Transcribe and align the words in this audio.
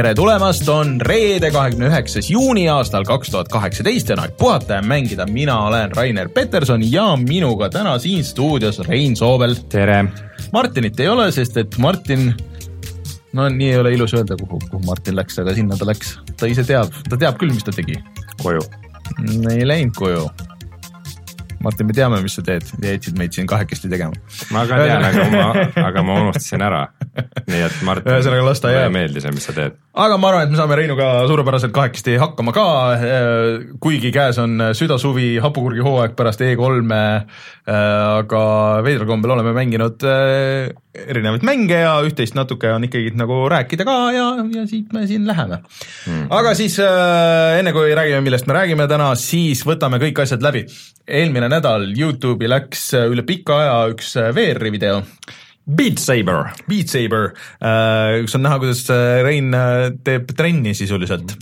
tere 0.00 0.14
tulemast, 0.16 0.68
on 0.72 0.94
reede, 1.04 1.50
kahekümne 1.52 1.90
üheksas 1.90 2.30
juuni 2.32 2.62
aastal 2.72 3.04
kaks 3.04 3.28
tuhat 3.34 3.50
kaheksateist 3.52 4.08
ja 4.08 4.14
on 4.16 4.22
aeg 4.22 4.32
puhata 4.40 4.78
ja 4.78 4.82
mängida. 4.86 5.26
mina 5.28 5.58
olen 5.66 5.92
Rainer 5.92 6.28
Peterson 6.32 6.80
ja 6.92 7.04
minuga 7.20 7.68
täna 7.68 7.98
siin 7.98 8.24
stuudios 8.24 8.78
Rein 8.86 9.16
Soobel. 9.16 9.54
tere! 9.68 10.04
Martinit 10.52 11.00
ei 11.00 11.08
ole, 11.08 11.28
sest 11.32 11.56
et 11.60 11.76
Martin, 11.78 12.32
no 13.32 13.48
nii 13.48 13.72
ei 13.74 13.78
ole 13.78 13.92
ilus 13.92 14.14
öelda, 14.16 14.40
kuhu, 14.40 14.62
kuhu 14.70 14.82
Martin 14.86 15.16
läks, 15.20 15.36
aga 15.42 15.54
sinna 15.54 15.76
ta 15.76 15.86
läks. 15.90 16.16
ta 16.36 16.48
ise 16.48 16.64
teab, 16.64 16.96
ta 17.10 17.20
teab 17.20 17.36
küll, 17.36 17.52
mis 17.52 17.66
ta 17.68 17.76
tegi. 17.76 18.00
koju. 18.42 18.64
ei 19.52 19.68
läinud 19.68 19.92
koju 20.00 20.24
Martin, 21.60 21.86
me 21.90 21.92
teame, 21.92 22.22
mis 22.24 22.34
sa 22.38 22.42
teed 22.44 22.64
ja 22.80 22.94
jätsid 22.94 23.18
meid 23.20 23.34
siin 23.36 23.48
kahekesti 23.48 23.90
tegema. 23.92 24.16
ma 24.54 24.62
ka 24.68 24.78
tean, 24.80 25.04
aga 25.04 25.26
ma, 25.28 25.64
aga 25.90 26.04
ma 26.06 26.16
unustasin 26.22 26.64
ära. 26.64 26.80
nii 27.50 27.62
et 27.66 27.82
Martin, 27.84 28.14
ühesõnaga 28.14 28.46
las 28.46 28.62
ta 28.64 28.72
jääb. 28.72 28.88
ei 28.88 28.94
meeldi 28.94 29.20
see, 29.20 29.34
mis 29.36 29.44
sa 29.44 29.54
teed. 29.56 29.76
aga 29.92 30.16
ma 30.16 30.30
arvan, 30.30 30.46
et 30.48 30.54
me 30.54 30.60
saame 30.60 30.78
Reinuga 30.80 31.10
suurepäraselt 31.28 31.74
kahekesti 31.76 32.16
hakkama 32.22 32.54
ka, 32.56 32.66
kuigi 33.84 34.12
käes 34.14 34.40
on 34.40 34.70
südasuvi, 34.78 35.34
hapukurgihooaeg 35.44 36.16
pärast 36.16 36.40
E3-e, 36.46 37.02
aga 37.74 38.44
veidral 38.86 39.10
kombel 39.10 39.36
oleme 39.36 39.52
mänginud 39.56 40.08
äh, 40.08 40.72
erinevaid 40.94 41.44
mänge 41.46 41.76
ja 41.84 41.92
üht-teist 42.06 42.34
natuke 42.34 42.72
on 42.74 42.86
ikkagi 42.88 43.12
nagu 43.18 43.42
rääkida 43.50 43.86
ka 43.86 43.96
ja, 44.14 44.24
ja 44.54 44.64
siit 44.66 44.92
me 44.94 45.04
siin 45.06 45.26
läheme. 45.28 45.60
Mm.. 46.06 46.24
aga 46.34 46.54
siis 46.58 46.78
äh, 46.82 47.58
enne 47.60 47.74
kui 47.76 47.94
räägime, 47.94 48.24
millest 48.26 48.48
me 48.50 48.56
räägime 48.58 48.88
täna, 48.90 49.12
siis 49.18 49.62
võtame 49.66 50.00
kõik 50.02 50.24
asjad 50.24 50.42
läbi. 50.42 50.64
eelmine 51.06 51.50
nädal 51.50 51.86
Youtube'i 51.94 52.50
läks 52.50 52.90
üle 53.06 53.26
pika 53.26 53.60
aja 53.62 53.78
üks 53.94 54.16
VR-i 54.34 54.74
video 54.74 55.04
Beat 55.76 56.00
Saber. 56.02 56.50
Beat 56.68 56.90
Saber, 56.92 57.30
kus 58.24 58.36
on 58.38 58.44
näha, 58.44 58.58
kuidas 58.62 58.82
Rein 59.24 59.54
teeb 60.06 60.32
trenni 60.36 60.74
sisuliselt. 60.76 61.36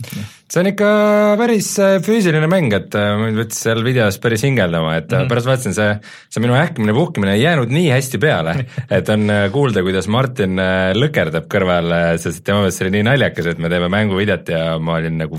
see 0.49 0.61
on 0.63 0.69
ikka 0.71 0.91
päris 1.37 1.71
füüsiline 2.05 2.47
mäng, 2.49 2.73
et 2.73 2.95
mind 3.21 3.37
võttis 3.37 3.59
seal 3.65 3.83
videos 3.85 4.17
päris 4.21 4.45
hingeldama, 4.47 4.95
et 4.97 5.09
mm 5.09 5.17
-hmm. 5.17 5.29
pärast 5.29 5.49
vaatasin, 5.49 5.75
see, 5.77 5.97
see 6.29 6.41
minu 6.41 6.57
ähkimine 6.57 6.93
puhkimine 6.93 7.35
ei 7.37 7.43
jäänud 7.43 7.69
nii 7.73 7.91
hästi 7.93 8.17
peale, 8.17 8.55
et 8.97 9.09
on 9.09 9.29
kuulda, 9.53 9.83
kuidas 9.85 10.07
Martin 10.07 10.57
lõkerdab 10.97 11.45
kõrval, 11.49 12.17
sest 12.17 12.43
tema 12.43 12.63
meelest 12.63 12.81
see 12.81 12.87
oli 12.87 12.97
nii 12.97 13.09
naljakas, 13.11 13.51
et 13.53 13.61
me 13.61 13.69
teeme 13.69 13.91
mänguvideot 13.93 14.49
ja 14.49 14.63
ma 14.79 14.97
olin 14.97 15.21
nagu 15.21 15.37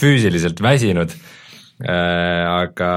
füüsiliselt 0.00 0.62
väsinud 0.62 1.14
Äh, 1.14 1.41
aga, 1.88 2.90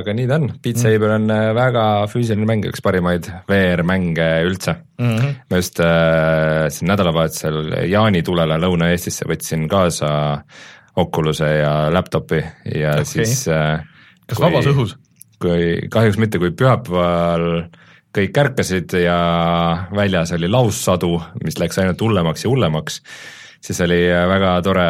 aga 0.00 0.14
nii 0.16 0.26
ta 0.26 0.38
on, 0.40 0.48
Beat 0.62 0.80
Saber 0.82 1.14
on 1.14 1.30
äh, 1.30 1.50
väga 1.56 1.84
füüsiline 2.10 2.48
mäng, 2.48 2.66
üks 2.66 2.82
parimaid 2.84 3.28
VR-mänge 3.46 4.28
üldse 4.48 4.76
mm. 4.98 5.12
-hmm. 5.12 5.34
ma 5.50 5.60
just 5.60 5.80
äh, 5.80 6.66
siin 6.74 6.90
nädalavahetusel 6.90 7.88
jaanitulele 7.90 8.58
Lõuna-Eestisse 8.62 9.28
võtsin 9.30 9.68
kaasa 9.70 10.10
Oculus'e 10.96 11.50
ja 11.60 11.72
laptopi 11.92 12.42
ja 12.74 12.96
okay. 12.98 13.04
siis 13.04 13.46
äh, 13.48 13.84
kas 14.26 14.38
kui, 14.38 14.46
vabas 14.48 14.70
õhus? 14.72 14.96
kui, 15.38 15.88
kahjuks 15.90 16.18
mitte, 16.18 16.40
kui 16.42 16.50
pühapäeval 16.50 17.66
kõik 18.16 18.38
ärkasid 18.40 18.96
ja 19.02 19.18
väljas 19.94 20.32
oli 20.32 20.48
laussadu, 20.48 21.18
mis 21.44 21.58
läks 21.60 21.78
ainult 21.82 22.00
hullemaks 22.00 22.46
ja 22.46 22.50
hullemaks 22.50 23.02
siis 23.62 23.80
oli 23.84 24.00
väga 24.30 24.56
tore 24.64 24.88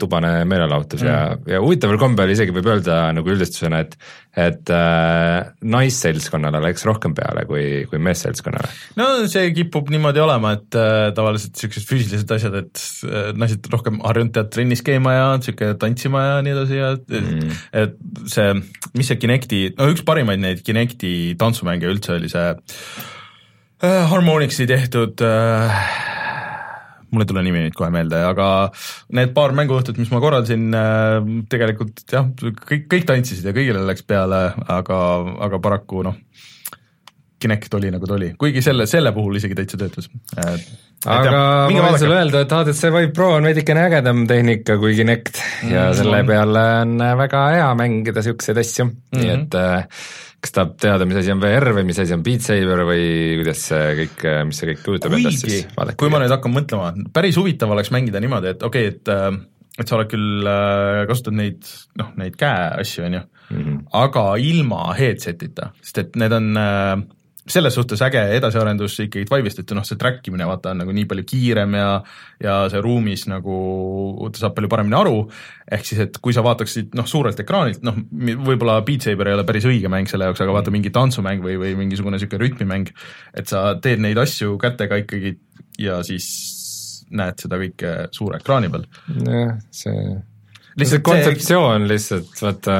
tubane 0.00 0.32
meelelahutus 0.48 1.04
mm. 1.04 1.08
ja, 1.08 1.56
ja 1.56 1.60
huvitaval 1.62 2.00
kombel 2.00 2.34
isegi 2.34 2.54
võib 2.54 2.70
öelda 2.72 3.02
nagu 3.16 3.34
üldistusena, 3.34 3.84
et 3.84 3.98
et 4.38 4.70
äh, 4.70 5.48
naisseltskonnale 5.66 6.60
läks 6.62 6.84
rohkem 6.86 7.14
peale 7.16 7.42
kui, 7.48 7.64
kui 7.90 8.00
meesseltskonnale. 8.02 8.70
no 9.00 9.08
see 9.30 9.50
kipub 9.56 9.90
niimoodi 9.90 10.22
olema, 10.22 10.52
et 10.58 10.78
äh, 10.78 11.08
tavaliselt 11.16 11.56
niisugused 11.56 11.88
füüsilised 11.88 12.34
asjad, 12.36 12.58
et 12.60 12.82
äh, 13.08 13.30
naised 13.38 13.66
rohkem 13.72 13.98
harjunud 14.04 14.34
tead 14.36 14.52
trennis 14.54 14.84
käima 14.86 15.16
ja 15.16 15.28
niisugune 15.40 15.78
tantsima 15.80 16.24
ja 16.26 16.36
nii 16.46 16.54
edasi 16.54 16.78
ja 16.78 16.92
mm. 17.00 17.56
et 17.82 17.96
see, 18.30 18.52
mis 18.98 19.10
see 19.10 19.18
Kinecti, 19.18 19.62
no 19.78 19.88
üks 19.90 20.04
parimaid 20.06 20.44
neid 20.44 20.62
Kinecti 20.66 21.14
tantsumänge 21.40 21.90
üldse 21.90 22.14
oli 22.18 22.30
see 22.30 22.52
äh, 22.52 24.04
Harmonixi 24.12 24.68
tehtud 24.70 25.24
äh, 25.24 25.88
mul 27.12 27.24
ei 27.24 27.28
tule 27.30 27.44
nimi 27.46 27.64
nüüd 27.64 27.76
kohe 27.76 27.90
meelde, 27.94 28.20
aga 28.30 28.48
need 29.16 29.34
paar 29.36 29.54
mänguõhtut, 29.56 29.98
mis 30.00 30.10
ma 30.12 30.20
korraldasin, 30.24 30.68
äh, 30.76 31.18
tegelikult 31.52 32.04
jah, 32.12 32.28
kõik, 32.38 32.88
kõik 32.90 33.08
tantsisid 33.08 33.48
ja 33.48 33.56
kõigile 33.56 33.84
läks 33.88 34.04
peale, 34.08 34.42
aga, 34.78 34.98
aga 35.48 35.62
paraku 35.64 36.04
noh, 36.08 36.18
Kinect 37.38 37.74
oli 37.78 37.90
nagu 37.94 38.06
ta 38.10 38.16
oli, 38.16 38.32
kuigi 38.34 38.58
selle, 38.66 38.82
selle 38.90 39.12
puhul 39.14 39.36
isegi 39.38 39.54
täitsa 39.54 39.78
töötas. 39.78 40.08
aga 40.34 41.28
jah, 41.30 41.68
ma 41.70 41.84
võin 41.84 42.00
sulle 42.02 42.16
öelda, 42.18 42.40
et 42.42 42.54
HTC 42.56 42.90
Vive 42.90 43.12
Pro 43.14 43.28
on 43.36 43.46
veidikene 43.46 43.84
ägedam 43.86 44.24
tehnika 44.26 44.74
kui 44.82 44.96
Kinect 44.98 45.38
ja 45.68 45.84
mm, 45.86 45.98
selle 46.00 46.24
peale 46.26 46.64
on 46.82 46.96
väga 47.20 47.44
hea 47.54 47.68
mängida 47.78 48.24
niisuguseid 48.24 48.58
asju 48.64 48.88
mm, 48.88 48.96
-hmm. 48.98 49.22
nii 49.22 49.36
et 49.36 49.54
äh, 49.54 50.02
kas 50.38 50.54
tahab 50.54 50.74
teada, 50.78 51.06
mis 51.08 51.18
asi 51.18 51.32
on 51.34 51.42
VR 51.42 51.72
või 51.74 51.86
mis 51.88 51.98
asi 51.98 52.14
on 52.14 52.22
Beat 52.26 52.44
Saber 52.46 52.84
või 52.86 53.04
kuidas 53.40 53.62
see 53.72 53.86
kõik, 54.02 54.26
mis 54.46 54.60
see 54.60 54.70
kõik 54.72 54.82
kujutab 54.86 55.16
endast 55.18 55.44
siis 55.44 55.66
vaadake. 55.74 55.98
kui 55.98 56.12
ma 56.12 56.20
nüüd 56.22 56.34
hakkan 56.34 56.54
mõtlema, 56.54 56.92
päris 57.14 57.38
huvitav 57.40 57.74
oleks 57.74 57.90
mängida 57.94 58.22
niimoodi, 58.22 58.54
et 58.54 58.66
okei 58.66 58.90
okay,, 58.92 58.98
et 59.00 59.14
äh, 59.14 59.30
et 59.78 59.86
sa 59.86 59.98
oled 59.98 60.10
küll, 60.10 60.46
äh, 60.50 61.04
kasutad 61.10 61.36
neid, 61.38 61.66
noh, 61.98 62.10
neid 62.18 62.38
käeasju, 62.38 63.04
on 63.06 63.18
ju, 63.18 63.22
mhm. 63.54 63.76
aga 64.00 64.24
ilma 64.42 64.88
headset'ita, 64.98 65.72
sest 65.82 66.02
et 66.02 66.18
need 66.22 66.34
on 66.34 66.50
äh, 66.58 66.94
selles 67.48 67.74
suhtes 67.74 68.02
äge 68.04 68.20
edasiarendus 68.36 68.96
ikkagi 69.04 69.26
Vive'ist, 69.30 69.62
et 69.62 69.72
noh, 69.76 69.84
see 69.86 69.98
track 70.00 70.26
imine 70.30 70.46
vaata 70.48 70.72
on 70.74 70.82
nagu 70.82 70.94
nii 70.94 71.06
palju 71.10 71.24
kiirem 71.28 71.76
ja 71.78 71.88
ja 72.42 72.56
see 72.72 72.82
ruumis 72.84 73.26
nagu 73.30 73.56
ta 74.32 74.44
saab 74.44 74.54
palju 74.58 74.70
paremini 74.72 74.98
aru, 74.98 75.16
ehk 75.72 75.88
siis 75.88 76.04
et 76.06 76.20
kui 76.22 76.36
sa 76.36 76.44
vaataksid 76.46 76.94
noh, 76.98 77.08
suurelt 77.08 77.40
ekraanilt, 77.42 77.82
noh, 77.86 77.98
võib-olla 78.46 78.78
Beat 78.86 79.08
Saber 79.08 79.32
ei 79.32 79.38
ole 79.38 79.46
päris 79.48 79.66
õige 79.68 79.90
mäng 79.92 80.10
selle 80.10 80.28
jaoks, 80.28 80.44
aga 80.44 80.54
vaata 80.58 80.74
mingi 80.74 80.92
tantsumäng 80.94 81.44
või, 81.44 81.58
või 81.60 81.74
mingisugune 81.80 82.18
niisugune 82.18 82.44
rütmimäng, 82.44 82.94
et 83.38 83.50
sa 83.50 83.72
teed 83.82 84.04
neid 84.04 84.20
asju 84.20 84.56
kätega 84.62 85.02
ikkagi 85.02 85.36
ja 85.82 86.00
siis 86.06 86.30
näed 87.14 87.40
seda 87.40 87.58
kõike 87.60 87.94
suure 88.14 88.40
ekraani 88.42 88.70
peal. 88.72 88.84
jah, 89.24 89.54
see 89.74 90.02
lihtsalt 90.78 91.04
kontseptsioon 91.06 91.84
see... 91.84 91.92
lihtsalt, 91.92 92.32
vaata 92.42 92.78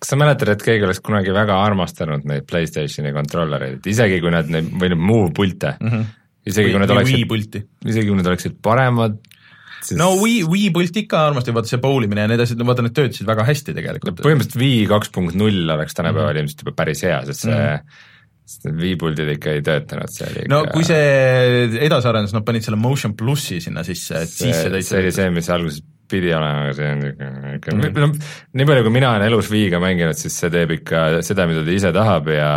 kas 0.00 0.12
sa 0.12 0.18
mäletad, 0.20 0.50
et 0.52 0.64
keegi 0.64 0.86
oleks 0.86 1.00
kunagi 1.04 1.34
väga 1.34 1.56
armastanud 1.64 2.26
neid 2.28 2.46
Playstationi 2.48 3.14
kontrollereid, 3.16 3.78
et 3.80 3.90
isegi 3.92 4.20
kui 4.24 4.32
nad 4.34 4.50
neid, 4.52 4.68
või 4.72 4.92
neid 4.92 5.02
move 5.02 5.30
pilte 5.36 5.76
mm, 5.78 5.92
-hmm. 5.92 6.10
isegi 6.52 6.74
kui 6.74 6.82
need 6.82 6.94
oleksid, 6.96 7.62
isegi 7.86 8.10
kui 8.10 8.18
need 8.18 8.30
oleksid 8.32 8.58
paremad, 8.64 9.20
siis 9.80 10.00
no 10.00 10.12
Wii, 10.20 10.42
Wii 10.50 10.72
pult 10.74 11.00
ikka 11.02 11.22
armastati, 11.30 11.54
vaata 11.56 11.72
see 11.72 11.82
bowlimine 11.82 12.26
ja 12.26 12.32
need 12.32 12.44
asjad, 12.44 12.60
no 12.60 12.68
vaata 12.68 12.84
need 12.86 12.96
töötasid 12.96 13.28
väga 13.28 13.46
hästi 13.48 13.76
tegelikult. 13.76 14.20
põhimõtteliselt 14.24 14.60
Wii 14.62 14.84
kaks 14.92 15.14
punkt 15.14 15.38
null 15.38 15.76
oleks 15.76 15.96
tänapäeval 15.96 16.32
mm 16.32 16.36
-hmm. 16.36 16.44
ilmselt 16.44 16.66
juba 16.66 16.76
päris 16.82 17.02
hea, 17.06 17.24
sest 17.30 17.48
see 17.48 17.54
mm 17.54 17.64
-hmm 17.64 18.12
sest 18.46 18.66
need 18.68 18.78
Wii-puldid 18.78 19.30
ikka 19.32 19.56
ei 19.56 19.62
töötanud, 19.66 20.12
see 20.12 20.26
oli 20.28 20.44
ikka 20.44 20.54
no 20.54 20.60
kui 20.70 20.86
see 20.86 21.80
edasi 21.82 22.06
arenes, 22.12 22.34
nad 22.36 22.44
panid 22.46 22.62
selle 22.62 22.78
Motion 22.78 23.16
plussi 23.18 23.58
sinna 23.64 23.82
sisse, 23.86 24.22
et 24.22 24.30
see, 24.30 24.52
siis 24.52 24.60
see 24.62 24.70
täitsa 24.70 24.92
see 24.92 25.02
oli 25.02 25.14
see, 25.16 25.32
mis 25.34 25.50
alguses 25.50 25.82
pidi 26.10 26.32
olema, 26.34 26.64
aga 26.66 26.74
see 26.76 26.88
on 26.92 27.02
niisugune 27.02 27.30
mm 27.30 27.82
-hmm. 27.82 28.00
no 28.00 28.08
nii 28.60 28.66
palju, 28.68 28.84
kui 28.86 28.94
mina 28.94 29.10
olen 29.10 29.26
elus 29.26 29.50
Viiga 29.50 29.80
mänginud, 29.82 30.18
siis 30.18 30.38
see 30.40 30.50
teeb 30.50 30.74
ikka 30.78 31.22
seda, 31.26 31.46
mida 31.46 31.64
ta 31.64 31.74
ise 31.74 31.92
tahab 31.92 32.28
ja 32.32 32.50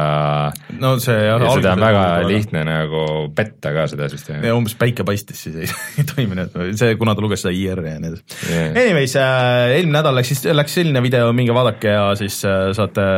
no 0.80 0.94
see 1.00 1.18
jah, 1.18 1.42
ja 1.42 1.56
seda 1.58 1.74
on 1.74 1.84
väga 1.86 2.04
lihtne 2.28 2.64
nagu 2.68 3.04
petta 3.36 3.74
ka 3.74 3.88
seda 3.88 4.09
süsteemi. 4.09 4.48
ja 4.48 4.56
umbes 4.56 4.76
päike 4.80 5.04
paistis, 5.04 5.44
siis 5.44 5.56
ei, 5.62 5.70
ei 5.98 6.08
toiminud, 6.14 6.56
see, 6.76 6.96
kuna 6.96 7.16
ta 7.16 7.26
luges 7.26 7.46
seda 7.46 7.56
IR-i 7.56 7.96
ja 7.96 8.00
nii 8.00 8.14
edasi 8.14 8.23
yeah.. 8.52 8.70
Anyways 8.84 9.16
äh,, 9.16 9.78
eelmine 9.78 9.97
nädal 9.97 10.16
läks 10.16 10.34
siis, 10.34 10.46
läks 10.53 10.78
selline 10.79 11.03
video, 11.03 11.34
minge 11.34 11.56
vaadake 11.56 11.96
ja 11.96 12.06
siis 12.20 12.41
äh, 12.46 12.70
saate 12.78 13.09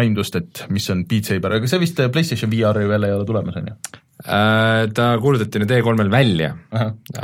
aimdust, 0.00 0.36
et 0.36 0.64
mis 0.70 0.90
on 0.90 1.04
Beat 1.08 1.32
Saber, 1.32 1.58
aga 1.58 1.70
see 1.70 1.82
vist 1.82 2.00
PlayStation 2.12 2.52
VR-i 2.52 2.88
veel 2.88 3.08
ei 3.08 3.16
ole 3.16 3.28
tulemas, 3.28 3.56
on 3.60 3.72
ju? 3.72 4.00
Äh, 4.20 4.90
ta 4.92 5.06
kuulutati 5.20 5.62
nüüd 5.62 5.70
E3-l 5.72 6.10
välja, 6.12 6.50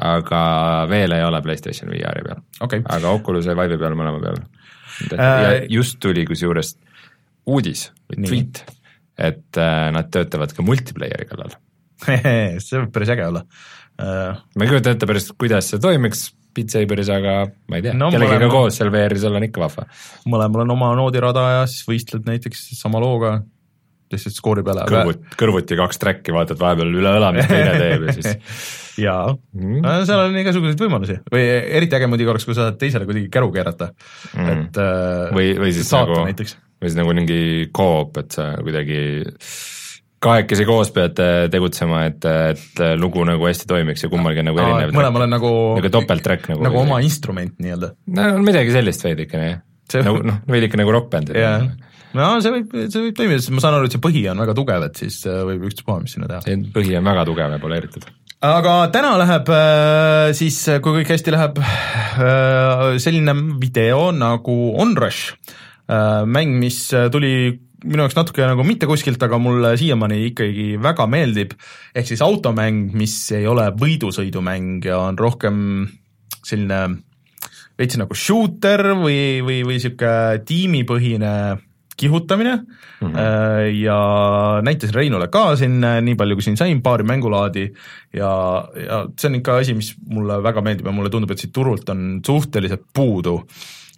aga 0.01 0.41
veel 0.89 1.13
ei 1.13 1.25
ole 1.27 1.43
PlayStation 1.45 1.91
VR-i 1.93 2.25
peal. 2.25 2.41
Okay.. 2.65 2.85
aga 2.89 3.13
Oculus 3.13 3.49
ja 3.49 3.57
Vive'i 3.59 3.77
peal 3.81 3.97
mõlema 3.99 4.23
peal 4.23 4.39
äh,. 5.13 5.21
ja 5.21 5.51
just 5.77 5.99
tuli 6.01 6.25
kusjuures 6.29 6.73
uudis 7.53 7.91
või 8.09 8.25
tweet, 8.25 8.63
et 9.21 9.61
äh, 9.61 9.91
nad 9.93 10.09
töötavad 10.15 10.55
ka 10.57 10.65
multiplayer'i 10.65 11.29
kallal. 11.29 11.53
See 12.65 12.81
võib 12.81 12.95
päris 12.95 13.13
äge 13.13 13.29
olla. 13.29 13.45
Äh.... 14.01 14.41
ma 14.57 14.65
ei 14.65 14.73
kujuta 14.73 14.97
ette 14.97 15.09
päris, 15.11 15.29
kuidas 15.37 15.69
see 15.73 15.83
toimiks 15.83 16.31
Beat 16.57 16.73
Saberis, 16.73 17.11
aga 17.13 17.35
ma 17.69 17.77
ei 17.77 17.85
tea. 17.85 17.93
No,, 17.93 18.09
kellegagi 18.15 18.47
mõlema... 18.47 18.55
koos 18.55 18.79
seal 18.81 18.89
VR-is 18.95 19.27
olla 19.29 19.43
on 19.43 19.45
ikka 19.45 19.61
vahva. 19.61 19.85
mõlemal 20.33 20.65
on 20.65 20.73
oma 20.79 20.95
noodirada 20.97 21.45
ja 21.59 21.69
siis 21.69 21.85
võistled 21.85 22.25
näiteks 22.25 22.71
sama 22.79 23.03
looga 23.05 23.35
lihtsalt 24.12 24.38
skoori 24.38 24.64
peale. 24.67 24.87
kõrvut, 24.91 25.23
kõrvuti 25.41 25.79
kaks 25.79 26.03
track'i, 26.03 26.35
vaatad 26.35 26.61
vahepeal 26.61 26.93
üle 27.03 27.14
õla, 27.19 27.32
mis 27.37 27.49
teine 27.50 27.79
teeb 27.82 28.06
ja 28.08 28.17
siis 28.17 28.37
jaa 29.00 29.31
mm., 29.32 29.87
seal 30.08 30.25
on 30.25 30.37
igasuguseid 30.41 30.81
võimalusi 30.81 31.19
või 31.32 31.47
eriti 31.47 31.99
äge 31.99 32.08
muidugi 32.11 32.32
oleks, 32.32 32.49
kui 32.49 32.56
sa 32.56 32.69
saad 32.69 32.81
teisele 32.81 33.08
kuidagi 33.08 33.31
käru 33.32 33.50
keerata 33.55 33.91
mm., 33.93 34.53
et 34.53 34.81
äh, 34.82 35.37
või, 35.37 35.55
või 35.61 35.73
siis 35.76 35.91
saata 35.91 36.12
nagu, 36.12 36.29
näiteks. 36.31 36.56
või 36.81 36.91
siis 36.91 37.00
nagu 37.00 37.17
mingi 37.17 37.41
co-op, 37.76 38.20
et 38.23 38.38
sa 38.38 38.50
kuidagi 38.62 39.00
kahekesi 40.26 40.64
koos 40.67 40.91
peate 40.94 41.29
tegutsema, 41.52 42.06
et, 42.09 42.25
et 42.25 42.82
lugu 42.99 43.25
nagu 43.29 43.47
hästi 43.47 43.69
toimiks 43.69 44.06
ja 44.06 44.11
kummalgi 44.12 44.43
on 44.43 44.50
nagu 44.50 44.62
erinev 44.64 44.97
mõlemal 44.97 45.26
on 45.26 45.35
nagu 45.37 45.52
nagu 45.76 45.93
topelttrack 45.99 46.50
nagu 46.55 46.67
nagu 46.67 46.82
oma 46.82 47.02
instrument 47.05 47.59
nii-öelda. 47.61 47.93
no 48.17 48.29
midagi 48.44 48.75
sellist 48.75 49.05
veidikene 49.06 49.50
jah 49.50 49.64
see... 49.93 50.05
nagu 50.06 50.23
noh, 50.27 50.38
veidike 50.50 50.81
nagu 50.81 50.94
rokkbänd. 50.94 51.33
jah, 51.37 51.67
no 52.17 52.29
see 52.44 52.55
võib, 52.59 52.77
see 52.87 53.09
võib 53.09 53.19
toimida, 53.19 53.43
sest 53.43 53.55
ma 53.56 53.65
saan 53.65 53.79
aru, 53.79 53.88
et 53.88 53.97
see 53.97 54.05
põhi 54.05 54.23
on 54.33 54.44
väga 54.44 54.55
tugev, 54.59 54.87
et 54.88 55.03
siis 55.03 55.19
äh, 55.29 55.43
võib 55.49 55.67
ükspuha, 55.71 55.99
mis 56.05 56.17
sinna 56.17 56.31
teha. 56.31 56.44
see 56.47 56.62
põhi 56.75 56.97
on 57.00 57.11
väga 57.12 57.27
tugev 57.29 57.56
ja 57.56 57.61
poleeritud. 57.62 58.09
aga 58.47 58.79
täna 58.94 59.12
läheb 59.23 59.53
äh, 59.56 60.31
siis, 60.38 60.62
kui 60.85 61.00
kõik 61.00 61.15
hästi 61.17 61.37
läheb, 61.37 61.61
selline 63.03 63.37
video 63.62 64.11
nagu 64.17 64.56
Onrush, 64.83 65.37
mäng, 65.87 66.56
mis 66.59 66.88
tuli 67.15 67.37
minu 67.87 68.05
jaoks 68.05 68.17
natuke 68.17 68.47
nagu 68.47 68.65
mitte 68.67 68.88
kuskilt, 68.88 69.21
aga 69.23 69.38
mulle 69.41 69.75
siiamaani 69.79 70.23
ikkagi 70.31 70.67
väga 70.83 71.06
meeldib, 71.11 71.53
ehk 71.94 72.09
siis 72.09 72.23
automäng, 72.25 72.94
mis 72.97 73.15
ei 73.37 73.47
ole 73.49 73.69
võidusõidumäng 73.77 74.87
ja 74.88 74.99
on 75.05 75.19
rohkem 75.21 75.59
selline 76.47 76.81
veits 77.78 77.99
nagu 78.00 78.17
shooter 78.17 78.82
või, 78.96 79.43
või, 79.44 79.62
või 79.67 79.78
niisugune 79.78 80.44
tiimipõhine 80.49 81.32
kihutamine. 81.96 82.56
Mm 83.00 83.08
-hmm. 83.08 83.76
ja 83.81 83.99
näitasin 84.62 84.94
Reinule 84.94 85.28
ka 85.28 85.56
siin 85.56 85.81
nii 85.81 86.14
palju, 86.17 86.37
kui 86.37 86.43
siin 86.43 86.56
sain, 86.56 86.82
paari 86.82 87.05
mängulaadi. 87.05 87.73
Ja, 88.12 88.69
ja 88.87 89.06
see 89.19 89.31
on 89.31 89.40
ikka 89.40 89.56
asi, 89.56 89.75
mis 89.75 89.94
mulle 90.08 90.43
väga 90.43 90.61
meeldib 90.61 90.87
ja 90.87 90.93
mulle 90.93 91.11
tundub, 91.11 91.31
et 91.31 91.38
siit 91.38 91.52
turult 91.52 91.88
on 91.88 92.20
suhteliselt 92.26 92.84
puudu. 92.94 93.43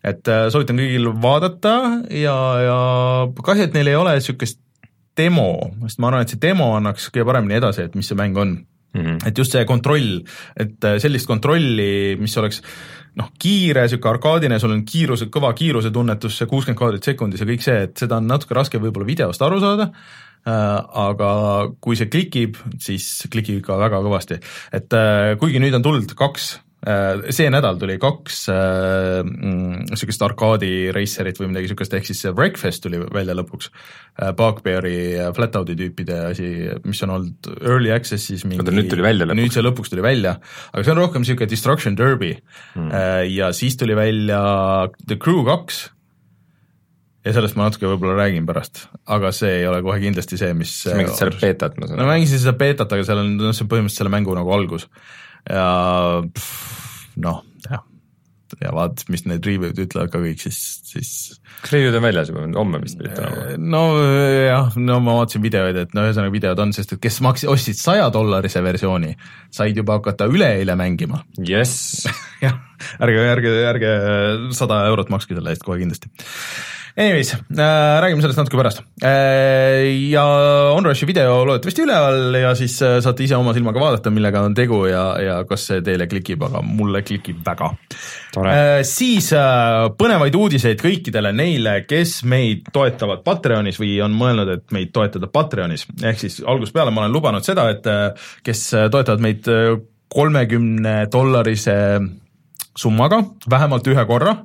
Et 0.04 0.28
äh, 0.28 0.46
soovitan 0.50 0.78
kõigil 0.78 1.10
vaadata 1.22 1.74
ja, 2.14 2.38
ja 2.62 2.78
kahju, 3.42 3.66
et 3.66 3.74
neil 3.74 3.90
ei 3.90 3.98
ole 3.98 4.14
niisugust 4.14 4.60
demo, 5.18 5.70
sest 5.86 5.98
ma 5.98 6.12
arvan, 6.12 6.22
et 6.22 6.34
see 6.34 6.42
demo 6.42 6.76
annaks 6.76 7.08
kõige 7.10 7.26
paremini 7.26 7.58
edasi, 7.58 7.88
et 7.88 7.96
mis 7.98 8.06
see 8.06 8.18
mäng 8.18 8.38
on 8.38 8.60
mm. 8.94 9.00
-hmm. 9.00 9.26
et 9.28 9.38
just 9.38 9.52
see 9.52 9.64
kontroll, 9.64 10.22
et 10.56 10.84
äh, 10.84 10.98
sellist 11.02 11.26
kontrolli, 11.26 12.16
mis 12.20 12.36
oleks 12.36 12.62
noh, 13.18 13.32
kiire, 13.38 13.82
niisugune 13.86 14.14
arkaadine, 14.14 14.60
sul 14.62 14.76
on 14.76 14.84
kiiruse, 14.86 15.26
kõva 15.34 15.52
kiiruse 15.56 15.90
tunnetus, 15.90 16.38
see 16.38 16.46
kuuskümmend 16.46 16.78
kaadrit 16.78 17.10
sekundis 17.10 17.42
ja 17.42 17.48
kõik 17.48 17.64
see, 17.64 17.82
et 17.88 17.98
seda 17.98 18.20
on 18.22 18.30
natuke 18.30 18.54
raske 18.54 18.78
võib-olla 18.78 19.08
videost 19.08 19.42
aru 19.42 19.60
saada 19.60 19.90
äh,, 19.90 20.78
aga 21.08 21.32
kui 21.80 21.98
see 21.98 22.10
klikib, 22.12 22.60
siis 22.78 23.26
klikib 23.30 23.62
ikka 23.62 23.78
väga 23.80 24.02
kõvasti. 24.06 24.40
et 24.72 24.92
äh, 24.92 25.34
kuigi 25.40 25.62
nüüd 25.62 25.74
on 25.74 25.82
tulnud 25.82 26.14
kaks 26.18 26.58
see 26.78 27.48
nädal 27.50 27.78
tuli 27.80 27.96
kaks 27.98 28.44
niisugust 28.46 30.20
äh, 30.22 30.22
mm, 30.22 30.26
arkaadi 30.28 30.70
racerit 30.94 31.40
või 31.40 31.50
midagi 31.50 31.66
niisugust, 31.66 31.96
ehk 31.98 32.06
siis 32.06 32.22
Breakfast 32.38 32.84
tuli 32.84 33.00
välja 33.02 33.34
lõpuks 33.34 33.70
äh,, 33.72 34.30
Bugbeari 34.38 35.18
Flatouti 35.34 35.74
tüüpide 35.78 36.20
asi, 36.30 36.52
mis 36.86 37.02
on 37.02 37.16
olnud 37.16 37.50
early 37.58 37.90
access'is 37.96 38.46
mingi 38.46 38.62
oota, 38.62 38.76
nüüd 38.76 38.90
tuli 38.92 39.02
välja 39.02 39.26
lõpuks? 39.26 39.42
nüüd 39.42 39.58
see 39.58 39.66
lõpuks 39.66 39.92
tuli 39.92 40.06
välja, 40.06 40.36
aga 40.70 40.86
see 40.86 40.94
on 40.94 41.02
rohkem 41.02 41.26
niisugune 41.26 41.50
Destruction 41.50 41.98
Derby 41.98 42.32
hmm. 42.38 42.90
äh, 42.94 43.22
ja 43.34 43.50
siis 43.56 43.78
tuli 43.80 43.98
välja 43.98 44.40
The 45.02 45.18
Crew 45.18 45.42
kaks, 45.50 45.88
ja 47.26 47.34
sellest 47.34 47.58
ma 47.58 47.66
natuke 47.66 47.90
võib-olla 47.90 48.20
räägin 48.22 48.46
pärast, 48.46 48.86
aga 49.10 49.34
see 49.34 49.64
ei 49.64 49.66
ole 49.66 49.82
kohe 49.82 49.98
kindlasti 50.04 50.38
see, 50.38 50.54
mis 50.54 50.78
sa 50.84 50.94
mängid 50.94 51.18
seal 51.18 51.34
beetat, 51.42 51.74
ma 51.74 51.90
saan 51.90 51.98
aru? 51.98 52.06
no 52.06 52.12
mängisin 52.14 52.40
seda 52.44 52.54
beetat, 52.60 52.94
aga 52.94 53.06
seal 53.08 53.24
on, 53.24 53.34
noh, 53.40 53.50
see 53.50 53.66
on 53.66 53.72
põhimõtteliselt 53.72 54.04
selle 54.04 54.14
mängu 54.14 54.38
nagu 54.38 54.54
algus 54.54 54.86
ja 55.46 55.68
noh, 57.18 57.42
jah, 57.68 57.84
ja 58.62 58.72
vaat, 58.74 59.04
mis 59.12 59.24
need 59.28 59.44
review'd 59.44 59.78
ütlevad 59.82 60.12
ka 60.12 60.20
kõik, 60.22 60.40
siis, 60.42 60.58
siis 60.88 61.10
kas 61.62 61.74
review'd 61.74 61.98
on 61.98 62.04
väljas 62.04 62.30
juba, 62.32 62.46
homme 62.56 62.80
vist 62.82 62.98
pidid 63.00 63.16
tulema? 63.18 63.58
nojah, 63.74 64.78
no 64.80 65.00
ma 65.04 65.18
vaatasin 65.20 65.44
videoid, 65.44 65.80
et 65.84 65.96
no 65.96 66.06
ühesõnaga 66.06 66.34
videod 66.34 66.62
on, 66.64 66.72
sest 66.76 66.96
et 66.96 67.02
kes 67.02 67.20
maksid, 67.24 67.50
ostsid 67.52 67.80
saja 67.80 68.08
dollarise 68.14 68.62
versiooni, 68.64 69.14
said 69.54 69.78
juba 69.78 69.98
hakata 70.00 70.28
üleeile 70.30 70.78
mängima. 70.78 71.22
jess 71.38 72.08
jah, 72.44 72.56
ärge, 73.04 73.26
ärge, 73.34 73.54
ärge 73.72 73.92
sada 74.56 74.84
eurot 74.90 75.12
makske 75.12 75.36
selle 75.36 75.54
eest 75.54 75.66
kohe 75.66 75.80
kindlasti 75.82 76.12
Anyways 76.98 77.30
äh,, 77.34 78.00
räägime 78.02 78.22
sellest 78.24 78.40
natuke 78.40 78.58
pärast 78.58 78.80
äh,. 79.06 79.84
Ja 80.10 80.24
Onrushi 80.74 81.06
video 81.06 81.44
loodetavasti 81.46 81.84
üleval 81.84 82.34
ja 82.40 82.50
siis 82.58 82.74
äh, 82.82 82.96
saate 83.04 83.22
ise 83.22 83.36
oma 83.38 83.52
silmaga 83.54 83.78
vaadata, 83.78 84.10
millega 84.10 84.42
on 84.42 84.56
tegu 84.58 84.80
ja, 84.90 85.04
ja 85.22 85.36
kas 85.46 85.68
see 85.70 85.84
teile 85.86 86.08
klikib, 86.10 86.42
aga 86.48 86.58
mulle 86.66 87.04
klikib 87.06 87.38
väga. 87.46 87.70
Äh, 88.42 88.80
siis 88.88 89.30
äh, 89.36 89.86
põnevaid 90.00 90.34
uudiseid 90.40 90.82
kõikidele 90.82 91.30
neile, 91.38 91.76
kes 91.86 92.18
meid 92.26 92.66
toetavad 92.74 93.22
Patreonis 93.22 93.78
või 93.78 93.94
on 94.02 94.18
mõelnud, 94.18 94.50
et 94.56 94.66
meid 94.74 94.90
toetada 94.90 95.30
Patreonis, 95.30 95.86
ehk 96.02 96.18
siis 96.24 96.40
algusest 96.42 96.74
peale 96.74 96.90
ma 96.90 97.04
olen 97.04 97.14
lubanud 97.14 97.46
seda, 97.46 97.68
et 97.76 97.86
äh, 97.86 98.30
kes 98.42 98.72
toetavad 98.90 99.22
meid 99.22 99.46
äh, 99.54 99.76
kolmekümne 100.10 101.04
dollarise 101.14 101.78
summaga 102.78 103.22
vähemalt 103.50 103.86
ühe 103.86 104.10
korra 104.10 104.40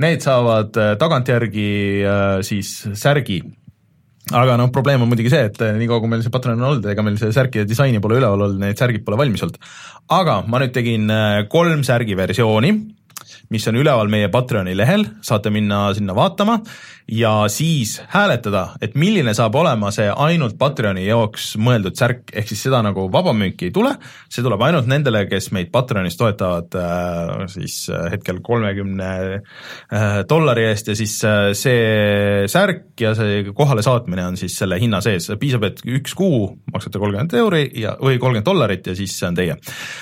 need 0.00 0.22
saavad 0.24 0.78
äh, 0.78 0.94
tagantjärgi 1.00 1.66
äh, 2.06 2.38
siis 2.46 2.70
särgi 2.98 3.42
aga 4.32 4.56
noh, 4.56 4.70
probleem 4.72 5.02
on 5.04 5.10
muidugi 5.10 5.32
see, 5.32 5.44
et 5.50 5.60
äh, 5.64 5.74
niikaua, 5.76 6.00
kui 6.00 6.12
meil 6.12 6.22
see 6.24 6.32
Patreon 6.32 6.60
on 6.60 6.70
olnud, 6.70 6.88
ega 6.92 7.04
meil 7.04 7.18
see 7.20 7.32
särkide 7.34 7.66
disaini 7.68 8.00
pole 8.00 8.20
üleval 8.20 8.46
olnud, 8.46 8.62
need 8.62 8.80
särgid 8.80 9.04
pole 9.06 9.18
valmis 9.20 9.44
olnud. 9.44 9.60
aga 10.16 10.40
ma 10.46 10.62
nüüd 10.62 10.74
tegin 10.76 11.10
kolm 11.52 11.84
särgi 11.86 12.16
versiooni, 12.18 12.72
mis 13.52 13.68
on 13.68 13.78
üleval 13.80 14.08
meie 14.12 14.30
Patreoni 14.32 14.76
lehel, 14.78 15.04
saate 15.24 15.52
minna 15.52 15.88
sinna 15.96 16.16
vaatama 16.16 16.60
ja 17.12 17.32
siis 17.52 17.98
hääletada, 18.08 18.62
et 18.80 18.94
milline 18.96 19.34
saab 19.36 19.56
olema 19.60 19.90
see 19.92 20.08
ainult 20.08 20.56
Patreoni 20.60 21.04
jaoks 21.04 21.52
mõeldud 21.60 21.96
särk, 21.98 22.30
ehk 22.32 22.48
siis 22.48 22.62
seda 22.64 22.80
nagu 22.84 23.04
vabamüüki 23.12 23.68
ei 23.68 23.74
tule, 23.74 23.92
see 24.32 24.44
tuleb 24.44 24.62
ainult 24.64 24.88
nendele, 24.88 25.26
kes 25.28 25.50
meid 25.52 25.68
Patreonis 25.74 26.16
toetavad 26.16 26.76
äh, 26.78 27.44
siis 27.52 27.76
äh, 27.92 28.08
hetkel 28.14 28.40
kolmekümne 28.44 29.10
äh, 29.34 30.22
dollari 30.28 30.64
eest 30.70 30.88
ja 30.88 30.96
siis 30.96 31.18
äh, 31.28 31.50
see 31.58 32.48
särk 32.52 33.00
ja 33.00 33.12
see 33.18 33.42
kohale 33.52 33.84
saatmine 33.84 34.24
on 34.30 34.40
siis 34.40 34.56
selle 34.62 34.80
hinna 34.80 35.02
sees, 35.04 35.28
piisab, 35.40 35.68
et 35.68 35.84
üks 35.84 36.16
kuu 36.16 36.46
maksate 36.72 37.02
kolmkümmend 37.02 37.36
euri 37.42 37.66
ja, 37.82 37.96
või 38.00 38.16
kolmkümmend 38.16 38.48
dollarit 38.48 38.88
ja 38.88 38.96
siis 38.96 39.18
see 39.18 39.28
on 39.28 39.36
teie. 39.36 39.58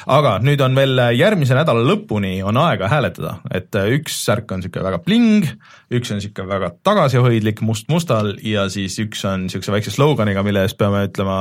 aga 0.07 0.39
nüüd 0.45 0.63
on 0.63 0.79
veel 0.79 1.07
järgmise 1.19 1.59
nädala 1.59 1.83
lõpuni 1.87 2.39
on 2.47 2.61
aega 2.61 2.91
hääletada, 2.93 3.41
et 3.51 3.75
äh, 3.75 3.91
üks 3.99 4.23
särk 4.29 4.51
on 4.53 4.63
niisugune 4.63 4.87
väga 4.87 5.03
bling, 5.03 5.51
üks 5.91 6.13
on 6.13 6.21
niisugune 6.21 6.47
väga 6.51 6.71
tagasihoidlik 6.87 7.63
must-mustal 7.67 8.35
ja 8.47 8.67
siis 8.71 8.95
üks 9.03 9.25
on 9.27 9.47
niisuguse 9.49 9.75
väikse 9.75 9.95
sloganiga, 9.95 10.45
mille 10.47 10.63
eest 10.67 10.79
peame 10.79 11.07
ütlema 11.09 11.39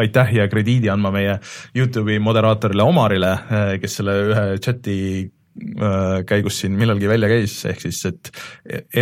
aitäh 0.00 0.36
ja 0.38 0.46
krediidi 0.48 0.88
andma 0.92 1.12
meie 1.14 1.38
Youtube'i 1.76 2.20
moderaatorile 2.22 2.86
Omarile, 2.88 3.34
kes 3.82 3.98
selle 4.00 4.14
ühe 4.30 4.44
chati 4.64 4.94
äh, 5.20 6.22
käigus 6.28 6.62
siin 6.62 6.78
millalgi 6.80 7.10
välja 7.10 7.28
käis, 7.28 7.58
ehk 7.68 7.82
siis, 7.84 8.00
et 8.08 8.30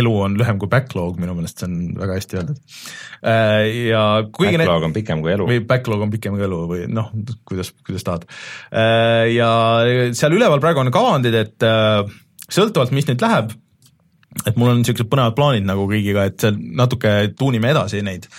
elu 0.01 0.11
on 0.25 0.35
lühem 0.39 0.59
kui 0.59 0.71
backlog, 0.71 1.15
minu 1.21 1.37
meelest 1.37 1.63
see 1.63 1.69
on 1.69 1.77
väga 2.01 2.17
hästi 2.17 2.39
öeldud. 2.41 2.59
Äh, 3.23 3.61
ja 3.87 4.01
kuigi 4.27 4.57
backlog 4.59 4.81
need, 4.81 4.89
on 4.89 4.97
pikem 4.97 5.23
kui 5.23 5.31
elu. 5.31 5.47
või 5.47 5.61
backlog 5.69 6.03
on 6.09 6.11
pikem 6.11 6.35
kui 6.35 6.43
elu 6.49 6.59
või 6.73 6.81
noh, 6.91 7.13
kuidas, 7.47 7.71
kuidas 7.87 8.03
tahad. 8.07 8.27
Äh, 8.67 9.29
ja 9.37 9.53
seal 10.11 10.35
üleval 10.35 10.59
praegu 10.63 10.83
on 10.83 10.91
kavandid, 10.91 11.39
et 11.39 11.67
sõltuvalt, 12.51 12.91
mis 12.95 13.07
nüüd 13.07 13.23
läheb, 13.23 13.55
et 14.45 14.59
mul 14.59 14.73
on 14.73 14.81
niisugused 14.81 15.09
põnevad 15.11 15.35
plaanid 15.37 15.67
nagu 15.67 15.87
kõigiga, 15.89 16.27
et 16.29 16.47
natuke 16.53 17.17
tuunime 17.37 17.73
edasi 17.73 18.03
neid 18.05 18.29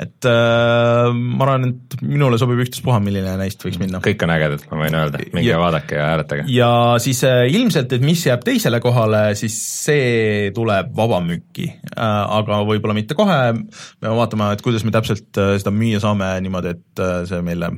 et 0.00 0.26
äh, 0.28 1.10
ma 1.12 1.44
arvan, 1.44 1.66
et 1.68 1.96
minule 2.04 2.38
sobib 2.40 2.62
ükstaspuha, 2.64 3.00
milline 3.04 3.34
neist 3.40 3.60
võiks 3.64 3.78
minna. 3.80 4.00
kõik 4.04 4.24
on 4.24 4.32
ägedad, 4.32 4.64
ma 4.70 4.80
võin 4.80 4.96
öelda, 4.96 5.20
minge 5.34 5.50
ja, 5.50 5.58
vaadake 5.60 5.98
ja 5.98 6.06
hääletage. 6.12 6.46
ja 6.54 6.70
siis 7.02 7.20
äh, 7.28 7.42
ilmselt, 7.52 7.92
et 7.96 8.04
mis 8.04 8.24
jääb 8.26 8.44
teisele 8.46 8.80
kohale, 8.82 9.22
siis 9.38 9.56
see 9.84 10.50
tuleb 10.56 10.94
vabamüüki 10.96 11.68
äh,, 11.68 12.04
aga 12.40 12.62
võib-olla 12.68 12.96
mitte 12.96 13.18
kohe, 13.18 13.40
me 13.56 13.66
peame 14.00 14.16
vaatama, 14.16 14.52
et 14.56 14.64
kuidas 14.64 14.86
me 14.88 14.94
täpselt 14.94 15.40
äh, 15.40 15.56
seda 15.60 15.74
müüa 15.74 16.00
saame 16.02 16.32
niimoodi, 16.46 16.76
et 16.78 17.04
äh, 17.04 17.22
see 17.28 17.44
meile 17.44 17.74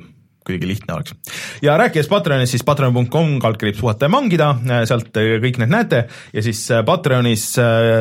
kuidagi 0.46 0.68
lihtne 0.68 0.94
oleks. 0.94 1.14
ja 1.62 1.76
rääkides 1.78 2.08
Patreonist, 2.08 2.50
siis 2.50 2.64
patreon.com 2.64 3.38
kaldkriips 3.38 3.80
puhata 3.80 4.04
ja 4.04 4.08
mangida, 4.12 4.50
äh, 4.70 4.82
sealt 4.88 5.16
äh, 5.16 5.37
kõik 5.42 5.61
need 5.62 5.72
näete 5.72 6.04
ja 6.32 6.42
siis 6.42 6.64
äh, 6.70 6.84
Patreonis 6.84 7.46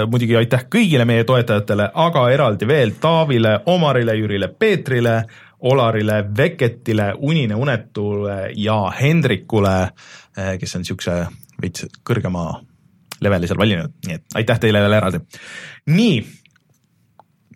muidugi 0.10 0.36
aitäh 0.38 0.65
kõigile 0.71 1.05
meie 1.05 1.24
toetajatele, 1.27 1.91
aga 1.93 2.25
eraldi 2.33 2.67
veel 2.67 2.95
Taavile, 3.01 3.60
Omarile, 3.65 4.15
Jürile, 4.17 4.48
Peetrile, 4.60 5.21
Olarile, 5.62 6.24
Veketile, 6.38 7.12
Unine 7.17 7.55
Unetule 7.55 8.50
ja 8.57 8.77
Hendrikule, 8.98 9.91
kes 10.60 10.75
on 10.75 10.81
niisuguse 10.81 11.17
veits 11.62 11.86
kõrgema 12.07 12.48
leveli 13.21 13.50
seal 13.50 13.60
valinud, 13.62 13.93
nii 14.07 14.17
et 14.17 14.39
aitäh 14.41 14.60
teile 14.63 14.81
veel 14.81 14.98
eraldi. 14.98 15.21
nii 15.93 16.15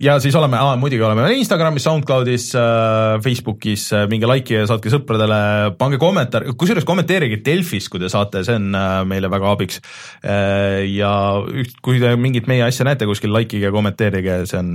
ja 0.02 0.18
siis 0.24 0.36
oleme, 0.36 0.60
muidugi 0.82 1.06
oleme 1.06 1.30
Instagramis, 1.38 1.86
SoundCloudis 1.88 2.50
äh,, 2.60 3.16
Facebookis 3.24 3.88
äh,, 3.94 4.06
minge 4.12 4.30
like'i 4.30 4.60
ja 4.60 4.68
saatke 4.70 4.92
sõpradele, 4.94 5.40
pange 5.80 6.00
kommentaar, 6.02 6.48
kusjuures 6.60 6.88
kommenteerige 6.88 7.42
Delfis, 7.46 7.90
kui 7.90 8.04
te 8.04 8.12
saate, 8.12 8.44
see 8.48 8.60
on 8.60 8.70
äh, 8.75 9.02
meile 9.08 9.32
väga 9.32 9.52
abiks. 9.56 9.82
Ja 10.25 11.12
kui 11.86 12.00
te 12.02 12.16
mingit 12.20 12.48
meie 12.50 12.66
asja 12.66 12.86
näete 12.88 13.08
kuskil, 13.08 13.34
like 13.34 13.58
ige 13.58 13.70
ja 13.70 13.75
kommenteerige, 13.75 14.42
see 14.50 14.62
on 14.62 14.72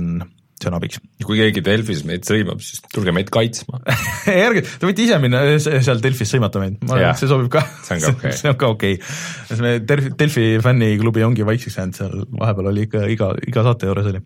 see 0.61 0.69
on 0.71 0.77
abiks. 0.77 0.99
kui 1.25 1.39
keegi 1.39 1.63
Delfis 1.65 2.03
meid 2.07 2.25
sõimab, 2.27 2.61
siis 2.63 2.83
tulge 2.93 3.13
meid 3.15 3.31
kaitsma 3.33 3.81
ärge, 4.47 4.63
te 4.65 4.87
võite 4.87 5.05
ise 5.05 5.17
minna 5.23 5.41
seal 5.61 6.01
Delfis 6.03 6.31
sõimata 6.33 6.61
meid, 6.61 6.77
ma 6.85 6.97
arvan, 6.97 7.15
et 7.15 7.21
see 7.21 7.31
sobib 7.31 7.49
ka. 7.53 7.63
see 7.87 7.97
on 7.97 8.03
ka 8.03 8.11
okei 8.11 8.29
okay. 8.29 8.37
see 8.37 8.51
on 8.51 8.59
ka 8.61 8.71
okei 8.75 8.99
okay.. 8.99 9.59
me 9.63 9.73
Delfi, 9.87 10.13
Delfi 10.19 10.45
fänniklubi 10.63 11.25
ongi 11.27 11.47
vaikseks 11.47 11.79
jäänud, 11.79 11.97
seal 11.97 12.15
vahepeal 12.37 12.71
oli 12.73 12.87
ikka 12.87 13.03
iga, 13.15 13.31
iga 13.47 13.65
saate 13.67 13.91
juures 13.91 14.09
oli. 14.13 14.23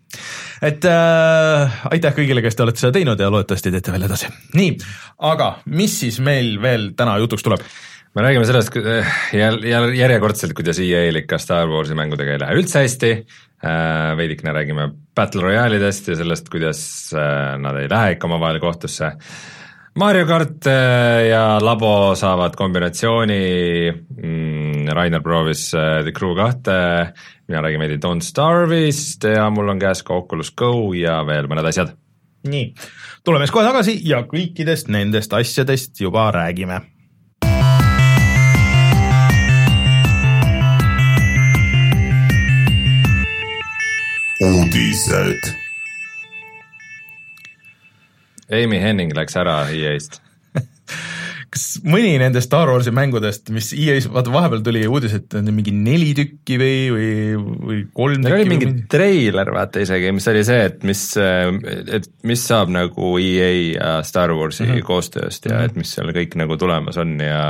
et 0.70 0.88
äh, 0.90 1.82
aitäh 1.92 2.16
kõigile, 2.20 2.44
kes 2.44 2.58
te 2.58 2.66
olete 2.66 2.84
seda 2.84 2.94
teinud 2.98 3.20
ja 3.20 3.32
loodetavasti 3.32 3.74
teete 3.74 3.94
veel 3.96 4.08
edasi. 4.08 4.30
nii, 4.58 4.78
aga 5.32 5.52
mis 5.72 6.00
siis 6.04 6.20
meil 6.24 6.56
veel 6.62 6.92
täna 6.98 7.18
jutuks 7.22 7.46
tuleb? 7.46 7.64
me 8.16 8.22
räägime 8.24 8.46
sellest 8.48 8.76
jälle, 9.32 9.68
jälle 9.68 9.94
järjekordselt, 9.94 10.54
kuidas 10.56 10.78
EA-l 10.80 11.20
ikka 11.20 11.38
Star 11.38 11.68
Warsi 11.68 11.94
mängudega 11.98 12.32
ei 12.32 12.40
lähe 12.40 12.62
üldse 12.62 12.80
hästi 12.80 13.10
veidikene 14.16 14.52
räägime 14.52 14.88
Battle 15.16 15.42
Royale 15.42 15.76
idest 15.80 16.08
ja 16.08 16.16
sellest, 16.16 16.48
kuidas 16.52 16.80
äh, 17.14 17.54
nad 17.60 17.78
ei 17.80 17.88
lähe 17.90 18.16
ikka 18.16 18.28
omavahel 18.28 18.60
kohtusse. 18.60 19.12
Mario 19.96 20.26
kart 20.28 20.66
äh, 20.68 21.26
ja 21.30 21.44
Labo 21.62 22.14
saavad 22.16 22.56
kombinatsiooni, 22.56 23.40
mm, 23.92 24.88
Rainer 24.96 25.22
proovis 25.24 25.68
The 25.72 26.12
Crew 26.16 26.34
kahte, 26.36 26.80
mina 27.48 27.62
räägin 27.64 27.80
veidi 27.80 28.00
Don't 28.02 28.26
Starve'ist 28.26 29.28
ja 29.36 29.48
mul 29.50 29.72
on 29.72 29.80
käes 29.80 30.02
ka 30.04 30.14
Oculus 30.14 30.52
Go 30.56 30.92
ja 30.96 31.22
veel 31.26 31.48
mõned 31.50 31.72
asjad. 31.72 31.94
nii, 32.46 32.74
tuleme 33.26 33.46
siis 33.46 33.54
kohe 33.54 33.66
tagasi 33.66 33.96
ja 34.06 34.20
kõikidest 34.28 34.92
nendest 34.92 35.32
asjadest 35.34 36.00
juba 36.00 36.28
räägime 36.34 36.84
uudised. 44.44 45.52
Amy 48.52 48.78
Henning 48.78 49.14
läks 49.16 49.36
ära 49.40 49.64
EA-st 49.74 50.20
kas 51.56 51.64
mõni 51.86 52.12
nendest 52.20 52.50
Star 52.50 52.68
Warsi 52.70 52.92
mängudest, 52.94 53.48
mis 53.54 53.72
EA-s, 53.74 54.06
vaata 54.12 54.32
vahepeal 54.34 54.62
tuli 54.66 54.84
uudis, 54.86 55.16
et 55.18 55.36
on 55.38 55.48
mingi 55.54 55.72
neli 55.74 56.12
tükki 56.16 56.58
või, 56.60 56.76
või, 56.92 57.08
või 57.70 57.80
kolm 57.96 58.22
Neil 58.22 58.36
oli 58.38 58.48
mingi 58.50 58.70
treiler 58.92 59.50
vaata 59.56 59.82
isegi, 59.82 60.12
mis 60.14 60.28
oli 60.32 60.44
see, 60.46 60.68
et 60.70 60.86
mis, 60.86 61.02
et 61.98 62.08
mis 62.28 62.46
saab 62.52 62.72
nagu 62.74 63.14
EA 63.22 63.50
ja 63.72 63.96
Star 64.06 64.34
Warsi 64.36 64.66
mm 64.66 64.74
-hmm. 64.74 64.86
koostööst 64.86 65.48
ja 65.48 65.54
mm 65.54 65.58
-hmm. 65.58 65.70
et 65.70 65.82
mis 65.82 65.96
seal 65.96 66.12
kõik 66.16 66.38
nagu 66.38 66.60
tulemas 66.60 67.00
on 67.02 67.16
ja 67.20 67.42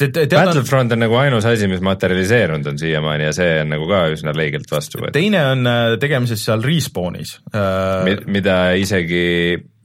sest 0.00 0.20
et 0.20 0.34
Battlefront 0.34 0.94
on 0.96 1.02
nagu 1.04 1.18
ainus 1.20 1.46
asi, 1.48 1.68
mis 1.70 1.82
materialiseerunud 1.84 2.72
on 2.72 2.80
siiamaani 2.80 3.28
ja 3.28 3.34
see 3.36 3.58
on 3.64 3.74
nagu 3.74 3.88
ka 3.90 4.04
üsna 4.14 4.34
leigelt 4.36 4.70
vastu 4.72 5.02
võetud. 5.02 5.16
teine 5.16 5.44
on 5.52 5.66
äh, 5.70 5.82
tegemises 6.02 6.44
seal 6.46 6.64
Respawnis 6.64 7.36
äh,. 7.52 8.24
mida 8.30 8.60
isegi 8.80 9.22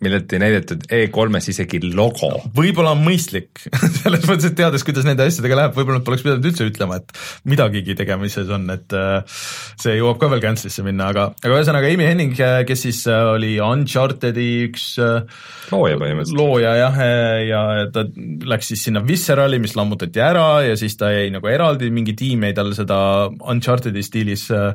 millelt 0.03 0.33
ei 0.35 0.41
näidatud 0.41 0.83
E3-s 0.91 1.49
isegi 1.53 1.79
logo. 1.95 2.31
võib-olla 2.55 2.91
on 2.95 3.03
mõistlik 3.05 3.63
selles 4.01 4.25
mõttes, 4.27 4.49
et 4.49 4.57
teades, 4.59 4.83
kuidas 4.87 5.07
nende 5.07 5.23
asjadega 5.27 5.59
läheb, 5.61 5.77
võib-olla 5.77 6.01
nad 6.01 6.07
poleks 6.07 6.25
pidanud 6.25 6.49
üldse 6.49 6.67
ütlema, 6.67 6.99
et 6.99 7.15
midagigi 7.47 7.95
tegemises 7.97 8.51
on, 8.51 8.67
et 8.73 8.95
äh, 8.97 9.39
see 9.81 9.95
jõuab 9.95 10.19
ka 10.21 10.29
veel 10.33 10.43
cancel'isse 10.43 10.83
minna, 10.85 11.09
aga, 11.15 11.29
aga 11.39 11.61
ühesõnaga 11.61 11.91
Amy 11.93 12.09
Henning, 12.09 12.35
äh, 12.43 12.59
kes 12.67 12.85
siis 12.89 13.01
äh, 13.07 13.23
oli 13.31 13.55
Uncharted'i 13.63 14.49
üks 14.67 14.91
looja 15.71 15.97
põhimõtteliselt. 16.01 16.37
looja 16.39 16.75
jah, 16.81 17.01
ja 17.47 17.63
ta 17.95 18.05
läks 18.51 18.73
siis 18.73 18.85
sinna 18.89 19.03
Viscerali, 19.05 19.61
mis 19.63 19.77
lammutati 19.79 20.21
ära 20.23 20.49
ja 20.67 20.75
siis 20.79 20.99
ta 20.99 21.13
jäi 21.13 21.31
nagu 21.33 21.49
eraldi, 21.49 21.89
mingi 21.93 22.17
tiim 22.19 22.43
jäi 22.45 22.55
talle 22.57 22.75
seda 22.77 22.99
Uncharted'i 23.31 24.03
stiilis 24.05 24.49
äh, 24.53 24.73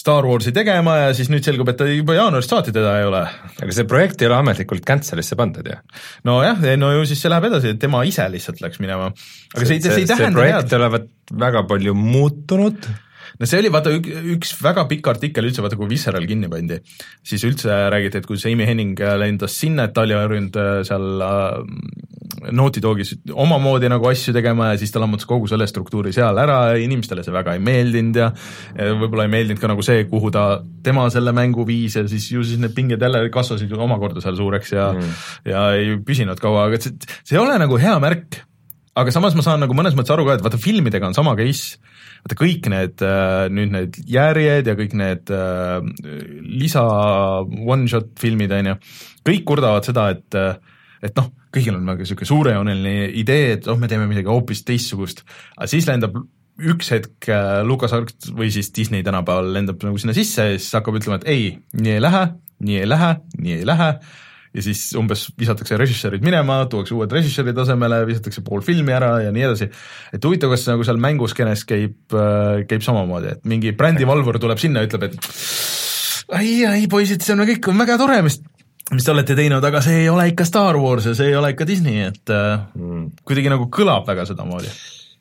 Star 0.00 0.24
Warsi 0.24 0.52
tegema 0.56 0.94
ja 0.96 1.10
siis 1.16 1.28
nüüd 1.32 1.44
selgub, 1.44 1.68
et 1.72 1.82
juba 1.92 2.16
jaanuarist 2.16 2.52
saati 2.52 2.72
teda 2.72 2.94
ei 3.00 3.04
ole. 3.08 3.20
aga 3.60 3.74
see 3.76 3.88
projekt 3.88 4.22
ei 4.22 4.30
ole 4.30 4.38
ametlikult 4.40 4.86
cancel'isse 4.88 5.36
pandud 5.36 5.66
ju? 5.68 5.76
nojah, 6.28 6.64
no 6.80 6.94
ju 6.94 7.04
siis 7.10 7.20
see 7.20 7.32
läheb 7.32 7.50
edasi, 7.50 7.74
et 7.74 7.82
tema 7.82 8.00
ise 8.08 8.24
lihtsalt 8.32 8.62
läks 8.64 8.80
minema. 8.80 9.10
aga 9.10 9.66
see, 9.66 9.76
see, 9.76 9.82
see, 9.84 9.92
see 9.92 10.06
ei 10.06 10.08
tähenda 10.08 10.30
head. 10.30 10.40
projekt 10.40 10.76
olevat 10.80 11.08
väga 11.44 11.66
palju 11.68 11.96
muutunud 11.98 12.88
no 13.40 13.48
see 13.48 13.62
oli 13.62 13.72
vaata 13.72 13.92
üks, 13.96 14.20
üks 14.36 14.54
väga 14.62 14.86
pikk 14.90 15.10
artikkel 15.14 15.48
üldse, 15.48 15.64
vaata 15.64 15.78
kui 15.80 15.90
Visceral 15.90 16.26
kinni 16.28 16.50
pandi, 16.52 16.80
siis 17.26 17.44
üldse 17.48 17.82
räägiti, 17.92 18.20
et 18.20 18.28
kuidas 18.28 18.46
Amy 18.50 18.68
Henning 18.68 19.00
lendas 19.20 19.56
sinna, 19.60 19.88
et 19.88 19.96
ta 19.96 20.06
oli 20.06 20.16
harjunud 20.16 20.60
äh, 20.60 20.72
seal 20.88 21.26
äh, 21.26 21.60
Naughty 22.50 22.80
Dogis 22.82 23.12
omamoodi 23.32 23.88
nagu 23.90 24.06
asju 24.08 24.32
tegema 24.34 24.70
ja 24.70 24.78
siis 24.80 24.92
ta 24.94 25.02
lammutas 25.02 25.28
kogu 25.28 25.48
selle 25.50 25.66
struktuuri 25.68 26.12
seal 26.14 26.38
ära 26.40 26.58
ja 26.70 26.78
inimestele 26.80 27.24
see 27.26 27.34
väga 27.34 27.56
ei 27.56 27.62
meeldinud 27.64 28.20
ja, 28.20 28.30
ja 28.76 28.94
võib-olla 28.96 29.26
ei 29.26 29.34
meeldinud 29.34 29.60
ka 29.60 29.70
nagu 29.72 29.84
see, 29.84 30.04
kuhu 30.10 30.30
ta, 30.34 30.44
tema 30.84 31.06
selle 31.12 31.34
mängu 31.36 31.66
viis 31.68 31.98
ja 31.98 32.06
siis 32.08 32.30
ju 32.32 32.44
siis 32.46 32.60
need 32.62 32.74
pinged 32.76 33.02
jälle 33.02 33.26
kasvasid 33.34 33.70
ju 33.70 33.80
omakorda 33.80 34.22
seal 34.24 34.38
suureks 34.38 34.72
ja 34.76 34.90
mm. 34.94 35.18
ja 35.50 35.66
ei 35.78 35.98
püsinud 36.06 36.40
kaua, 36.40 36.68
aga 36.68 36.80
see, 36.82 36.94
see 37.22 37.36
ei 37.36 37.42
ole 37.42 37.58
nagu 37.60 37.80
hea 37.80 37.96
märk. 38.02 38.44
Aga 39.00 39.12
samas 39.14 39.36
ma 39.38 39.42
saan 39.46 39.60
nagu 39.62 39.74
mõnes 39.76 39.94
mõttes 39.94 40.10
aru 40.12 40.24
ka, 40.26 40.34
et 40.36 40.42
vaata 40.44 40.58
filmidega 40.60 41.06
on 41.06 41.14
sama 41.14 41.36
case, 41.38 41.78
vaata 42.24 42.38
kõik 42.38 42.68
need 42.72 43.04
äh, 43.06 43.46
nüüd 43.52 43.74
need 43.74 43.98
järjed 44.10 44.70
ja 44.70 44.76
kõik 44.78 44.96
need 44.98 45.32
äh, 45.34 45.78
lisa 46.60 46.84
one-shot 47.44 48.12
filmid, 48.20 48.52
on 48.56 48.72
ju, 48.72 48.76
kõik 49.30 49.46
kurdavad 49.48 49.88
seda, 49.88 50.10
et 50.16 50.38
äh, 50.38 50.54
et 51.00 51.16
noh, 51.16 51.30
kõigil 51.48 51.78
on 51.78 51.86
nagu 51.88 52.04
niisugune 52.04 52.28
suurejooneline 52.28 53.08
idee, 53.22 53.54
et 53.56 53.70
oh, 53.72 53.78
me 53.80 53.88
teeme 53.88 54.04
midagi 54.10 54.28
hoopis 54.28 54.60
teistsugust, 54.68 55.24
aga 55.56 55.70
siis 55.72 55.88
lendab 55.88 56.18
üks 56.60 56.90
hetk 56.92 57.30
Lukas 57.64 57.94
Arts 57.96 58.34
või 58.36 58.50
siis 58.52 58.68
Disney 58.76 59.00
tänapäeval 59.06 59.48
lendab 59.54 59.80
nagu 59.86 59.96
sinna 59.96 60.12
sisse 60.12 60.44
ja 60.44 60.58
siis 60.58 60.74
hakkab 60.76 60.98
ütlema, 60.98 61.16
et 61.16 61.30
ei, 61.32 61.46
nii 61.80 61.94
ei 61.94 62.02
lähe, 62.04 62.26
nii 62.68 62.82
ei 62.82 62.90
lähe, 62.90 63.14
nii 63.40 63.54
ei 63.62 63.64
lähe 63.64 63.88
ja 64.50 64.64
siis 64.64 64.82
umbes 64.98 65.28
visatakse 65.38 65.78
režissöörid 65.78 66.24
minema, 66.26 66.64
tuuakse 66.70 66.94
uued 66.96 67.12
režissöörid 67.14 67.58
asemele, 67.62 68.02
visatakse 68.08 68.42
pool 68.46 68.64
filmi 68.66 68.94
ära 68.94 69.12
ja 69.24 69.34
nii 69.34 69.46
edasi. 69.46 69.70
et 70.14 70.24
huvitav, 70.26 70.50
kas 70.54 70.66
nagu 70.70 70.86
seal 70.86 71.00
mänguskenes 71.02 71.64
käib, 71.68 71.98
äh, 72.14 72.64
käib 72.70 72.84
samamoodi, 72.86 73.36
et 73.36 73.44
mingi 73.50 73.72
brändivalvur 73.76 74.40
tuleb 74.42 74.58
sinna 74.62 74.82
ütleb, 74.86 75.06
et 75.06 75.18
ai, 76.34 76.48
ai 76.66 76.86
poisid, 76.90 77.22
see 77.22 77.36
on 77.36 77.46
kõik 77.46 77.70
on 77.70 77.84
väga 77.84 77.98
tore, 78.00 78.20
mis 78.26 78.40
mis 78.90 79.06
te 79.06 79.12
olete 79.12 79.36
teinud, 79.38 79.62
aga 79.62 79.82
see 79.84 80.00
ei 80.02 80.08
ole 80.10 80.24
ikka 80.32 80.44
Star 80.48 80.78
Wars 80.82 81.04
ja 81.06 81.12
see 81.14 81.30
ei 81.30 81.36
ole 81.38 81.52
ikka 81.52 81.66
Disney, 81.68 82.08
et 82.08 82.32
äh, 82.34 82.56
mm. 82.74 83.20
kuidagi 83.22 83.52
nagu 83.52 83.70
kõlab 83.70 84.08
väga 84.08 84.26
sedamoodi 84.32 84.72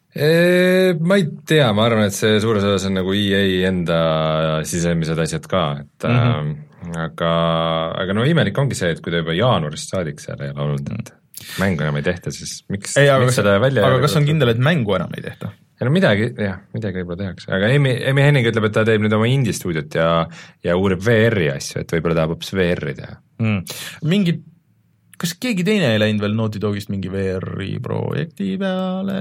ma 0.10 1.20
ei 1.20 1.28
tea, 1.46 1.68
ma 1.78 1.84
arvan, 1.86 2.08
et 2.10 2.16
see 2.18 2.40
suures 2.42 2.66
osas 2.66 2.88
on 2.90 2.96
nagu 2.98 3.14
EA 3.14 3.70
enda 3.70 4.00
sisemised 4.66 5.22
asjad 5.22 5.46
ka, 5.48 5.68
et 5.84 6.08
mm 6.10 6.18
-hmm 6.18 6.58
aga, 6.98 7.32
aga 8.04 8.18
no 8.18 8.26
imelik 8.28 8.58
ongi 8.62 8.78
see, 8.78 8.92
et 8.96 9.02
kui 9.04 9.14
ta 9.14 9.22
juba 9.24 9.36
jaanuarist 9.38 9.94
saadik 9.94 10.22
seal 10.24 10.42
ei 10.46 10.54
ole 10.54 10.66
olnud, 10.66 10.92
et 11.00 11.16
mängu 11.60 11.86
enam 11.86 11.98
ei 12.00 12.06
tehta, 12.06 12.34
siis 12.36 12.60
miks, 12.72 12.96
miks 12.98 13.40
seda 13.40 13.56
välja 13.64 13.86
aga 13.88 14.02
kas 14.04 14.18
on 14.20 14.28
kindel, 14.28 14.54
et 14.54 14.62
mängu 14.64 14.96
enam 14.98 15.14
ei 15.18 15.24
tehta? 15.26 15.52
ei 15.80 15.88
no 15.88 15.94
midagi, 15.96 16.30
jah, 16.36 16.60
midagi 16.76 17.02
võib-olla 17.02 17.24
tehakse, 17.24 17.50
aga 17.56 17.72
Emi, 17.76 17.94
Emi 18.12 18.26
Henning 18.26 18.50
ütleb, 18.52 18.68
et 18.68 18.76
ta 18.76 18.84
teeb 18.88 19.04
nüüd 19.04 19.16
oma 19.16 19.30
indie 19.32 19.56
stuudiot 19.56 19.96
ja 19.96 20.10
ja 20.66 20.78
uurib 20.80 21.04
VR-i 21.06 21.50
asju, 21.54 21.84
et 21.84 21.96
võib-olla 21.96 22.20
tahab 22.20 22.36
hoopis 22.36 22.54
VR-i 22.58 22.96
teha 23.00 23.16
mm.. 23.40 23.82
mingid, 24.12 24.44
kas 25.22 25.36
keegi 25.40 25.66
teine 25.68 25.94
ei 25.94 26.04
läinud 26.04 26.26
veel 26.26 26.36
Naughty 26.36 26.62
Dogist 26.64 26.92
mingi 26.92 27.12
VR-i 27.14 27.78
projekti 27.84 28.56
peale 28.60 29.20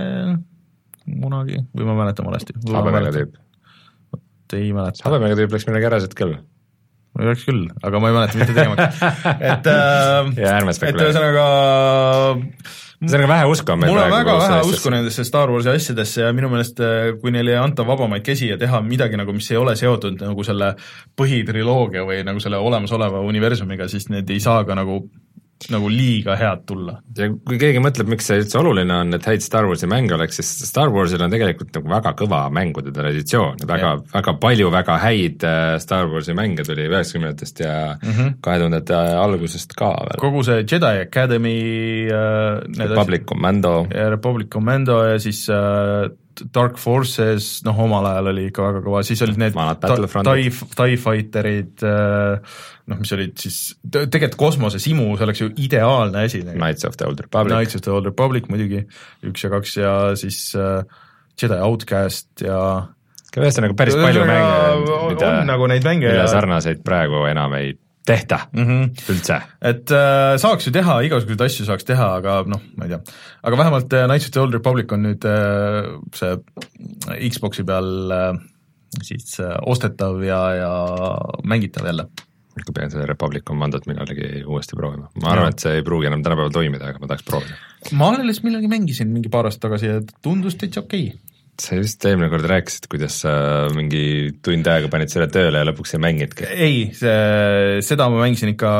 kunagi 1.08 1.62
või 1.72 1.88
ma 1.88 1.98
mäletan 2.02 2.26
valesti? 2.28 2.58
habemega 2.74 3.14
tüüp. 3.14 3.38
vot 4.12 4.58
ei 4.58 4.72
mäleta. 4.74 5.06
habemega 5.06 5.38
tüüp 5.38 5.54
läks 5.54 5.68
midagi 5.70 5.90
äraselt 5.92 6.18
küll 6.18 6.38
oleks 7.26 7.46
küll, 7.48 7.66
aga 7.82 8.00
ma 8.02 8.10
ei 8.10 8.16
mäleta 8.16 8.40
mitte 8.40 8.56
tegemaks, 8.56 9.00
et 9.52 9.70
äh, 9.72 10.30
ja 10.44 10.58
ärme 10.58 10.74
spekuleeri. 10.76 10.98
et 10.98 11.16
ühesõnaga 11.16 11.46
ühesõnaga 12.98 13.30
vähe 13.30 13.48
usku 13.52 13.74
on 13.74 13.82
meil 13.82 13.92
mul 13.92 14.02
on 14.02 14.14
väga 14.14 14.36
vähe 14.42 14.58
usku 14.72 14.92
nendesse 14.94 15.24
Star 15.26 15.52
Warsi 15.52 15.70
asjadesse 15.72 16.24
ja 16.24 16.32
minu 16.34 16.50
meelest 16.52 16.82
äh, 16.82 17.12
kui 17.22 17.34
neile 17.34 17.54
ei 17.54 17.60
anta 17.60 17.86
vabamaid 17.86 18.26
käsi 18.26 18.50
ja 18.50 18.58
teha 18.60 18.82
midagi 18.86 19.20
nagu, 19.20 19.34
mis 19.36 19.50
ei 19.52 19.60
ole 19.60 19.76
seotud 19.78 20.18
nagu 20.24 20.46
selle 20.46 20.74
põhitriloogia 21.18 22.06
või 22.08 22.20
nagu 22.26 22.42
selle 22.42 22.60
olemasoleva 22.62 23.22
universumiga, 23.26 23.90
siis 23.90 24.10
need 24.12 24.30
ei 24.34 24.42
saa 24.42 24.64
ka 24.68 24.78
nagu 24.78 25.04
nagu 25.72 25.90
liiga 25.90 26.36
head 26.38 26.64
tulla. 26.68 26.98
ja 27.18 27.28
kui 27.32 27.58
keegi 27.60 27.82
mõtleb, 27.82 28.10
miks 28.12 28.28
see 28.30 28.42
üldse 28.42 28.60
oluline 28.60 28.94
on, 28.94 29.16
et 29.16 29.26
häid 29.26 29.44
Star 29.44 29.66
Warsi 29.68 29.88
mänge 29.90 30.14
oleks, 30.14 30.38
siis 30.38 30.68
Star 30.68 30.92
Warsil 30.94 31.22
on 31.24 31.34
tegelikult 31.34 31.74
nagu 31.74 31.90
väga 31.92 32.14
kõva 32.18 32.44
mängude 32.54 32.92
traditsioon 32.94 33.64
väga, 33.68 33.94
väga 34.12 34.36
palju 34.42 34.70
väga 34.74 34.98
häid 35.02 35.46
äh, 35.48 35.72
Star 35.82 36.06
Warsi 36.12 36.36
mänge 36.38 36.66
tuli 36.68 36.86
üheksakümnendatest 36.88 37.64
ja 37.64 37.74
mhm. 37.98 38.38
kahe 38.40 38.58
mm 38.58 38.62
tuhandete 38.62 38.94
-hmm. 38.94 39.18
algusest 39.24 39.74
ka 39.78 39.90
veel. 40.06 40.20
kogu 40.22 40.44
see 40.46 40.62
Jedi 40.62 41.02
Academy 41.02 41.58
äh, 42.06 42.88
Republic 42.88 43.26
Commando. 43.26 43.86
Republic 43.90 44.48
Commando 44.48 45.02
ja 45.04 45.18
siis 45.18 45.48
äh, 45.48 46.10
Dark 46.54 46.78
Forces, 46.80 47.48
noh 47.66 47.78
omal 47.84 48.06
ajal 48.10 48.30
oli 48.32 48.48
ikka 48.50 48.66
väga 48.66 48.82
kõva, 48.84 49.02
siis 49.06 49.22
olid 49.26 49.40
need 49.40 49.56
TIE, 49.56 50.52
TIE 50.76 50.98
Fighterid 51.00 51.84
äh,, 51.86 52.60
noh, 52.88 53.00
mis 53.00 53.14
olid 53.16 53.34
siis, 53.40 53.58
tegelikult 53.88 54.38
kosmosesimu, 54.40 55.10
see 55.16 55.26
oleks 55.28 55.42
ju 55.42 55.50
ideaalne 55.64 56.26
asi. 56.28 56.44
Knights 56.46 56.86
of 56.88 56.98
the 57.00 57.08
Old 57.08 57.20
Republic. 57.24 57.54
Knights 57.54 57.78
of 57.78 57.84
the 57.86 57.94
Old 57.94 58.08
Republic 58.08 58.48
muidugi, 58.52 58.84
üks 59.28 59.44
ja 59.44 59.52
kaks 59.52 59.74
ja 59.80 59.96
siis 60.20 60.40
äh, 60.58 60.84
Jedi 61.38 61.58
Outcast 61.64 62.46
ja 62.46 62.60
ühesõnaga 63.38 63.76
päris 63.78 63.94
palju 63.98 64.24
mänge, 64.26 64.94
mida, 65.12 65.34
nagu 65.46 65.68
mänge 65.68 66.08
mille 66.08 66.24
sarnaseid 66.30 66.80
praegu 66.86 67.26
enam 67.28 67.54
ei 67.58 67.76
tehta 68.08 68.38
mm 68.52 68.66
-hmm. 68.66 68.84
üldse. 69.12 69.40
et 69.70 69.90
äh, 69.92 70.36
saaks 70.40 70.66
ju 70.66 70.72
teha, 70.74 71.00
igasuguseid 71.08 71.44
asju 71.46 71.66
saaks 71.68 71.84
teha, 71.88 72.08
aga 72.20 72.42
noh, 72.48 72.62
ma 72.76 72.86
ei 72.86 72.94
tea. 72.94 73.00
aga 73.42 73.60
vähemalt 73.62 73.92
äh, 73.92 74.06
Knights 74.06 74.30
of 74.30 74.36
the 74.36 74.44
Old 74.44 74.56
Republic 74.56 74.92
on 74.92 75.04
nüüd 75.08 75.28
äh, 75.28 75.90
see 76.14 77.28
Xbox'i 77.28 77.66
peal 77.68 77.90
äh, 78.14 78.32
siis 79.02 79.36
äh, 79.40 79.56
ostetav 79.66 80.22
ja, 80.24 80.40
ja 80.56 80.72
mängitav 81.44 81.86
jälle 81.86 82.08
ikka 82.58 82.74
pean 82.74 82.90
selle 82.90 83.06
Republic 83.06 83.44
Commandot 83.46 83.86
millalgi 83.86 84.42
uuesti 84.42 84.76
proovima, 84.76 85.06
ma 85.22 85.30
arvan, 85.30 85.52
et 85.54 85.62
see 85.62 85.76
ei 85.78 85.84
pruugi 85.86 86.08
enam 86.10 86.24
tänapäeval 86.26 86.50
toimida, 86.50 86.88
aga 86.90 86.98
ma 86.98 87.10
tahaks 87.10 87.26
proovida. 87.28 87.54
ma 87.92 88.12
alles 88.16 88.42
millalgi 88.42 88.70
mängisin 88.72 89.12
mingi 89.14 89.30
paar 89.30 89.46
aastat 89.46 89.68
tagasi 89.68 89.92
ja 89.92 90.00
tundus 90.22 90.58
täitsa 90.58 90.82
okei 90.86 91.12
okay 91.12 91.37
sa 91.62 91.78
just 91.78 92.04
eelmine 92.06 92.28
kord 92.32 92.46
rääkisid, 92.48 92.86
kuidas 92.90 93.20
sa 93.24 93.32
mingi 93.74 94.30
tund 94.44 94.68
aega 94.70 94.90
panid 94.92 95.10
selle 95.12 95.26
tööle 95.32 95.60
ja 95.60 95.66
lõpuks 95.68 95.94
ei 95.96 96.02
mänginudki. 96.02 96.46
ei, 96.54 96.76
seda 96.94 98.08
ma 98.12 98.22
mängisin 98.22 98.52
ikka 98.54 98.70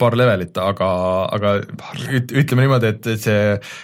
paar 0.00 0.16
levelit, 0.18 0.56
aga, 0.60 0.88
aga 1.36 1.56
üt, 2.08 2.32
ütleme 2.32 2.66
niimoodi, 2.66 2.94
et, 2.94 3.10
et 3.14 3.26
see, 3.26 3.42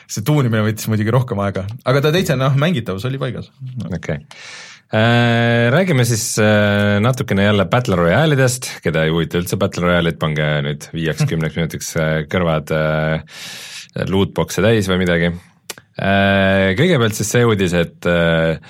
see 0.09 0.25
tuunimine 0.27 0.65
võttis 0.67 0.89
muidugi 0.91 1.15
rohkem 1.15 1.43
aega, 1.45 1.67
aga 1.89 2.05
ta 2.05 2.15
täitsa 2.15 2.39
noh, 2.41 2.57
mängitavus 2.59 3.07
oli 3.09 3.21
paigas. 3.21 3.53
okei 3.85 3.99
okay. 3.99 4.25
äh,. 4.97 5.69
Räägime 5.69 6.05
siis 6.09 6.39
äh, 6.41 6.97
natukene 7.05 7.45
jälle 7.45 7.69
Battle 7.69 7.97
Royale 8.01 8.39
idest, 8.39 8.71
keda 8.85 9.05
ei 9.05 9.13
huvita 9.13 9.37
üldse 9.43 9.61
Battle 9.61 9.85
Royale'id, 9.85 10.17
pange 10.21 10.49
nüüd 10.65 10.89
viieks-kümneks 10.97 11.61
minutiks 11.61 11.93
äh, 12.01 12.23
kõrvad 12.33 12.73
äh, 12.73 13.45
lootbox'e 14.09 14.65
täis 14.65 14.89
või 14.89 15.03
midagi 15.05 15.35
kõigepealt 16.79 17.19
siis 17.19 17.33
see 17.35 17.47
uudis, 17.47 17.75
et 17.75 18.07
äh, 18.07 18.61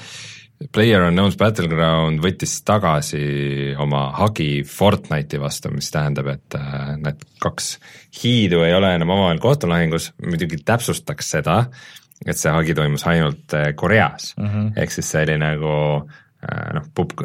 Player 0.75 1.05
Unknown's 1.07 1.37
Battleground 1.39 2.23
võttis 2.25 2.57
tagasi 2.67 3.75
oma 3.79 4.09
hagi 4.17 4.65
Fortnite'i 4.67 5.41
vastu, 5.43 5.71
mis 5.75 5.91
tähendab, 5.95 6.31
et 6.33 6.59
äh, 6.59 6.95
need 6.99 7.27
kaks 7.43 7.75
hiidu 8.23 8.65
ei 8.67 8.75
ole 8.75 8.95
enam 8.97 9.13
omavahel 9.15 9.43
kohtulahingus, 9.43 10.13
muidugi 10.25 10.63
täpsustaks 10.67 11.35
seda, 11.37 11.61
et 12.27 12.41
see 12.41 12.51
hagi 12.51 12.75
toimus 12.75 13.07
ainult 13.07 13.55
Koreas 13.79 14.33
mm 14.37 14.49
-hmm. 14.49 14.73
ehk 14.77 14.91
siis 14.91 15.11
see 15.11 15.23
oli 15.23 15.37
nagu 15.39 15.75
noh, 16.75 16.85
pub-, 16.95 17.23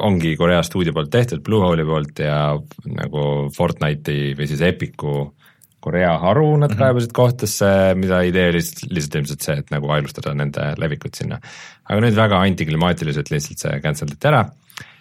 ongi 0.00 0.36
Korea 0.36 0.62
stuudio 0.62 0.92
poolt 0.92 1.10
tehtud, 1.10 1.42
Bluehole'i 1.44 1.84
poolt 1.84 2.18
ja 2.18 2.58
nagu 2.84 3.50
Fortnite'i 3.56 4.32
või 4.38 4.48
siis 4.48 4.60
Epic'u 4.60 5.34
Korea 5.82 6.12
haru 6.22 6.56
nad 6.56 6.70
mm 6.70 6.74
-hmm. 6.74 6.78
kaebasid 6.78 7.12
kohtusse, 7.16 7.70
mida 7.98 8.22
idee 8.22 8.48
oli 8.52 8.60
lihtsalt 8.62 9.16
ilmselt 9.18 9.46
see, 9.46 9.56
et 9.58 9.72
nagu 9.74 9.90
aeglustada 9.90 10.34
nende 10.34 10.74
levikut 10.78 11.18
sinna. 11.18 11.40
aga 11.84 12.00
nüüd 12.00 12.16
väga 12.16 12.38
antiklimaatiliselt 12.46 13.30
lihtsalt 13.30 13.58
see 13.58 13.80
cancel 13.82 14.14
iti 14.14 14.28
ära 14.30 14.44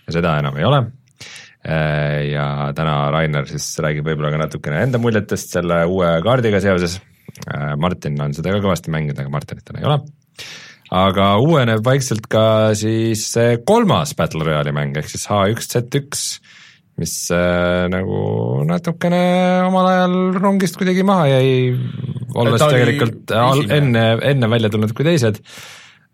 ja 0.07 0.13
seda 0.13 0.37
enam 0.39 0.57
ei 0.57 0.65
ole. 0.65 0.81
Äh, 1.61 2.31
ja 2.31 2.73
täna 2.75 3.11
Rainer 3.13 3.45
siis 3.45 3.77
räägib 3.79 4.07
võib-olla 4.07 4.31
ka 4.31 4.41
natukene 4.41 4.81
enda 4.81 4.97
muljetest 4.97 5.53
selle 5.53 5.85
uue 5.85 6.09
kaardiga 6.25 6.59
seoses. 6.59 6.99
Äh, 7.45 7.75
Martin 7.77 8.17
on 8.21 8.33
seda 8.33 8.51
ka 8.51 8.63
kõvasti 8.65 8.89
mänginud, 8.89 9.19
aga 9.19 9.29
Martinit 9.29 9.65
täna 9.65 9.79
ei 9.79 9.85
ole 9.85 10.01
aga 10.91 11.37
uueneb 11.39 11.85
vaikselt 11.85 12.25
ka 12.31 12.73
siis 12.75 13.29
kolmas 13.65 14.15
Battle 14.17 14.43
Royale'i 14.43 14.75
mäng 14.75 14.97
ehk 14.99 15.07
siis 15.13 15.29
H1Z1 15.31 16.41
mis 16.99 17.13
äh, 17.33 17.87
nagu 17.91 18.21
natukene 18.67 19.21
omal 19.67 19.91
ajal 19.91 20.15
rongist 20.41 20.79
kuidagi 20.79 21.05
maha 21.07 21.29
jäi, 21.31 21.53
olles 22.37 22.63
tegelikult 22.63 23.35
al, 23.35 23.67
enne, 23.71 24.07
enne 24.31 24.49
välja 24.51 24.71
tulnud 24.73 24.91
kui 24.95 25.07
teised 25.07 25.39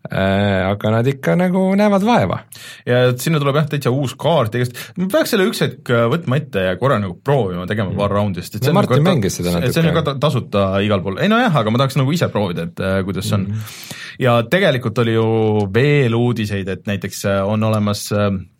äh,, 0.08 0.62
aga 0.68 0.92
nad 0.94 1.10
ikka 1.10 1.34
nagu 1.38 1.64
näevad 1.78 2.06
vaeva. 2.06 2.40
ja 2.86 3.00
sinna 3.18 3.40
tuleb 3.42 3.58
jah, 3.58 3.68
täitsa 3.74 3.92
uus 3.92 4.14
kaart 4.18 4.54
ja 4.54 4.66
ma 5.00 5.08
peaks 5.12 5.34
selle 5.34 5.48
üks 5.50 5.62
hetk 5.66 5.92
äh, 5.92 6.06
võtma 6.12 6.38
ette 6.40 6.68
ja 6.70 6.76
korra 6.80 7.00
nagu 7.02 7.18
proovima, 7.24 7.66
tegema 7.70 7.96
paar 7.98 8.14
raundi, 8.14 8.44
sest 8.44 8.60
et 8.60 8.68
see 8.68 8.72
no, 8.72 8.76
on 8.76 8.80
Martin 8.80 9.02
nagu 9.02 9.10
mängis 9.10 9.40
seda 9.40 9.56
natuke. 9.56 9.74
see 9.74 9.82
on 9.82 9.90
ju 9.90 9.96
ka 9.98 10.18
tasuta 10.22 10.68
igal 10.86 11.02
pool, 11.04 11.18
ei 11.22 11.32
nojah, 11.32 11.58
aga 11.62 11.74
ma 11.74 11.82
tahaks 11.82 11.98
nagu 12.00 12.14
ise 12.14 12.30
proovida, 12.32 12.68
et 12.70 12.84
äh, 12.84 13.00
kuidas 13.08 13.28
see 13.28 13.40
on 13.40 13.48
mm. 13.48 13.64
-hmm. 13.64 13.96
ja 14.28 14.38
tegelikult 14.46 15.02
oli 15.04 15.18
ju 15.18 15.26
veel 15.74 16.14
uudiseid, 16.14 16.70
et 16.70 16.86
näiteks 16.86 17.26
äh, 17.26 17.42
on 17.42 17.66
olemas 17.66 18.06
äh, 18.14 18.30
Äh, 18.30 18.57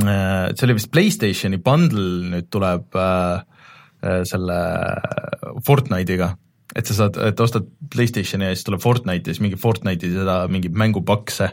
see 0.00 0.66
oli 0.66 0.76
vist 0.78 0.90
Playstationi 0.94 1.60
bundle 1.62 2.32
nüüd 2.32 2.50
tuleb 2.52 2.96
äh, 3.00 3.44
äh, 4.02 4.22
selle 4.28 4.58
Fortnite'iga, 5.66 6.32
et 6.76 6.88
sa 6.88 6.98
saad, 7.00 7.18
et 7.30 7.40
ostad 7.40 7.68
Playstationi 7.92 8.50
ja 8.50 8.56
siis 8.56 8.66
tuleb 8.68 8.82
Fortnite 8.84 9.30
ja 9.30 9.36
siis 9.36 9.44
mingi 9.44 9.60
Fortnite'i 9.60 10.12
seda 10.14 10.42
mingi 10.52 10.72
mängupakse, 10.72 11.52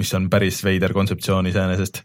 mis 0.00 0.14
on 0.16 0.28
päris 0.30 0.60
veider 0.64 0.92
kontseptsioon 0.92 1.46
iseenesest. 1.50 2.02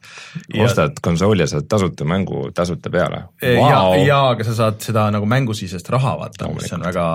ostad 0.62 1.00
konsooli 1.02 1.46
ja 1.46 1.48
saad 1.54 1.70
tasuta 1.70 2.06
mängu 2.06 2.50
tasuta 2.56 2.90
peale 2.94 3.24
wow.? 3.42 3.70
ja, 3.70 3.82
ja 4.06 4.20
aga 4.34 4.46
sa 4.48 4.56
saad 4.64 4.82
seda 4.84 5.10
nagu 5.14 5.26
mängusisest 5.30 5.90
raha 5.90 6.18
vaata, 6.20 6.52
mis 6.54 6.74
on 6.76 6.86
väga, 6.86 7.08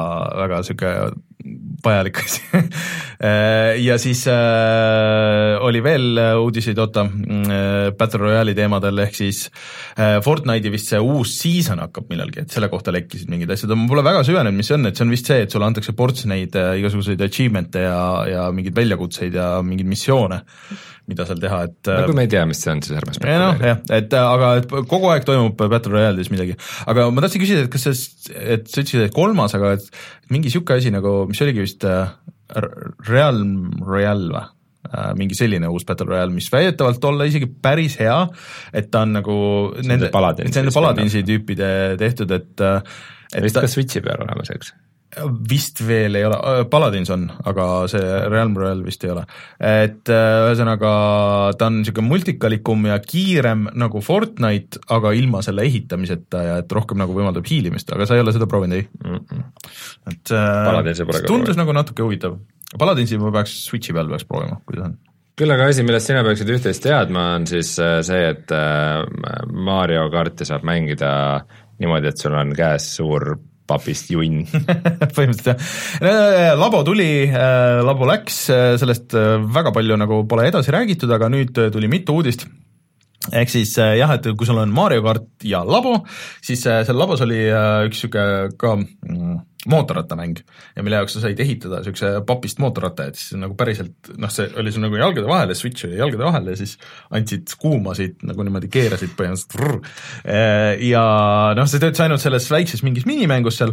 väga 0.44 0.62
niisugune 0.62 0.94
vajalik 1.84 2.18
asi 2.22 2.40
äh, 2.56 3.76
ja 3.84 3.98
siis 4.00 4.24
äh, 4.32 5.60
oli 5.60 5.82
veel 5.84 6.20
uudiseid, 6.40 6.78
oota 6.80 7.04
äh,, 7.04 7.92
Battle 7.98 8.22
Royale'i 8.22 8.54
teemadel, 8.56 9.02
ehk 9.04 9.18
siis 9.18 9.44
äh, 9.98 10.16
Fortnite'i 10.24 10.72
vist 10.72 10.88
see 10.92 11.00
uus 11.00 11.34
season 11.42 11.82
hakkab 11.84 12.08
millalgi, 12.10 12.44
et 12.44 12.54
selle 12.54 12.70
kohta 12.72 12.94
lekkisid 12.94 13.30
mingid 13.32 13.52
asjad, 13.52 13.74
ma 13.76 13.88
pole 13.90 14.06
väga 14.06 14.24
süvenenud, 14.26 14.56
mis 14.56 14.72
see 14.72 14.78
on, 14.78 14.88
et 14.88 14.96
see 14.96 15.06
on 15.06 15.12
vist 15.12 15.28
see, 15.30 15.44
et 15.44 15.52
sulle 15.52 15.68
antakse 15.68 15.94
ports 15.96 16.24
neid 16.30 16.56
äh, 16.58 16.72
igasuguseid 16.80 17.20
achievement'e 17.28 17.84
ja, 17.84 18.00
ja 18.30 18.46
mingeid 18.54 18.76
väljakutseid 18.80 19.36
ja 19.36 19.50
mingeid 19.66 19.90
missioone 19.90 20.40
mida 21.10 21.26
seal 21.28 21.40
teha, 21.42 21.60
et 21.68 21.90
no 21.90 22.08
kui 22.08 22.16
me 22.16 22.26
ei 22.26 22.32
tea, 22.32 22.44
mis 22.48 22.62
see 22.64 22.72
on, 22.72 22.82
siis 22.84 22.96
ärme 22.98 23.14
spekuleeri. 23.16 23.42
noh, 23.42 23.66
jah, 23.70 23.82
et 23.98 24.16
aga 24.20 24.54
et 24.60 24.74
kogu 24.90 25.10
aeg 25.12 25.28
toimub 25.28 25.58
Battle 25.60 25.94
Royale'is 25.94 26.32
midagi. 26.32 26.56
aga 26.90 27.06
ma 27.12 27.24
tahtsin 27.24 27.44
küsida, 27.44 27.66
et 27.66 27.72
kas 27.72 27.86
see, 27.88 28.34
et 28.56 28.66
sa 28.70 28.80
ütlesid, 28.80 29.06
et 29.08 29.16
kolmas, 29.16 29.56
aga 29.58 29.76
et 29.78 29.88
mingi 30.32 30.48
niisugune 30.50 30.80
asi 30.80 30.94
nagu, 30.94 31.16
mis 31.30 31.44
oligi 31.44 31.64
vist 31.64 31.86
äh, 31.88 32.12
Realm 33.08 33.72
Royale 33.84 34.30
või? 34.32 34.44
Äh, 34.84 35.14
mingi 35.16 35.32
selline 35.32 35.68
uus 35.72 35.86
Battle 35.88 36.06
Royale, 36.10 36.32
mis 36.34 36.50
väidetavalt 36.52 37.04
olla 37.08 37.24
isegi 37.24 37.48
päris 37.48 37.96
hea, 37.96 38.18
et 38.76 38.90
ta 38.92 39.00
on 39.06 39.14
nagu 39.16 39.36
see 39.78 39.88
nende, 39.88 40.10
nende 40.12 40.72
Paladinsi 40.74 41.22
tüüpide 41.24 41.68
tehtud, 42.00 42.34
et 42.36 42.60
äh, 42.60 42.82
et 43.32 43.46
vist 43.46 43.56
ka 43.56 43.70
Switchi 43.70 44.02
peal 44.04 44.20
olemas, 44.26 44.52
eks? 44.52 44.74
Vist 45.48 45.80
veel 45.86 46.18
ei 46.18 46.24
ole, 46.26 46.38
äh, 46.38 46.62
Paladins 46.70 47.10
on, 47.14 47.26
aga 47.46 47.66
see 47.90 48.02
Realm 48.32 48.56
Royal 48.58 48.82
vist 48.86 49.04
ei 49.06 49.12
ole. 49.14 49.24
et 49.58 50.10
äh, 50.12 50.48
ühesõnaga 50.48 50.90
ta 51.58 51.68
on 51.70 51.80
niisugune 51.80 52.10
multikalikum 52.10 52.88
ja 52.90 52.98
kiirem 53.02 53.68
nagu 53.80 54.02
Fortnite, 54.04 54.82
aga 54.94 55.14
ilma 55.16 55.42
selle 55.46 55.66
ehitamiseta 55.68 56.42
ja 56.48 56.58
et 56.62 56.76
rohkem 56.76 57.00
nagu 57.00 57.16
võimaldab 57.16 57.46
hiilimist, 57.48 57.92
aga 57.94 58.08
sa 58.08 58.18
ei 58.18 58.24
ole 58.24 58.34
seda 58.34 58.48
proovinud, 58.50 58.80
ei 58.80 58.86
mm? 58.86 59.24
-mm. 59.24 59.48
et 60.12 60.34
äh, 60.34 61.26
tundus 61.26 61.58
nagu 61.60 61.74
natuke 61.76 62.04
huvitav. 62.04 62.38
Paladinsi 62.78 63.18
ma 63.20 63.30
peaks 63.30 63.58
Switchi 63.68 63.94
peal 63.94 64.08
peaks 64.10 64.26
proovima, 64.26 64.60
kuidas 64.66 64.90
on 64.90 65.00
küll 65.34 65.50
aga 65.50 65.66
asi, 65.66 65.82
millest 65.82 66.06
sina 66.06 66.22
peaksid 66.22 66.50
üht-teist 66.54 66.82
teadma, 66.84 67.32
on 67.34 67.46
siis 67.50 67.72
see, 67.74 68.20
et 68.28 68.52
Mario 69.50 70.04
karti 70.12 70.46
saab 70.46 70.62
mängida 70.62 71.10
niimoodi, 71.82 72.12
et 72.12 72.22
sul 72.22 72.36
on 72.38 72.52
käes 72.54 72.86
suur 73.00 73.32
papist 73.70 74.10
junn 74.12 74.44
põhimõtteliselt 75.16 75.48
jah. 76.02 76.54
labo 76.60 76.82
tuli, 76.86 77.08
äh, 77.28 77.80
labo 77.84 78.08
läks, 78.08 78.44
äh, 78.52 78.74
sellest 78.80 79.16
äh, 79.16 79.38
väga 79.56 79.72
palju 79.74 79.98
nagu 80.00 80.22
pole 80.28 80.48
edasi 80.50 80.74
räägitud, 80.74 81.10
aga 81.14 81.30
nüüd 81.32 81.56
tuli 81.72 81.90
mitu 81.90 82.18
uudist 82.18 82.46
ehk 83.32 83.52
siis 83.52 83.72
jah, 83.78 84.10
et 84.16 84.28
kui 84.36 84.48
sul 84.48 84.60
on 84.60 84.72
Mario 84.74 85.04
kart 85.04 85.46
ja 85.48 85.62
labo, 85.64 86.00
siis 86.44 86.64
seal 86.66 86.98
labos 86.98 87.24
oli 87.24 87.40
üks 87.48 88.04
niisugune 88.04 88.56
ka 88.60 88.74
mm, 88.76 89.38
mootorrattamäng 89.70 90.40
ja 90.76 90.82
mille 90.84 90.98
jaoks 91.00 91.16
sa 91.16 91.22
said 91.24 91.40
ehitada 91.40 91.80
niisuguse 91.80 92.10
papist 92.28 92.60
mootorratta, 92.62 93.08
et 93.08 93.20
siis 93.20 93.38
nagu 93.40 93.56
päriselt 93.58 94.12
noh, 94.20 94.32
see 94.32 94.48
oli 94.60 94.72
sul 94.74 94.84
nagu 94.84 94.98
jalgade 95.00 95.28
vahel 95.28 95.52
ja 95.52 95.58
switch 95.58 95.88
oli 95.88 96.00
jalgade 96.00 96.26
vahel 96.26 96.50
ja 96.52 96.56
siis 96.60 96.76
andsid 97.14 97.54
kuumasid 97.60 98.24
nagu 98.28 98.44
niimoodi 98.44 98.68
keerasid 98.72 99.14
põhimõtteliselt. 99.18 99.88
ja 100.84 101.04
noh, 101.56 101.70
see 101.70 101.82
töötas 101.82 102.04
ainult 102.04 102.24
selles 102.24 102.48
väikses 102.52 102.84
mingis 102.84 103.08
minimängus 103.08 103.60
seal, 103.60 103.72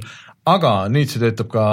aga 0.49 0.71
nüüd 0.89 1.11
see 1.11 1.21
töötab 1.21 1.51
ka 1.51 1.65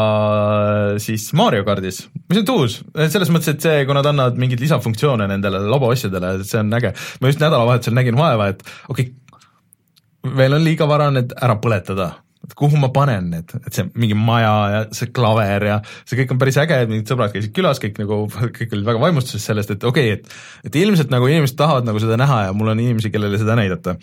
siis 1.01 1.31
Mario 1.39 1.65
kardis, 1.65 2.03
mis 2.29 2.43
on 2.43 2.53
uus, 2.59 2.81
selles 2.99 3.33
mõttes, 3.33 3.55
et 3.55 3.65
see, 3.65 3.87
kui 3.89 3.97
nad 3.97 4.07
annavad 4.11 4.37
mingeid 4.41 4.61
lisafunktsioone 4.61 5.29
nendele 5.31 5.63
labo 5.65 5.89
asjadele, 5.95 6.37
see 6.45 6.61
on 6.61 6.77
äge. 6.77 6.93
ma 7.21 7.33
just 7.33 7.41
nädalavahetusel 7.41 7.97
nägin 7.97 8.19
vaeva, 8.19 8.53
et 8.53 8.65
okei 8.93 9.09
okay,, 9.09 10.33
veel 10.37 10.59
on 10.59 10.65
liiga 10.67 10.89
vara 10.91 11.09
need 11.15 11.33
ära 11.41 11.57
põletada 11.63 12.13
et 12.49 12.55
kuhu 12.57 12.79
ma 12.81 12.89
panen 12.95 13.29
need, 13.33 13.53
et 13.59 13.75
see 13.75 13.89
mingi 13.99 14.17
maja 14.17 14.53
ja 14.73 14.81
see 14.95 15.11
klaver 15.15 15.67
ja 15.69 15.79
see 16.09 16.21
kõik 16.21 16.35
on 16.35 16.41
päris 16.41 16.59
äge, 16.63 16.79
mingid 16.91 17.11
sõbrad 17.11 17.35
käisid 17.35 17.53
külas, 17.57 17.81
kõik 17.83 17.99
nagu, 18.01 18.23
kõik 18.31 18.73
olid 18.73 18.87
väga 18.87 19.03
vaimustuses 19.03 19.45
sellest, 19.51 19.75
et 19.75 19.85
okei 19.89 20.15
okay,, 20.15 20.23
et 20.63 20.71
et 20.71 20.81
ilmselt 20.81 21.13
nagu 21.13 21.29
inimesed 21.29 21.59
tahavad 21.59 21.89
nagu 21.89 22.01
seda 22.03 22.17
näha 22.21 22.47
ja 22.47 22.57
mul 22.57 22.73
on 22.73 22.85
inimesi, 22.85 23.13
kellele 23.15 23.41
seda 23.41 23.57
näidata. 23.59 23.99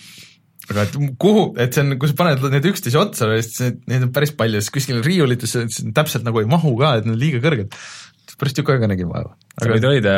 Aga 0.72 0.86
et 0.88 0.98
kuhu, 1.22 1.46
et 1.62 1.76
see 1.76 1.84
on, 1.86 1.96
kui 2.02 2.10
sa 2.10 2.18
paned 2.18 2.44
need 2.54 2.68
üksteise 2.72 3.00
otsa, 3.02 3.30
siis 3.38 3.78
neid 3.90 4.08
on 4.08 4.14
päris 4.16 4.34
palju, 4.38 4.62
siis 4.64 4.74
kuskil 4.74 5.04
riiulitesse 5.06 5.66
täpselt 5.96 6.26
nagu 6.28 6.42
ei 6.42 6.50
mahu 6.50 6.74
ka, 6.80 6.98
et 7.00 7.08
need 7.08 7.18
on 7.18 7.22
liiga 7.22 7.42
kõrged. 7.44 7.80
Päris 8.36 8.56
tükk 8.58 8.74
aega 8.74 8.90
nägin 8.92 9.08
vaeva. 9.08 9.36
sa 9.62 9.70
võid 9.72 9.86
hoida 9.88 10.16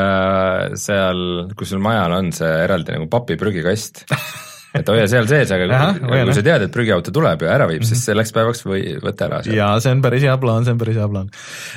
seal, 0.80 1.20
kus 1.58 1.70
sul 1.70 1.84
majal 1.84 2.16
on 2.16 2.32
see 2.34 2.50
eraldi 2.64 2.96
nagu 2.96 3.06
papiprügikast 3.14 4.08
et 4.80 4.92
hoia 4.94 5.08
seal 5.12 5.28
sees, 5.30 5.52
aga 5.54 5.68
Ahah, 5.68 6.00
kui, 6.02 6.20
kui 6.30 6.36
sa 6.38 6.44
tead, 6.46 6.66
et 6.68 6.74
prügiauto 6.74 7.14
tuleb 7.16 7.46
ja 7.46 7.54
ära 7.56 7.68
viib 7.70 7.82
mm, 7.82 7.86
-hmm. 7.86 7.96
siis 7.96 8.10
selleks 8.12 8.34
päevaks 8.36 8.64
või 8.68 8.84
võta 9.04 9.28
ära 9.28 9.42
jaa, 9.46 9.72
see 9.84 9.96
on 9.96 10.04
päris 10.06 10.26
hea 10.28 10.38
plaan, 10.42 10.66
see 10.66 10.76
on 10.76 10.82
päris 10.82 11.00
hea 11.00 11.08
plaan. 11.12 11.32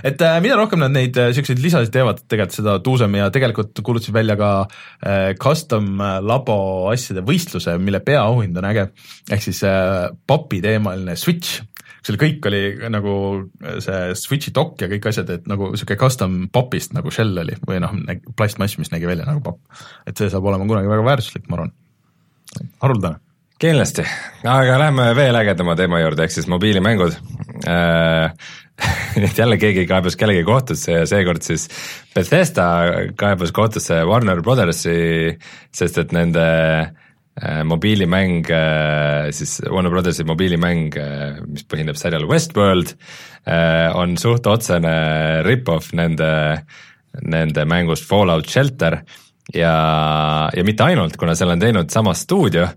et 0.05 0.23
äh, 0.27 0.39
mida 0.45 0.59
rohkem 0.61 0.83
nad 0.85 0.95
neid 0.95 1.17
äh, 1.17 1.31
niisuguseid 1.31 1.63
lisasid 1.63 1.95
teevad, 1.95 2.23
tegelikult 2.27 2.59
seda 2.59 2.79
tuusem 2.85 3.15
ja 3.19 3.31
tegelikult 3.35 3.83
kuulutasid 3.87 4.15
välja 4.15 4.37
ka 4.41 4.51
äh, 4.67 5.35
custom 5.41 6.01
äh, 6.01 6.19
labo 6.21 6.61
asjade 6.93 7.25
võistluse, 7.27 7.77
mille 7.79 8.03
peaauhind 8.05 8.57
on 8.61 8.71
äge, 8.71 8.91
ehk 9.31 9.49
siis 9.49 9.65
äh, 9.69 10.09
popi 10.27 10.61
teemaline 10.65 11.17
Switch, 11.21 11.61
seal 12.05 12.19
kõik 12.21 12.47
oli 12.49 12.63
nagu 12.93 13.15
see 13.85 14.15
Switchi 14.19 14.55
dokk 14.57 14.85
ja 14.85 14.89
kõik 14.91 15.11
asjad, 15.11 15.31
et 15.35 15.49
nagu 15.51 15.71
niisugune 15.75 16.01
custom 16.01 16.39
popist 16.53 16.95
nagu 16.97 17.13
shell 17.15 17.43
oli 17.43 17.57
või 17.67 17.81
noh, 17.83 17.95
plastmass, 18.37 18.79
mis 18.81 18.93
nägi 18.95 19.09
välja 19.09 19.29
nagu 19.29 19.43
popp. 19.45 19.61
et 20.09 20.17
see 20.17 20.31
saab 20.33 20.47
olema 20.49 20.69
kunagi 20.69 20.91
väga 20.91 21.07
väärtuslik, 21.07 21.49
ma 21.49 21.61
arvan. 21.61 21.75
Haruldane. 22.83 23.21
Kindlasti, 23.61 24.07
aga 24.49 24.79
lähme 24.81 25.11
veel 25.13 25.37
ägedama 25.37 25.75
teema 25.77 25.99
juurde, 26.01 26.25
ehk 26.25 26.33
siis 26.33 26.47
mobiilimängud. 26.49 27.13
Äh, 27.69 28.33
et 29.27 29.37
jälle 29.37 29.59
keegi 29.61 29.85
kaebas 29.89 30.17
kellegi 30.17 30.47
kohtusse 30.49 30.95
ja 30.95 31.03
seekord 31.09 31.45
siis 31.45 31.67
Bethesda 32.15 32.65
kaebas 33.21 33.53
kohtusse 33.53 34.01
Warner 34.09 34.41
Brothersi, 34.41 35.37
sest 35.77 36.01
et 36.01 36.15
nende 36.17 36.47
äh, 36.81 37.61
mobiilimäng 37.69 38.49
äh,, 38.49 39.29
siis 39.37 39.59
Warner 39.69 39.93
Brothersi 39.93 40.25
mobiilimäng 40.25 40.97
äh,, 40.97 41.43
mis 41.45 41.69
põhineb 41.69 42.01
sarjal 42.01 42.25
Westworld 42.31 42.97
on 43.97 44.19
suht 44.21 44.45
otsene 44.47 44.91
rip-off 45.47 45.95
nende, 45.97 46.33
nende 47.25 47.65
mängust 47.65 48.05
Fallout 48.09 48.49
Shelter 48.53 48.99
ja, 49.55 49.75
ja 50.55 50.65
mitte 50.67 50.87
ainult, 50.87 51.19
kuna 51.21 51.37
selle 51.39 51.57
on 51.57 51.63
teinud 51.63 51.93
sama 51.93 52.15
stuudio 52.19 52.69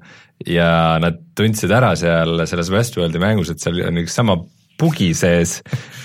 ja 0.49 0.99
nad 1.01 1.21
tundsid 1.37 1.71
ära 1.71 1.93
seal 1.99 2.45
selles 2.49 2.71
Westworldi 2.73 3.21
mängus, 3.21 3.53
et 3.53 3.63
seal 3.63 3.83
on 3.87 4.03
üks 4.03 4.15
sama 4.17 4.39
bugi 4.79 5.11
sees, 5.15 5.59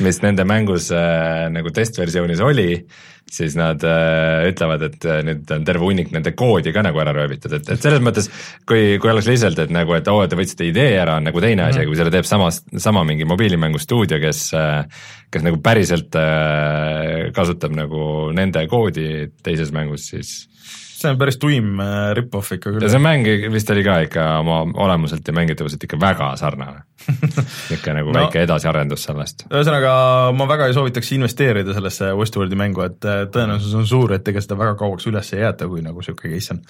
mis 0.05 0.21
nende 0.23 0.45
mängus 0.47 0.91
äh, 0.95 1.47
nagu 1.51 1.73
testversioonis 1.75 2.43
oli, 2.45 2.83
siis 3.29 3.57
nad 3.59 3.83
äh, 3.85 4.45
ütlevad, 4.51 4.85
et 4.85 5.07
äh, 5.09 5.23
nüüd 5.25 5.49
on 5.57 5.65
terve 5.67 5.89
hunnik 5.89 6.13
nende 6.15 6.35
koodi 6.37 6.73
ka 6.77 6.85
nagu 6.85 7.01
ära 7.01 7.15
röövitud, 7.17 7.57
et, 7.57 7.73
et 7.75 7.83
selles 7.83 8.05
mõttes 8.05 8.29
kui, 8.69 8.99
kui 9.01 9.11
oleks 9.11 9.29
lihtsalt, 9.29 9.65
et 9.65 9.73
nagu, 9.75 9.97
et 9.97 10.09
oo 10.13 10.21
oh,, 10.21 10.29
te 10.29 10.39
võtsite 10.39 10.69
idee 10.69 10.99
ära, 11.01 11.17
on 11.19 11.27
nagu 11.29 11.43
teine 11.43 11.67
asi, 11.67 11.81
aga 11.81 11.91
kui 11.91 11.99
selle 11.99 12.13
teeb 12.15 12.29
samas, 12.29 12.61
sama 12.77 13.03
mingi 13.09 13.27
mobiilimängu 13.29 13.81
stuudio, 13.83 14.21
kes 14.23 14.45
äh, 14.57 14.85
kes 15.33 15.45
nagu 15.45 15.61
päriselt 15.65 16.17
äh, 16.17 17.29
kasutab 17.37 17.75
nagu 17.77 18.31
nende 18.37 18.65
koodi 18.71 19.29
teises 19.45 19.73
mängus, 19.75 20.09
siis 20.13 20.33
see 20.99 21.13
on 21.13 21.19
päris 21.21 21.39
tuim 21.41 21.79
äh, 21.83 22.11
rip-off 22.19 22.55
ikka 22.57 22.73
küll. 22.75 22.85
ja 22.85 22.91
see 22.93 23.03
mäng 23.03 23.27
vist 23.53 23.71
oli 23.75 23.85
ka 23.87 24.01
ikka 24.07 24.29
oma 24.43 24.61
olemuselt 24.85 25.27
ja 25.27 25.35
mängitavuselt 25.37 25.85
ikka 25.87 26.01
väga 26.01 26.33
sarnane 26.41 26.85
niisugune 27.09 27.95
nagu 28.01 28.13
no, 28.13 28.19
väike 28.19 28.43
edasiarendus 28.45 29.05
sellest. 29.07 29.45
ühesõnaga, 29.49 29.93
ma 30.37 30.49
väga 30.51 30.69
ei 30.69 30.77
soovitaks 30.77 31.13
investeerida 31.17 31.77
sellesse 31.77 32.11
Westworldi 32.19 32.59
mängu, 32.59 32.83
et 32.85 33.07
äh, 33.09 33.23
tõenäosus 33.33 33.77
on 33.79 33.87
suur, 33.89 34.13
et 34.17 34.29
ega 34.29 34.43
seda 34.45 34.59
väga 34.59 34.75
kauaks 34.81 35.09
üles 35.11 35.33
ei 35.35 35.43
jäeta, 35.45 35.69
kui 35.71 35.85
nagu 35.85 36.03
niisugune 36.03 36.35
case 36.35 36.57
on. 36.57 36.63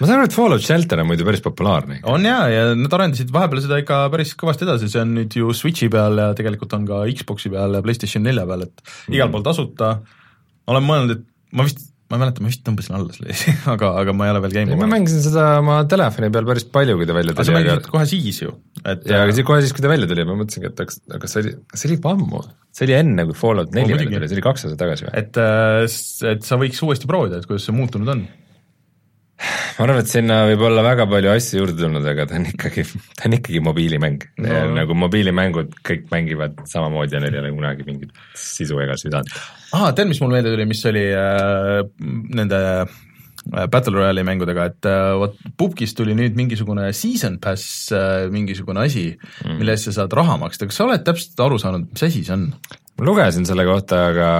ma 0.00 0.10
saan 0.10 0.16
aru, 0.18 0.28
et 0.28 0.36
Fallout 0.36 0.66
Shelter 0.66 1.02
on 1.02 1.10
muidu 1.10 1.26
päris 1.26 1.44
populaarne. 1.44 2.00
on 2.12 2.28
jaa, 2.28 2.44
ja 2.52 2.66
nad 2.78 2.98
arendasid 2.98 3.32
vahepeal 3.34 3.64
seda 3.64 3.80
ikka 3.82 4.02
päris 4.12 4.34
kõvasti 4.38 4.68
edasi, 4.68 4.90
see 4.92 5.02
on 5.02 5.14
nüüd 5.18 5.38
ju 5.40 5.54
Switchi 5.56 5.90
peal 5.92 6.20
ja 6.20 6.30
tegelikult 6.38 6.76
on 6.76 6.86
ka 6.88 7.02
Xbox'i 7.16 7.52
peal 7.52 7.78
ja 7.78 7.84
PlayStation 7.84 8.26
nelja 8.26 8.46
peal, 8.50 8.68
et 8.68 8.84
mm. 8.84 9.16
igal 9.16 9.32
pool 9.32 9.46
tasuta, 9.46 9.94
olen 10.70 10.86
mõelnud, 10.86 11.16
et 11.16 11.56
ma 11.56 11.66
vist 11.66 11.89
ma 12.10 12.18
ei 12.18 12.22
mäleta, 12.24 12.42
ma 12.42 12.50
vist 12.50 12.62
tõmbasin 12.66 12.96
alla 12.98 13.14
selle 13.16 13.54
aga, 13.74 13.92
aga 14.02 14.14
ma 14.16 14.26
ei 14.26 14.34
ole 14.34 14.42
veel 14.46 14.56
käima 14.58 14.78
ma 14.80 14.88
mängisin 14.90 15.22
seda 15.24 15.46
oma 15.60 15.78
telefoni 15.90 16.32
peal 16.34 16.48
päris 16.48 16.66
palju, 16.74 16.96
kui 16.98 17.08
ta 17.08 17.16
välja 17.16 17.36
tuli. 17.36 17.48
sa 17.48 17.56
mängisid 17.56 17.76
aga... 17.76 17.92
kohe 17.94 18.08
siis 18.10 18.42
ju, 18.42 18.56
et 18.82 19.06
jaa, 19.06 19.22
aga 19.26 19.36
siis 19.36 19.48
kohe 19.52 19.62
siis, 19.64 19.76
kui 19.76 19.86
ta 19.86 19.92
välja 19.92 20.10
tuli, 20.10 20.26
ma 20.26 20.36
mõtlesingi, 20.40 20.72
et 20.72 20.84
kas, 20.90 21.00
kas 21.14 21.36
see 21.36 21.44
oli, 21.44 21.54
kas 21.70 21.84
see 21.84 21.90
oli 21.90 22.00
juba 22.00 22.14
ammu? 22.16 22.42
see 22.74 22.86
oli 22.88 22.98
enne, 22.98 23.26
kui 23.30 23.38
Fallout 23.38 23.72
neli 23.76 23.94
välja 23.94 24.10
tuli, 24.10 24.30
see 24.32 24.40
oli 24.40 24.46
kaks 24.50 24.66
aastat 24.66 24.82
tagasi 24.82 25.08
või? 25.08 25.16
et, 25.22 25.40
äh, 25.40 26.34
et 26.34 26.46
sa 26.46 26.60
võiks 26.60 26.84
uuesti 26.86 27.10
proovida, 27.10 27.40
et 27.40 27.50
kuidas 27.50 27.68
see 27.68 27.76
muutunud 27.76 28.14
on 28.16 28.26
ma 29.40 29.86
arvan, 29.86 30.02
et 30.02 30.10
sinna 30.10 30.42
võib 30.50 30.64
olla 30.68 30.82
väga 30.84 31.06
palju 31.10 31.30
asju 31.32 31.62
juurde 31.62 31.78
tulnud, 31.80 32.06
aga 32.12 32.26
ta 32.28 32.36
on 32.36 32.46
ikkagi, 32.50 32.84
ta 33.16 33.28
on 33.28 33.36
ikkagi 33.38 33.62
mobiilimäng 33.64 34.26
no.. 34.44 34.58
nagu 34.76 34.96
mobiilimängud 35.06 35.78
kõik 35.86 36.10
mängivad 36.12 36.60
samamoodi 36.68 37.16
ja 37.16 37.22
neil 37.24 37.38
ei 37.38 37.42
ole 37.44 37.54
kunagi 37.56 37.86
mingit 37.88 38.20
sisu 38.36 38.80
ega 38.84 38.98
südant. 39.00 39.32
Aa, 39.76 39.92
tead, 39.94 40.10
mis 40.10 40.20
mul 40.22 40.34
meelde 40.34 40.52
tuli, 40.54 40.66
mis 40.68 40.82
oli 40.90 41.04
äh, 41.14 41.78
nende 42.36 42.60
äh, 42.80 43.66
Battle 43.70 43.96
Royale'i 43.96 44.26
mängudega, 44.26 44.68
et 44.72 44.88
äh, 44.90 45.14
vot 45.20 45.38
Pupkis 45.58 45.94
tuli 45.98 46.16
nüüd 46.18 46.36
mingisugune 46.38 46.90
season 46.96 47.38
pass 47.42 47.90
äh,, 47.94 48.28
mingisugune 48.32 48.84
asi 48.86 49.08
mm., 49.14 49.58
mille 49.60 49.76
eest 49.76 49.90
sa 49.90 50.00
saad 50.00 50.16
raha 50.18 50.38
maksta, 50.42 50.68
kas 50.70 50.80
sa 50.80 50.86
oled 50.88 51.06
täpselt 51.06 51.44
aru 51.46 51.60
saanud, 51.62 51.90
mis 51.92 52.06
asi 52.06 52.24
see 52.26 52.36
on? 52.36 52.50
ma 53.00 53.06
lugesin 53.08 53.46
selle 53.48 53.64
kohta, 53.64 54.02
aga, 54.10 54.32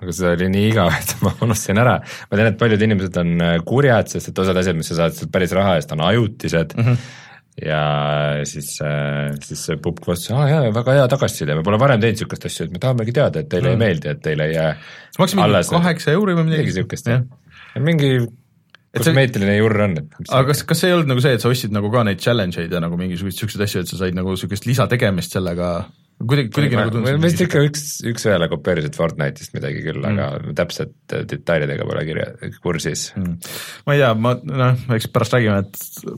aga 0.00 0.14
see 0.16 0.30
oli 0.38 0.48
nii 0.54 0.70
igav, 0.70 0.94
et 1.00 1.18
ma 1.24 1.34
unustasin 1.44 1.82
ära. 1.82 1.98
ma 2.30 2.38
tean, 2.38 2.52
et 2.52 2.62
paljud 2.62 2.86
inimesed 2.88 3.20
on 3.20 3.44
kurjad, 3.66 4.08
sest 4.14 4.32
et 4.32 4.40
osad 4.46 4.62
asjad, 4.62 4.78
mis 4.78 4.88
sa 4.92 5.02
saad 5.02 5.18
sealt 5.18 5.34
päris 5.34 5.52
raha 5.56 5.76
eest, 5.80 5.92
on 5.92 6.06
ajutised 6.12 6.78
mm. 6.78 6.88
-hmm 6.88 7.20
ja 7.62 7.80
siis, 8.48 8.70
siis 9.46 9.64
see 9.68 9.76
pupk 9.82 10.08
vastas, 10.08 10.32
aa 10.34 10.46
jaa, 10.50 10.70
väga 10.74 10.96
hea 10.98 11.08
tagasiside, 11.12 11.54
me 11.58 11.66
pole 11.66 11.78
varem 11.80 12.00
teinud 12.02 12.18
niisugust 12.18 12.48
asja, 12.48 12.66
et 12.66 12.74
me 12.74 12.82
tahamegi 12.82 13.14
teada, 13.14 13.44
et 13.44 13.50
teile 13.52 13.70
mm. 13.70 13.76
ei 13.76 13.82
meeldi, 13.84 14.10
et 14.10 14.22
teile 14.24 14.48
ei 14.50 14.56
jää 14.56 14.72
see 14.74 15.22
maksis 15.22 15.38
mingi 15.38 15.60
kaheksa 15.76 16.16
euri 16.16 16.34
või 16.38 16.48
midagi? 16.48 16.72
niisugust, 16.72 17.12
jah. 17.12 17.22
mingi 17.78 18.16
kosmeetiline 18.98 19.56
jurr 19.58 19.84
on, 19.86 19.98
et 20.02 20.18
aga 20.28 20.48
kas, 20.50 20.64
kas 20.66 20.82
see 20.82 20.90
ei 20.90 20.96
olnud 20.96 21.12
nagu 21.12 21.22
see, 21.22 21.36
et 21.38 21.44
sa 21.44 21.50
ostsid 21.50 21.74
nagu 21.74 21.90
ka 21.94 22.02
neid 22.08 22.22
challenge 22.22 22.58
eid 22.62 22.74
ja 22.74 22.82
nagu 22.82 22.98
mingisuguseid 22.98 23.38
niisuguseid 23.38 23.66
asju, 23.68 23.84
et 23.84 23.92
sa 23.92 24.00
said 24.02 24.18
nagu 24.18 24.34
niisugust 24.34 24.66
lisategemist 24.70 25.38
sellega 25.38 25.70
kuidagi, 26.22 26.50
kuidagi 26.54 26.78
nagu 26.78 26.92
tundus 26.94 27.16
vist 27.24 27.42
ikka 27.44 27.62
üks, 27.66 27.84
üks-ühele 28.06 28.46
kopeerisid 28.52 28.96
Fortnite'ist 28.96 29.54
midagi 29.56 29.82
küll 29.84 30.00
mm., 30.00 30.20
aga 30.22 30.54
täpselt 30.60 30.94
detailidega 31.30 31.86
pole 31.88 32.04
kirja, 32.06 32.26
kursis. 32.64 33.06
Mm.. 33.18 33.36
ma 33.86 33.96
ei 33.96 34.02
tea, 34.02 34.10
ma 34.26 34.34
noh, 34.38 34.84
eks 34.96 35.10
pärast 35.14 35.36
räägime, 35.36 35.60
et 35.64 36.08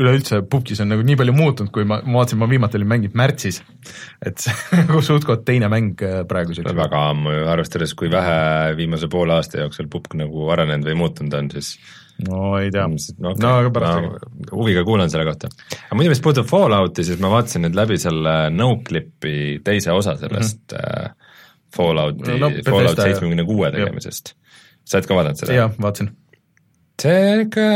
üleüldse 0.00 0.42
pubgis 0.50 0.82
on 0.84 0.90
nagu 0.92 1.06
nii 1.06 1.18
palju 1.20 1.36
muutunud, 1.36 1.72
kui 1.74 1.86
ma, 1.88 2.00
ma 2.04 2.20
vaatasin, 2.20 2.42
ma 2.42 2.50
viimati 2.50 2.80
olin 2.80 2.92
mänginud 2.94 3.18
märtsis, 3.18 3.62
et 4.24 4.42
see 4.42 4.54
nagu 4.82 5.02
suht-koht 5.04 5.46
teine 5.48 5.70
mäng 5.72 6.02
äh, 6.04 6.22
praegu 6.28 6.56
no, 6.58 6.76
väga 6.84 7.04
ammu 7.12 7.36
ju, 7.38 7.44
arvestades, 7.54 7.94
kui 7.98 8.10
vähe 8.12 8.74
viimase 8.78 9.10
poole 9.12 9.38
aasta 9.38 9.62
jooksul 9.62 9.90
pubg 9.92 10.18
nagu 10.18 10.50
arenenud 10.54 10.90
või 10.90 10.98
muutunud 11.04 11.38
on, 11.38 11.52
siis 11.54 11.76
no 12.22 12.54
ei 12.60 12.70
tea, 12.70 12.84
no, 12.86 13.32
okay. 13.32 13.42
no 13.42 13.52
aga 13.60 13.70
pärast 13.74 14.04
ma 14.04 14.54
huviga 14.54 14.84
kuulan 14.86 15.10
selle 15.10 15.26
kohta. 15.28 15.50
aga 15.74 15.98
muidu, 15.98 16.12
mis 16.12 16.22
puudutab 16.24 16.48
Fallouti, 16.50 17.06
siis 17.06 17.20
ma 17.22 17.30
vaatasin 17.32 17.66
nüüd 17.66 17.78
läbi 17.78 17.98
selle 18.00 18.34
Noclipi 18.54 19.36
teise 19.66 19.92
osa 19.94 20.16
sellest 20.20 20.72
mm 20.72 20.78
-hmm. 20.78 21.30
Fallouti 21.76 22.30
no, 22.30 22.48
no, 22.48 22.50
Fallout 22.70 23.00
seitsmekümne 23.02 23.44
kuue 23.44 23.70
tegemisest. 23.74 24.34
sa 24.84 24.98
oled 24.98 25.08
ka 25.10 25.20
vaadanud 25.20 25.42
seda? 25.42 25.58
jah, 25.58 25.78
vaatasin. 25.80 26.10
see 27.02 27.32
on 27.32 27.46
ikka, 27.46 27.68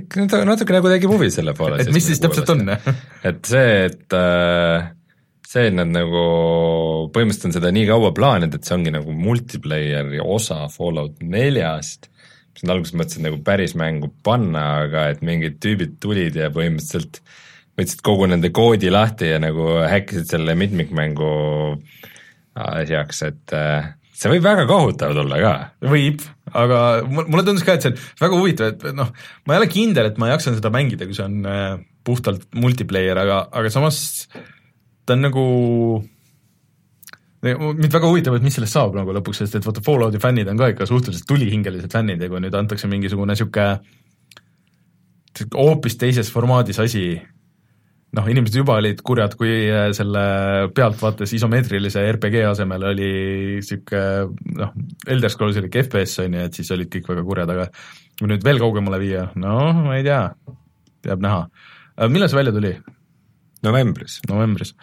ikka 0.00 0.44
natuke 0.44 0.78
nagu 0.78 0.92
tegi 0.94 1.10
huvi 1.10 1.30
selle 1.30 1.54
Fallout 1.58 1.80
et 1.80 1.92
mis 1.92 2.06
siis 2.06 2.22
täpselt 2.22 2.54
on? 2.54 2.68
et 2.70 3.44
see, 3.44 3.84
et 3.90 4.18
äh, 4.20 4.90
see, 5.48 5.66
et 5.66 5.74
nad 5.74 5.90
nagu 5.90 6.24
põhimõtteliselt 7.14 7.50
on 7.50 7.58
seda 7.58 7.74
nii 7.74 7.86
kaua 7.90 8.14
plaaninud, 8.14 8.54
et 8.54 8.64
see 8.64 8.78
ongi 8.78 8.94
nagu 8.94 9.12
multiplayer'i 9.12 10.22
osa 10.22 10.68
Fallout 10.70 11.22
neljast 11.22 12.13
nad 12.64 12.74
alguses 12.74 12.96
mõtlesid 12.96 13.24
nagu 13.26 13.40
päris 13.46 13.74
mängu 13.78 14.10
panna, 14.26 14.64
aga 14.84 15.08
et 15.14 15.24
mingid 15.26 15.60
tüübid 15.62 15.98
tulid 16.02 16.36
ja 16.38 16.50
põhimõtteliselt 16.54 17.20
võtsid 17.78 18.04
kogu 18.06 18.28
nende 18.30 18.50
koodi 18.54 18.92
lahti 18.92 19.32
ja 19.32 19.40
nagu 19.42 19.80
häkkisid 19.90 20.30
selle 20.30 20.54
mitmikmängu 20.58 21.30
asjaks, 22.54 23.22
et 23.26 23.54
äh, 23.56 23.90
see 24.14 24.30
võib 24.30 24.46
väga 24.46 24.66
kohutav 24.70 25.14
tulla 25.16 25.40
ka. 25.42 25.54
võib, 25.90 26.22
aga 26.54 26.78
mulle 27.08 27.42
tundus 27.46 27.66
ka, 27.66 27.76
et 27.76 27.84
see 27.86 27.94
on 27.94 28.00
väga 28.22 28.40
huvitav, 28.40 28.74
et 28.74 28.96
noh, 28.96 29.10
ma 29.44 29.56
ei 29.56 29.62
ole 29.62 29.70
kindel, 29.72 30.10
et 30.10 30.20
ma 30.22 30.30
jaksan 30.30 30.58
seda 30.58 30.70
mängida, 30.74 31.08
kui 31.08 31.18
see 31.18 31.26
on 31.26 31.40
äh, 31.50 31.70
puhtalt 32.06 32.46
multiplayer, 32.54 33.18
aga, 33.18 33.44
aga 33.50 33.72
samas 33.74 33.98
ta 35.04 35.16
on 35.16 35.26
nagu 35.26 35.44
mind 37.52 37.92
väga 37.92 38.08
huvitab, 38.08 38.38
et 38.38 38.46
mis 38.46 38.56
sellest 38.56 38.76
saab 38.76 38.96
nagu 38.96 39.12
lõpuks, 39.12 39.42
sest 39.42 39.58
et 39.58 39.66
vaata, 39.66 39.82
Fallouti 39.84 40.20
fännid 40.22 40.48
on 40.48 40.60
ka 40.60 40.70
ikka 40.72 40.88
suhteliselt 40.88 41.26
tulihingelised 41.28 41.92
fännid 41.92 42.22
ja 42.22 42.30
kui 42.32 42.40
nüüd 42.40 42.56
antakse 42.56 42.88
mingisugune 42.90 43.34
niisugune 43.34 43.68
hoopis 45.54 45.98
teises 45.98 46.30
formaadis 46.32 46.78
asi, 46.80 47.04
noh, 48.14 48.28
inimesed 48.30 48.56
juba 48.60 48.78
olid 48.80 49.02
kurjad, 49.04 49.34
kui 49.38 49.50
äh, 49.66 49.88
selle 49.96 50.22
pealtvaates 50.76 51.34
isomeetrilise 51.36 52.04
RPG 52.14 52.46
asemel 52.52 52.88
oli 52.92 53.10
niisugune 53.58 54.62
noh, 54.62 54.72
Elder 55.10 55.34
Scrolls 55.34 55.60
oli 55.60 55.68
ikka 55.68 55.84
FPS 55.88 56.24
on 56.24 56.38
ju, 56.38 56.46
et 56.48 56.60
siis 56.60 56.72
olid 56.76 56.92
kõik 56.94 57.12
väga 57.12 57.26
kurjad, 57.28 57.54
aga 57.56 57.68
kui 58.20 58.30
nüüd 58.30 58.46
veel 58.46 58.62
kaugemale 58.62 59.02
viia, 59.02 59.28
noh, 59.42 59.84
ma 59.84 59.98
ei 59.98 60.06
tea, 60.06 60.22
jääb 61.10 61.28
näha. 61.28 61.44
millal 62.08 62.32
see 62.32 62.40
välja 62.40 62.56
tuli? 62.56 62.72
novembris. 63.64 64.20
novembris, 64.30 64.74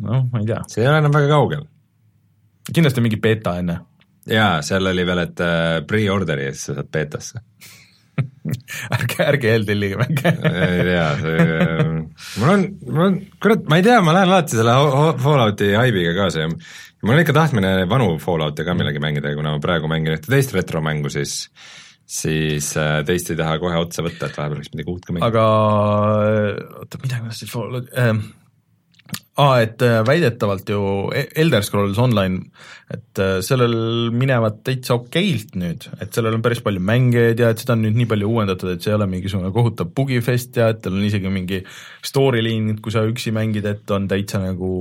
noh, 0.00 0.26
ma 0.32 0.42
ei 0.42 0.50
tea. 0.50 0.64
see 0.72 0.82
ei 0.82 0.90
ole 0.90 1.04
enam 1.04 1.14
väga 1.14 1.30
kaugel 1.36 1.66
kindlasti 2.72 3.04
mingi 3.04 3.20
beeta 3.22 3.56
enne. 3.60 3.80
jaa, 4.30 4.60
seal 4.66 4.92
oli 4.92 5.06
veel, 5.06 5.24
et 5.26 5.42
äh, 5.44 5.80
pre-order'i 5.88 6.48
ja 6.48 6.54
siis 6.54 6.70
sa 6.70 6.78
saad 6.78 6.92
beetasse 6.92 7.42
ärge, 8.96 9.20
ärge 9.26 9.52
eeltellige 9.52 9.98
mänge 10.00 10.32
ei 10.32 10.84
tea, 10.88 11.06
see, 11.20 11.46
mul 12.40 12.52
on, 12.52 12.66
mul 12.88 13.06
on, 13.06 13.18
kurat, 13.42 13.66
ma 13.70 13.80
ei 13.80 13.86
tea, 13.86 13.98
ma 14.04 14.14
lähen 14.16 14.32
alati 14.32 14.58
selle 14.58 14.76
Fallouti 15.22 15.72
haibiga 15.76 16.14
kaasa 16.16 16.46
ja 16.46 16.50
mul 16.50 17.16
on 17.16 17.22
ikka 17.22 17.36
tahtmine 17.36 17.74
vanu 17.90 18.14
Fallouti 18.22 18.64
ka 18.66 18.76
millalgi 18.78 19.02
mängida 19.02 19.32
ja 19.32 19.38
kuna 19.38 19.56
ma 19.56 19.62
praegu 19.62 19.90
mängin 19.90 20.16
ühte 20.16 20.32
teist 20.32 20.54
retromängu, 20.56 21.12
siis 21.12 21.42
siis 22.06 22.70
äh, 22.78 23.00
teist 23.06 23.32
ei 23.32 23.38
taha 23.38 23.58
kohe 23.62 23.78
otsa 23.82 24.04
võtta, 24.06 24.28
et 24.28 24.38
vahepeal 24.38 24.60
võiks 24.62 24.72
midagi 24.72 24.92
uut 24.92 25.06
ka 25.06 25.14
mängida. 25.14 25.30
aga 25.30 25.46
oota, 26.82 27.00
midagi 27.02 27.24
ma 27.24 27.32
tahtsin 27.32 27.50
Fallout 27.50 27.90
ähm,, 27.98 28.22
aa, 29.36 29.56
et 29.60 29.82
äh, 29.84 30.00
väidetavalt 30.06 30.70
ju 30.72 30.80
e-, 31.14 31.26
Elder 31.42 31.64
Scrolls 31.64 31.98
Online, 32.00 32.40
et 32.92 33.20
äh, 33.20 33.38
sellel 33.44 33.74
minevad 34.16 34.62
täitsa 34.64 34.96
okeilt 34.96 35.56
nüüd, 35.60 35.84
et 36.00 36.16
sellel 36.16 36.38
on 36.38 36.44
päris 36.44 36.62
palju 36.64 36.80
mängijaid 36.80 37.42
ja 37.42 37.50
et 37.52 37.60
seda 37.60 37.76
on 37.76 37.84
nüüd 37.84 37.98
nii 37.98 38.08
palju 38.12 38.30
uuendatud, 38.32 38.72
et 38.72 38.84
see 38.84 38.94
ei 38.94 38.96
ole 38.96 39.08
mingisugune 39.12 39.52
kohutav 39.54 39.92
bugifest 39.96 40.56
ja 40.56 40.70
et 40.72 40.80
tal 40.84 40.96
on 40.96 41.04
isegi 41.04 41.32
mingi 41.32 41.60
storyline, 42.06 42.78
kui 42.80 42.94
sa 42.94 43.04
üksi 43.08 43.34
mängid, 43.36 43.68
et 43.68 43.94
on 43.96 44.08
täitsa 44.08 44.40
nagu, 44.40 44.72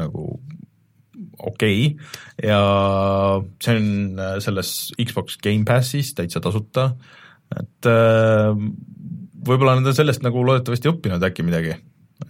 nagu 0.00 0.26
okei 1.42 1.92
okay. 1.92 2.48
ja 2.48 2.62
see 3.60 3.76
on 3.76 4.20
äh, 4.24 4.36
selles 4.44 4.74
Xbox 4.96 5.36
Gamepassis 5.44 6.14
täitsa 6.16 6.40
tasuta, 6.40 6.94
et 7.52 7.84
võib-olla 9.44 9.74
nad 9.76 9.90
on 9.90 9.96
sellest 9.96 10.22
nagu 10.24 10.40
loodetavasti 10.40 10.88
õppinud 10.88 11.26
äkki 11.28 11.44
midagi 11.44 11.74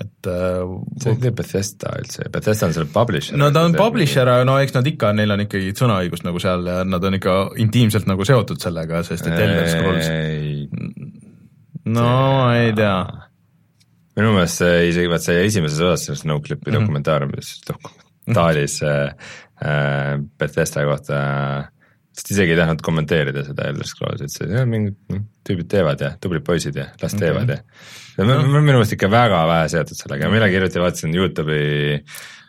et 0.00 0.28
äh, 0.30 0.62
see 1.02 1.12
on 1.12 1.34
Bethesda 1.36 1.96
üldse, 2.00 2.28
Bethesda 2.32 2.68
on 2.68 2.76
seal 2.76 2.88
publisher. 2.92 3.36
no 3.38 3.50
ta 3.54 3.64
on 3.68 3.76
publisher, 3.78 4.28
aga 4.28 4.46
no 4.48 4.58
eks 4.62 4.76
nad 4.76 4.88
ikka, 4.88 5.12
neil 5.16 5.34
on 5.34 5.44
ikkagi 5.44 5.74
sõnaõigust 5.78 6.26
nagu 6.26 6.42
seal 6.42 6.64
ja 6.68 6.82
nad 6.88 7.04
on 7.08 7.18
ikka 7.18 7.36
intiimselt 7.62 8.08
nagu 8.10 8.26
seotud 8.28 8.62
sellega, 8.62 9.02
sest 9.06 9.28
et 9.28 9.36
Elder 9.36 9.68
Scrolls 9.68 10.08
no 11.84 12.06
ma 12.06 12.56
ei 12.60 12.72
tea. 12.78 12.96
minu 14.18 14.32
meelest 14.36 14.62
see 14.62 14.88
isegi, 14.90 15.10
vaat 15.10 15.26
see 15.26 15.44
esimeses 15.46 15.80
osas 15.82 16.08
sellest 16.08 16.28
Noclipi 16.28 16.70
mm 16.70 16.74
-hmm. 16.74 16.80
dokumentaariumis, 16.80 17.52
dokumentaaris 17.68 18.82
äh, 18.82 19.14
Bethesda 20.38 20.84
kohta 20.84 21.18
sest 22.12 22.32
isegi 22.34 22.52
ei 22.54 22.60
tahtnud 22.60 22.84
kommenteerida 22.84 23.44
seda 23.46 23.70
Elder 23.70 23.88
Scrollsi, 23.88 24.28
ütles, 24.28 24.42
et 24.44 24.68
mingid 24.68 24.98
noh, 25.12 25.24
tüübid 25.48 25.70
teevad 25.72 26.04
ja 26.04 26.12
tublid 26.20 26.44
poisid 26.46 26.76
ja 26.76 26.90
las 27.00 27.16
teevad 27.16 27.48
okay. 27.48 27.64
ja 28.18 28.26
minu 28.28 28.62
meelest 28.66 28.96
ikka 28.98 29.10
väga 29.12 29.42
vähe 29.48 29.72
seotud 29.72 29.98
sellega, 29.98 30.30
millegi 30.32 30.58
hiljuti 30.58 30.82
vaatasin 30.82 31.16
Youtube'i 31.16 31.98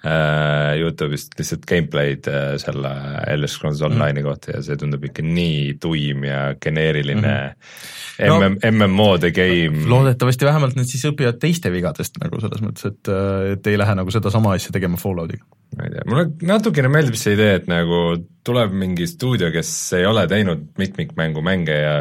Youtube'ist 0.03 1.37
lihtsalt 1.39 1.63
gameplay'd 1.69 2.27
äh, 2.27 2.55
selle 2.59 2.91
Elder 3.27 3.47
Scrolls 3.47 3.79
mhm. 3.79 3.93
Online'i 3.93 4.19
mm. 4.19 4.27
kohta 4.27 4.57
ja 4.57 4.63
see 4.65 4.75
tundub 4.79 5.05
ikka 5.07 5.23
nii 5.23 5.77
tuim 5.83 6.25
ja 6.27 6.41
geneeriline 6.59 7.35
mm. 7.53 7.91
No, 8.13 8.35
MM, 8.37 8.59
MMO-de 8.77 9.31
game. 9.33 9.87
loodetavasti 9.89 10.45
vähemalt 10.45 10.75
nad 10.77 10.85
siis 10.85 11.01
õpivad 11.09 11.39
teiste 11.41 11.71
vigadest 11.73 12.19
nagu 12.21 12.37
selles 12.43 12.61
mõttes, 12.61 12.91
et, 12.91 13.09
et 13.55 13.69
ei 13.71 13.79
lähe 13.79 13.95
nagu 13.97 14.13
sedasama 14.13 14.51
asja 14.53 14.69
tegema 14.75 14.99
Falloutiga. 15.01 15.47
ma 15.77 15.87
ei 15.87 15.95
tea, 15.95 16.03
mulle 16.11 16.27
natukene 16.45 16.91
meeldib 16.93 17.17
see 17.17 17.33
idee, 17.33 17.55
et 17.61 17.71
nagu 17.71 18.03
tuleb 18.45 18.75
mingi 18.77 19.07
stuudio, 19.09 19.49
kes 19.55 19.71
ei 19.97 20.05
ole 20.05 20.27
teinud 20.29 20.67
mitmikmängu 20.77 21.41
mänge 21.41 21.79
ja 21.79 21.95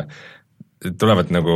tulevad 0.99 1.31
nagu 1.35 1.55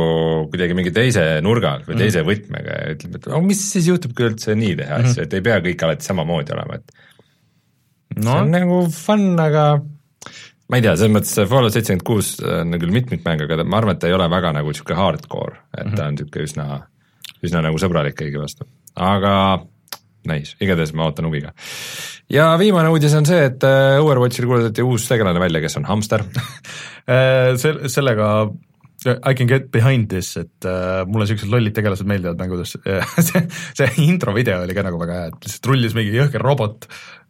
kuidagi 0.51 0.75
mingi 0.77 0.93
teise 0.95 1.25
nurga 1.43 1.75
alt 1.77 1.87
või 1.87 1.97
mm. 1.97 2.03
teise 2.05 2.23
võtmega 2.27 2.79
ja 2.79 2.95
ütleb, 2.95 3.19
et 3.19 3.29
oh, 3.31 3.43
mis 3.43 3.61
siis 3.73 3.89
juhtub, 3.89 4.15
kui 4.17 4.29
üldse 4.29 4.55
nii 4.55 4.75
teha 4.79 4.97
mm, 5.01 5.09
-hmm. 5.09 5.27
et 5.27 5.37
ei 5.37 5.45
pea 5.45 5.59
kõik 5.65 5.85
alati 5.87 6.07
samamoodi 6.07 6.55
olema, 6.55 6.79
et 6.79 8.21
no. 8.23 8.31
see 8.31 8.41
on 8.41 8.51
nagu 8.55 8.81
fun, 8.93 9.29
aga 9.43 9.65
ma 10.67 10.79
ei 10.79 10.85
tea, 10.85 10.95
selles 10.99 11.15
mõttes 11.15 11.49
Fallout 11.51 11.75
seitsekümmend 11.75 12.07
kuus 12.07 12.33
on 12.43 12.77
küll 12.79 12.93
mitmikmäng, 12.95 13.45
aga 13.45 13.63
ma 13.63 13.81
arvan, 13.81 13.97
et 13.97 14.03
ta 14.03 14.11
ei 14.11 14.17
ole 14.17 14.29
väga 14.31 14.53
nagu 14.59 14.73
niisugune 14.73 14.99
hardcore, 14.99 15.57
et 15.77 15.83
mm 15.83 15.91
-hmm. 15.91 15.97
ta 15.97 16.07
on 16.07 16.17
niisugune 16.17 16.49
üsna, 16.49 16.67
üsna 17.43 17.63
nagu 17.67 17.81
sõbralik 17.83 18.19
kõigi 18.19 18.39
vastu, 18.41 18.69
aga 18.95 19.33
nice, 20.27 20.55
igatahes 20.61 20.93
ma 20.93 21.07
ootan 21.07 21.27
huviga. 21.27 21.53
ja 22.29 22.53
viimane 22.59 22.89
uudis 22.89 23.13
on 23.17 23.25
see, 23.25 23.43
et 23.49 23.63
äh, 23.63 23.99
Overwatchil 24.03 24.47
kuulutati 24.47 24.83
uus 24.83 25.07
tegelane 25.07 25.39
välja, 25.39 25.61
kes 25.63 25.77
on 25.77 25.85
hamster 25.85 26.23
äh, 26.27 27.55
Sel-, 27.55 27.87
sellega 27.91 28.49
I 29.05 29.35
can 29.37 29.45
get 29.45 29.67
behind 29.71 30.09
this, 30.09 30.31
et 30.39 30.65
äh, 30.65 31.03
mulle 31.05 31.27
siuksed 31.29 31.51
lollid 31.51 31.75
tegelased 31.77 32.07
meeldivad 32.09 32.39
mängudes 32.41 32.73
see, 33.27 33.43
see 33.77 33.89
intro 34.07 34.33
video 34.33 34.63
oli 34.65 34.73
ka 34.73 34.85
nagu 34.85 34.97
väga 35.01 35.19
hea, 35.19 35.27
et 35.29 35.45
lihtsalt 35.45 35.69
rullis 35.69 35.93
mingi 35.97 36.15
jõhker 36.17 36.41
robot 36.41 36.87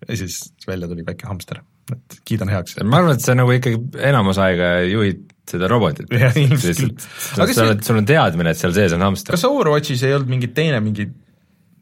ja 0.08 0.20
siis 0.20 0.40
välja 0.68 0.88
tuli 0.88 1.04
väike 1.08 1.28
hamster, 1.28 1.60
et 1.92 2.20
kiidan 2.28 2.54
heaks. 2.54 2.78
ma 2.86 3.02
arvan, 3.02 3.18
et 3.18 3.26
sa 3.26 3.36
nagu 3.36 3.52
ikkagi 3.52 3.82
enamus 4.08 4.40
aega 4.44 4.78
juhid 4.88 5.26
seda 5.48 5.68
robotit. 5.72 6.12
jah, 6.12 6.36
ilmselt 6.40 6.82
küll. 6.84 6.96
aga 7.44 7.56
sa 7.56 7.68
oled, 7.68 7.84
sul 7.88 8.00
on 8.00 8.08
teadmine, 8.08 8.56
et 8.56 8.64
seal 8.64 8.76
sees 8.78 8.96
on 8.96 9.04
hamster. 9.04 9.36
kas 9.36 9.48
Overwatchis 9.50 10.08
ei 10.08 10.16
olnud 10.16 10.32
mingi 10.32 10.54
teine, 10.56 10.80
mingi 10.84 11.10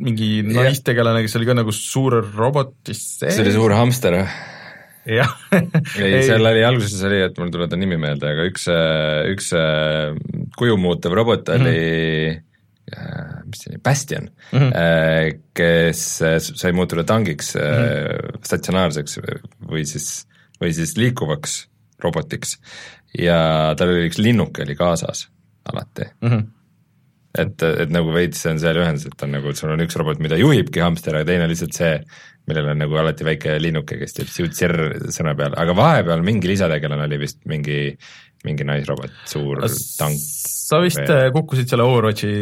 mingi 0.01 0.41
naistegelane, 0.43 1.21
kes 1.23 1.37
oli 1.39 1.47
ka 1.47 1.55
nagu 1.55 1.71
suur 1.75 2.19
robot, 2.35 2.73
siis 2.89 3.05
see 3.21 3.45
oli 3.45 3.53
suur 3.55 3.75
hamster, 3.77 4.17
jah? 4.23 4.35
Jah 5.05 5.31
ei, 5.53 6.23
seal 6.25 6.45
oli, 6.45 6.63
alguses 6.65 7.03
oli, 7.07 7.21
et 7.27 7.37
mul 7.39 7.51
tuleb 7.53 7.71
ta 7.71 7.79
nimi 7.79 7.97
meelde, 8.01 8.31
aga 8.33 8.47
üks, 8.49 8.67
üks 9.31 9.51
kuju 10.57 10.79
muutev 10.81 11.15
robot 11.17 11.51
oli 11.55 11.75
mm, 11.75 12.41
-hmm. 12.89 13.45
mis 13.51 13.61
see 13.63 13.73
oli, 13.73 13.81
Bastion 13.83 14.29
mm, 14.51 14.57
-hmm. 14.59 15.39
kes 15.53 16.03
sai 16.47 16.73
muutuda 16.73 17.03
tangiks 17.03 17.55
mm, 17.55 17.61
-hmm. 17.61 18.43
statsionaarseks 18.49 19.19
või 19.69 19.85
siis, 19.85 20.27
või 20.61 20.73
siis 20.73 20.97
liikuvaks 20.97 21.65
robotiks 22.03 22.57
ja 23.19 23.73
tal 23.77 23.93
oli 23.93 24.09
üks 24.09 24.19
linnuke 24.19 24.65
oli 24.65 24.75
kaasas 24.75 25.29
alati 25.71 26.11
mm. 26.21 26.29
-hmm 26.29 26.51
et, 27.41 27.65
et 27.85 27.91
nagu 27.93 28.13
veits 28.15 28.45
on 28.49 28.59
seal 28.61 28.79
ühendus, 28.81 29.07
et 29.09 29.25
on 29.25 29.33
nagu, 29.35 29.53
sul 29.57 29.73
on 29.73 29.83
üks 29.85 29.97
robot, 29.99 30.21
mida 30.23 30.39
juhibki 30.39 30.83
hamster, 30.83 31.17
aga 31.19 31.27
teine 31.29 31.47
on 31.47 31.51
lihtsalt 31.51 31.75
see, 31.75 31.93
millel 32.49 32.71
on 32.73 32.81
nagu 32.83 32.99
alati 33.01 33.27
väike 33.27 33.57
linnuke, 33.61 33.97
kes 34.01 34.17
teeb 34.19 34.31
siut-sirr 34.31 35.09
sõna 35.13 35.35
peale, 35.37 35.57
aga 35.61 35.75
vahepeal 35.77 36.25
mingi 36.25 36.51
lisategelane 36.51 37.07
oli 37.07 37.21
vist 37.21 37.41
mingi, 37.49 37.79
mingi 38.45 38.67
naisrobot, 38.67 39.13
suur 39.29 39.63
tank. 39.65 40.19
sa 40.19 40.81
vist 40.83 41.01
või... 41.01 41.15
Äh, 41.17 41.29
kukkusid 41.35 41.71
selle 41.71 41.87
Overwatchi 41.87 42.33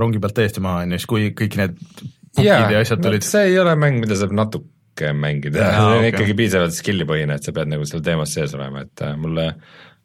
rongi 0.00 0.22
pealt 0.22 0.38
täiesti 0.40 0.64
maha, 0.64 0.86
on 0.86 0.96
ju, 0.96 1.02
siis 1.02 1.10
kui 1.12 1.28
kõik 1.36 1.58
need 1.60 1.76
pukid 1.82 2.48
ja, 2.48 2.62
ja 2.72 2.84
asjad 2.84 3.04
tulid 3.04 3.24
no,. 3.24 3.30
see 3.30 3.50
ei 3.52 3.60
ole 3.62 3.76
mäng, 3.78 4.00
mida 4.02 4.18
saab 4.18 4.34
natuke 4.36 5.12
mängida, 5.16 5.60
see 5.60 5.82
on 5.84 5.98
okay. 6.00 6.12
ikkagi 6.14 6.38
piisavalt 6.38 6.76
skill'i 6.76 7.08
põhine, 7.08 7.36
et 7.36 7.46
sa 7.46 7.54
pead 7.56 7.70
nagu 7.72 7.84
seal 7.88 8.04
teemas 8.04 8.32
sees 8.36 8.56
olema, 8.56 8.86
et 8.88 9.04
äh, 9.04 9.18
mulle 9.20 9.50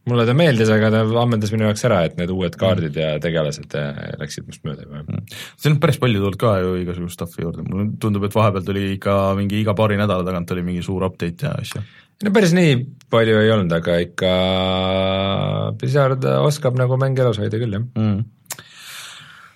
mulle 0.09 0.25
ta 0.25 0.33
meeldis, 0.37 0.69
aga 0.73 0.89
ta 0.93 1.01
ammendas 1.21 1.51
minu 1.53 1.67
jaoks 1.67 1.83
ära, 1.85 1.99
et 2.07 2.17
need 2.17 2.31
uued 2.33 2.55
kaardid 2.59 2.95
ja 2.97 3.11
tegelased 3.21 3.75
äh, 3.77 3.99
läksid 4.21 4.47
must 4.47 4.63
mööda 4.65 4.85
juba. 4.85 5.03
Mm. 5.05 5.27
siin 5.61 5.75
on 5.75 5.81
päris 5.83 5.99
palju 6.01 6.23
tulnud 6.23 6.39
ka 6.41 6.55
ju 6.63 6.73
igasugust 6.81 7.19
stuff'i 7.19 7.45
juurde, 7.45 7.65
mulle 7.67 7.87
tundub, 8.01 8.25
et 8.25 8.37
vahepeal 8.37 8.65
tuli 8.65 8.87
ikka 8.95 9.17
mingi 9.37 9.61
iga 9.61 9.75
paari 9.77 9.99
nädala 10.01 10.25
tagant 10.27 10.55
oli 10.55 10.65
mingi 10.65 10.81
suur 10.85 11.05
update 11.05 11.45
ja 11.45 11.53
asju. 11.61 11.83
no 12.25 12.33
päris 12.33 12.55
nii 12.57 12.75
palju 13.13 13.39
ei 13.43 13.53
olnud, 13.53 13.77
aga 13.77 14.01
ikka 14.07 14.35
Blizzard 15.77 16.25
oskab 16.41 16.81
nagu 16.81 16.97
mänge 17.01 17.25
elus 17.25 17.41
hoida 17.43 17.61
küll, 17.61 17.77
jah 17.77 17.85
mm.. 17.85 18.21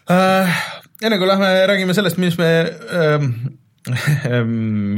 Uh, 0.05 0.57
enne 1.01 1.17
kui 1.17 1.25
lähme 1.25 1.47
räägime 1.65 1.95
sellest, 1.97 2.19
mis 2.21 2.35
me 2.37 2.49
uh, 2.69 3.23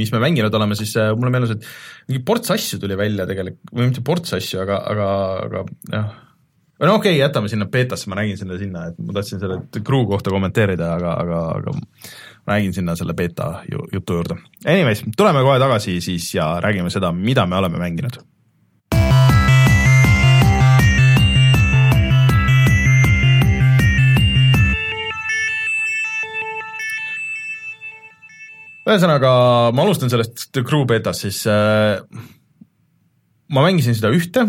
mis 0.00 0.12
me 0.14 0.22
mänginud 0.22 0.54
oleme, 0.54 0.78
siis 0.78 0.94
äh, 1.00 1.10
mulle 1.16 1.32
meenus, 1.34 1.56
et 1.56 1.66
mingi 2.08 2.22
ports 2.26 2.54
asju 2.54 2.80
tuli 2.82 2.96
välja 2.98 3.26
tegelikult, 3.28 3.74
või 3.74 3.90
mitte 3.90 4.04
ports 4.06 4.36
asju, 4.38 4.62
aga, 4.64 4.80
aga, 4.92 5.08
aga 5.44 5.64
jah. 5.92 6.08
no 6.84 6.94
okei 6.96 7.16
okay,, 7.16 7.20
jätame 7.20 7.52
sinna 7.52 7.68
beetasse, 7.72 8.08
ma 8.10 8.20
nägin 8.20 8.40
selle 8.40 8.58
sinna, 8.60 8.86
et 8.92 9.02
ma 9.02 9.18
tahtsin 9.18 9.42
selle 9.42 9.60
crew 9.76 10.06
kohta 10.08 10.32
kommenteerida, 10.34 10.94
aga, 10.96 11.18
aga, 11.24 11.42
aga 11.58 11.76
ma 11.76 12.56
nägin 12.56 12.74
sinna 12.76 12.96
selle 12.98 13.16
beeta 13.18 13.52
jutu 13.68 14.18
juurde. 14.20 14.40
Anyways, 14.64 15.04
tuleme 15.16 15.44
kohe 15.44 15.60
tagasi 15.60 16.00
siis 16.04 16.32
ja 16.34 16.54
räägime 16.64 16.92
seda, 16.94 17.12
mida 17.12 17.46
me 17.46 17.60
oleme 17.60 17.80
mänginud 17.82 18.20
ühesõnaga, 28.88 29.30
ma 29.74 29.84
alustan 29.84 30.12
sellest 30.12 30.48
The 30.52 30.64
Crew 30.66 30.86
betast, 30.88 31.26
siis 31.26 31.42
äh, 31.50 32.00
ma 33.52 33.64
mängisin 33.64 33.96
seda 33.96 34.10
ühte, 34.14 34.46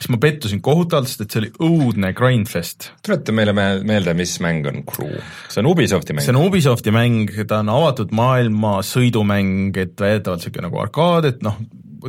siis 0.00 0.10
ma 0.12 0.20
pettusin 0.22 0.62
kohutavalt, 0.64 1.10
sest 1.10 1.24
et 1.24 1.34
see 1.34 1.42
oli 1.42 1.50
õudne 1.66 2.12
grindfest. 2.16 2.90
tuleta 3.04 3.34
meile 3.36 3.54
meelde, 3.54 4.14
mis 4.18 4.38
mäng 4.42 4.66
on 4.70 4.82
Crew? 4.88 5.20
see 5.48 5.62
on 5.62 5.70
Ubisofti 5.70 6.16
mäng? 6.16 6.26
see 6.26 6.34
on 6.34 6.40
Ubisofti 6.42 6.94
mäng, 6.94 7.34
ta 7.46 7.60
on 7.64 7.72
avatud 7.74 8.14
maailma 8.16 8.78
sõidumäng, 8.86 9.76
et 9.76 9.94
väidetavalt 10.00 10.42
niisugune 10.42 10.68
nagu 10.68 10.82
arkaad, 10.86 11.30
et 11.30 11.44
noh, 11.46 11.60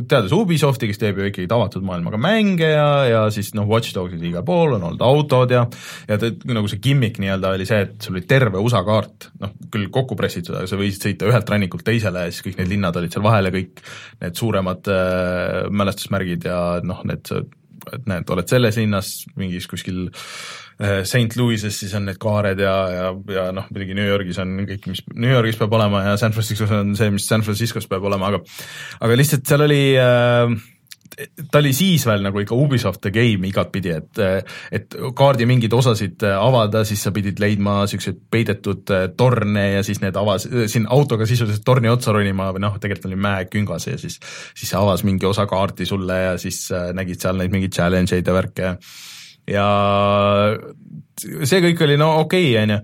teades 0.08 0.32
Ubisofti, 0.36 0.88
kes 0.90 1.00
teeb 1.00 1.20
ju 1.20 1.28
ikkagi 1.28 1.48
avatud 1.52 1.84
maailmaga 1.86 2.20
mänge 2.20 2.68
ja, 2.70 2.88
ja 3.08 3.22
siis 3.34 3.52
noh, 3.56 3.66
Watch 3.68 3.94
Dogsid 3.96 4.22
igal 4.28 4.44
pool 4.46 4.76
on 4.78 4.86
olnud 4.90 5.04
autod 5.06 5.54
ja 5.54 5.64
ja 6.08 6.18
ta, 6.20 6.32
nagu 6.48 6.70
see 6.70 6.82
gimmick 6.82 7.20
nii-öelda 7.22 7.54
oli 7.56 7.68
see, 7.68 7.82
et 7.86 7.96
sul 8.02 8.16
oli 8.16 8.26
terve 8.28 8.60
USA 8.62 8.82
kaart, 8.86 9.30
noh 9.42 9.56
küll 9.72 9.88
kokku 9.92 10.18
pressitud, 10.18 10.56
aga 10.58 10.70
sa 10.70 10.80
võisid 10.80 11.08
sõita 11.08 11.30
ühelt 11.30 11.54
rannikult 11.54 11.86
teisele 11.86 12.26
ja 12.26 12.34
siis 12.34 12.46
kõik 12.46 12.60
need 12.60 12.72
linnad 12.74 12.98
olid 13.00 13.14
seal 13.14 13.26
vahel 13.26 13.48
ja 13.48 13.54
kõik 13.54 13.82
need 14.22 14.38
suuremad 14.38 14.92
äh, 14.92 15.58
mälestusmärgid 15.82 16.48
ja 16.48 16.62
noh, 16.86 17.04
need 17.08 17.34
et 17.92 18.04
näed, 18.10 18.28
oled 18.34 18.50
selles 18.50 18.78
linnas 18.80 19.12
mingis 19.38 19.68
kuskil 19.70 20.04
äh, 20.06 21.02
St 21.08 21.38
Louis'es, 21.38 21.78
siis 21.82 21.94
on 21.98 22.06
need 22.08 22.20
kaared 22.22 22.62
ja, 22.62 22.74
ja, 22.92 23.08
ja 23.34 23.46
noh, 23.54 23.68
muidugi 23.72 23.96
New 23.98 24.08
Yorgis 24.08 24.40
on 24.42 24.54
kõik, 24.68 24.90
mis 24.92 25.02
New 25.14 25.32
Yorgis 25.32 25.58
peab 25.60 25.74
olema 25.78 26.04
ja 26.06 26.18
San 26.20 26.36
Franciscos 26.36 26.72
on 26.74 26.94
see, 26.98 27.10
mis 27.14 27.26
San 27.28 27.44
Franciscos 27.46 27.88
peab 27.90 28.06
olema, 28.10 28.32
aga 28.32 28.42
aga 29.02 29.18
lihtsalt 29.18 29.48
seal 29.48 29.66
oli 29.66 29.82
äh, 30.00 30.56
ta 31.50 31.60
oli 31.60 31.72
siis 31.76 32.06
veel 32.06 32.24
nagu 32.24 32.40
ikka 32.42 32.56
Ubisoft 32.56 33.02
the 33.04 33.12
game 33.14 33.48
igatpidi, 33.48 33.92
et 33.98 34.20
et 34.72 34.96
kaardi 35.18 35.46
mingeid 35.48 35.74
osasid 35.76 36.24
avada, 36.32 36.84
siis 36.88 37.02
sa 37.04 37.12
pidid 37.14 37.40
leidma 37.42 37.80
niisuguseid 37.82 38.20
peidetud 38.32 38.92
torne 39.18 39.66
ja 39.76 39.84
siis 39.86 40.02
need 40.02 40.16
avas, 40.18 40.48
siin 40.72 40.88
autoga 40.90 41.28
sisuliselt 41.28 41.64
torni 41.66 41.92
otsa 41.92 42.14
ronima 42.16 42.50
või 42.54 42.64
noh, 42.64 42.78
tegelikult 42.80 43.10
oli 43.10 43.20
mäeküngas 43.28 43.88
ja 43.90 44.00
siis 44.00 44.18
siis 44.54 44.74
avas 44.78 45.04
mingi 45.08 45.28
osa 45.28 45.46
kaarti 45.50 45.86
sulle 45.88 46.18
ja 46.22 46.34
siis 46.40 46.64
nägid 46.96 47.20
seal 47.22 47.40
neid 47.40 47.54
mingeid 47.54 47.76
challenge 47.76 48.16
eid 48.16 48.28
ja 48.28 48.36
värke. 48.36 48.74
Ja 49.50 49.68
see 51.18 51.62
kõik 51.64 51.80
oli 51.86 51.96
no 52.00 52.14
okei 52.22 52.52
okay,, 52.52 52.62
on 52.62 52.76
ju, 52.76 52.82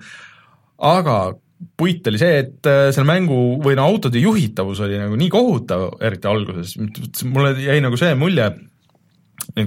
aga 0.89 1.19
puit 1.79 2.07
oli 2.07 2.21
see, 2.21 2.39
et 2.45 2.69
äh, 2.71 2.89
selle 2.95 3.09
mängu 3.09 3.59
või 3.63 3.77
no 3.79 3.87
autode 3.89 4.21
juhitavus 4.23 4.83
oli 4.87 4.99
nagu 5.01 5.19
nii 5.19 5.31
kohutav, 5.33 5.89
eriti 6.07 6.31
alguses, 6.31 6.77
mulle 7.27 7.55
jäi 7.65 7.81
nagu 7.83 7.99
see 7.99 8.15
mulje, 8.19 8.47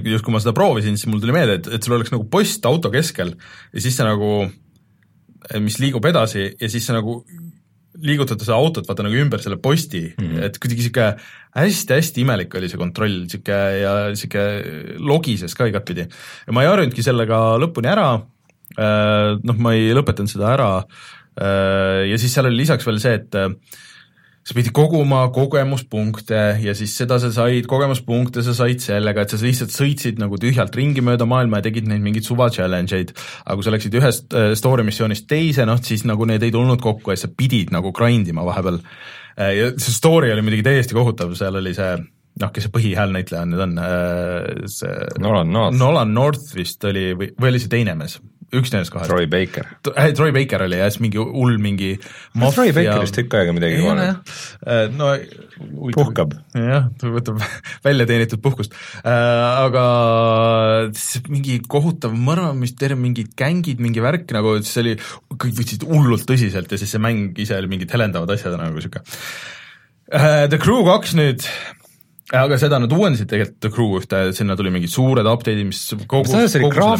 just 0.06 0.24
kui 0.24 0.34
ma 0.34 0.40
seda 0.40 0.54
proovisin, 0.56 0.96
siis 0.96 1.10
mul 1.10 1.20
tuli 1.22 1.36
meelde, 1.36 1.60
et, 1.60 1.70
et 1.76 1.84
sul 1.84 1.96
oleks 1.98 2.12
nagu 2.14 2.26
post 2.32 2.64
auto 2.68 2.92
keskel 2.92 3.34
ja 3.36 3.84
siis 3.84 3.96
see 3.98 4.08
nagu, 4.08 4.32
mis 5.60 5.78
liigub 5.82 6.04
edasi 6.08 6.46
ja 6.48 6.70
siis 6.72 6.86
see 6.86 6.96
nagu 6.96 7.20
liigutad 8.02 8.40
seda 8.40 8.56
autot 8.56 8.86
vaata 8.88 9.04
nagu 9.04 9.18
ümber 9.20 9.42
selle 9.42 9.58
posti 9.60 10.06
mm, 10.08 10.24
-hmm. 10.24 10.44
et 10.46 10.56
kuidagi 10.58 10.86
sihuke 10.86 11.08
hästi-hästi 11.58 12.22
imelik 12.24 12.54
oli 12.56 12.70
see 12.72 12.80
kontroll, 12.80 13.26
sihuke 13.28 13.58
ja 13.82 13.92
sihuke 14.16 14.44
logises 14.98 15.54
ka 15.54 15.68
igatpidi. 15.68 16.08
ja 16.46 16.54
ma 16.56 16.64
ei 16.64 16.70
harjunudki 16.72 17.04
sellega 17.04 17.42
lõpuni 17.60 17.92
ära, 17.92 18.14
äh, 18.80 19.36
noh, 19.44 19.58
ma 19.60 19.74
ei 19.76 19.92
lõpetanud 19.92 20.32
seda 20.32 20.54
ära 20.54 20.70
Äh, 20.82 21.20
ja 21.40 22.20
siis 22.20 22.34
seal 22.34 22.50
oli 22.50 22.62
lisaks 22.62 22.86
veel 22.86 23.00
see, 23.02 23.14
et 23.20 23.36
äh, 23.38 23.48
sa 24.42 24.56
pidid 24.56 24.72
koguma 24.74 25.22
kogemuspunkte 25.34 26.40
ja 26.64 26.74
siis 26.74 26.96
seda 26.98 27.18
sa 27.22 27.30
said, 27.34 27.68
kogemuspunkte 27.70 28.42
sa 28.42 28.54
said 28.56 28.82
sellega, 28.82 29.22
et 29.22 29.32
sa 29.32 29.38
lihtsalt 29.38 29.74
sõitsid 29.74 30.18
nagu 30.22 30.38
tühjalt 30.40 30.74
ringi 30.76 31.04
mööda 31.04 31.28
maailma 31.30 31.60
ja 31.60 31.68
tegid 31.68 31.86
neid 31.88 32.02
mingeid 32.04 32.26
suva 32.26 32.50
challenge 32.52 32.98
eid, 32.98 33.14
aga 33.44 33.58
kui 33.58 33.66
sa 33.66 33.74
läksid 33.74 33.98
ühest 34.00 34.34
äh, 34.36 34.52
story 34.58 34.86
missioonist 34.88 35.28
teise, 35.30 35.66
noh 35.68 35.78
siis 35.82 36.04
nagu 36.08 36.26
need 36.28 36.42
ei 36.42 36.54
tulnud 36.54 36.82
kokku 36.82 37.14
ja 37.14 37.20
sa 37.20 37.30
pidid 37.30 37.70
nagu 37.74 37.94
grind 37.96 38.28
ima 38.32 38.44
vahepeal. 38.48 38.82
ja 39.38 39.70
see 39.80 39.94
story 39.94 40.32
oli 40.32 40.42
muidugi 40.44 40.66
täiesti 40.66 40.98
kohutav, 40.98 41.32
seal 41.38 41.56
oli 41.56 41.72
see 41.76 41.94
noh, 42.42 42.50
kes 42.52 42.66
see 42.66 42.74
põhihäälnäitleja 42.74 43.46
nüüd 43.48 43.62
on, 43.64 43.78
see 44.72 45.08
Nolan 45.22 45.52
North. 45.52 45.78
Nolan 45.78 46.14
North 46.16 46.52
vist 46.56 46.84
oli 46.88 47.12
või, 47.16 47.30
või 47.38 47.54
oli 47.54 47.62
see 47.62 47.72
teine 47.72 47.96
mees? 47.96 48.18
Üks 48.52 48.72
nendest 48.74 48.92
kahest. 48.92 49.10
Troy 49.10 49.26
Baker. 49.30 49.68
Äh, 49.94 50.10
Troy 50.16 50.32
Baker 50.34 50.66
oli 50.66 50.78
jah, 50.80 50.90
siis 50.92 51.00
mingi 51.02 51.20
hull 51.20 51.56
mingi 51.62 51.94
no, 52.38 52.50
Troy 52.52 52.74
Bakerist 52.76 53.16
tükk 53.16 53.36
aega 53.38 53.54
midagi 53.56 53.78
ei 53.80 53.88
ole. 53.88 54.08
Äh, 54.66 54.84
no 54.92 55.12
puhkab. 55.94 56.34
jah, 56.56 56.88
ta 56.98 57.12
võtab 57.12 57.40
välja 57.86 58.06
teenitud 58.08 58.42
puhkust 58.44 58.74
äh,, 59.02 59.12
aga 59.62 59.84
mingi 61.32 61.58
kohutav 61.70 62.14
mõrvamisterm, 62.16 63.00
mingid 63.06 63.32
gängid, 63.38 63.82
mingi 63.82 64.04
värk 64.04 64.32
nagu, 64.36 64.58
see 64.66 64.84
oli, 64.84 64.96
kõik 65.32 65.56
võtsid 65.60 65.86
hullult 65.88 66.26
tõsiselt 66.28 66.72
ja 66.72 66.80
siis 66.80 66.92
see 66.94 67.02
mäng 67.02 67.38
ise 67.42 67.56
oli 67.58 67.70
mingid 67.72 67.92
helendavad 67.94 68.34
asjad 68.34 68.58
nagu 68.58 68.76
niisugune 68.76 69.04
uh,. 70.12 70.44
The 70.52 70.60
Crew 70.60 70.84
kaks 70.88 71.16
nüüd 71.18 71.46
aga 72.32 72.56
seda 72.60 72.78
nad 72.80 72.92
uuendasid 72.92 73.28
tegelikult 73.30 73.58
The 73.62 73.70
Crew 73.72 73.96
ühte, 73.98 74.20
sinna 74.36 74.56
tuli 74.58 74.72
mingid 74.72 74.92
suured 74.92 75.28
update'id, 75.28 75.66
mis 75.68 75.80
kogu, 76.00 76.24
kogu 76.24 76.32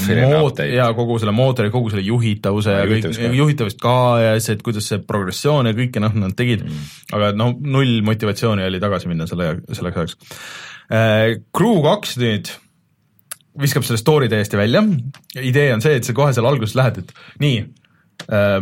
selle 0.04 0.28
mood- 0.28 0.62
ja 0.68 0.88
kogu 0.96 1.18
selle 1.22 1.34
mootori, 1.36 1.72
kogu 1.74 1.92
selle 1.92 2.04
juhitavuse 2.06 2.76
ja 2.76 2.88
kõik, 2.90 3.08
juhitavust 3.38 3.80
ka 3.82 3.96
ja 4.22 4.34
see, 4.42 4.58
et 4.58 4.64
kuidas 4.66 4.90
see 4.92 5.00
progressioon 5.08 5.70
ja 5.70 5.76
kõike 5.76 6.02
noh, 6.04 6.16
nad 6.24 6.36
tegid. 6.38 6.66
Mm., 6.68 6.90
aga 7.16 7.32
no 7.38 7.52
null 7.60 8.02
motivatsiooni 8.06 8.66
oli 8.68 8.82
tagasi 8.82 9.12
minna 9.12 9.28
selle, 9.30 9.54
selleks 9.72 10.02
ajaks. 10.02 10.18
Uh,. 10.92 11.38
Crew 11.56 11.80
kaks 11.84 12.18
nüüd 12.20 12.50
viskab 13.62 13.84
selle 13.84 14.00
story 14.00 14.28
täiesti 14.32 14.56
välja, 14.60 14.80
idee 15.40 15.70
on 15.74 15.84
see, 15.84 15.96
et 16.00 16.08
sa 16.08 16.14
kohe 16.16 16.32
seal 16.32 16.48
alguses 16.48 16.76
lähed, 16.76 17.02
et 17.02 17.16
nii, 17.40 17.62
Äh, 17.62 17.81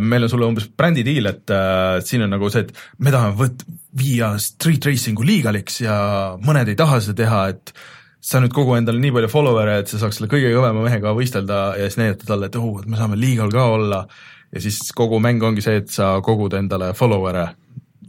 meil 0.01 0.25
on 0.25 0.31
sulle 0.31 0.47
umbes 0.47 0.67
brändidiil, 0.77 1.29
et 1.29 1.53
äh, 1.53 1.99
siin 2.05 2.25
on 2.25 2.31
nagu 2.33 2.49
see, 2.51 2.65
et 2.65 3.01
me 3.03 3.13
tahame 3.13 3.37
võt-, 3.39 3.65
viia 3.97 4.33
street 4.39 4.87
racing'u 4.87 5.25
liigaliks 5.27 5.81
ja 5.83 5.95
mõned 6.43 6.71
ei 6.71 6.77
taha 6.79 7.01
seda 7.03 7.17
teha, 7.23 7.41
et 7.51 7.73
sa 8.21 8.39
nüüd 8.39 8.53
kogu 8.55 8.77
endale 8.77 9.01
nii 9.01 9.13
palju 9.15 9.31
follower'e, 9.33 9.79
et 9.81 9.91
sa 9.91 9.99
saaks 10.01 10.19
selle 10.19 10.29
kõige 10.31 10.53
kõvema 10.53 10.85
mehega 10.85 11.15
võistelda 11.17 11.61
ja 11.79 11.89
siis 11.89 11.99
näidata 11.99 12.29
talle, 12.29 12.51
et 12.51 12.57
oh, 12.59 12.77
et 12.79 12.87
me 12.89 12.99
saame 12.99 13.19
legal 13.19 13.51
ka 13.53 13.67
olla. 13.75 14.05
ja 14.51 14.61
siis 14.61 14.79
kogu 14.95 15.19
mäng 15.23 15.43
ongi 15.43 15.63
see, 15.63 15.81
et 15.81 15.91
sa 15.91 16.13
kogud 16.23 16.53
endale 16.53 16.91
follower'e 16.97 17.47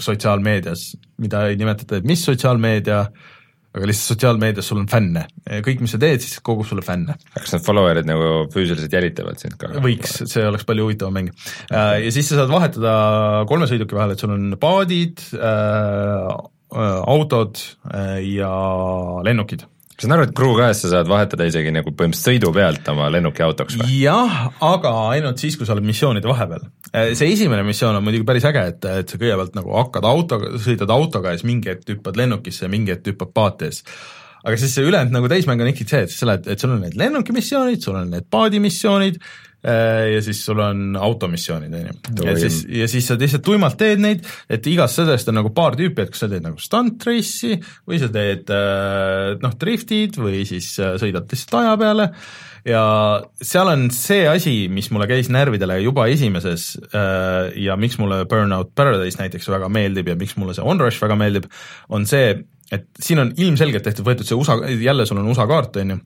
sotsiaalmeedias, 0.03 0.93
mida 1.23 1.47
ei 1.49 1.57
nimetata, 1.61 2.01
et 2.01 2.09
mis 2.09 2.25
sotsiaalmeedia 2.25 3.01
äh,, 3.07 3.31
aga 3.73 3.89
lihtsalt 3.89 4.15
sotsiaalmeedias 4.15 4.69
sul 4.69 4.81
on 4.83 4.89
fänne, 4.91 5.25
kõik, 5.65 5.81
mis 5.85 5.95
sa 5.95 6.01
teed, 6.01 6.21
siis 6.25 6.43
kogub 6.45 6.69
sulle 6.69 6.85
fänne. 6.85 7.17
kas 7.35 7.55
need 7.55 7.65
follower'id 7.65 8.09
nagu 8.09 8.31
füüsiliselt 8.53 8.93
jälitavad 8.93 9.41
sind 9.41 9.57
ka? 9.61 9.73
võiks, 9.83 10.19
see 10.29 10.45
oleks 10.45 10.67
palju 10.69 10.89
huvitavam 10.89 11.17
mäng. 11.17 11.33
Äh, 11.73 12.03
ja 12.07 12.15
siis 12.15 12.29
sa 12.29 12.43
saad 12.43 12.53
vahetada 12.53 12.95
kolme 13.49 13.69
sõiduki 13.71 13.97
vahel, 13.97 14.15
et 14.15 14.23
sul 14.23 14.35
on 14.35 14.57
paadid 14.61 15.25
äh,, 15.39 16.33
autod 16.73 17.61
äh, 17.93 18.19
ja 18.33 18.53
lennukid 19.25 19.67
ma 20.03 20.09
saan 20.09 20.17
aru, 20.17 20.29
et 20.29 20.35
Crew 20.37 20.55
kahest 20.59 20.87
sa 20.87 20.93
saad 20.97 21.11
vahetada 21.11 21.47
isegi 21.49 21.73
nagu 21.75 21.93
põhimõtteliselt 21.95 22.29
sõidu 22.29 22.53
pealt 22.57 22.89
oma 22.93 23.11
lennuki 23.13 23.45
autoks 23.47 23.79
või? 23.81 23.99
jah, 24.03 24.41
aga 24.67 24.95
ainult 25.13 25.43
siis, 25.43 25.59
kui 25.59 25.69
sa 25.69 25.77
oled 25.77 25.87
missioonide 25.87 26.29
vahepeal. 26.31 26.67
Äh, 26.91 27.13
see 27.19 27.31
esimene 27.35 27.65
missioon 27.67 27.99
on 27.99 28.07
muidugi 28.07 28.27
päris 28.29 28.49
äge, 28.49 28.65
et, 28.75 28.89
et 29.03 29.13
sa 29.13 29.21
kõigepealt 29.21 29.55
nagu 29.59 29.77
hakkad 29.79 30.09
autoga, 30.09 30.57
sõidad 30.63 30.91
autoga 30.95 31.33
ja 31.33 31.41
siis 31.41 31.49
mingi 31.49 31.73
hetk 31.73 31.95
hüppad 31.95 32.19
lennukisse 32.21 32.67
ja 32.67 32.73
mingi 32.73 32.95
hetk 32.95 33.15
hüppad 33.15 33.33
paati 33.37 33.71
siis 33.71 33.87
aga 34.43 34.59
siis 34.59 34.75
see 34.75 34.87
ülejäänud 34.89 35.15
nagu 35.15 35.31
täismäng 35.31 35.63
on 35.63 35.71
ikkagi 35.71 35.95
see, 35.95 36.05
et 36.09 36.15
sa 36.15 36.29
lähed, 36.29 36.49
et 36.51 36.63
sul 36.63 36.75
on 36.75 36.83
need 36.83 36.99
lennukimissioonid, 36.99 37.83
sul 37.85 37.99
on 38.01 38.11
need 38.11 38.27
paadimissioonid 38.33 39.21
ja 39.63 40.23
siis 40.25 40.41
sul 40.43 40.59
on 40.59 40.97
automissioonid, 40.99 41.75
on 41.79 41.87
ju. 41.87 42.27
ja 42.27 42.37
siis, 42.39 42.63
ja 42.67 42.89
siis 42.91 43.07
sa 43.07 43.17
lihtsalt 43.19 43.45
tuimalt 43.47 43.77
teed 43.79 44.03
neid, 44.03 44.25
et 44.51 44.67
igast 44.67 44.99
sellest 44.99 45.31
on 45.31 45.39
nagu 45.39 45.53
paar 45.55 45.77
tüüpi, 45.79 46.03
et 46.03 46.11
kas 46.11 46.25
sa 46.25 46.29
teed 46.31 46.43
nagu 46.43 46.59
stunt 46.63 47.05
race'i 47.07 47.61
või 47.89 48.01
sa 48.03 48.09
teed 48.13 48.51
äh, 48.51 49.35
noh, 49.43 49.55
driftid 49.61 50.19
või 50.19 50.43
siis 50.49 50.73
äh, 50.83 50.97
sõidad 51.03 51.31
lihtsalt 51.31 51.61
aja 51.61 51.77
peale. 51.79 52.09
Ja 52.67 52.83
seal 53.43 53.71
on 53.73 53.89
see 53.95 54.23
asi, 54.31 54.53
mis 54.71 54.87
mulle 54.95 55.09
käis 55.11 55.27
närvidele 55.35 55.81
juba 55.83 56.05
esimeses 56.13 56.77
ja 57.59 57.75
miks 57.75 57.99
mulle 57.99 58.21
Burnout 58.31 58.71
Paradise 58.79 59.19
näiteks 59.19 59.51
väga 59.51 59.67
meeldib 59.73 60.13
ja 60.13 60.15
miks 60.19 60.37
mulle 60.39 60.55
see 60.55 60.63
Onrush 60.63 61.03
väga 61.03 61.17
meeldib, 61.19 61.49
on 61.91 62.07
see, 62.07 62.37
et 62.71 62.87
siin 63.03 63.19
on 63.19 63.33
ilmselgelt 63.35 63.83
tehtud, 63.89 64.07
võetud 64.07 64.29
see 64.29 64.39
USA, 64.39 64.61
jälle 64.79 65.09
sul 65.11 65.19
on 65.19 65.33
USA 65.33 65.49
kaart, 65.51 65.81
on 65.83 65.97
ju, 65.97 65.99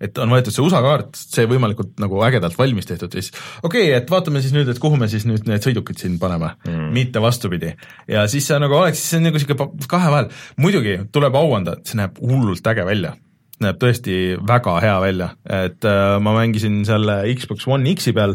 et 0.00 0.18
on 0.22 0.32
võetud 0.32 0.54
see 0.54 0.64
USA 0.64 0.80
kaart, 0.84 1.16
see 1.16 1.48
võimalikult 1.50 1.98
nagu 2.02 2.22
ägedalt 2.26 2.58
valmis 2.58 2.88
tehtud 2.88 3.14
siis 3.14 3.30
okei 3.62 3.88
okay,, 3.88 3.98
et 3.98 4.10
vaatame 4.10 4.42
siis 4.44 4.54
nüüd, 4.56 4.70
et 4.70 4.80
kuhu 4.82 4.98
me 5.00 5.08
siis 5.12 5.26
nüüd 5.28 5.46
need 5.48 5.64
sõidukid 5.64 6.00
siin 6.00 6.18
paneme 6.22 6.54
mm., 6.64 6.88
mitte 6.94 7.22
vastupidi. 7.22 7.74
ja 8.10 8.26
siis 8.30 8.48
see 8.48 8.60
nagu 8.62 8.78
oleks, 8.78 9.02
see 9.10 9.20
on 9.20 9.28
nagu 9.28 9.40
niisugune 9.40 9.88
kahe 9.90 10.14
vahel, 10.14 10.32
muidugi 10.60 10.98
tuleb 11.14 11.38
au 11.38 11.54
anda, 11.58 11.78
see 11.86 12.00
näeb 12.00 12.18
hullult 12.22 12.72
äge 12.74 12.86
välja 12.86 13.14
näeb 13.62 13.78
tõesti 13.80 14.14
väga 14.42 14.78
hea 14.82 14.94
välja, 15.02 15.28
et 15.46 15.86
äh, 15.86 16.16
ma 16.22 16.34
mängisin 16.36 16.82
selle 16.88 17.22
Xbox 17.38 17.68
One 17.70 17.92
X-i 17.94 18.14
peal 18.16 18.34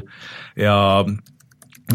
ja 0.57 0.77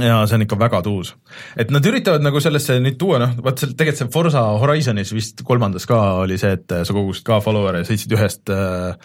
ja 0.01 0.23
see 0.27 0.39
on 0.39 0.45
ikka 0.47 0.59
väga 0.59 0.81
tuus. 0.87 1.13
et 1.57 1.71
nad 1.75 1.85
üritavad 1.87 2.25
nagu 2.25 2.41
sellesse 2.43 2.79
nüüd 2.83 2.99
tuua, 3.01 3.21
noh, 3.23 3.37
vaat 3.45 3.63
seal 3.63 3.77
tegelikult 3.77 4.03
see 4.03 4.15
Forsa 4.15 4.43
Horizonis 4.63 5.13
vist 5.15 5.45
kolmandas 5.47 5.87
ka 5.91 6.01
oli 6.25 6.39
see, 6.41 6.57
et 6.59 6.75
sa 6.75 6.97
kogusid 6.97 7.27
ka 7.27 7.41
follower'e 7.45 7.85
ja 7.85 7.89
sõitsid 7.89 8.17
ühest 8.17 8.53
äh, 8.55 8.97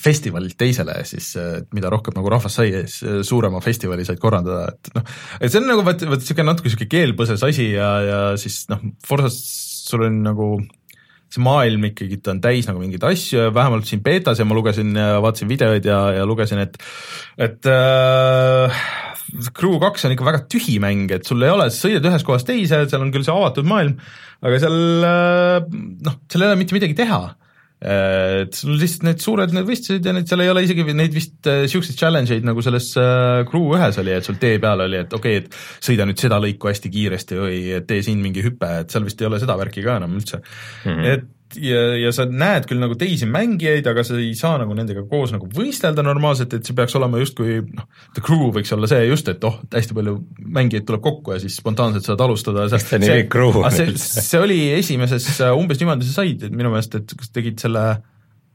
festivalilt 0.00 0.56
teisele, 0.58 0.96
siis 1.08 1.34
äh, 1.40 1.60
mida 1.76 1.90
rohkem 1.92 2.16
nagu 2.16 2.30
rahvast 2.32 2.58
sai, 2.58 2.72
siis 2.86 3.02
äh, 3.04 3.20
suurema 3.26 3.60
festivali 3.64 4.06
said 4.08 4.20
korraldada, 4.22 4.72
et 4.72 4.90
noh, 4.96 5.06
et 5.40 5.52
see 5.52 5.60
on 5.60 5.70
nagu 5.70 5.84
vaat, 5.86 6.06
vaat 6.08 6.24
niisugune 6.24 6.48
natuke 6.48 6.70
niisugune 6.70 6.92
keelpõses 6.96 7.46
asi 7.46 7.70
ja, 7.74 7.92
ja 8.06 8.20
siis 8.40 8.64
noh, 8.72 8.82
Forsas 9.06 9.38
sul 9.86 10.06
on 10.08 10.22
nagu 10.24 10.50
see 11.30 11.42
maailm 11.42 11.88
ikkagi 11.90 12.20
ta 12.22 12.32
on 12.32 12.40
täis 12.42 12.68
nagu 12.68 12.80
mingeid 12.80 13.04
asju 13.06 13.46
ja 13.46 13.54
vähemalt 13.54 13.88
siin 13.88 14.02
beetas 14.04 14.38
ja 14.40 14.46
ma 14.46 14.56
lugesin 14.56 14.94
ja 14.96 15.18
vaatasin 15.22 15.50
videoid 15.50 15.86
ja, 15.86 15.98
ja 16.20 16.26
lugesin, 16.28 16.62
et 16.62 16.78
et 17.36 17.68
äh, 17.70 18.86
Crew 19.56 19.80
kaks 19.82 20.06
on 20.06 20.14
ikka 20.14 20.26
väga 20.26 20.44
tühi 20.52 20.78
mäng, 20.82 21.10
et 21.14 21.26
sul 21.28 21.42
ei 21.44 21.52
ole, 21.52 21.68
sa 21.70 21.86
sõidad 21.86 22.10
ühest 22.10 22.28
kohast 22.28 22.48
teise, 22.48 22.84
seal 22.90 23.04
on 23.04 23.12
küll 23.14 23.26
see 23.26 23.34
avatud 23.34 23.68
maailm, 23.68 23.98
aga 24.44 24.62
seal 24.62 24.78
äh, 25.08 25.58
noh, 26.06 26.20
seal 26.30 26.46
ei 26.46 26.52
ole 26.52 26.60
mitte 26.62 26.76
midagi 26.76 26.96
teha 26.98 27.20
et 27.76 28.56
sul 28.56 28.78
lihtsalt 28.80 29.02
need 29.04 29.20
suured 29.20 29.52
need 29.52 29.66
võistlused 29.68 30.06
ja 30.08 30.14
need 30.16 30.30
seal 30.30 30.40
ei 30.40 30.48
ole 30.48 30.62
isegi 30.64 30.94
neid 30.96 31.12
vist 31.12 31.44
äh, 31.50 31.66
challenge 31.68 32.32
eid 32.32 32.46
nagu 32.48 32.62
selles 32.64 32.88
äh, 32.96 33.42
Crew 33.50 33.74
ühes 33.76 33.98
oli, 34.00 34.14
et 34.16 34.24
sul 34.24 34.38
tee 34.40 34.56
peal 34.62 34.80
oli, 34.86 35.02
et 35.04 35.12
okei 35.12 35.42
okay,, 35.42 35.44
et 35.44 35.84
sõida 35.84 36.06
nüüd 36.08 36.22
seda 36.22 36.40
lõiku 36.40 36.70
hästi 36.70 36.92
kiiresti 36.94 37.40
või 37.42 37.58
tee 37.86 38.00
siin 38.06 38.22
mingi 38.24 38.44
hüpe, 38.46 38.70
et 38.80 38.94
seal 38.94 39.04
vist 39.04 39.20
ei 39.20 39.28
ole 39.28 39.42
seda 39.42 39.58
värki 39.60 39.84
ka 39.84 39.98
enam 40.00 40.16
üldse 40.16 40.40
mm. 40.40 40.88
-hmm. 40.88 41.26
Ja, 41.60 41.82
ja 42.00 42.12
sa 42.14 42.26
näed 42.28 42.66
küll 42.68 42.80
nagu 42.82 42.96
teisi 42.98 43.28
mängijaid, 43.30 43.86
aga 43.90 44.04
sa 44.06 44.18
ei 44.20 44.32
saa 44.38 44.56
nagu 44.62 44.74
nendega 44.76 45.04
koos 45.10 45.32
nagu 45.34 45.48
võistelda 45.52 46.04
normaalselt, 46.06 46.56
et 46.56 46.66
see 46.66 46.76
peaks 46.76 46.96
olema 46.98 47.20
justkui 47.22 47.60
noh, 47.62 47.86
the 48.16 48.24
crew 48.24 48.50
võiks 48.54 48.72
olla 48.76 48.90
see 48.90 49.06
just, 49.06 49.30
et 49.32 49.46
oh, 49.46 49.60
hästi 49.74 49.96
palju 49.96 50.18
mängijaid 50.58 50.88
tuleb 50.88 51.04
kokku 51.06 51.36
ja 51.36 51.40
siis 51.42 51.58
spontaanselt 51.60 52.08
saad 52.08 52.26
alustada. 52.26 52.66
see 52.72 52.98
on 52.98 53.06
nii 53.06 53.28
crew. 53.32 53.62
see, 53.74 53.94
see 54.00 54.42
oli 54.42 54.60
esimeses 54.76 55.30
umbes 55.52 55.80
niimoodi 55.82 56.08
sa 56.08 56.22
said, 56.22 56.48
minu 56.50 56.74
meelest, 56.74 56.98
et 56.98 57.16
kas 57.18 57.32
tegid 57.34 57.62
selle 57.62 57.86
äh, 57.94 58.04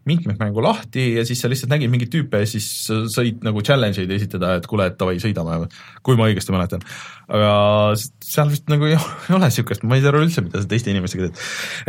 mitmikmängu 0.09 0.63
lahti 0.63 1.03
ja 1.17 1.23
siis 1.27 1.41
sa 1.43 1.49
lihtsalt 1.51 1.69
nägid 1.73 1.91
mingeid 1.93 2.09
tüüpe 2.13 2.41
ja 2.41 2.47
siis 2.49 2.65
sõid 3.13 3.43
nagu 3.45 3.61
challenge 3.65 4.01
eid 4.01 4.13
esitada, 4.15 4.55
et 4.57 4.65
kuule, 4.69 4.87
et 4.89 4.97
davai, 4.97 5.19
sõidame, 5.21 5.59
kui 6.05 6.17
ma 6.17 6.25
õigesti 6.29 6.53
mäletan. 6.55 6.85
aga 7.29 7.51
seal 7.97 8.49
vist 8.49 8.71
nagu 8.71 8.89
ei 8.89 8.97
ole 9.35 9.43
niisugust, 9.45 9.85
ma 9.85 9.97
ei 9.97 10.05
saa 10.05 10.13
aru 10.13 10.23
üldse, 10.25 10.43
mida 10.45 10.63
sa 10.63 10.69
teiste 10.71 10.93
inimestega 10.93 11.29
teed. 11.29 11.43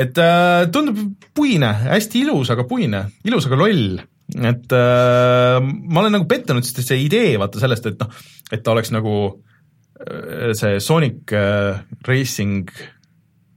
et 0.05 0.21
äh, 0.21 0.65
tundub 0.75 1.01
puine, 1.37 1.73
hästi 1.87 2.27
ilus, 2.27 2.53
aga 2.53 2.67
puine, 2.69 3.07
ilus, 3.25 3.49
aga 3.49 3.61
loll. 3.65 4.03
et 4.37 4.77
äh, 4.77 5.57
ma 5.63 6.05
olen 6.05 6.19
nagu 6.19 6.29
pettunud, 6.29 6.69
sest 6.69 6.85
see 6.85 7.07
idee 7.07 7.39
vaata 7.41 7.65
sellest, 7.65 7.89
et 7.89 8.05
noh, 8.05 8.23
et 8.53 8.65
ta 8.65 8.77
oleks 8.77 8.93
nagu 8.93 9.15
äh, 10.05 10.53
see 10.59 10.83
Sonic 10.85 11.33
äh, 11.33 11.81
Racing 12.09 12.69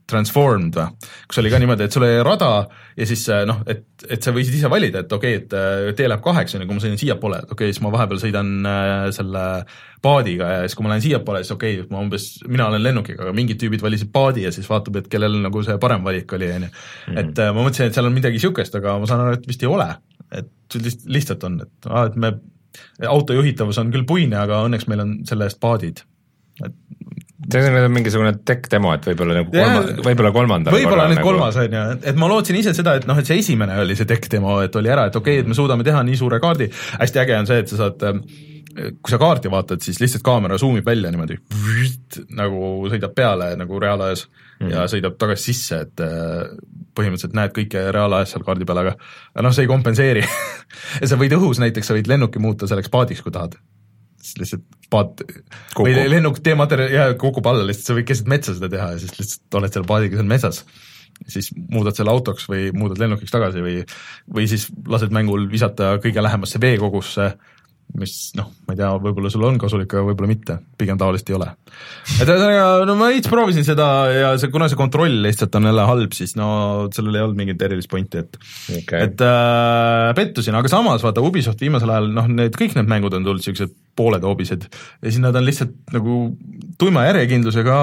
Transformed 0.06 0.76
või, 0.78 1.08
kus 1.26 1.40
oli 1.42 1.50
ka 1.50 1.60
niimoodi, 1.62 1.88
et 1.88 1.96
sul 1.96 2.04
oli 2.06 2.20
rada 2.26 2.50
ja 2.94 3.08
siis 3.10 3.24
äh, 3.34 3.42
noh, 3.50 3.64
et, 3.70 3.88
et 4.06 4.22
sa 4.22 4.34
võisid 4.36 4.60
ise 4.60 4.70
valida, 4.70 5.02
et 5.02 5.16
okei 5.18 5.40
okay,, 5.40 5.48
et 5.48 5.56
äh, 5.58 5.96
tee 5.98 6.10
läheb 6.12 6.22
kaheks, 6.26 6.56
on 6.56 6.62
ju, 6.62 6.70
kui 6.70 6.78
ma 6.78 6.84
sõidan 6.84 7.02
siiapoole, 7.02 7.42
et 7.42 7.50
okei 7.50 7.56
okay,, 7.56 7.74
siis 7.74 7.82
ma 7.82 7.92
vahepeal 7.96 8.22
sõidan 8.22 8.52
äh, 8.70 8.94
selle 9.16 9.44
paadiga 10.06 10.52
ja 10.52 10.64
siis, 10.66 10.78
kui 10.78 10.86
ma 10.86 10.94
lähen 10.94 11.06
siiapoole, 11.08 11.42
siis 11.42 11.56
okei 11.58 11.80
okay,, 11.80 11.90
ma 11.94 12.04
umbes, 12.06 12.28
mina 12.46 12.70
olen 12.70 12.86
lennukiga, 12.86 13.26
aga 13.26 13.36
mingid 13.38 13.62
tüübid 13.62 13.86
valisid 13.86 14.12
paadi 14.14 14.46
ja 14.46 14.54
siis 14.54 14.70
vaatab, 14.70 15.02
et 15.02 15.10
kellel 15.12 15.40
nagu 15.42 15.66
see 15.66 15.78
parem 15.82 16.06
valik 16.06 16.38
oli, 16.38 16.52
on 16.60 16.68
ju. 16.68 16.74
Mhm. 17.10 17.22
et 17.24 17.46
ma 17.46 17.62
mõtlesin, 17.62 17.90
et 17.90 17.98
seal 17.98 18.10
on 18.10 18.18
midagi 18.18 18.38
niisugust, 18.38 18.78
aga 18.78 19.00
ma 19.02 19.10
saan 19.10 19.26
aru, 19.26 19.40
et 19.40 19.50
vist 19.50 19.66
ei 19.66 19.72
ole. 19.72 19.90
et 20.36 20.78
lihtsalt 21.10 21.44
on, 21.48 21.62
et 21.66 21.90
aa, 21.90 22.08
et 22.10 22.16
me, 22.20 22.36
auto 23.08 23.34
juhitavus 23.34 23.78
on 23.82 23.92
küll 23.94 24.06
puine, 24.08 24.38
aga 24.38 24.64
õnneks 24.68 24.88
meil 24.92 25.04
on 25.04 25.18
selle 25.28 25.50
eest 25.50 25.60
paadid. 25.64 26.06
et 26.66 26.76
see 27.52 27.70
on 27.70 27.92
mingisugune 27.94 28.34
tech 28.48 28.70
demo, 28.72 28.94
et 28.96 29.06
võib-olla 29.10 29.40
nagu 29.42 29.54
kolma, 29.54 29.84
võib-olla 30.08 30.34
kolmandal 30.36 30.76
võib-olla 30.76 31.08
nüüd 31.12 31.22
nagu... 31.22 31.30
kolmas 31.30 31.60
on 31.62 31.78
ju, 31.78 31.86
et 32.12 32.20
ma 32.22 32.32
lootsin 32.32 32.60
ise 32.62 32.74
seda, 32.78 32.98
et 33.00 33.08
noh, 33.10 33.20
et 33.22 33.30
see 33.30 33.40
esimene 33.44 33.78
oli 33.84 33.98
see 33.98 34.10
tech 34.10 34.28
demo, 34.32 34.58
et 34.66 34.76
oli 34.80 34.92
ära, 34.92 35.08
et 35.12 35.16
okei 35.16 35.40
okay,, 35.40 35.46
et 35.46 35.52
me 35.52 35.58
suudame 35.58 35.86
teha 35.88 36.04
nii 36.08 36.20
suure 36.20 36.42
kaardi, 36.44 36.72
hästi 37.00 37.24
äge 37.24 37.40
on 37.40 37.50
see, 37.50 37.64
et 37.64 37.72
sa 37.72 37.82
saad 37.84 38.06
kui 38.76 39.12
sa 39.12 39.20
kaarti 39.20 39.52
vaatad, 39.52 39.84
siis 39.84 40.00
lihtsalt 40.02 40.24
kaamera 40.26 40.58
zoom 40.60 40.80
ib 40.80 40.88
välja 40.88 41.12
niimoodi, 41.12 41.38
nagu 42.36 42.90
sõidab 42.92 43.14
peale 43.16 43.54
nagu 43.60 43.80
reaalajas 43.80 44.26
mm 44.26 44.66
-hmm. 44.66 44.74
ja 44.74 44.88
sõidab 44.92 45.16
tagasi 45.20 45.54
sisse, 45.54 45.80
et 45.88 46.04
äh, 46.04 46.50
põhimõtteliselt 46.96 47.38
näed 47.38 47.56
kõike 47.56 47.86
reaalajas 47.96 48.36
seal 48.36 48.44
kaardi 48.44 48.68
peal, 48.68 48.84
aga 48.84 48.96
noh, 49.42 49.54
see 49.56 49.68
ei 49.68 49.72
kompenseeri. 49.72 50.26
Ja 51.02 51.08
sa 51.08 51.16
võid 51.16 51.32
õhus 51.32 51.60
näiteks, 51.62 51.88
sa 51.88 51.94
võid 51.96 52.08
lennuki 52.08 52.40
muuta 52.40 52.68
selleks 52.68 52.90
paadiks, 52.92 53.22
kui 53.24 53.32
tahad 53.32 53.56
siis 54.26 54.42
lihtsalt 54.42 54.90
paat 54.92 55.22
Kuku. 55.22 55.86
või 55.86 56.10
lennuk 56.12 56.42
teematerjal 56.46 56.94
ja 56.94 57.08
kukub 57.20 57.48
alla 57.50 57.66
lihtsalt, 57.68 57.90
sa 57.90 57.98
võid 57.98 58.10
keset 58.10 58.30
metsa 58.32 58.58
seda 58.58 58.72
teha 58.72 58.92
ja 58.96 59.02
siis 59.02 59.16
lihtsalt 59.20 59.60
oled 59.62 59.78
seal 59.78 59.88
paadiga 59.90 60.20
seal 60.20 60.30
metsas. 60.30 60.64
siis 61.32 61.52
muudad 61.72 61.96
selle 61.96 62.12
autoks 62.12 62.50
või 62.52 62.70
muudad 62.76 63.00
lennukiks 63.00 63.32
tagasi 63.32 63.64
või, 63.64 63.78
või 64.28 64.50
siis 64.52 64.68
lased 64.88 65.14
mängul 65.16 65.48
visata 65.52 65.96
kõige 66.04 66.24
lähemasse 66.26 66.60
veekogusse 66.62 67.34
mis 67.94 68.14
noh, 68.36 68.50
ma 68.66 68.74
ei 68.74 68.80
tea, 68.80 68.90
võib-olla 69.00 69.30
sul 69.32 69.46
on 69.48 69.60
kasulik, 69.62 69.94
aga 69.94 70.04
võib-olla 70.10 70.30
mitte, 70.30 70.58
pigem 70.80 70.98
tavaliselt 71.00 71.30
ei 71.32 71.38
ole. 71.38 71.48
et 72.18 72.26
ühesõnaga, 72.26 72.66
no 72.90 72.96
ma 73.00 73.10
veits 73.14 73.32
proovisin 73.32 73.68
seda 73.68 73.88
ja 74.12 74.34
see, 74.42 74.52
kuna 74.52 74.68
see 74.72 74.80
kontroll 74.80 75.22
lihtsalt 75.24 75.56
on 75.60 75.70
jälle 75.70 75.88
halb, 75.88 76.16
siis 76.18 76.36
no 76.40 76.50
sellel 76.96 77.20
ei 77.20 77.24
olnud 77.24 77.40
mingit 77.40 77.66
erilist 77.68 77.92
pointi, 77.92 78.26
et 78.26 78.40
okay. 78.82 79.06
et 79.08 79.24
äh, 79.24 80.12
pettusin, 80.18 80.58
aga 80.60 80.72
samas 80.72 81.06
vaata 81.06 81.24
Ubisoft 81.24 81.62
viimasel 81.64 81.94
ajal, 81.94 82.12
noh, 82.18 82.30
need 82.42 82.58
kõik 82.60 82.76
need 82.76 82.92
mängud 82.92 83.16
on 83.16 83.28
tulnud 83.28 83.44
niisugused 83.44 83.76
pooled 83.96 84.26
hoobised. 84.28 84.68
Ja 85.02 85.10
siis 85.10 85.22
nad 85.24 85.36
on 85.36 85.46
lihtsalt 85.48 85.76
nagu 85.96 86.18
tuima 86.80 87.06
järjekindlusega 87.08 87.78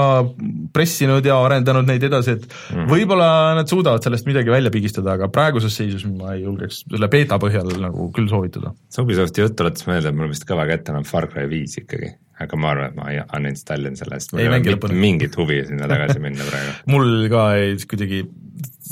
pressinud 0.74 1.24
ja 1.26 1.38
arendanud 1.40 1.88
neid 1.88 2.04
edasi, 2.08 2.36
et 2.36 2.46
mm 2.46 2.90
võib-olla 2.92 3.54
nad 3.56 3.70
suudavad 3.70 4.04
sellest 4.04 4.26
midagi 4.28 4.50
välja 4.52 4.70
pigistada, 4.72 5.14
aga 5.16 5.28
praeguses 5.32 5.74
seisus 5.78 6.02
ma 6.04 6.34
ei 6.34 6.42
julgeks 6.42 6.82
selle 6.90 7.08
beeta 7.12 7.38
põhjal 7.40 7.70
nagu 7.80 8.08
küll 8.12 8.28
soovitada. 8.28 8.74
see 8.92 9.04
Ubisofti 9.04 9.44
jutt 9.44 9.56
tuletas 9.56 9.86
meelde, 9.88 10.10
et 10.10 10.18
mul 10.18 10.28
vist 10.32 10.44
kõva 10.48 10.66
kätte 10.68 10.92
on 10.92 11.06
Far 11.08 11.28
Cry 11.32 11.46
viis 11.48 11.78
ikkagi, 11.80 12.10
aga 12.42 12.58
ma 12.60 12.74
arvan, 12.74 12.92
et 12.92 12.98
ma 12.98 13.38
uninstallin 13.38 13.96
selle, 13.96 14.20
sest 14.20 14.34
mul 14.34 14.44
ei, 14.44 14.50
ole 14.50 14.60
mitte 14.66 14.92
mingit 15.06 15.38
huvi 15.40 15.62
sinna 15.70 15.88
tagasi 15.90 16.20
minna 16.26 16.44
praegu. 16.50 16.76
Mul 16.92 17.26
ka 17.32 17.46
ei, 17.62 17.78
kuidagi 17.88 18.22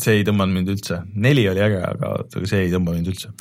see 0.00 0.20
ei 0.20 0.26
tõmmanud 0.26 0.60
mind 0.60 0.74
üldse, 0.78 1.02
neli 1.12 1.44
oli 1.50 1.64
äge, 1.66 1.84
aga 1.84 2.16
see 2.48 2.64
ei 2.64 2.72
tõmba 2.72 2.96
mind 2.96 3.12
üldse 3.12 3.34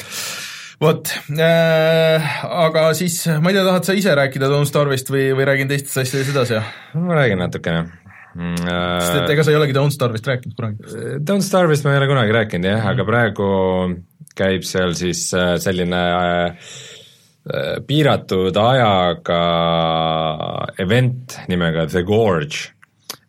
vot 0.79 1.11
äh,, 1.35 2.35
aga 2.47 2.89
siis 2.97 3.21
ma 3.43 3.51
ei 3.51 3.57
tea, 3.57 3.65
tahad 3.67 3.87
sa 3.87 3.95
ise 3.97 4.13
rääkida 4.15 4.49
Don't 4.51 4.69
Starve'ist 4.69 5.11
või, 5.11 5.29
või 5.35 5.47
räägin 5.49 5.71
teistest 5.71 5.99
asjadest 6.03 6.31
edasi? 6.33 6.61
ma 6.99 7.17
räägin 7.19 7.41
natukene 7.43 7.81
mm,. 7.83 8.61
Äh, 8.63 8.93
sest 9.03 9.17
et 9.23 9.33
ega 9.35 9.45
sa 9.45 9.53
ei 9.53 9.59
olegi 9.59 9.75
Don't 9.75 9.95
Starve'ist 9.95 10.29
rääkinud 10.29 10.55
kunagi? 10.55 10.93
Äh, 10.93 11.17
Don't 11.19 11.45
Starve'ist 11.45 11.87
ma 11.87 11.95
ei 11.95 12.01
ole 12.01 12.09
kunagi 12.11 12.37
rääkinud 12.37 12.71
jah 12.71 12.87
aga 12.93 13.07
praegu 13.07 13.49
käib 14.39 14.63
seal 14.67 14.95
siis 14.99 15.25
äh, 15.35 15.57
selline 15.59 16.03
äh, 16.15 16.73
piiratud 17.87 18.55
ajaga 18.63 19.43
event 20.79 21.41
nimega 21.51 21.89
The 21.91 22.05
Gorge 22.07 22.78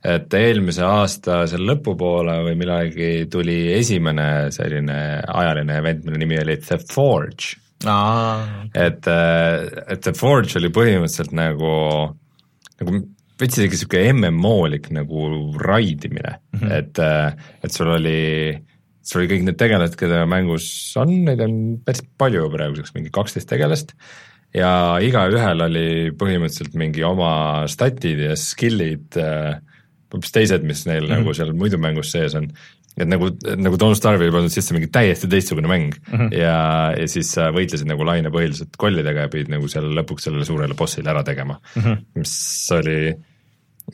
et 0.00 0.34
eelmise 0.36 0.84
aasta 0.86 1.42
seal 1.50 1.66
lõpupoole 1.68 2.38
või 2.46 2.56
millalgi 2.58 3.10
tuli 3.32 3.58
esimene 3.74 4.48
selline 4.54 4.96
ajaline 5.28 5.76
event, 5.82 6.06
mille 6.06 6.22
nimi 6.22 6.38
oli 6.40 6.56
The 6.62 6.80
Forge. 6.80 7.58
et, 8.76 9.06
äh, 9.08 9.68
et 9.88 10.02
The 10.04 10.14
Forge 10.16 10.56
oli 10.60 10.72
põhimõtteliselt 10.72 11.32
nagu, 11.36 11.74
nagu 12.80 12.96
veits 13.40 13.56
isegi 13.56 13.76
niisugune 13.76 14.16
MMO-lik 14.16 14.90
nagu 14.92 15.28
raidimine 15.60 16.34
mm, 16.36 16.58
-hmm. 16.58 16.74
et, 16.76 16.98
äh, 16.98 17.52
et 17.64 17.72
sul 17.72 17.92
oli, 17.92 18.56
sul 19.02 19.22
oli 19.22 19.30
kõik 19.34 19.46
need 19.48 19.60
tegelased, 19.60 19.96
keda 20.00 20.26
mängus 20.28 20.66
on, 21.00 21.14
neid 21.28 21.40
on 21.44 21.56
päris 21.84 22.04
palju 22.20 22.48
praeguseks, 22.52 22.92
mingi 22.96 23.12
kaksteist 23.12 23.48
tegelast, 23.48 23.96
ja 24.56 24.98
igaühel 25.04 25.64
oli 25.64 25.88
põhimõtteliselt 26.20 26.76
mingi 26.76 27.04
oma 27.06 27.66
statid 27.70 28.24
ja 28.28 28.36
skill'id 28.36 29.20
äh, 29.20 29.60
hoopis 30.14 30.34
teised, 30.34 30.66
mis 30.66 30.84
neil 30.86 31.04
mm 31.04 31.08
-hmm. 31.08 31.24
nagu 31.24 31.34
seal 31.34 31.52
muidu 31.56 31.78
mängus 31.78 32.12
sees 32.12 32.34
on. 32.34 32.50
et 32.98 33.08
nagu, 33.08 33.30
nagu 33.56 33.76
Don't 33.80 33.96
Starve'i 33.96 34.32
pandud 34.34 34.52
sisse 34.52 34.74
mingi 34.74 34.90
täiesti 34.92 35.28
teistsugune 35.28 35.68
mäng 35.68 35.94
mm 35.94 36.18
-hmm. 36.18 36.34
ja, 36.36 36.92
ja 36.98 37.08
siis 37.08 37.32
sa 37.32 37.50
võitlesid 37.54 37.86
nagu 37.86 38.04
lainepõhiliselt 38.04 38.76
kollidega 38.76 39.20
ja 39.20 39.28
pidid 39.28 39.48
nagu 39.48 39.68
seal 39.68 39.86
lõpuks 39.94 40.26
sellele 40.26 40.44
suurele 40.44 40.74
bossile 40.74 41.10
ära 41.10 41.22
tegema 41.22 41.60
mm, 41.76 41.82
-hmm. 41.82 41.96
mis 42.14 42.34
oli 42.72 43.14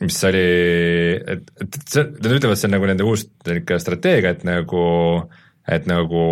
mis 0.01 0.23
oli, 0.23 0.45
et, 1.33 1.51
et 1.61 1.77
see, 1.89 2.03
nad 2.03 2.31
ütlevad, 2.31 2.59
see 2.59 2.67
on 2.67 2.75
nagu 2.75 2.89
nende 2.89 3.05
uus 3.07 3.25
niisugune 3.47 3.79
strateegia, 3.81 4.35
et 4.35 4.43
nagu, 4.47 4.83
et 5.67 5.87
nagu 5.89 6.25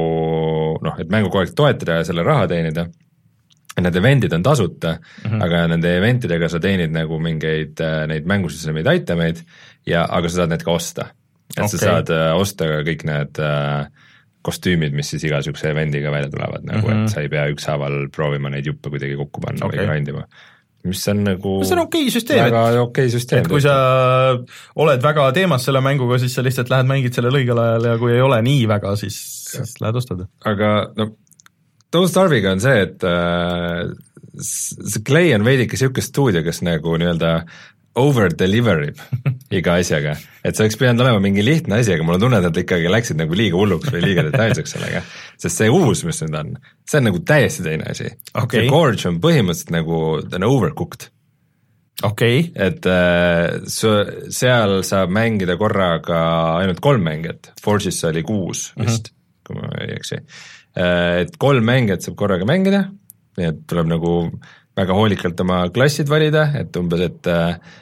noh, 0.86 1.00
et 1.02 1.10
mängu 1.10 1.32
kogu 1.32 1.44
aeg 1.44 1.56
toetada 1.58 2.00
ja 2.00 2.08
selle 2.08 2.26
raha 2.28 2.48
teenida 2.52 2.86
need 3.84 3.98
event'id 4.00 4.34
on 4.34 4.44
tasuta 4.44 4.94
mm, 4.96 5.32
-hmm. 5.32 5.44
aga 5.44 5.68
nende 5.68 5.96
event 5.98 6.26
idega 6.26 6.50
sa 6.50 6.60
teenid 6.64 6.94
nagu 6.96 7.20
mingeid 7.20 7.82
neid 8.08 8.28
mängusisse 8.30 8.72
neid 8.72 8.88
itemeid 8.88 9.42
ja, 9.90 10.06
aga 10.06 10.32
sa 10.32 10.42
saad 10.42 10.56
need 10.56 10.66
ka 10.66 10.74
osta. 10.76 11.12
et 11.54 11.62
okay. 11.62 11.70
sa 11.76 11.84
saad 11.84 12.12
äh, 12.14 12.32
osta 12.38 12.68
ka 12.72 12.82
kõik 12.88 13.06
need 13.08 13.40
äh, 13.44 13.86
kostüümid, 14.46 14.94
mis 14.98 15.10
siis 15.14 15.24
iga 15.26 15.40
niisuguse 15.42 15.72
event'iga 15.72 16.12
välja 16.14 16.30
tulevad 16.34 16.66
nagu 16.66 16.86
mm, 16.86 16.92
-hmm. 16.92 17.06
et 17.06 17.14
sa 17.14 17.22
ei 17.22 17.30
pea 17.30 17.48
ükshaaval 17.54 18.10
proovima 18.14 18.52
neid 18.54 18.68
juppe 18.70 18.92
kuidagi 18.94 19.18
kokku 19.18 19.42
panna 19.42 19.66
okay. 19.66 19.82
või 19.82 19.90
grind 19.90 20.14
ima 20.14 20.28
mis 20.86 21.02
on 21.10 21.24
nagu 21.26 21.58
see 21.66 21.76
on 21.76 21.84
okei 21.86 22.06
okay 22.06 22.14
süsteem, 22.14 22.46
okei 22.46 22.80
okay 22.84 23.12
süsteem. 23.14 23.42
et 23.42 23.50
kui 23.50 23.62
sa 23.64 23.76
oled 24.82 25.02
väga 25.02 25.28
teemas 25.38 25.66
selle 25.66 25.82
mänguga, 25.82 26.20
siis 26.22 26.36
sa 26.38 26.46
lihtsalt 26.46 26.70
lähed 26.70 26.90
mängid 26.90 27.18
sellel 27.18 27.40
õigel 27.42 27.62
ajal 27.62 27.90
ja 27.90 28.00
kui 28.02 28.14
ei 28.14 28.22
ole 28.22 28.42
nii 28.46 28.68
väga, 28.70 28.96
siis, 29.02 29.18
siis 29.50 29.78
lähed 29.82 30.02
ostad. 30.02 30.26
aga 30.46 30.74
no 30.98 31.14
Don't 31.96 32.12
Starve'iga 32.12 32.52
on 32.52 32.60
see, 32.60 32.82
et 32.84 33.04
äh, 33.08 33.86
see 34.44 35.04
Clay 35.08 35.32
on 35.36 35.46
veidike 35.48 35.78
niisugune 35.78 36.04
stuudio, 36.04 36.42
kes 36.44 36.60
nagu 36.66 36.98
nii-öelda 37.00 37.30
over 37.96 38.30
deliver 38.36 38.84
ib 38.90 39.00
iga 39.60 39.78
asjaga, 39.80 40.16
et 40.44 40.56
see 40.56 40.66
oleks 40.66 40.78
pidanud 40.80 41.04
olema 41.06 41.22
mingi 41.24 41.44
lihtne 41.46 41.80
asi, 41.80 41.94
aga 41.96 42.06
mul 42.06 42.18
on 42.18 42.26
tunne, 42.26 42.40
et 42.42 42.48
nad 42.50 42.60
ikkagi 42.60 42.92
läksid 42.92 43.20
nagu 43.20 43.38
liiga 43.38 43.60
hulluks 43.60 43.92
või 43.94 44.04
liiga 44.04 44.26
detailseks 44.28 44.76
sellega. 44.76 45.02
sest 45.42 45.62
see 45.62 45.70
uus, 45.72 46.04
mis 46.08 46.22
nüüd 46.26 46.40
on, 46.40 46.56
see 46.88 47.02
on 47.02 47.08
nagu 47.10 47.22
täiesti 47.28 47.66
teine 47.66 47.88
asi. 47.92 48.10
Okay.. 48.34 48.66
see 48.66 48.72
Gorge 48.74 49.08
on 49.10 49.22
põhimõtteliselt 49.24 49.76
nagu, 49.76 50.00
ta 50.28 50.40
on 50.42 50.48
overcooked. 50.50 51.08
okei. 52.10 52.42
Okay.. 52.42 52.68
et 52.68 52.90
äh, 52.92 53.62
seal 54.42 54.82
saab 54.88 55.16
mängida 55.16 55.56
korraga 55.62 56.20
ainult 56.60 56.84
kolm 56.84 57.08
mängijat, 57.08 57.54
Forge'is 57.64 58.02
oli 58.10 58.26
kuus 58.28 58.68
vist 58.76 59.12
mm, 59.12 59.16
-hmm. 59.16 59.48
kui 59.48 59.62
ma 59.62 59.72
ei 59.86 59.96
eksi. 59.96 60.20
Äh, 60.76 61.24
et 61.24 61.40
kolm 61.40 61.64
mängijat 61.64 62.04
saab 62.04 62.20
korraga 62.20 62.50
mängida, 62.50 62.90
nii 63.40 63.50
et 63.54 63.66
tuleb 63.70 63.88
nagu 63.94 64.18
väga 64.76 64.94
hoolikalt 64.94 65.40
oma 65.40 65.64
klassid 65.72 66.10
valida, 66.12 66.50
et 66.60 66.76
umbes, 66.76 67.08
et 67.08 67.32
äh 67.32 67.82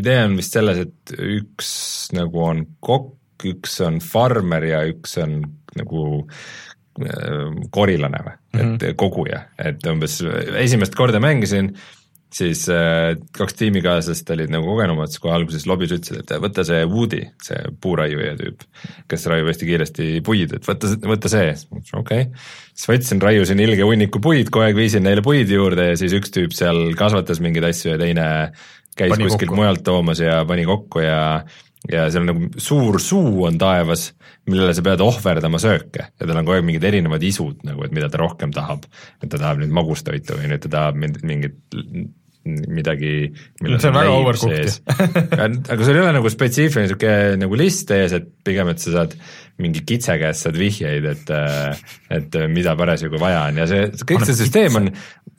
idee 0.00 0.18
on 0.24 0.36
vist 0.38 0.54
selles, 0.54 0.78
et 0.86 1.14
üks 1.18 1.70
nagu 2.16 2.44
on 2.46 2.64
kokk 2.80 3.16
üks 3.50 3.78
on 3.84 4.00
farmer 4.04 4.64
ja 4.66 4.82
üks 4.88 5.16
on 5.22 5.40
nagu 5.78 6.02
äh, 6.20 7.48
korilane 7.72 8.20
või 8.26 8.34
mm, 8.34 8.60
-hmm. 8.60 8.76
et 8.90 8.96
koguja, 9.00 9.44
et 9.58 9.86
umbes 9.90 10.20
esimest 10.60 10.96
korda 10.98 11.20
mängisin 11.22 11.72
siis 12.34 12.64
äh, 12.70 13.16
kaks 13.36 13.56
tiimikaaslast 13.58 14.30
olid 14.34 14.52
nagu 14.52 14.68
kogenumad, 14.70 15.10
siis 15.10 15.22
kohe 15.22 15.34
alguses 15.34 15.66
lobis 15.68 15.94
ütlesid, 15.96 16.22
et 16.22 16.34
võta 16.42 16.64
see 16.66 16.82
Woody, 16.88 17.22
see 17.42 17.60
puuraiuja 17.82 18.36
tüüp, 18.38 18.66
kes 19.10 19.26
raiub 19.32 19.50
hästi 19.50 19.70
kiiresti 19.70 20.10
puid, 20.26 20.54
et 20.58 20.68
võta, 20.68 20.92
võta 21.10 21.32
see, 21.32 21.54
okei 21.74 21.96
okay.. 22.02 22.28
siis 22.74 22.90
võtsin, 22.92 23.22
raiusin 23.24 23.62
ilge 23.62 23.86
hunniku 23.86 24.22
puid, 24.22 24.52
kogu 24.52 24.68
aeg 24.68 24.78
viisin 24.78 25.06
neile 25.06 25.24
puid 25.26 25.50
juurde 25.50 25.90
ja 25.90 25.98
siis 25.98 26.14
üks 26.16 26.30
tüüp 26.34 26.54
seal 26.56 26.92
kasvatas 26.98 27.42
mingeid 27.42 27.66
asju 27.72 27.96
ja 27.96 27.98
teine 28.00 28.28
käis 28.96 29.14
pani 29.14 29.26
kuskilt 29.26 29.50
kokku. 29.50 29.60
mujalt 29.62 29.84
toomas 29.86 30.22
ja 30.22 30.44
pani 30.46 30.68
kokku 30.68 31.02
ja 31.04 31.20
ja 31.88 32.06
seal 32.12 32.26
on 32.26 32.28
nagu 32.28 32.60
suur 32.60 32.98
suu 33.00 33.44
on 33.48 33.56
taevas, 33.60 34.10
millele 34.50 34.74
sa 34.76 34.82
pead 34.84 35.00
ohverdama 35.00 35.60
sööke 35.62 36.02
ja 36.10 36.26
tal 36.26 36.36
on 36.36 36.44
kogu 36.44 36.58
aeg 36.58 36.66
mingid 36.68 36.84
erinevad 36.84 37.24
isud 37.24 37.62
nagu, 37.64 37.86
et 37.86 37.94
mida 37.96 38.10
ta 38.12 38.20
rohkem 38.20 38.52
tahab. 38.52 38.84
et 39.22 39.28
ta 39.28 39.38
tahab 39.38 39.62
nüüd 39.62 39.72
magustoitu 39.74 40.36
või 40.36 40.50
nüüd 40.52 40.64
ta 40.66 40.72
tahab 40.76 41.00
mingit 41.00 41.56
midagi. 42.44 43.32
see 43.60 43.88
on 43.90 43.96
väga 43.96 44.12
overcooked 44.16 44.90
aga 45.72 45.84
sul 45.84 45.94
ei 45.94 46.02
ole 46.02 46.12
nagu 46.16 46.32
spetsiifiline 46.32 46.86
niisugune 46.86 47.40
nagu 47.42 47.58
list 47.60 47.90
ees, 47.92 48.14
et 48.16 48.30
pigem, 48.46 48.70
et 48.72 48.80
sa 48.80 48.94
saad 48.94 49.16
mingi 49.60 49.82
kitse 49.84 50.16
käest 50.20 50.46
saad 50.46 50.56
vihjeid, 50.56 51.04
et, 51.10 51.34
et 52.16 52.38
mida 52.48 52.72
parasjagu 52.80 53.20
vaja 53.20 53.42
on 53.50 53.60
ja 53.60 53.66
see, 53.68 53.90
kõik 54.08 54.24
see 54.28 54.38
süsteem 54.38 54.78
on, 54.80 54.88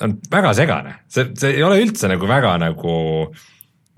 on 0.06 0.20
väga 0.32 0.54
segane, 0.62 1.00
see, 1.10 1.32
see 1.40 1.56
ei 1.58 1.66
ole 1.66 1.82
üldse 1.82 2.12
nagu 2.12 2.30
väga 2.30 2.54
nagu 2.62 3.00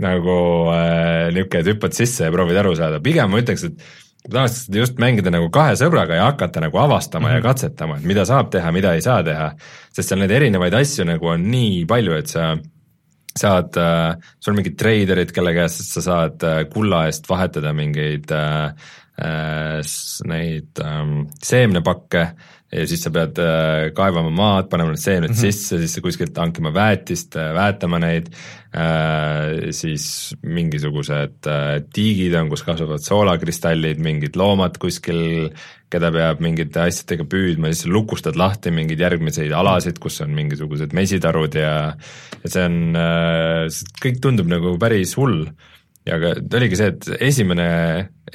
nagu 0.03 0.37
äh, 0.73 1.27
niisugune, 1.35 1.59
et 1.59 1.69
hüppad 1.69 1.93
sisse 1.95 2.25
ja 2.25 2.33
proovid 2.33 2.57
aru 2.63 2.73
saada, 2.79 3.03
pigem 3.03 3.29
ma 3.29 3.43
ütleks, 3.43 3.67
et 3.67 3.83
tahaks 4.31 4.67
just 4.71 4.99
mängida 5.01 5.31
nagu 5.33 5.49
kahe 5.53 5.75
sõbraga 5.79 6.17
ja 6.17 6.27
hakata 6.29 6.63
nagu 6.63 6.79
avastama 6.79 7.27
mm 7.27 7.29
-hmm. 7.29 7.35
ja 7.35 7.39
mhm. 7.39 7.47
katsetama, 7.47 7.97
et 7.97 8.03
mida 8.03 8.25
saab 8.25 8.51
teha, 8.51 8.71
mida 8.71 8.93
ei 8.93 9.01
saa 9.01 9.23
teha, 9.23 9.51
sest 9.91 10.09
seal 10.09 10.19
neid 10.19 10.31
erinevaid 10.31 10.73
asju 10.73 11.05
nagu 11.05 11.27
on 11.27 11.43
nii 11.51 11.85
palju, 11.85 12.13
et 12.17 12.27
sa 12.27 12.53
saad 13.39 13.77
äh,, 13.81 14.15
sul 14.39 14.53
on 14.53 14.59
mingid 14.61 14.77
treiderid, 14.79 15.31
kelle 15.35 15.53
käest 15.55 15.85
sa 15.89 16.03
saad 16.05 16.43
äh, 16.47 16.63
kulla 16.71 17.05
eest 17.09 17.29
vahetada 17.29 17.73
mingeid 17.75 18.31
äh, 18.31 18.73
äh, 19.23 19.79
neid 20.29 20.83
äh, 20.83 21.05
seemnepakke 21.43 22.27
ja 22.73 22.85
siis 22.89 23.03
sa 23.05 23.11
pead 23.13 23.39
äh, 23.41 23.91
kaevama 23.95 24.31
maad, 24.33 24.69
panema 24.71 24.93
need 24.93 25.01
seemned 25.01 25.31
mm 25.31 25.35
-hmm. 25.35 25.51
sisse, 25.53 25.77
siis 25.77 26.03
kuskilt 26.03 26.37
hankima 26.37 26.73
väetist 26.73 27.35
äh,, 27.37 27.51
väetama 27.53 27.99
neid 28.01 28.31
äh,, 28.73 29.69
siis 29.71 30.35
mingisugused 30.41 31.49
tiigid 31.93 32.33
on, 32.39 32.49
kus 32.49 32.65
kasvavad 32.65 33.03
soolakristallid, 33.05 34.01
mingid 34.01 34.35
loomad 34.39 34.77
kuskil, 34.81 35.51
keda 35.93 36.09
peab 36.11 36.41
mingite 36.41 36.81
asjadega 36.87 37.27
püüdma, 37.29 37.69
siis 37.73 37.91
lukustad 37.93 38.35
lahti 38.39 38.71
mingeid 38.71 38.99
järgmiseid 38.99 39.51
alasid, 39.53 39.99
kus 40.01 40.21
on 40.25 40.33
mingisugused 40.33 40.93
mesitarud 40.93 41.55
ja 41.55 41.93
ja 42.43 42.49
see 42.49 42.65
on 42.65 42.97
kõik 44.01 44.17
tundub 44.21 44.49
nagu 44.49 44.77
päris 44.81 45.13
hull 45.17 45.45
ja 46.07 46.17
aga 46.19 46.33
oligi 46.57 46.77
see, 46.79 46.91
et 46.91 47.05
esimene, 47.23 47.67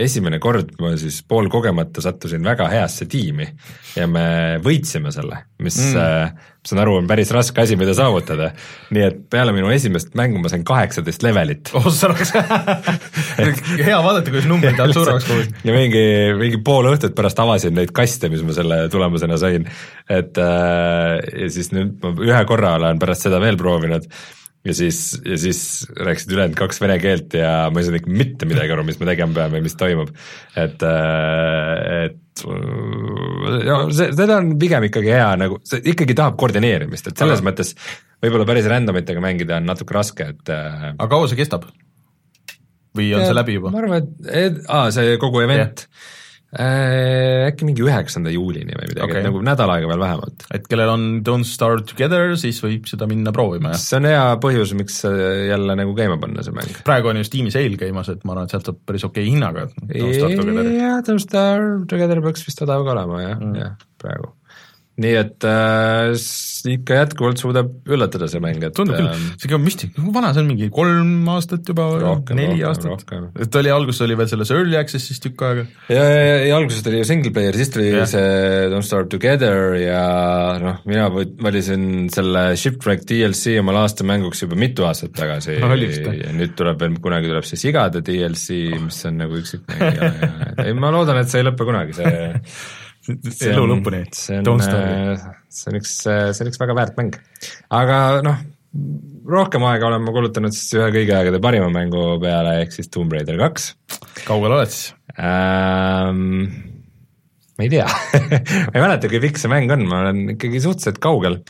esimene 0.00 0.38
kord 0.40 0.70
ma 0.80 0.94
siis 1.00 1.20
poolkogemata 1.28 2.02
sattusin 2.04 2.44
väga 2.44 2.68
heasse 2.72 3.08
tiimi 3.10 3.46
ja 3.96 4.06
me 4.08 4.24
võitsime 4.64 5.12
selle, 5.12 5.42
mis 5.64 5.76
mm. 5.82 5.98
äh, 6.00 6.54
saan 6.68 6.80
aru, 6.82 6.96
on 7.00 7.08
päris 7.08 7.30
raske 7.34 7.60
asi, 7.62 7.76
mida 7.80 7.92
saavutada. 7.96 8.50
nii 8.94 9.04
et 9.04 9.20
peale 9.32 9.52
minu 9.56 9.68
esimest 9.72 10.16
mängu 10.18 10.40
ma 10.40 10.52
sain 10.52 10.64
kaheksateist 10.68 11.24
levelit. 11.26 11.72
oh 11.76 11.90
oleks 12.08 12.32
hea 13.88 14.00
vaadata, 14.04 14.32
kuidas 14.32 14.48
numbrid 14.48 14.76
tahavad 14.78 14.96
suuremaks 14.96 15.28
koguda. 15.28 15.62
ja 15.68 15.76
mingi, 15.76 16.06
mingi 16.40 16.62
pool 16.64 16.88
õhtut 16.94 17.16
pärast 17.18 17.44
avasin 17.44 17.76
neid 17.76 17.92
kaste, 17.96 18.32
mis 18.32 18.44
ma 18.46 18.56
selle 18.56 18.80
tulemusena 18.92 19.36
sain. 19.40 19.68
et 20.08 20.40
äh, 20.40 21.14
ja 21.44 21.52
siis 21.52 21.72
nüüd 21.76 21.98
ma 22.00 22.16
ühe 22.16 22.42
korra 22.48 22.78
olen 22.80 23.00
pärast 23.02 23.28
seda 23.28 23.44
veel 23.44 23.60
proovinud 23.60 24.08
ja 24.66 24.74
siis, 24.74 25.00
ja 25.24 25.38
siis 25.38 25.60
rääkisid 25.96 26.32
ülejäänud 26.34 26.58
kaks 26.58 26.80
vene 26.82 26.98
keelt 27.02 27.34
ja 27.38 27.52
ma 27.72 27.80
ei 27.80 27.86
saanud 27.86 28.00
ikka 28.00 28.14
mitte 28.20 28.48
midagi 28.50 28.74
aru, 28.74 28.84
mis 28.88 28.98
me 29.00 29.08
tegema 29.08 29.36
peame 29.36 29.60
ja 29.60 29.66
mis 29.66 29.76
toimub. 29.78 30.10
et, 30.56 30.82
äh, 30.82 32.08
et 32.08 32.44
ja 33.66 33.78
see, 33.94 34.10
seda 34.14 34.38
on 34.38 34.52
pigem 34.60 34.88
ikkagi 34.90 35.14
hea 35.14 35.30
nagu, 35.40 35.60
see 35.66 35.82
ikkagi 35.94 36.16
tahab 36.18 36.38
koordineerimist, 36.40 37.10
et 37.10 37.18
selles 37.18 37.42
aga... 37.42 37.50
mõttes 37.50 37.74
võib-olla 38.22 38.46
päris 38.48 38.68
random 38.70 39.00
itega 39.00 39.22
mängida 39.24 39.58
on 39.58 39.70
natuke 39.70 39.96
raske, 39.96 40.30
et 40.34 40.54
äh, 40.54 40.92
aga 40.92 41.10
kaua 41.14 41.30
see 41.30 41.40
kestab? 41.40 41.70
või 42.98 43.12
on 43.14 43.22
ja, 43.22 43.30
see 43.30 43.36
läbi 43.36 43.58
juba? 43.58 43.72
ma 43.74 43.82
arvan, 43.82 44.14
et, 44.26 44.62
aa, 44.66 44.88
see 44.94 45.18
kogu 45.22 45.44
event 45.46 45.86
yeah 45.86 46.06
Äh, 46.08 46.17
äkki 46.48 47.66
mingi 47.68 47.82
üheksanda 47.84 48.32
juulini 48.32 48.72
või 48.72 48.86
midagi 48.88 49.04
okay., 49.04 49.24
nagu 49.26 49.42
nädal 49.44 49.68
aega 49.74 49.90
veel 49.90 50.00
vähemalt. 50.00 50.46
et 50.56 50.64
kellel 50.70 50.92
on 50.94 51.04
Don't 51.26 51.44
Starve 51.44 51.84
Together, 51.90 52.32
siis 52.40 52.62
võib 52.64 52.88
seda 52.88 53.08
minna 53.10 53.34
proovima, 53.36 53.74
jah? 53.74 53.82
see 53.82 53.98
on 54.00 54.08
hea 54.08 54.22
põhjus, 54.40 54.72
miks 54.78 55.02
jälle 55.04 55.76
nagu 55.76 55.92
käima 55.98 56.16
panna 56.22 56.46
see 56.46 56.56
mäng. 56.56 56.80
praegu 56.88 57.12
on 57.12 57.20
ju 57.20 57.28
Steam'i 57.28 57.52
sale 57.52 57.76
käimas, 57.80 58.08
et 58.14 58.24
ma 58.24 58.32
arvan, 58.32 58.48
et 58.48 58.56
sealt 58.56 58.72
saab 58.72 58.80
päris 58.88 59.04
okei 59.04 59.26
okay 59.26 59.34
hinnaga 59.34 59.68
Don't 59.92 60.16
Starve 60.16 60.40
Together. 60.40 60.72
jah, 60.72 60.98
Don't 61.04 61.24
Starve 61.26 61.84
Together 61.92 62.24
peaks 62.24 62.48
vist 62.48 62.64
odav 62.64 62.88
ka 62.88 62.96
olema 62.96 63.22
jah 63.26 63.36
mm., 63.36 63.54
jah, 63.60 63.76
praegu 64.00 64.32
nii 64.98 65.14
et 65.14 65.46
äh, 65.46 66.10
ikka 66.72 66.96
jätkuvalt 67.02 67.38
suudab 67.38 67.70
üllatada 67.86 68.26
see 68.30 68.40
mäng, 68.42 68.58
et 68.66 68.74
tundub 68.74 68.98
küll, 68.98 69.06
ähm, 69.12 69.26
see 69.38 69.52
on 69.54 69.62
müstik, 69.62 69.92
kui 69.94 70.14
vana 70.14 70.32
see 70.34 70.42
on, 70.42 70.48
mingi 70.50 70.68
kolm 70.74 71.28
aastat 71.30 71.68
juba, 71.70 71.86
neli 72.34 72.64
aastat? 72.66 73.04
et 73.38 73.58
oli, 73.60 73.70
alguses 73.70 74.02
oli 74.06 74.16
veel 74.18 74.30
selles 74.30 74.50
early 74.54 74.78
access'is 74.80 75.22
tükk 75.22 75.44
aega. 75.46 75.66
ja, 75.92 76.02
ja, 76.02 76.24
ja, 76.48 76.56
alguses 76.58 76.82
oli 76.90 77.02
ju 77.02 77.08
single 77.08 77.32
player, 77.36 77.58
siis 77.58 77.70
tuli 77.74 77.92
yeah. 77.92 78.08
see 78.10 78.66
Don't 78.72 78.86
Starve 78.88 79.10
Together 79.12 79.76
ja 79.78 80.02
noh, 80.62 80.82
mina 80.88 81.06
valisin 81.14 82.08
selle 82.14 82.44
Shipwreck 82.58 83.06
DLC 83.08 83.58
omale 83.62 83.84
aastamänguks 83.84 84.42
juba 84.44 84.58
mitu 84.58 84.88
aastat 84.88 85.14
tagasi. 85.18 85.58
Ja 85.58 86.34
nüüd 86.34 86.58
tuleb 86.58 86.82
veel, 86.82 86.98
kunagi 87.02 87.30
tuleb 87.30 87.46
see 87.46 87.60
sigade 87.60 88.02
DLC, 88.06 88.58
mis 88.82 88.98
on 89.06 89.22
nagu 89.22 89.38
üksikmäng 89.38 89.86
ja, 89.86 90.10
ja. 90.10 90.34
Ei, 90.66 90.74
ma 90.74 90.90
loodan, 90.94 91.22
et 91.22 91.30
see 91.30 91.42
ei 91.42 91.46
lõpe 91.46 91.66
kunagi, 91.68 91.94
see 91.96 92.10
elu 93.08 93.64
lõpuni. 93.72 94.04
see 94.14 94.38
on, 94.42 94.62
äh, 94.62 95.26
see 95.52 95.72
on 95.72 95.80
üks, 95.80 95.96
äh, 96.10 96.30
see 96.36 96.44
on 96.44 96.52
üks 96.52 96.60
väga 96.60 96.76
väärt 96.78 97.00
mäng. 97.00 97.18
aga 97.74 97.98
noh, 98.26 98.40
rohkem 99.28 99.64
aega 99.68 99.88
olen 99.88 100.04
ma 100.04 100.14
kulutanud 100.14 100.54
siis 100.54 100.76
ühe 100.78 100.88
kõigi 100.94 101.14
aegade 101.16 101.40
parima 101.42 101.68
mängu 101.72 102.16
peale, 102.22 102.58
ehk 102.62 102.74
siis 102.76 102.90
Tomb 102.92 103.12
Raider 103.14 103.38
kaks. 103.40 103.72
kaugel 104.26 104.56
oled 104.58 104.72
siis 104.72 104.94
ähm,? 105.18 106.48
ma 107.58 107.66
ei 107.66 107.72
tea 107.72 107.86
ma 108.70 108.74
ei 108.76 108.82
mäleta, 108.82 109.10
kui 109.10 109.22
pikk 109.24 109.40
see 109.40 109.50
mäng 109.52 109.72
on, 109.74 109.86
ma 109.90 110.04
olen 110.06 110.34
ikkagi 110.36 110.62
suhteliselt 110.62 111.00
kaugel. 111.02 111.40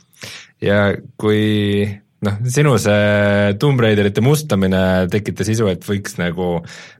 ja 0.65 0.93
kui 1.21 1.85
noh, 2.25 2.39
sinu 2.51 2.75
see 2.83 3.55
Tomb 3.61 3.83
Raiderite 3.83 4.25
mustamine 4.25 4.83
tekitas 5.13 5.51
isu, 5.53 5.69
et 5.71 5.85
võiks 5.87 6.19
nagu 6.21 6.59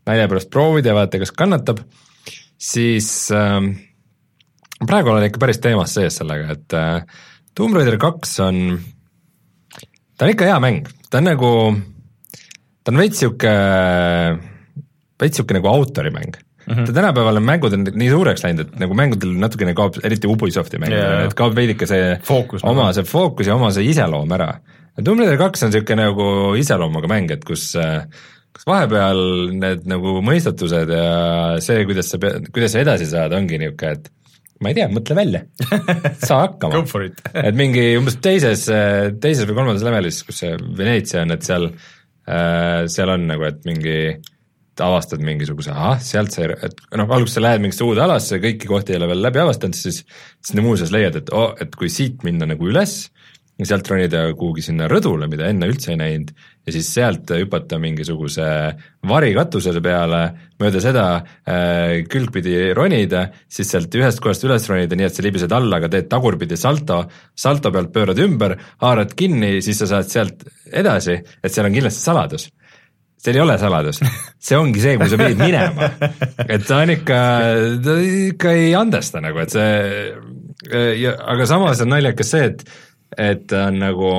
nalja 0.09 0.31
pärast 0.31 0.53
proovida 0.53 0.93
ja 0.93 0.99
vaadata, 0.99 1.23
kas 1.25 1.35
kannatab, 1.35 1.83
siis 2.59 3.09
ähm, 3.35 3.73
praegu 4.87 5.13
olen 5.13 5.29
ikka 5.29 5.43
päris 5.43 5.61
teemas 5.63 5.95
sees 5.97 6.21
sellega, 6.21 6.55
et 6.55 6.77
äh, 6.77 7.23
Tomb 7.59 7.77
Raider 7.77 7.99
kaks 8.01 8.37
on, 8.45 8.61
ta 10.17 10.27
on 10.27 10.35
ikka 10.35 10.51
hea 10.51 10.59
mäng, 10.63 10.91
ta 11.11 11.23
on 11.23 11.31
nagu, 11.33 11.53
ta 12.85 12.95
on 12.95 13.01
veits 13.03 13.25
sihuke, 13.25 13.55
veits 15.19 15.41
sihuke 15.41 15.59
nagu 15.59 15.71
autorimäng 15.73 16.37
mm. 16.69 16.75
-hmm. 16.75 16.93
tänapäeval 16.95 17.37
on 17.37 17.49
mängud 17.51 17.73
on 17.73 17.87
nii 17.93 18.11
suureks 18.11 18.45
läinud, 18.45 18.67
et 18.67 18.81
nagu 18.85 18.95
mängudel 18.95 19.35
natukene 19.43 19.75
kaob, 19.75 19.99
eriti 20.05 20.31
Ubisofti 20.31 20.79
mängudel 20.79 21.05
yeah., 21.05 21.27
et 21.27 21.35
kaob 21.39 21.57
veidike 21.57 21.87
see 21.87 22.19
fookus, 22.25 22.65
oma 22.65 22.93
see 22.93 23.05
fookus 23.05 23.47
ja 23.47 23.55
oma 23.59 23.73
see 23.75 23.89
iseloom 23.91 24.33
ära. 24.39 24.53
Tomb 24.99 25.21
Raider 25.21 25.39
kaks 25.39 25.63
on 25.63 25.73
niisugune 25.73 26.03
nagu 26.03 26.29
iseloomuga 26.59 27.11
mäng, 27.11 27.31
et 27.31 27.45
kus 27.47 27.73
kus 28.59 28.67
vahepeal 28.67 29.21
need 29.55 29.85
nagu 29.87 30.19
mõistatused 30.27 30.91
ja 30.91 31.09
see, 31.63 31.85
kuidas 31.87 32.09
sa 32.11 32.19
pead, 32.19 32.49
kuidas 32.55 32.75
sa 32.75 32.83
edasi 32.83 33.07
saad, 33.07 33.35
ongi 33.37 33.61
niisugune, 33.61 33.93
et 33.99 34.11
ma 34.63 34.73
ei 34.73 34.79
tea, 34.79 34.89
mõtle 34.91 35.17
välja, 35.19 35.43
saa 36.23 36.41
hakkama. 36.47 36.83
Et 37.49 37.59
mingi 37.59 37.85
umbes 37.99 38.19
teises, 38.25 38.67
teises 39.23 39.47
või 39.47 39.61
kolmandas 39.61 39.87
levelis, 39.87 40.23
kus 40.27 40.43
see 40.43 40.57
Veneetsia 40.59 41.23
on, 41.27 41.37
et 41.37 41.47
seal, 41.47 41.71
äh, 42.29 42.83
seal 42.91 43.15
on 43.15 43.29
nagu, 43.31 43.47
et 43.49 43.63
mingi 43.69 43.99
avastad 44.79 45.23
mingisuguse, 45.25 45.73
ahah, 45.75 45.99
sealt 46.03 46.35
sai, 46.35 46.53
et 46.55 46.83
noh, 46.99 47.09
alguses 47.11 47.39
sa 47.39 47.43
lähed 47.43 47.63
mingisse 47.65 47.83
uude 47.87 48.03
alasse, 48.05 48.39
kõiki 48.43 48.69
kohti 48.71 48.95
ei 48.95 49.01
ole 49.01 49.09
veel 49.11 49.25
läbi 49.27 49.43
avastanud, 49.43 49.75
siis 49.79 50.05
siis 50.05 50.63
muuseas 50.63 50.93
leiad, 50.95 51.19
et 51.19 51.33
oh, 51.35 51.51
et 51.59 51.75
kui 51.79 51.91
siit 51.91 52.23
minna 52.27 52.47
nagu 52.47 52.69
üles, 52.71 53.01
ja 53.59 53.67
sealt 53.67 53.89
ronida 53.91 54.21
kuhugi 54.39 54.63
sinna 54.63 54.87
rõdule, 54.91 55.27
mida 55.31 55.49
enne 55.51 55.67
üldse 55.71 55.91
ei 55.93 55.99
näinud, 55.99 56.31
ja 56.67 56.75
siis 56.75 56.91
sealt 56.95 57.31
hüpata 57.35 57.81
mingisuguse 57.83 58.47
varikatusele 59.09 59.83
peale, 59.83 60.21
mööda 60.63 60.83
seda 60.83 61.07
äh, 61.19 62.05
külgpidi 62.11 62.71
ronida, 62.79 63.25
siis 63.51 63.73
sealt 63.73 63.95
ühest 63.99 64.23
kohast 64.23 64.47
üles 64.47 64.69
ronida, 64.71 64.99
nii 64.99 65.09
et 65.09 65.19
sa 65.19 65.27
libised 65.27 65.55
alla, 65.55 65.81
aga 65.81 65.91
teed 65.95 66.11
tagurpidi 66.13 66.59
salto, 66.61 67.03
salto 67.35 67.75
pealt 67.75 67.91
pöörad 67.95 68.23
ümber, 68.23 68.55
haarad 68.85 69.17
kinni, 69.19 69.59
siis 69.65 69.83
sa 69.83 69.91
saad 69.91 70.13
sealt 70.13 70.47
edasi, 70.71 71.19
et 71.43 71.53
seal 71.53 71.67
on 71.67 71.75
kindlasti 71.81 72.07
saladus 72.07 72.49
seal 73.19 73.35
ei 73.35 73.43
ole 73.43 73.57
saladust, 73.59 74.05
see 74.47 74.55
ongi 74.55 74.79
see, 74.79 74.95
kuhu 74.95 75.11
sa 75.11 75.19
pidid 75.19 75.41
minema. 75.43 75.89
et 76.47 76.63
ta 76.69 76.85
on 76.85 76.93
ikka, 76.95 77.23
ta 77.83 77.97
ikka 78.31 78.53
ei 78.55 78.69
andesta 78.79 79.23
nagu, 79.25 79.43
et 79.43 79.51
see 79.51 79.73
ja 81.03 81.15
aga 81.33 81.47
samas 81.47 81.83
on 81.83 81.93
naljakas 81.93 82.31
see, 82.35 82.53
et, 82.53 82.63
et 83.17 83.47
ta 83.49 83.69
on 83.71 83.81
nagu, 83.81 84.13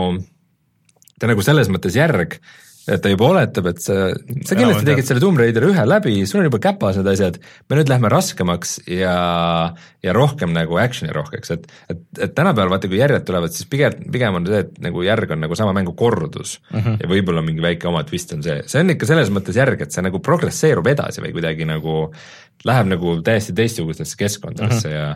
ta 1.19 1.27
on 1.27 1.33
nagu 1.35 1.45
selles 1.45 1.69
mõttes 1.73 1.97
järg, 1.99 2.39
et 2.89 3.01
ta 3.03 3.11
juba 3.11 3.27
oletab, 3.29 3.67
et 3.69 3.81
sa, 3.83 4.09
sa 4.47 4.57
kindlasti 4.57 4.87
tegid 4.87 5.07
selle 5.07 5.21
Tomb 5.21 5.39
Raideri 5.39 5.69
ühe 5.69 5.85
läbi, 5.85 6.15
sul 6.29 6.41
on 6.41 6.47
juba 6.47 6.61
käpas 6.63 6.97
need 6.97 7.09
asjad, 7.11 7.37
me 7.69 7.77
nüüd 7.77 7.91
lähme 7.91 8.11
raskemaks 8.11 8.75
ja, 8.89 9.13
ja 10.05 10.15
rohkem 10.15 10.53
nagu 10.55 10.79
action'i 10.81 11.13
rohkeks, 11.15 11.53
et, 11.55 11.69
et, 11.91 12.01
et 12.17 12.35
tänapäeval 12.37 12.73
vaata, 12.73 12.89
kui 12.91 13.01
järjed 13.01 13.27
tulevad, 13.27 13.53
siis 13.55 13.69
pigem, 13.69 13.99
pigem 14.13 14.39
on 14.39 14.49
see, 14.49 14.63
et 14.65 14.81
nagu 14.85 15.05
järg 15.05 15.35
on 15.35 15.43
nagu 15.45 15.57
sama 15.59 15.75
mängu 15.77 15.93
kordus 15.99 16.57
mm 16.71 16.79
-hmm. 16.79 16.99
ja 17.03 17.11
võib-olla 17.13 17.45
mingi 17.45 17.65
väike 17.65 17.89
oma 17.91 18.03
twist 18.07 18.33
on 18.33 18.43
see, 18.45 18.61
see 18.65 18.81
on 18.81 18.95
ikka 18.95 19.09
selles 19.09 19.29
mõttes 19.33 19.59
järg, 19.59 19.81
et 19.81 19.93
see 19.93 20.05
nagu 20.05 20.21
progresseerub 20.23 20.87
edasi 20.87 21.21
või 21.25 21.35
kuidagi 21.35 21.69
nagu 21.69 22.07
läheb 22.65 22.89
nagu 22.91 23.19
täiesti 23.23 23.53
teistsugustesse 23.55 24.17
keskkondadesse 24.17 24.89
mm 24.89 24.93
-hmm. 24.93 24.97
ja 24.97 25.15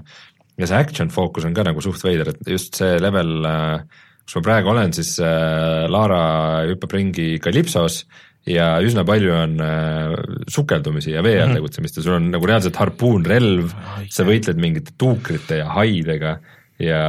ja 0.57 0.69
see 0.69 0.79
action 0.79 1.09
fookus 1.13 1.45
on 1.47 1.53
ka 1.53 1.65
nagu 1.65 1.81
suht 1.81 2.03
veider, 2.03 2.29
et 2.33 2.49
just 2.49 2.75
see 2.79 2.97
level 3.01 3.45
äh, 3.49 3.85
kus 4.23 4.39
ma 4.39 4.45
praegu 4.45 4.71
olen, 4.71 4.93
siis 4.95 5.17
äh, 5.23 5.85
Laara 5.91 6.21
hüppab 6.69 6.95
ringi 6.95 7.37
Kalipsos 7.43 8.03
ja 8.47 8.73
üsna 8.83 9.05
palju 9.07 9.33
on 9.35 9.57
äh, 9.63 10.15
sukeldumisi 10.51 11.13
ja 11.15 11.23
vee 11.23 11.37
all 11.37 11.47
mm 11.47 11.51
-hmm. 11.51 11.59
tegutsemist 11.59 11.97
ja 11.97 12.03
sul 12.03 12.17
on 12.19 12.31
nagu 12.31 12.47
reaalselt 12.47 12.79
harpuunrelv, 12.79 13.73
sa 14.09 14.23
võitled 14.23 14.59
mingite 14.59 14.95
tuukrite 14.97 15.59
ja 15.63 15.69
haidega 15.75 16.37
ja, 16.79 17.03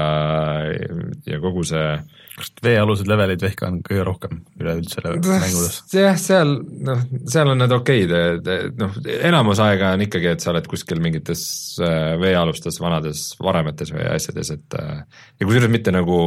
ja 1.27 1.41
kogu 1.41 1.65
see 1.65 1.99
kas 2.35 2.51
veealused 2.65 3.09
levelid 3.11 3.43
vehka 3.45 3.69
on 3.71 3.79
kõige 3.85 4.07
rohkem 4.07 4.41
üleüldse 4.61 5.05
mängudes? 5.05 5.79
jah, 5.95 6.19
seal 6.21 6.57
noh, 6.89 7.05
seal 7.31 7.53
on 7.53 7.63
need 7.63 7.77
okeid, 7.77 8.17
noh 8.81 8.99
enamus 9.15 9.63
aega 9.65 9.95
on 9.95 10.05
ikkagi, 10.07 10.33
et 10.35 10.45
sa 10.45 10.51
oled 10.55 10.67
kuskil 10.71 11.03
mingites 11.05 11.45
äh, 11.85 12.15
veealustes 12.21 12.81
vanades 12.83 13.31
varemetes 13.43 13.95
või 13.95 14.09
asjades, 14.11 14.51
et 14.57 14.79
ja 14.81 15.47
kusjuures 15.47 15.73
mitte 15.73 15.95
nagu 15.95 16.21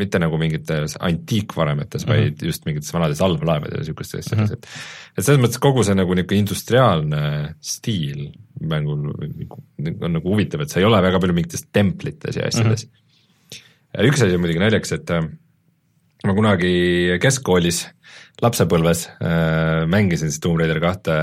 mitte 0.00 0.18
nagu 0.18 0.38
mingites 0.40 0.96
antiikvaremetes 0.98 2.06
mm, 2.06 2.12
-hmm. 2.12 2.22
vaid 2.34 2.42
just 2.42 2.64
mingites 2.66 2.92
vanades 2.94 3.20
allveelaevades 3.22 3.76
ja 3.76 3.82
niisugustes 3.84 4.26
asjades 4.26 4.50
mm, 4.50 4.54
-hmm. 4.54 4.58
et 4.58 5.18
et 5.18 5.26
selles 5.26 5.42
mõttes 5.42 5.60
kogu 5.62 5.84
see 5.86 5.94
nagu 5.94 6.14
niisugune 6.14 6.40
industriaalne 6.42 7.22
stiil 7.60 8.32
mängul 8.60 9.06
on 9.14 10.12
nagu 10.16 10.28
huvitav, 10.30 10.62
et 10.62 10.70
sa 10.70 10.80
ei 10.80 10.86
ole 10.88 11.02
väga 11.02 11.20
palju 11.20 11.34
mingites 11.34 11.66
templites 11.72 12.36
ja 12.36 12.48
asjades 12.50 12.86
mm. 12.86 12.90
-hmm. 12.90 13.03
Üks 14.02 14.22
asi 14.22 14.36
on 14.36 14.42
muidugi 14.42 14.62
naljakas, 14.62 14.94
et 14.98 15.10
äh, 15.14 15.26
ma 16.24 16.36
kunagi 16.36 17.18
keskkoolis 17.22 17.84
lapsepõlves 18.42 19.08
äh, 19.18 19.84
mängisin 19.90 20.32
siis 20.32 20.42
Tomb 20.42 20.58
Raider 20.58 20.80
kahte 20.82 21.18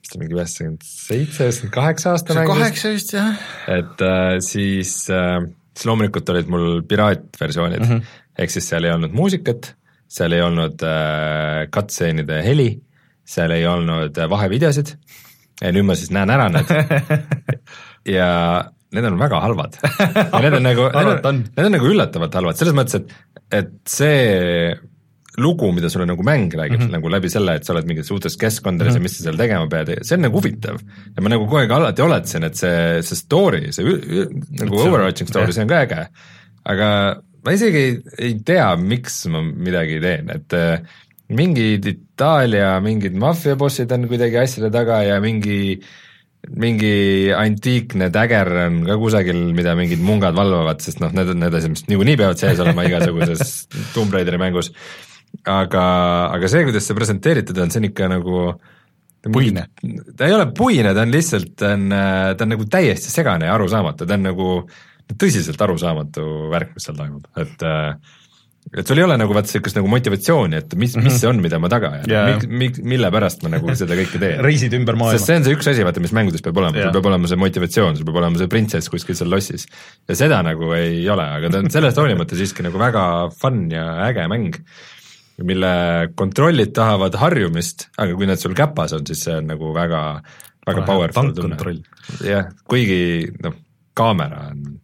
vist 0.00 0.18
mingi 0.20 0.36
üheksakümmend 0.36 0.84
seitse, 0.86 1.48
üheksakümmend 1.48 1.74
kaheksa 1.74 2.14
aasta 2.14 2.36
mängus. 2.38 2.60
kaheksa 2.60 2.92
vist 2.94 3.16
jah. 3.16 3.48
et 3.68 4.06
äh, 4.06 4.36
siis 4.44 4.94
äh, 5.10 5.40
siis 5.74 5.88
loomulikult 5.88 6.28
olid 6.34 6.50
mul 6.50 6.82
piraatversioonid 6.88 7.80
mm, 7.80 7.90
-hmm. 7.90 8.18
ehk 8.38 8.50
siis 8.50 8.68
seal 8.68 8.84
ei 8.84 8.92
olnud 8.92 9.14
muusikat, 9.16 9.74
seal 10.08 10.32
ei 10.36 10.42
olnud 10.42 10.82
äh, 10.82 11.68
cutscene'ide 11.74 12.42
heli, 12.44 12.70
seal 13.24 13.54
ei 13.54 13.66
olnud 13.66 14.18
äh, 14.18 14.30
vahevideosid 14.30 14.94
ja 15.60 15.72
nüüd 15.72 15.86
ma 15.88 15.96
siis 15.96 16.12
näen 16.14 16.30
ära 16.30 16.48
need 16.52 16.74
ja 18.18 18.30
need 18.94 19.06
on 19.06 19.18
väga 19.20 19.40
halvad. 19.44 19.76
ja 20.32 20.40
need 20.44 20.56
on 20.58 20.64
nagu, 20.66 20.86
need 20.94 21.26
on, 21.30 21.42
need 21.56 21.68
on 21.68 21.76
nagu 21.76 21.90
üllatavalt 21.90 22.38
halvad, 22.40 22.58
selles 22.58 22.76
mõttes, 22.76 23.00
et, 23.00 23.12
et 23.60 23.76
see 23.88 24.72
lugu, 25.40 25.70
mida 25.72 25.88
sulle 25.92 26.08
nagu 26.10 26.24
mäng 26.26 26.52
räägib 26.52 26.80
mm 26.80 26.86
-hmm. 26.86 26.96
nagu 26.98 27.12
läbi 27.12 27.30
selle, 27.30 27.54
et 27.56 27.64
sa 27.64 27.72
oled 27.72 27.86
mingites 27.88 28.10
uutes 28.10 28.36
keskkondades 28.36 28.94
mm 28.94 28.98
-hmm. 28.98 29.00
ja 29.00 29.02
mis 29.02 29.16
sa 29.16 29.22
seal 29.24 29.38
tegema 29.38 29.68
pead, 29.70 29.92
see 30.02 30.16
on 30.16 30.24
nagu 30.26 30.36
huvitav. 30.36 30.80
ja 31.16 31.22
ma 31.22 31.28
nagu 31.28 31.46
kogu 31.46 31.60
aeg 31.62 31.70
alati 31.70 32.02
oletasin, 32.02 32.44
et 32.44 32.56
see, 32.56 33.02
see 33.02 33.16
story, 33.16 33.72
see 33.72 33.84
nagu 34.60 34.82
overarching 34.86 35.28
story, 35.28 35.52
see 35.52 35.62
on 35.62 35.68
ka 35.68 35.82
äge. 35.86 36.06
aga 36.64 36.88
ma 37.44 37.52
isegi 37.52 37.78
ei, 37.78 38.02
ei 38.18 38.34
tea, 38.44 38.76
miks 38.76 39.26
ma 39.26 39.42
midagi 39.42 40.00
teen, 40.00 40.30
et 40.34 40.52
äh, 40.52 40.80
mingid 41.30 41.86
Itaalia 41.86 42.74
mingid 42.82 43.14
maffiabossid 43.14 43.92
on 43.92 44.08
kuidagi 44.10 44.38
asjade 44.42 44.70
taga 44.74 45.02
ja 45.06 45.20
mingi 45.22 45.80
mingi 46.48 47.30
antiikne 47.36 48.08
täger 48.14 48.48
on 48.64 48.80
ka 48.88 48.96
kusagil, 49.00 49.38
mida 49.56 49.74
mingid 49.78 50.00
mungad 50.04 50.36
valvavad, 50.36 50.80
sest 50.82 51.02
noh, 51.02 51.12
need 51.14 51.32
on 51.34 51.42
need 51.44 51.56
asjad, 51.56 51.74
mis 51.74 51.86
niikuinii 51.90 52.16
peavad 52.20 52.40
sees 52.40 52.60
olema 52.62 52.86
igasuguses 52.88 53.54
Tomb 53.94 54.14
Raideri 54.16 54.40
mängus. 54.40 54.72
Aga, 55.46 55.82
aga 56.34 56.50
see, 56.50 56.64
kuidas 56.66 56.88
see 56.88 56.96
presenteeritud 56.98 57.58
on, 57.62 57.70
see 57.70 57.82
on 57.82 57.88
ikka 57.90 58.08
nagu 58.10 58.46
puine? 59.30 59.66
ta 60.16 60.26
ei 60.26 60.34
ole 60.34 60.48
puine, 60.56 60.94
ta 60.96 61.04
on 61.04 61.12
lihtsalt, 61.12 61.52
ta 61.60 61.74
on, 61.76 61.90
ta 61.92 62.46
on 62.46 62.54
nagu 62.56 62.66
täiesti 62.72 63.12
segane 63.12 63.46
ja 63.46 63.54
arusaamatu, 63.54 64.08
ta 64.08 64.16
on 64.16 64.26
nagu 64.30 64.48
tõsiselt 65.20 65.60
arusaamatu 65.60 66.24
värk, 66.50 66.72
mis 66.74 66.88
seal 66.88 66.98
toimub, 66.98 67.28
et 67.38 67.62
et 68.70 68.86
sul 68.86 69.00
ei 69.00 69.02
ole 69.02 69.16
nagu 69.18 69.34
vaata 69.34 69.48
niisugust 69.50 69.78
nagu 69.78 69.88
motivatsiooni, 69.90 70.60
et 70.62 70.74
mis, 70.78 70.92
mis 71.00 71.16
see 71.18 71.26
on, 71.30 71.40
mida 71.42 71.58
ma 71.62 71.70
taga 71.72 71.90
ajan 71.96 72.10
yeah., 72.10 72.28
mik-, 72.30 72.52
mik-, 72.62 72.78
mille 72.92 73.10
pärast 73.10 73.42
ma 73.42 73.50
nagu 73.56 73.74
seda 73.80 73.98
kõike 73.98 74.20
teen. 74.22 74.38
reisid 74.46 74.76
ümber 74.78 74.98
maailma. 75.00 75.18
sest 75.18 75.32
see 75.32 75.40
on 75.40 75.48
see 75.48 75.56
üks 75.58 75.70
asi, 75.72 75.86
vaata, 75.86 76.02
mis 76.04 76.14
mängudes 76.16 76.44
peab 76.46 76.60
olema 76.62 76.78
yeah., 76.78 76.86
sul 76.86 76.94
peab 76.98 77.10
olema 77.10 77.30
see 77.30 77.40
motivatsioon, 77.40 77.98
sul 77.98 78.06
peab 78.06 78.20
olema 78.22 78.38
see 78.38 78.52
printsess 78.52 78.92
kuskil 78.92 79.18
seal 79.18 79.32
lossis. 79.32 79.66
ja 80.06 80.18
seda 80.18 80.38
nagu 80.46 80.70
ei 80.78 81.02
ole, 81.10 81.26
aga 81.40 81.50
ta 81.50 81.64
on 81.64 81.74
sellest 81.74 81.98
hoolimata 81.98 82.38
siiski 82.38 82.66
nagu 82.66 82.78
väga 82.80 83.04
fun 83.40 83.66
ja 83.74 83.88
äge 84.06 84.28
mäng 84.30 84.62
mille 85.46 85.72
kontrollid 86.14 86.72
tahavad 86.76 87.16
harjumist, 87.20 87.88
aga 87.98 88.14
kui 88.16 88.28
need 88.28 88.40
sul 88.42 88.54
käpas 88.56 88.94
on, 88.96 89.06
siis 89.08 89.24
see 89.26 89.36
on 89.40 89.50
nagu 89.50 89.72
väga, 89.74 90.02
väga 90.68 90.86
powerful 90.88 91.32
tunne. 91.36 91.76
jah, 92.26 92.50
kuigi 92.68 93.00
noh, 93.44 93.56
kaamera 93.96 94.50
on, 94.50 94.80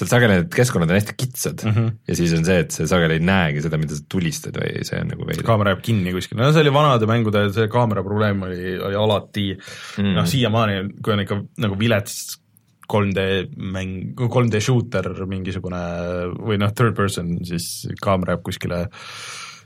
seal 0.00 0.10
sageli 0.10 0.38
need 0.38 0.50
keskkonnad 0.54 0.90
on 0.90 0.98
hästi 0.98 1.16
kitsad 1.20 1.64
mm 1.66 1.76
-hmm. 1.76 1.96
ja 2.08 2.16
siis 2.16 2.32
on 2.36 2.44
see, 2.48 2.58
et 2.64 2.74
sa 2.74 2.86
sageli 2.88 3.18
ei 3.18 3.24
näegi 3.24 3.64
seda, 3.64 3.78
mida 3.80 3.96
sa 3.96 4.06
tulistad 4.08 4.56
või 4.56 4.84
see 4.86 5.00
on 5.00 5.12
nagu 5.12 5.26
veidi. 5.28 5.46
kaamera 5.46 5.74
jääb 5.74 5.82
kinni 5.84 6.14
kuskil, 6.16 6.38
no 6.40 6.52
see 6.52 6.64
oli 6.64 6.74
vanade 6.74 7.08
mängude, 7.10 7.46
see 7.54 7.68
kaamera 7.72 8.04
probleem 8.06 8.42
oli, 8.48 8.76
oli 8.78 9.00
alati 9.04 9.48
mm. 9.54 10.14
noh, 10.16 10.28
siiamaani, 10.28 10.78
kui 11.02 11.16
on 11.16 11.24
ikka 11.26 11.42
nagu 11.66 11.78
vilets 11.78 12.40
3D 12.90 13.26
mäng, 13.70 14.18
3D 14.18 14.60
shooter 14.64 15.12
mingisugune 15.30 15.82
või 16.40 16.58
noh, 16.58 16.72
third 16.74 16.96
person, 16.98 17.36
siis 17.46 17.86
kaamera 18.02 18.34
jääb 18.34 18.42
kuskile 18.48 18.86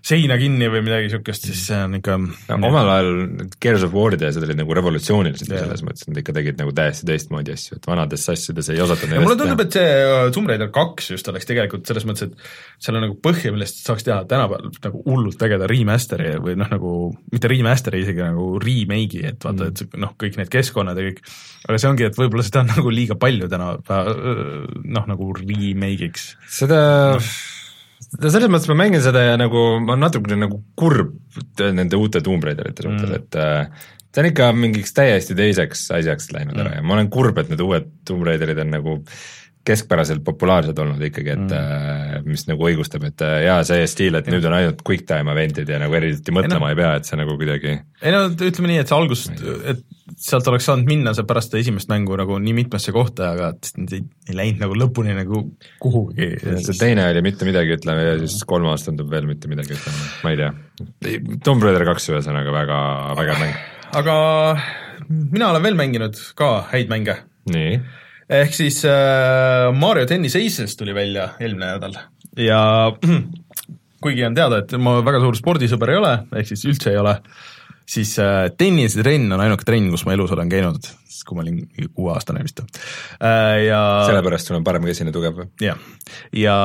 seina 0.05 0.37
kinni 0.37 0.67
või 0.69 0.83
midagi 0.85 1.09
niisugust, 1.09 1.47
siis 1.49 1.63
see 1.71 1.79
on 1.81 1.97
ikka 1.97 2.17
no, 2.21 2.59
omal 2.69 2.91
ajal 2.93 3.11
Gears 3.63 3.87
of 3.87 3.95
War'id 3.97 4.21
ja 4.21 4.29
asjad 4.29 4.45
olid 4.45 4.59
nagu 4.61 4.77
revolutsioonilised 4.77 5.49
yeah. 5.49 5.65
selles 5.65 5.85
mõttes, 5.87 6.05
et 6.05 6.13
nad 6.13 6.21
ikka 6.21 6.35
tegid 6.37 6.61
nagu 6.61 6.75
täiesti 6.77 7.09
teistmoodi 7.09 7.55
asju, 7.55 7.79
et 7.79 7.89
vanades 7.89 8.27
asjades 8.35 8.69
ei 8.75 8.83
osata 8.85 9.09
no, 9.09 9.23
mulle 9.25 9.39
tundub, 9.41 9.63
et 9.65 9.79
see 9.79 9.95
uh, 10.05 10.27
Tomb 10.35 10.53
Raider 10.53 10.69
kaks 10.75 11.09
just 11.15 11.31
oleks 11.33 11.49
tegelikult 11.49 11.89
selles 11.89 12.05
mõttes, 12.09 12.29
et 12.29 12.85
seal 12.85 13.01
on 13.01 13.07
nagu 13.07 13.17
põhja, 13.25 13.55
millest 13.55 13.81
saaks 13.87 14.05
teha 14.05 14.21
tänapäeval 14.29 14.77
nagu 14.85 15.03
hullult 15.09 15.47
ägeda 15.49 15.71
remaster'i 15.73 16.37
või 16.45 16.59
noh, 16.61 16.69
nagu 16.75 16.95
mitte 17.33 17.53
remaster'i, 17.55 18.05
isegi 18.05 18.25
nagu 18.27 18.51
remake'i, 18.61 19.25
et 19.33 19.49
vaata 19.49 19.71
mm., 19.71 19.73
et 19.73 19.99
noh, 20.05 20.15
kõik 20.21 20.37
need 20.41 20.53
keskkonnad 20.53 21.01
ja 21.01 21.09
kõik, 21.09 21.25
aga 21.65 21.81
see 21.81 21.93
ongi, 21.95 22.09
et 22.11 22.21
võib-olla 22.21 22.45
seda 22.45 22.67
on 22.67 22.73
nagu 22.75 22.93
liiga 22.93 23.17
palju 23.17 23.49
tänapäeval 23.49 24.25
noh, 24.85 25.11
nagu 25.15 25.33
remake'iks. 25.41 26.35
seda 26.61 26.81
no 27.17 27.54
no 28.21 28.31
selles 28.31 28.51
mõttes 28.53 28.71
ma 28.71 28.79
mängin 28.85 29.03
seda 29.05 29.25
ja 29.25 29.37
nagu 29.41 29.65
ma 29.85 29.97
natukene 29.99 30.39
nagu 30.47 30.61
kurb 30.79 31.15
nende 31.61 31.99
uute 32.01 32.23
Tomb 32.25 32.45
Raiderite 32.47 32.87
suhtes 32.87 33.09
mm., 33.09 33.17
et 33.21 33.39
äh, 33.41 33.87
see 34.15 34.23
on 34.23 34.31
ikka 34.31 34.51
mingiks 34.57 34.95
täiesti 34.97 35.37
teiseks 35.39 35.89
asjaks 35.97 36.31
läinud 36.35 36.59
ära 36.59 36.71
mm. 36.71 36.77
ja 36.79 36.87
ma 36.87 36.99
olen 36.99 37.11
kurb, 37.15 37.41
et 37.41 37.51
need 37.53 37.63
uued 37.65 37.91
Tomb 38.07 38.27
Raiderid 38.29 38.61
on 38.63 38.75
nagu 38.77 38.99
keskpäraselt 39.65 40.25
populaarsed 40.25 40.79
olnud 40.79 41.01
ikkagi, 41.09 41.35
et 41.35 41.45
mm. 41.45 41.57
äh, 41.57 42.23
mis 42.29 42.45
nagu 42.51 42.67
õigustab, 42.69 43.07
et 43.09 43.25
äh, 43.25 43.39
jaa, 43.47 43.63
see 43.67 43.87
stiil, 43.91 44.19
et 44.19 44.29
nüüd 44.33 44.45
on 44.49 44.57
ainult 44.59 44.85
quick 44.87 45.07
time 45.09 45.33
event'id 45.33 45.71
ja 45.71 45.81
nagu 45.81 45.97
eriti 45.97 46.35
mõtlema 46.35 46.71
ei, 46.71 46.77
no, 46.77 46.77
ei 46.77 46.81
pea, 46.83 46.91
et 47.01 47.09
see 47.09 47.21
nagu 47.21 47.37
kuidagi 47.41 47.73
ei 48.05 48.13
no 48.13 48.27
ütleme 48.29 48.71
nii, 48.71 48.83
et 48.83 48.91
see 48.91 48.97
algus, 48.99 49.25
et 49.73 49.85
sealt 50.21 50.49
oleks 50.53 50.69
saanud 50.69 50.89
minna 50.89 51.15
see 51.17 51.27
pärast 51.29 51.57
esimest 51.57 51.89
mängu 51.93 52.17
nagu 52.21 52.37
nii 52.43 52.55
mitmesse 52.61 52.93
kohta, 52.95 53.33
aga 53.33 53.51
ei, 53.87 54.05
ei 54.29 54.37
läinud 54.37 54.61
nagu 54.67 54.79
lõpuni 54.79 55.17
nagu 55.17 55.43
kuhugi. 55.83 56.31
see 56.45 56.79
teine 56.79 57.09
oli 57.09 57.25
mitte 57.25 57.49
midagi, 57.49 57.79
ütleme, 57.79 58.05
ja 58.11 58.15
siis 58.21 58.45
kolmas 58.49 58.85
tundub 58.85 59.09
veel 59.13 59.29
mitte 59.31 59.51
midagi, 59.51 59.79
ütleme, 59.79 60.07
ma 60.25 60.35
ei 60.35 60.41
tea. 60.43 60.53
Tomb 61.47 61.65
Raider 61.65 61.87
kaks 61.89 62.11
ühesõnaga 62.13 62.53
väga 62.55 62.79
vägev 63.21 63.41
mäng. 63.41 63.61
aga 63.97 64.17
mina 65.09 65.53
olen 65.55 65.65
veel 65.65 65.79
mänginud 65.79 66.21
ka 66.37 66.55
häid 66.73 66.93
mänge. 66.93 67.23
nii? 67.53 67.79
Ehk 68.43 68.55
siis 68.57 68.81
äh, 68.89 69.71
Mario 69.77 70.07
Tennis 70.11 70.37
Aces 70.39 70.77
tuli 70.79 70.95
välja 70.97 71.31
eelmine 71.41 71.75
nädal. 71.75 71.97
Ja 72.41 72.61
kuigi 74.05 74.25
on 74.27 74.37
teada, 74.37 74.63
et 74.63 74.75
ma 74.81 74.99
väga 75.05 75.23
suur 75.23 75.39
spordisõber 75.39 75.95
ei 75.95 76.01
ole, 76.01 76.15
ehk 76.37 76.51
siis 76.51 76.65
üldse 76.69 76.93
ei 76.93 77.01
ole, 77.01 77.17
siis 77.89 78.15
äh, 78.23 78.49
tennisetrenn 78.59 79.33
on 79.35 79.43
ainuke 79.45 79.67
trenn, 79.67 79.91
kus 79.93 80.05
ma 80.07 80.15
elus 80.17 80.33
olen 80.35 80.51
käinud, 80.53 80.89
kui 81.25 81.37
ma 81.37 81.45
olin 81.45 81.61
kuueaastane 81.97 82.43
vist 82.45 82.63
äh,. 82.65 83.67
ja 83.69 83.81
sellepärast 84.09 84.51
sul 84.51 84.59
on 84.59 84.67
parem 84.67 84.85
käsine 84.89 85.13
tugev 85.15 85.39
või? 85.39 85.49
jah, 85.63 85.81
ja 86.37 86.57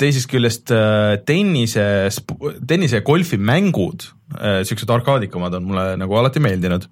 teisest 0.00 0.30
küljest 0.32 0.72
äh, 0.74 1.18
tennise, 1.28 1.84
tennise 2.68 3.00
ja 3.00 3.06
golfi 3.06 3.40
mängud 3.40 4.08
äh,, 4.38 4.62
niisugused 4.62 4.92
arkaadikumad 4.92 5.58
on 5.58 5.68
mulle 5.68 5.86
nagu 6.00 6.18
alati 6.20 6.42
meeldinud. 6.44 6.88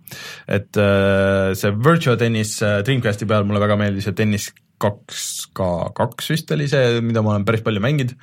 et 0.48 0.80
äh, 0.80 1.52
see 1.58 1.72
Virtua 1.76 2.18
tennis 2.20 2.58
äh, 2.64 2.80
Dreamcasti 2.86 3.28
peal 3.28 3.48
mulle 3.48 3.62
väga 3.62 3.80
meeldis 3.80 4.10
ja 4.10 4.16
tennis 4.16 4.50
kaks 4.80 5.50
ka 5.56 5.90
kaks 5.96 6.32
vist 6.32 6.52
oli 6.56 6.68
see, 6.70 7.00
mida 7.04 7.24
ma 7.24 7.34
olen 7.34 7.48
päris 7.48 7.64
palju 7.64 7.82
mänginud 7.84 8.16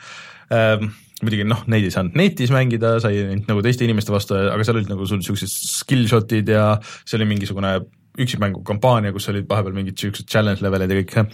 äh, 0.54 0.82
muidugi 1.24 1.46
noh, 1.48 1.64
neid 1.72 1.88
ei 1.88 1.94
saanud 1.94 2.18
netis 2.20 2.52
mängida, 2.54 2.98
sai 3.04 3.24
nagu 3.40 3.64
teiste 3.66 3.88
inimeste 3.88 4.14
vastu, 4.14 4.38
aga 4.38 4.66
seal 4.66 4.80
olid 4.80 4.92
nagu 4.92 5.08
sul 5.10 5.22
niisugused 5.22 5.50
skill 5.50 6.06
shot'id 6.10 6.52
ja 6.54 6.68
see 6.84 7.18
oli 7.20 7.30
mingisugune 7.32 7.78
üksikmängu 8.18 8.64
kampaania, 8.66 9.14
kus 9.16 9.30
olid 9.32 9.48
vahepeal 9.50 9.76
mingid 9.78 9.98
niisugused 9.98 10.30
challenge 10.30 10.66
levelid 10.66 10.94
ja 10.94 11.02
kõik 11.02 11.34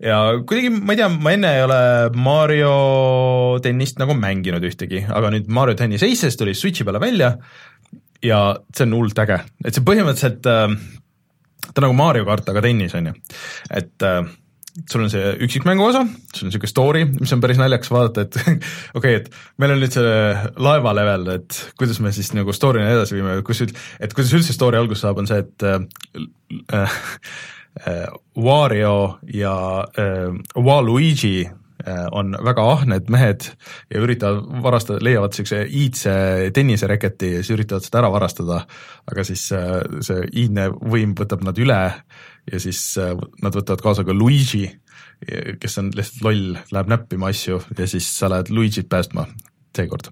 ja 0.00 0.20
kuidagi, 0.48 0.70
ma 0.72 0.94
ei 0.94 1.00
tea, 1.00 1.08
ma 1.12 1.34
enne 1.36 1.50
ei 1.56 1.64
ole 1.66 1.80
Mario 2.16 2.72
tennist 3.64 4.00
nagu 4.00 4.16
mänginud 4.16 4.64
ühtegi, 4.64 5.04
aga 5.06 5.32
nüüd 5.34 5.50
Mario 5.52 5.76
tennis 5.78 6.04
Aces 6.06 6.38
tuli 6.40 6.54
Switchi 6.56 6.86
peale 6.88 7.02
välja 7.02 7.34
ja 8.24 8.40
see 8.72 8.86
on 8.86 8.96
hullult 8.96 9.20
äge, 9.24 9.42
et 9.64 9.76
see 9.76 9.84
põhimõtteliselt 9.84 10.48
äh, 10.48 10.78
ta 11.68 11.76
on 11.76 11.86
nagu 11.88 11.98
Mario 11.98 12.26
kart, 12.28 12.48
aga 12.52 12.62
tennis, 12.64 12.94
on 12.98 13.10
ju. 13.10 13.16
et 13.76 14.06
äh, 14.06 14.22
sul 14.90 15.04
on 15.04 15.10
see 15.10 15.32
üksikmängu 15.46 15.84
osa, 15.84 16.04
sul 16.34 16.46
on 16.46 16.50
niisugune 16.50 16.70
story, 16.70 17.04
mis 17.18 17.32
on 17.34 17.42
päris 17.42 17.58
naljakas 17.60 17.90
vaadata, 17.92 18.26
et 18.26 18.38
okei 18.98 18.98
okay,, 19.00 19.14
et 19.20 19.30
meil 19.60 19.74
on 19.74 19.82
nüüd 19.82 19.94
see 19.94 20.12
laeva 20.62 20.94
level, 20.96 21.30
et 21.36 21.60
kuidas 21.80 22.00
me 22.04 22.12
siis 22.14 22.32
nagu 22.36 22.54
story'na 22.54 22.92
edasi 22.94 23.18
viime, 23.18 23.40
kus, 23.46 23.64
et 23.66 24.14
kuidas 24.16 24.34
üldse 24.38 24.56
story 24.56 24.80
alguse 24.80 25.02
saab, 25.04 25.22
on 25.22 25.30
see, 25.30 25.42
et 25.42 25.66
äh, 25.66 27.00
äh, 27.86 28.06
Wario 28.38 29.18
ja 29.34 29.56
äh, 29.98 30.38
Waluigi 30.56 31.50
äh, 31.50 32.06
on 32.12 32.36
väga 32.44 32.66
ahned 32.76 33.10
mehed 33.10 33.50
ja 33.90 34.02
üritavad 34.04 34.62
varastada, 34.62 35.02
leiavad 35.02 35.34
niisuguse 35.34 35.64
iidse 35.66 36.16
tennisereketi 36.54 37.34
ja 37.36 37.44
siis 37.44 37.56
üritavad 37.58 37.86
seda 37.86 38.04
ära 38.04 38.12
varastada, 38.14 38.64
aga 39.10 39.26
siis 39.26 39.48
äh, 39.56 39.80
see 40.06 40.26
iidne 40.44 40.70
võim 40.70 41.18
võtab 41.18 41.42
nad 41.46 41.58
üle 41.58 41.80
ja 42.52 42.60
siis 42.60 42.80
äh, 43.00 43.14
nad 43.42 43.56
võtavad 43.56 43.82
kaasa 43.84 44.04
ka 44.06 44.14
Luigi, 44.16 44.64
kes 45.60 45.76
on 45.82 45.90
lihtsalt 45.92 46.24
loll, 46.24 46.54
läheb 46.72 46.88
näppima 46.88 47.28
asju 47.28 47.58
ja 47.76 47.88
siis 47.90 48.06
sa 48.16 48.30
lähed 48.32 48.48
Luigi't 48.56 48.88
päästma 48.88 49.26
seekord. 49.76 50.08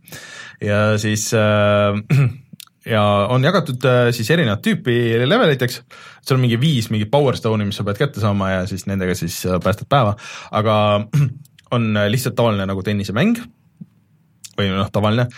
ja 0.61 0.99
siis 1.01 1.31
äh, 1.35 1.97
ja 2.95 3.03
on 3.33 3.45
jagatud 3.45 3.85
äh, 3.89 4.11
siis 4.13 4.31
erinevat 4.31 4.63
tüüpi 4.65 5.19
leveliteks, 5.25 5.83
seal 6.21 6.39
on 6.39 6.45
mingi 6.45 6.61
viis 6.61 6.91
mingit 6.93 7.11
power 7.11 7.37
stone'i, 7.37 7.67
mis 7.69 7.81
sa 7.81 7.87
pead 7.89 8.01
kätte 8.01 8.21
saama 8.21 8.53
ja 8.53 8.67
siis 8.71 8.87
nendega 8.91 9.17
siis 9.19 9.41
päästad 9.65 9.89
päeva, 9.89 10.17
aga 10.51 10.75
on 11.77 11.95
lihtsalt 12.09 12.37
tavaline 12.37 12.69
nagu 12.69 12.85
tennisemäng. 12.85 13.41
Või 14.59 14.73
noh, 14.73 14.89
tavaline, 14.91 15.29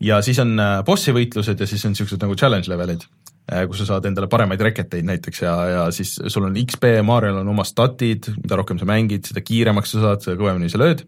ja 0.00 0.22
siis 0.24 0.38
on 0.40 0.54
bossi 0.86 1.12
võitlused 1.12 1.60
ja 1.60 1.66
siis 1.68 1.82
on 1.84 1.92
niisugused 1.92 2.22
nagu 2.22 2.32
challenge 2.32 2.70
levelid 2.72 3.02
Äh, 3.39 3.39
kus 3.70 3.82
sa 3.82 3.88
saad 3.88 4.06
endale 4.10 4.28
paremaid 4.30 4.62
reketeid 4.62 5.06
näiteks 5.08 5.42
ja, 5.42 5.54
ja 5.70 5.82
siis 5.94 6.14
sul 6.30 6.46
on 6.46 6.58
XP, 6.60 7.00
Mariol 7.06 7.40
on 7.42 7.50
oma 7.50 7.66
statid, 7.66 8.30
mida 8.38 8.58
rohkem 8.60 8.78
sa 8.78 8.88
mängid, 8.88 9.26
seda 9.26 9.42
kiiremaks 9.42 9.96
sa 9.96 10.04
saad, 10.04 10.24
seda 10.24 10.38
kõvemini 10.38 10.70
sa 10.70 10.80
lööd. 10.80 11.02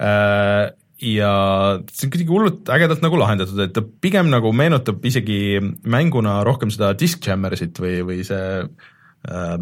Äh, 0.00 0.68
ja 1.00 1.32
see 1.88 2.06
on 2.06 2.12
kuidagi 2.12 2.28
hullult 2.28 2.72
ägedalt 2.72 3.04
nagu 3.04 3.20
lahendatud, 3.20 3.60
et 3.64 3.72
ta 3.76 3.84
pigem 4.04 4.28
nagu 4.32 4.52
meenutab 4.52 5.04
isegi 5.08 5.60
mänguna 5.88 6.40
rohkem 6.46 6.72
seda 6.72 6.92
Disc 6.98 7.24
Jammersit 7.24 7.80
või, 7.80 8.00
või 8.04 8.20
see 8.28 8.42
äh, 8.60 9.54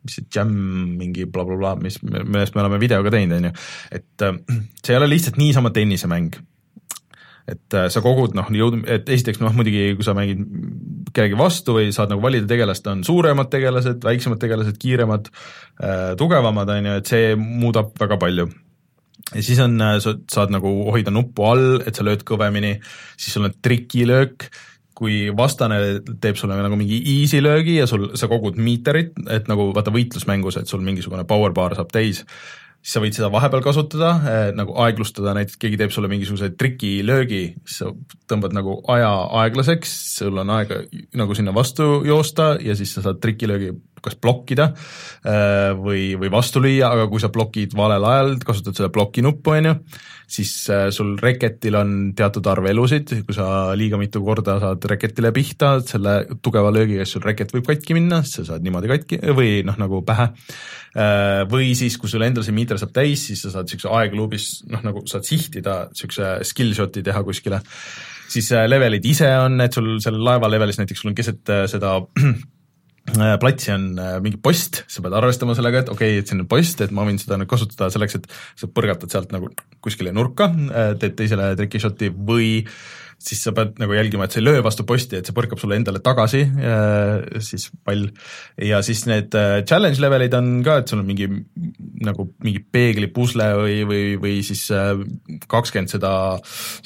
mis 0.00 0.16
see 0.16 0.28
jam 0.32 0.52
mingi 0.96 1.26
blablabla 1.28 1.74
bla, 1.74 1.74
bla, 1.76 1.84
mis, 1.84 2.00
millest 2.00 2.56
me 2.56 2.64
oleme 2.64 2.80
video 2.80 3.02
ka 3.04 3.12
teinud, 3.12 3.36
on 3.36 3.50
ju, 3.50 3.52
et 4.00 4.24
äh, 4.24 4.40
see 4.80 4.94
ei 4.94 5.00
ole 5.02 5.10
lihtsalt 5.12 5.40
niisama 5.40 5.74
tennisemäng 5.76 6.40
et 7.48 7.76
äh, 7.76 7.88
sa 7.92 8.02
kogud 8.04 8.34
noh, 8.36 8.48
jõud, 8.54 8.80
et 8.90 9.08
esiteks 9.10 9.40
noh, 9.42 9.54
muidugi 9.56 9.94
kui 9.98 10.06
sa 10.06 10.14
mängid 10.16 10.42
kellegi 11.14 11.38
vastu 11.38 11.76
või 11.78 11.90
saad 11.94 12.12
nagu 12.12 12.22
valida 12.22 12.48
tegelast, 12.50 12.86
on 12.90 13.04
suuremad 13.06 13.50
tegelased, 13.52 14.02
väiksemad 14.06 14.40
tegelased, 14.42 14.78
kiiremad 14.80 15.30
äh,, 15.30 16.10
tugevamad, 16.20 16.70
on 16.76 16.90
ju, 16.90 16.96
et 17.00 17.14
see 17.14 17.36
muudab 17.38 17.94
väga 18.00 18.20
palju. 18.20 18.48
Ja 19.34 19.44
siis 19.44 19.60
on, 19.62 19.76
äh, 19.84 19.98
sa 20.02 20.16
saad 20.32 20.54
nagu 20.54 20.72
hoida 20.90 21.12
nuppu 21.14 21.46
all, 21.48 21.68
et 21.86 21.98
sa 21.98 22.06
lööd 22.06 22.24
kõvemini, 22.28 22.76
siis 23.16 23.36
sul 23.36 23.48
on 23.48 23.56
trikilöök, 23.62 24.50
kui 25.00 25.30
vastane 25.32 25.78
teeb 26.20 26.36
sulle 26.36 26.58
nagu 26.60 26.76
mingi 26.76 26.98
easy 27.14 27.40
löögi 27.40 27.78
ja 27.78 27.86
sul, 27.88 28.10
sa 28.20 28.28
kogud 28.28 28.58
miiterit, 28.60 29.14
et 29.32 29.48
nagu 29.48 29.70
vaata 29.76 29.92
võitlusmängus, 29.94 30.60
et 30.60 30.68
sul 30.68 30.84
mingisugune 30.84 31.24
power 31.28 31.54
bar 31.56 31.76
saab 31.78 31.88
täis, 31.94 32.20
siis 32.80 32.94
sa 32.96 33.02
võid 33.02 33.16
seda 33.16 33.28
vahepeal 33.32 33.62
kasutada 33.64 34.10
eh,, 34.24 34.50
nagu 34.56 34.74
aeglustada, 34.84 35.34
näiteks 35.36 35.60
keegi 35.60 35.78
teeb 35.80 35.92
sulle 35.94 36.08
mingisuguse 36.10 36.50
trikilöögi, 36.58 37.42
siis 37.64 37.82
sa 37.82 37.92
tõmbad 38.30 38.56
nagu 38.56 38.78
aja 38.92 39.10
aeglaseks, 39.42 39.92
sul 40.16 40.40
on 40.40 40.52
aega 40.56 40.80
nagu 41.20 41.36
sinna 41.36 41.54
vastu 41.56 42.00
joosta 42.08 42.54
ja 42.64 42.76
siis 42.78 42.94
sa 42.96 43.04
saad 43.04 43.20
trikilöögi 43.22 43.74
kas 44.00 44.16
blokkida 44.16 44.70
eh, 44.72 45.72
või, 45.76 46.14
või 46.20 46.32
vastu 46.32 46.62
lüüa, 46.64 46.88
aga 46.88 47.08
kui 47.10 47.20
sa 47.20 47.28
blokid 47.32 47.76
valel 47.76 48.06
ajal, 48.08 48.34
kasutad 48.48 48.78
seda 48.78 48.88
bloki 48.92 49.24
nuppu, 49.24 49.58
on 49.58 49.70
ju, 49.70 49.76
siis 50.30 50.52
äh, 50.70 50.88
sul 50.94 51.14
reketil 51.20 51.76
on 51.78 51.94
teatud 52.16 52.46
arv 52.50 52.68
elusid, 52.70 53.12
kui 53.26 53.36
sa 53.36 53.72
liiga 53.78 53.98
mitu 54.00 54.22
korda 54.24 54.58
saad 54.62 54.84
reketile 54.90 55.32
pihta, 55.34 55.72
selle 55.86 56.14
tugeva 56.44 56.70
löögiga, 56.74 57.04
siis 57.04 57.16
sul 57.18 57.26
reket 57.26 57.54
võib 57.54 57.66
katki 57.70 57.96
minna, 57.98 58.22
siis 58.26 58.40
sa 58.40 58.46
saad 58.52 58.66
niimoodi 58.66 58.92
katki 58.92 59.20
või 59.36 59.60
noh, 59.66 59.78
nagu 59.80 60.02
pähe. 60.06 60.30
Äh, 60.90 61.42
või 61.50 61.72
siis, 61.78 61.98
kui 62.00 62.10
sul 62.10 62.24
endal 62.26 62.46
see 62.46 62.54
miiter 62.56 62.78
saab 62.80 62.94
täis, 62.94 63.26
siis 63.30 63.42
sa 63.44 63.54
saad 63.54 63.68
niisuguse 63.68 63.90
aegluubis 64.00 64.46
noh, 64.70 64.84
nagu 64.86 65.04
saad 65.10 65.26
sihtida 65.26 65.82
niisuguse 65.90 66.38
skill 66.48 66.74
shot'i 66.76 67.04
teha 67.06 67.24
kuskile, 67.26 67.62
siis 68.30 68.52
äh, 68.54 68.68
levelid 68.70 69.06
ise 69.10 69.30
on, 69.42 69.60
et 69.64 69.76
sul 69.76 69.96
seal 70.02 70.18
laeva 70.22 70.50
levelis 70.50 70.80
näiteks 70.80 71.04
sul 71.04 71.12
on 71.12 71.18
keset 71.18 71.54
seda 71.70 71.98
platsi 73.40 73.72
on 73.74 73.98
äh, 73.98 74.16
mingi 74.22 74.38
post, 74.42 74.84
sa 74.90 75.02
pead 75.02 75.14
arvestama 75.16 75.54
sellega, 75.58 75.84
et 75.84 75.92
okei 75.92 76.14
okay,, 76.14 76.22
et 76.22 76.30
siin 76.30 76.42
on 76.42 76.48
post, 76.50 76.80
et 76.84 76.92
ma 76.94 77.04
võin 77.08 77.18
seda 77.20 77.38
nüüd 77.40 77.50
kasutada 77.50 77.90
selleks, 77.92 78.18
et 78.20 78.28
sa 78.60 78.68
põrgatad 78.70 79.12
sealt 79.12 79.32
nagu 79.34 79.50
kuskile 79.84 80.12
nurka, 80.14 80.50
äh, 80.70 80.92
teed 81.00 81.16
teisele 81.18 81.52
trikishot'i 81.58 82.12
või 82.14 82.50
siis 83.20 83.42
sa 83.44 83.52
pead 83.56 83.76
nagu 83.80 83.94
jälgima, 83.94 84.24
et 84.24 84.34
see 84.34 84.40
ei 84.40 84.46
löö 84.46 84.62
vastu 84.64 84.86
posti, 84.88 85.18
et 85.18 85.28
see 85.28 85.36
põrkab 85.36 85.60
sulle 85.60 85.76
endale 85.76 86.00
tagasi, 86.04 86.40
siis 87.44 87.68
pall. 87.84 88.06
ja 88.64 88.80
siis 88.86 89.04
need 89.08 89.34
challenge 89.68 90.00
levelid 90.02 90.36
on 90.38 90.48
ka, 90.64 90.78
et 90.80 90.92
sul 90.92 91.02
on 91.02 91.08
mingi 91.08 91.28
nagu 92.06 92.30
mingi 92.44 92.62
peeglipusle 92.72 93.50
või, 93.60 93.76
või, 93.88 94.04
või 94.22 94.38
siis 94.46 94.64
kakskümmend 95.50 95.92
seda, 95.92 96.12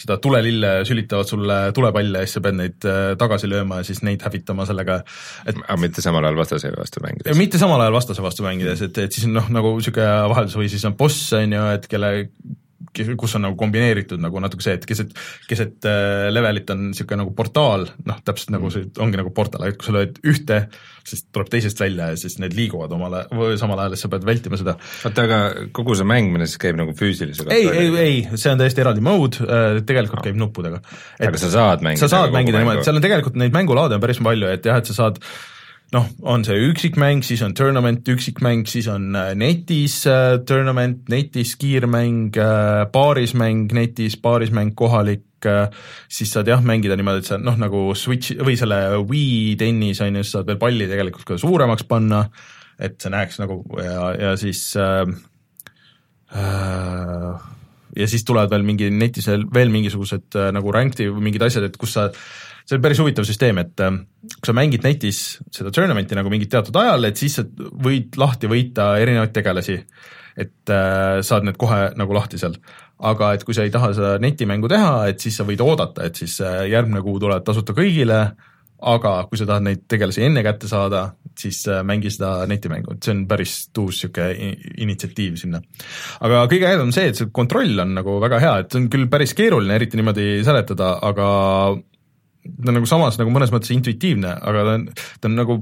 seda 0.01 0.19
tulelille 0.23 0.75
sülitavad 0.89 1.31
sulle 1.31 1.61
tulepalle 1.77 2.25
ja 2.25 2.29
siis 2.29 2.41
sa 2.41 2.45
pead 2.49 2.59
neid 2.59 2.89
tagasi 3.21 3.51
lööma 3.51 3.81
ja 3.81 3.89
siis 3.91 4.03
neid 4.07 4.25
hävitama 4.27 4.67
sellega, 4.69 5.01
et 5.47 5.63
aga 5.63 5.79
mitte 5.81 6.03
samal 6.05 6.27
ajal 6.27 6.43
vastase 6.43 6.75
vastu 6.75 7.05
mängides? 7.05 7.39
mitte 7.39 7.63
samal 7.63 7.87
ajal 7.87 8.01
vastase 8.01 8.27
vastu 8.27 8.47
mängides, 8.47 8.83
et, 8.89 8.99
et 9.07 9.15
siis 9.15 9.31
on 9.31 9.39
noh, 9.39 9.49
nagu 9.55 9.77
niisugune 9.79 10.11
vaheldus 10.35 10.59
või 10.59 10.71
siis 10.73 10.85
on 10.89 10.99
boss, 10.99 11.31
on 11.39 11.55
ju, 11.55 11.65
et 11.79 11.91
kelle 11.91 12.13
kus 12.93 13.37
on 13.39 13.47
nagu 13.47 13.57
kombineeritud 13.59 14.23
nagu 14.23 14.41
natuke 14.43 14.65
see, 14.65 14.77
et 14.79 14.87
keset, 14.89 15.13
keset 15.51 15.87
äh, 15.89 16.27
levelit 16.33 16.71
on 16.75 16.89
niisugune 16.91 17.23
nagu 17.23 17.35
portaal, 17.37 17.87
noh, 18.09 18.19
täpselt 18.27 18.53
nagu 18.55 18.71
see 18.73 18.89
ongi 19.03 19.21
nagu 19.21 19.33
portaal, 19.35 19.69
et 19.69 19.79
kui 19.81 19.89
sa 19.89 19.97
lööd 19.97 20.19
ühte, 20.27 20.61
siis 21.05 21.27
tuleb 21.35 21.51
teisest 21.53 21.81
välja 21.81 22.11
ja 22.13 22.19
siis 22.21 22.39
need 22.43 22.57
liiguvad 22.57 22.93
omale, 22.97 23.25
või 23.35 23.59
samal 23.61 23.83
ajal, 23.83 23.97
siis 23.97 24.07
sa 24.07 24.13
pead 24.15 24.29
vältima 24.29 24.61
seda. 24.61 24.77
oota, 25.05 25.27
aga 25.29 25.41
kogu 25.77 25.97
see 25.99 26.09
mängimine 26.09 26.49
siis 26.49 26.61
käib 26.63 26.79
nagu 26.81 26.95
füüsilise 26.99 27.49
ei, 27.55 27.67
ei, 27.69 27.91
ei, 28.05 28.21
see 28.35 28.53
on 28.53 28.61
täiesti 28.61 28.85
eraldi 28.85 29.05
mode, 29.05 29.43
äh, 29.45 29.81
tegelikult 29.87 30.23
no. 30.23 30.29
käib 30.29 30.39
nuppudega. 30.41 30.83
aga 31.21 31.43
sa 31.43 31.53
saad 31.55 31.85
mängida 31.87 32.07
sa 32.07 32.13
saad 32.19 32.37
mängida 32.37 32.63
niimoodi, 32.63 32.87
seal 32.87 33.01
on 33.01 33.05
tegelikult 33.05 33.41
neid 33.41 33.57
mängulaade 33.57 33.99
on 33.99 34.05
päris 34.05 34.23
palju, 34.25 34.53
et 34.55 34.71
jah, 34.71 34.81
et 34.81 34.93
sa 34.93 35.03
saad 35.05 35.21
noh, 35.95 36.09
on 36.27 36.45
see 36.47 36.57
üksikmäng, 36.69 37.23
siis 37.27 37.43
on 37.47 37.55
tournament 37.57 38.09
üksikmäng, 38.11 38.67
siis 38.71 38.89
on 38.91 39.15
äh, 39.19 39.33
netis 39.39 40.01
äh, 40.11 40.39
tournament, 40.47 41.07
netis 41.13 41.55
kiirmäng 41.61 42.35
äh,, 42.41 42.85
paarismäng 42.93 43.73
netis, 43.77 44.17
paarismäng 44.21 44.75
kohalik 44.79 45.47
äh,, 45.47 45.69
siis 46.09 46.35
saad 46.35 46.51
jah, 46.51 46.63
mängida 46.65 46.99
niimoodi, 46.99 47.23
et 47.23 47.31
sa 47.31 47.39
noh, 47.41 47.59
nagu 47.61 47.87
Switch 47.99 48.35
või 48.45 48.59
selle 48.61 48.81
Wii 49.05 49.55
tennis 49.61 50.03
on 50.05 50.21
ju, 50.21 50.27
sa 50.27 50.41
saad 50.41 50.51
veel 50.51 50.61
palli 50.63 50.89
tegelikult 50.91 51.29
ka 51.29 51.41
suuremaks 51.41 51.87
panna, 51.91 52.25
et 52.83 52.99
see 52.99 53.15
näeks 53.15 53.39
nagu 53.43 53.61
ja, 53.79 54.09
ja 54.19 54.33
siis 54.41 54.67
äh, 54.81 55.05
äh, 56.35 57.51
ja 57.95 58.11
siis 58.11 58.27
tulevad 58.27 58.51
veel 58.51 58.67
mingi 58.67 58.91
netis 58.91 59.31
veel, 59.31 59.71
mingisugused 59.71 60.41
äh, 60.41 60.51
nagu 60.55 60.75
ranked 60.75 61.07
või 61.07 61.31
mingid 61.31 61.47
asjad, 61.47 61.69
et 61.69 61.79
kus 61.79 61.95
sa 61.99 62.09
see 62.65 62.79
on 62.79 62.85
päris 62.85 63.01
huvitav 63.03 63.27
süsteem, 63.29 63.61
et 63.63 63.83
äh, 63.85 63.99
kui 64.39 64.49
sa 64.49 64.57
mängid 64.57 64.87
netis 64.87 65.23
seda 65.53 65.73
tournament'i 65.75 66.17
nagu 66.17 66.33
mingit 66.33 66.53
teatud 66.55 66.77
ajal, 66.81 67.11
et 67.11 67.21
siis 67.21 67.39
sa 67.41 67.45
võid 67.45 68.17
lahti 68.21 68.51
võita 68.51 68.95
erinevaid 69.03 69.35
tegelasi. 69.37 69.83
et 70.35 70.71
äh, 70.73 71.21
saad 71.23 71.45
need 71.47 71.59
kohe 71.61 71.93
nagu 71.95 72.15
lahti 72.17 72.41
seal. 72.41 72.57
aga 72.99 73.35
et 73.35 73.45
kui 73.45 73.55
sa 73.55 73.63
ei 73.67 73.71
taha 73.71 73.93
seda 73.95 74.17
netimängu 74.19 74.69
teha, 74.71 75.07
et 75.11 75.21
siis 75.21 75.37
sa 75.37 75.45
võid 75.45 75.61
oodata, 75.61 76.05
et 76.05 76.17
siis 76.17 76.41
äh, 76.41 76.65
järgmine 76.71 77.03
kuu 77.03 77.21
tulevad 77.21 77.45
tasuta 77.45 77.75
kõigile, 77.77 78.35
aga 78.85 79.13
kui 79.29 79.39
sa 79.39 79.47
tahad 79.49 79.65
neid 79.65 79.85
tegelasi 79.89 80.25
enne 80.27 80.43
kätte 80.45 80.69
saada, 80.69 81.05
siis 81.39 81.63
äh, 81.69 81.83
mängi 81.85 82.11
seda 82.13 82.47
netimängu, 82.49 82.97
et 82.97 83.05
see 83.05 83.13
on 83.13 83.25
päris 83.29 83.57
uus 83.77 84.01
niisugune 84.01 84.55
initsiatiiv 84.85 85.37
sinna. 85.41 85.61
aga 86.21 86.47
kõige 86.49 86.71
ägedam 86.71 86.89
on 86.89 86.97
see, 86.97 87.11
et 87.13 87.21
see 87.21 87.33
kontroll 87.33 87.85
on 87.85 87.97
nagu 87.99 88.17
väga 88.25 88.41
hea, 88.41 88.55
et 88.63 88.73
see 88.73 88.83
on 88.83 88.93
küll 88.93 89.11
päris 89.13 89.35
keeruline 89.37 89.77
eriti 89.77 90.01
niimoodi 90.01 90.29
seletada, 90.47 90.97
aga 91.05 91.29
ta 92.45 92.71
on 92.71 92.79
nagu 92.79 92.89
samas 92.89 93.19
nagu 93.21 93.33
mõnes 93.35 93.53
mõttes 93.55 93.73
intuitiivne, 93.75 94.37
aga 94.41 94.65
ta 94.69 94.77
on, 94.79 94.87
ta 95.21 95.31
on 95.31 95.39
nagu 95.41 95.59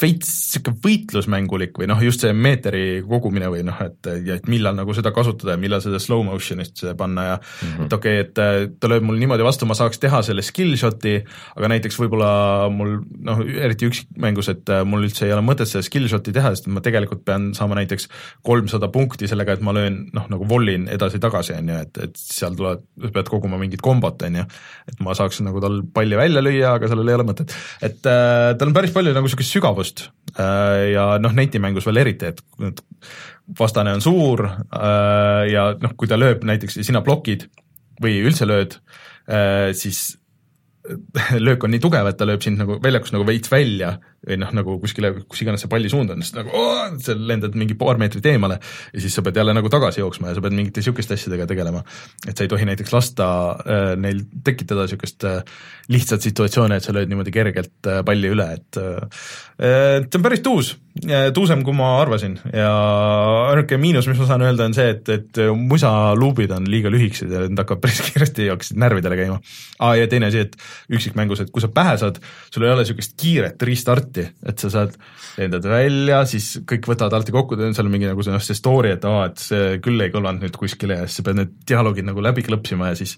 veits 0.00 0.30
sihuke 0.52 0.74
võitlusmängulik 0.84 1.78
või 1.80 1.88
noh, 1.88 2.00
just 2.04 2.20
see 2.24 2.32
meetri 2.36 3.00
kogumine 3.06 3.48
või 3.52 3.62
noh, 3.66 3.78
et, 3.84 4.08
et 4.36 4.48
millal 4.50 4.76
nagu 4.76 4.92
seda 4.96 5.12
kasutada 5.14 5.54
ja 5.54 5.60
millal 5.60 5.80
seda 5.84 6.00
slow 6.02 6.24
motion'ist 6.26 6.82
panna 6.98 7.24
ja 7.30 7.36
mm 7.38 7.70
-hmm. 7.70 7.86
et 7.86 7.96
okei 7.96 8.20
okay,, 8.20 8.66
et 8.66 8.76
ta 8.80 8.90
lööb 8.92 9.06
mul 9.08 9.16
niimoodi 9.20 9.46
vastu, 9.46 9.68
ma 9.68 9.76
saaks 9.78 10.00
teha 10.02 10.20
selle 10.26 10.44
skill 10.44 10.76
shot'i, 10.76 11.16
aga 11.56 11.70
näiteks 11.72 11.96
võib-olla 12.00 12.68
mul 12.72 12.98
noh, 13.24 13.40
eriti 13.46 13.88
üksikmängus, 13.88 14.50
et 14.52 14.72
mul 14.84 15.06
üldse 15.08 15.26
ei 15.26 15.32
ole 15.32 15.44
mõtet 15.46 15.70
seda 15.70 15.84
skill 15.86 16.08
shot'i 16.12 16.34
teha, 16.36 16.52
sest 16.54 16.68
ma 16.68 16.84
tegelikult 16.84 17.24
pean 17.24 17.52
saama 17.56 17.78
näiteks 17.80 18.08
kolmsada 18.44 18.88
punkti 18.92 19.28
sellega, 19.30 19.56
et 19.56 19.64
ma 19.64 19.72
löön 19.76 20.10
noh, 20.12 20.28
nagu 20.28 20.48
vollin 20.48 20.88
edasi-tagasi, 20.92 21.56
on 21.56 21.72
ju, 21.72 21.80
et, 21.86 22.02
et 22.04 22.20
seal 22.20 22.56
tuleb, 22.58 22.84
pead 23.12 23.32
koguma 23.32 23.56
mingit 23.60 23.80
kombot, 23.80 24.22
on 24.28 24.40
ju, 24.42 24.46
et 24.92 25.00
ma 25.00 25.16
saaks 25.16 25.40
nagu 25.46 25.60
tal 25.64 25.80
palli 25.94 26.20
välja 26.20 26.44
lüüa, 26.44 26.76
aga 26.76 26.92
sellel 26.92 27.08
ei 27.08 27.16
ole 27.16 27.28
mõtet. 27.32 27.56
et 27.80 28.04
äh, 28.04 28.52
tal 28.58 28.68
on 28.68 28.76
päris 28.76 28.92
palju 28.92 29.16
nagu 29.16 29.24
niisugust 29.24 29.56
sügavust 29.56 29.85
tegevust 29.86 30.10
äh, 30.38 30.92
ja 30.92 31.18
noh, 31.18 31.32
netimängus 31.32 31.86
veel 31.86 32.02
eriti, 32.02 32.26
et 32.26 32.82
vastane 33.58 33.94
on 33.94 34.02
suur 34.02 34.44
äh, 34.46 35.46
ja 35.52 35.70
noh, 35.80 35.96
kui 35.96 36.08
ta 36.08 36.18
lööb 36.18 36.44
näiteks, 36.44 36.80
sina 36.82 37.02
blokid 37.02 37.48
või 38.02 38.20
üldse 38.26 38.46
lööd, 38.46 38.78
äh, 39.28 39.72
siis 39.76 40.18
löök 41.46 41.64
on 41.64 41.74
nii 41.74 41.82
tugev, 41.82 42.06
et 42.06 42.18
ta 42.18 42.26
lööb 42.28 42.42
sind 42.44 42.60
nagu 42.60 42.78
väljakust 42.82 43.14
nagu 43.14 43.26
veits 43.26 43.50
välja 43.50 43.96
või 44.26 44.38
noh, 44.40 44.52
nagu 44.56 44.76
kuskile, 44.82 45.12
kus 45.28 45.42
iganes 45.44 45.62
see 45.64 45.70
palli 45.72 45.90
suund 45.92 46.10
on, 46.14 46.22
siis 46.24 46.36
nagu 46.36 46.52
oo, 46.56 46.86
sa 47.02 47.14
lendad 47.16 47.56
mingi 47.58 47.76
paar 47.78 48.00
meetrit 48.00 48.26
eemale 48.32 48.58
ja 48.58 49.02
siis 49.02 49.14
sa 49.16 49.24
pead 49.26 49.38
jälle 49.40 49.54
nagu 49.56 49.70
tagasi 49.72 50.02
jooksma 50.02 50.30
ja 50.30 50.38
sa 50.38 50.44
pead 50.44 50.56
mingite 50.56 50.82
niisuguste 50.82 51.16
asjadega 51.18 51.46
tegelema. 51.50 51.82
et 52.26 52.36
sa 52.36 52.46
ei 52.46 52.50
tohi 52.50 52.68
näiteks 52.68 52.94
lasta 52.94 53.28
äh, 53.60 53.92
neil 54.00 54.24
tekitada 54.44 54.86
niisugust 54.86 55.26
äh, 55.28 55.42
lihtsat 55.92 56.24
situatsiooni, 56.26 56.78
et 56.78 56.86
sa 56.86 56.94
lööd 56.94 57.10
niimoodi 57.10 57.34
kergelt 57.34 57.90
äh, 57.90 58.02
palli 58.06 58.32
üle, 58.32 58.48
et 58.56 58.80
äh, 58.80 59.28
see 59.56 60.18
on 60.18 60.24
päris 60.24 60.42
tuus, 60.44 60.74
tuusem, 61.36 61.62
kui 61.64 61.76
ma 61.76 61.94
arvasin 62.00 62.34
ja 62.52 62.70
ainuke 63.50 63.78
miinus, 63.80 64.08
mis 64.10 64.18
ma 64.20 64.26
saan 64.28 64.44
öelda, 64.44 64.66
on 64.68 64.76
see, 64.76 64.88
et, 64.96 65.08
et 65.12 65.40
musaluubid 65.56 66.52
on 66.56 66.66
liiga 66.70 66.92
lühikesed 66.92 67.32
ja 67.32 67.44
need 67.46 67.60
hakkavad 67.60 67.84
päris 67.84 68.02
kiiresti, 68.08 68.50
hakkasid 68.52 68.80
närvidele 68.80 69.18
käima 69.20 69.38
ah,. 69.78 69.94
ja 69.98 70.08
teine 70.10 70.30
asi, 70.30 70.46
et 70.46 70.56
üksikmängus, 70.92 71.44
et 71.44 71.52
kui 71.54 71.64
sa 71.64 71.70
pähe 71.72 71.96
saad, 72.00 72.20
sul 72.52 72.66
ei 72.66 72.72
ole 72.72 72.84
niisugust 72.84 73.16
kiiret 73.20 73.62
restarti, 73.68 74.05
alati, 74.06 74.26
et 74.46 74.62
sa 74.62 74.70
saad, 74.72 74.94
lendad 75.40 75.66
välja, 75.70 76.22
siis 76.30 76.62
kõik 76.68 76.86
võtavad 76.92 77.18
alati 77.18 77.34
kokku, 77.34 77.58
seal 77.66 77.86
on 77.86 77.92
mingi 77.92 78.08
nagu 78.08 78.22
see, 78.24 78.34
noh, 78.34 78.44
see 78.44 78.58
story, 78.58 78.94
et 78.96 79.04
aa, 79.08 79.26
et 79.30 79.42
see 79.42 79.80
küll 79.84 80.00
ei 80.00 80.14
kõlvanud 80.14 80.46
nüüd 80.46 80.56
kuskile 80.56 81.02
ja 81.02 81.08
siis 81.08 81.20
sa 81.20 81.26
pead 81.26 81.40
need 81.40 81.58
dialoogid 81.68 82.06
nagu 82.08 82.24
läbi 82.24 82.46
klõpsima 82.46 82.92
ja 82.92 82.98
siis 82.98 83.16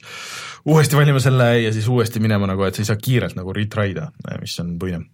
uuesti 0.69 0.99
valima 0.99 1.23
selle 1.23 1.53
ja 1.63 1.73
siis 1.75 1.89
uuesti 1.93 2.23
minema 2.25 2.49
nagu, 2.51 2.65
et 2.67 2.75
sa 2.75 2.85
ei 2.85 2.91
saa 2.91 3.01
kiirelt 3.01 3.39
nagu 3.39 3.55
retry 3.55 3.95
da, 3.97 4.11
mis 4.41 4.59
on 4.65 4.77
puine 4.81 5.05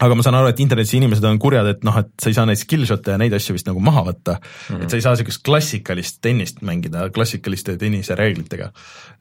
aga 0.00 0.16
ma 0.16 0.24
saan 0.24 0.38
aru, 0.38 0.48
et 0.52 0.62
internetis 0.62 0.94
inimesed 0.96 1.24
on 1.28 1.38
kurjad, 1.42 1.66
et 1.74 1.84
noh, 1.84 1.96
et 2.00 2.10
sa 2.22 2.30
ei 2.30 2.36
saa 2.36 2.46
neid 2.48 2.60
skill 2.60 2.86
shot'e 2.88 3.14
ja 3.14 3.20
neid 3.20 3.34
asju 3.36 3.56
vist 3.56 3.68
nagu 3.68 3.82
maha 3.84 4.06
võtta 4.06 4.38
mm, 4.38 4.46
-hmm. 4.46 4.82
et 4.84 4.92
sa 4.92 4.96
ei 4.96 5.04
saa 5.04 5.16
niisugust 5.16 5.42
klassikalist 5.44 6.20
tennist 6.24 6.62
mängida 6.64 7.08
klassikaliste 7.12 7.76
tennise 7.80 8.16
reeglitega. 8.16 8.70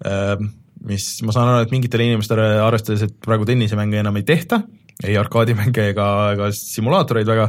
Ehm, 0.07 0.51
mis 0.87 1.07
ma 1.27 1.35
saan 1.35 1.51
aru, 1.51 1.65
et 1.65 1.73
mingitele 1.75 2.05
inimestele, 2.07 2.45
arvestades, 2.63 3.03
et 3.03 3.17
praegu 3.25 3.47
tennisemänge 3.49 3.99
enam 3.99 4.15
ei 4.15 4.23
tehta, 4.23 4.61
ei 5.07 5.15
arkaadimänge 5.15 5.85
ega, 5.93 6.05
ega 6.33 6.49
simulaatoreid 6.55 7.29
väga, 7.29 7.45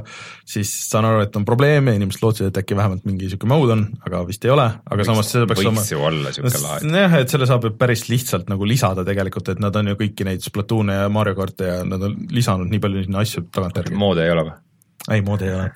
siis 0.47 0.71
saan 0.87 1.09
aru, 1.09 1.25
et 1.25 1.35
on 1.39 1.47
probleeme, 1.49 1.97
inimesed 1.99 2.23
lootsid, 2.23 2.51
et 2.51 2.61
äkki 2.63 2.79
vähemalt 2.79 3.03
mingi 3.09 3.27
niisugune 3.27 3.51
mode 3.51 3.75
on, 3.75 3.85
aga 4.07 4.23
vist 4.29 4.47
ei 4.47 4.53
ole, 4.55 4.69
aga 4.87 5.01
võiks, 5.01 5.11
samas 5.11 5.33
see 5.35 5.51
peaks 5.51 5.65
olema 5.65 5.83
võiks 5.83 5.91
ju 5.91 6.05
olla 6.07 6.31
niisugune 6.31 6.63
lahe. 6.63 6.95
jah, 7.03 7.19
et 7.19 7.35
selle 7.35 7.51
saab 7.51 7.67
ju 7.67 7.75
päris 7.81 8.07
lihtsalt 8.07 8.53
nagu 8.53 8.71
lisada 8.71 9.05
tegelikult, 9.07 9.51
et 9.51 9.63
nad 9.63 9.77
on 9.83 9.91
ju 9.91 9.99
kõiki 9.99 10.29
neid 10.31 10.47
Splatoon'e 10.47 11.03
ja 11.03 11.11
Mario 11.13 11.35
kart'e 11.39 11.73
ja 11.73 11.83
nad 11.87 12.07
on 12.07 12.17
lisanud 12.31 12.71
nii 12.71 12.83
palju 12.87 13.07
sinna 13.09 13.25
asju 13.27 13.49
tagantjärgi. 13.51 13.99
moodi 13.99 14.27
ei 14.29 14.35
ole 14.37 14.47
või? 14.47 14.57
ei, 15.11 15.27
moodi 15.27 15.51
ei 15.51 15.55
ole. 15.57 15.69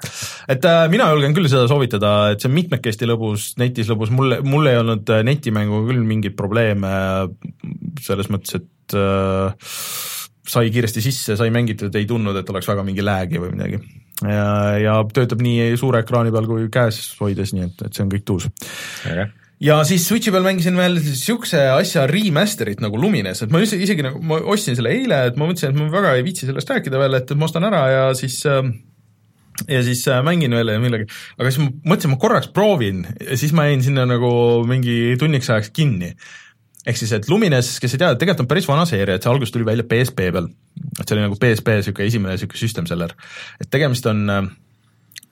et 0.54 0.70
äh, 0.70 0.84
mina 0.94 1.10
julgen 1.10 1.34
küll 1.34 1.50
seda 1.50 1.66
soovitada, 1.70 2.14
et 2.30 2.42
see 2.44 2.52
on 2.52 2.58
mitmekesti 2.60 3.10
lõbus, 3.10 3.50
netis 3.58 3.90
lõbus, 3.90 4.14
mul, 4.14 4.38
mul 4.46 4.70
ei 4.70 4.78
olnud 4.78 5.10
äh, 5.10 5.26
netimänguga 5.26 5.90
küll 5.90 6.06
mingeid 6.06 6.38
probleeme 6.38 6.94
selles 8.04 8.30
mõttes, 8.30 8.62
et 8.62 8.98
äh, 9.00 9.72
sai 10.48 10.72
kiiresti 10.72 11.02
sisse, 11.04 11.38
sai 11.40 11.52
mängitud, 11.54 11.94
ei 11.96 12.08
tundnud, 12.08 12.36
et 12.40 12.50
oleks 12.52 12.68
väga 12.68 12.84
mingi 12.86 13.04
lag'i 13.04 13.40
või 13.40 13.54
midagi. 13.54 13.80
ja, 14.22 14.50
ja 14.80 14.98
töötab 15.14 15.40
nii 15.44 15.72
suure 15.80 16.04
ekraani 16.04 16.34
peal 16.34 16.50
kui 16.50 16.68
käes 16.72 17.00
hoides, 17.20 17.54
nii 17.56 17.70
et, 17.70 17.88
et 17.88 17.96
see 17.96 18.04
on 18.04 18.12
kõik 18.12 18.28
tuus. 18.28 18.50
Okay 19.04 19.30
ja 19.64 19.78
siis 19.86 20.06
Switchi 20.08 20.32
peal 20.34 20.44
mängisin 20.44 20.76
veel 20.78 20.98
niisuguse 20.98 21.60
asja 21.72 22.08
remaster'it 22.10 22.82
nagu 22.84 22.98
Lumines, 23.00 23.44
et 23.44 23.52
ma 23.54 23.60
üldse 23.62 23.78
isegi 23.80 24.04
nagu, 24.04 24.20
ma 24.26 24.40
ostsin 24.52 24.76
selle 24.76 24.92
eile, 24.94 25.20
et 25.30 25.38
ma 25.38 25.48
mõtlesin, 25.48 25.72
et 25.72 25.78
ma 25.78 25.86
väga 25.92 26.16
ei 26.18 26.26
viitsi 26.26 26.48
sellest 26.48 26.72
rääkida 26.74 27.00
veel, 27.00 27.18
et 27.20 27.32
ma 27.38 27.48
ostan 27.48 27.68
ära 27.68 27.84
ja 27.92 28.02
siis 28.18 28.40
äh, 28.50 28.60
ja 29.70 29.82
siis 29.86 30.02
äh, 30.10 30.22
mängin 30.26 30.54
veel 30.56 30.74
ja 30.74 30.80
millegi, 30.82 31.06
aga 31.38 31.50
siis 31.50 31.62
ma 31.62 31.70
mõtlesin, 31.92 32.14
ma 32.14 32.20
korraks 32.20 32.50
proovin 32.54 33.04
ja 33.20 33.38
siis 33.40 33.54
ma 33.56 33.68
jäin 33.68 33.84
sinna 33.84 34.06
nagu 34.10 34.32
mingi 34.68 35.14
tunniks 35.20 35.50
ajaks 35.52 35.70
kinni 35.74 36.14
ehk 36.84 37.00
siis, 37.00 37.12
et 37.16 37.28
Lumines, 37.30 37.70
kes 37.80 37.96
ei 37.96 38.02
tea, 38.02 38.12
tegelikult 38.20 38.44
on 38.44 38.50
päris 38.50 38.68
vana 38.68 38.84
seeria, 38.88 39.16
et 39.16 39.24
see 39.24 39.32
alguses 39.32 39.54
tuli 39.54 39.66
välja 39.66 39.86
PSP 39.88 40.28
peal. 40.34 40.50
et 41.00 41.06
see 41.06 41.16
oli 41.16 41.24
nagu 41.24 41.38
PSP 41.40 41.78
niisugune 41.78 42.10
esimene 42.10 42.36
niisugune 42.36 42.60
system 42.60 42.86
seller. 42.90 43.14
et 43.60 43.70
tegemist 43.70 44.06
on 44.10 44.22
äh, 44.30 44.48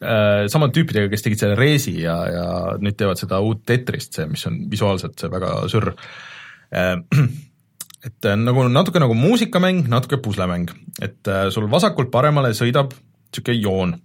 äh 0.03 0.49
samade 0.53 0.77
tüüpidega, 0.77 1.11
kes 1.13 1.25
tegid 1.27 1.45
selle 1.45 1.59
Resi 1.59 1.99
ja, 2.01 2.17
ja 2.33 2.47
nüüd 2.81 2.97
teevad 2.99 3.21
seda 3.21 3.41
uut 3.45 3.65
Tetrist, 3.67 4.15
see, 4.17 4.27
mis 4.31 4.47
on 4.49 4.63
visuaalselt 4.73 5.19
see 5.19 5.33
väga 5.33 5.57
sürr 5.73 5.93
äh,. 5.93 6.97
et 8.09 8.27
äh, 8.27 8.39
nagu 8.39 8.67
natuke 8.69 9.03
nagu 9.03 9.15
muusikamäng, 9.15 9.85
natuke 9.93 10.19
puslemäng, 10.25 10.73
et 11.01 11.29
äh, 11.29 11.49
sul 11.55 11.69
vasakult 11.71 12.11
paremale 12.11 12.55
sõidab 12.57 12.97
niisugune 12.97 13.61
joon, 13.61 13.97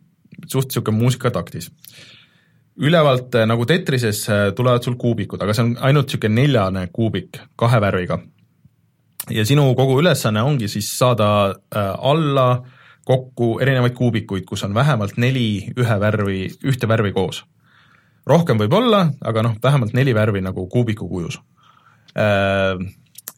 suht 0.45 0.69
niisugune 0.71 0.99
muusikataktis 0.99 1.71
ülevalt 2.77 3.35
äh, 3.35 3.45
nagu 3.49 3.65
Tetrises 3.65 4.29
äh, 4.29 4.51
tulevad 4.55 4.85
sul 4.85 4.97
kuubikud, 4.99 5.41
aga 5.41 5.53
see 5.55 5.65
on 5.65 5.75
ainult 5.81 6.09
niisugune 6.09 6.41
neljane 6.41 6.87
kuubik 6.93 7.39
kahe 7.57 7.81
värviga. 7.81 8.19
ja 9.29 9.45
sinu 9.45 9.73
kogu 9.75 9.99
ülesanne 9.99 10.41
ongi 10.41 10.67
siis 10.67 10.91
saada 10.97 11.29
äh, 11.49 11.93
alla 11.97 12.63
kokku 13.07 13.57
erinevaid 13.63 13.95
kuubikuid, 13.95 14.45
kus 14.45 14.63
on 14.63 14.73
vähemalt 14.75 15.17
neli 15.17 15.71
ühe 15.79 15.99
värvi, 15.99 16.47
ühte 16.63 16.87
värvi 16.87 17.13
koos. 17.13 17.43
rohkem 18.25 18.59
võib 18.59 18.73
olla, 18.73 19.07
aga 19.21 19.43
noh, 19.43 19.55
vähemalt 19.63 19.93
neli 19.93 20.13
värvi 20.15 20.41
nagu 20.41 20.67
kuubiku 20.67 21.07
kujus. 21.07 21.39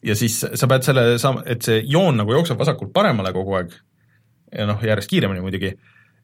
Ja 0.02 0.14
siis 0.16 0.38
sa 0.54 0.66
pead 0.66 0.82
selle 0.82 1.18
saama, 1.20 1.42
et 1.46 1.62
see 1.62 1.82
joon 1.86 2.16
nagu 2.16 2.32
jookseb 2.32 2.58
vasakult 2.58 2.90
paremale 2.92 3.30
kogu 3.32 3.54
aeg 3.58 3.74
ja 4.56 4.66
noh, 4.66 4.80
järjest 4.82 5.10
kiiremini 5.10 5.44
muidugi, 5.44 5.74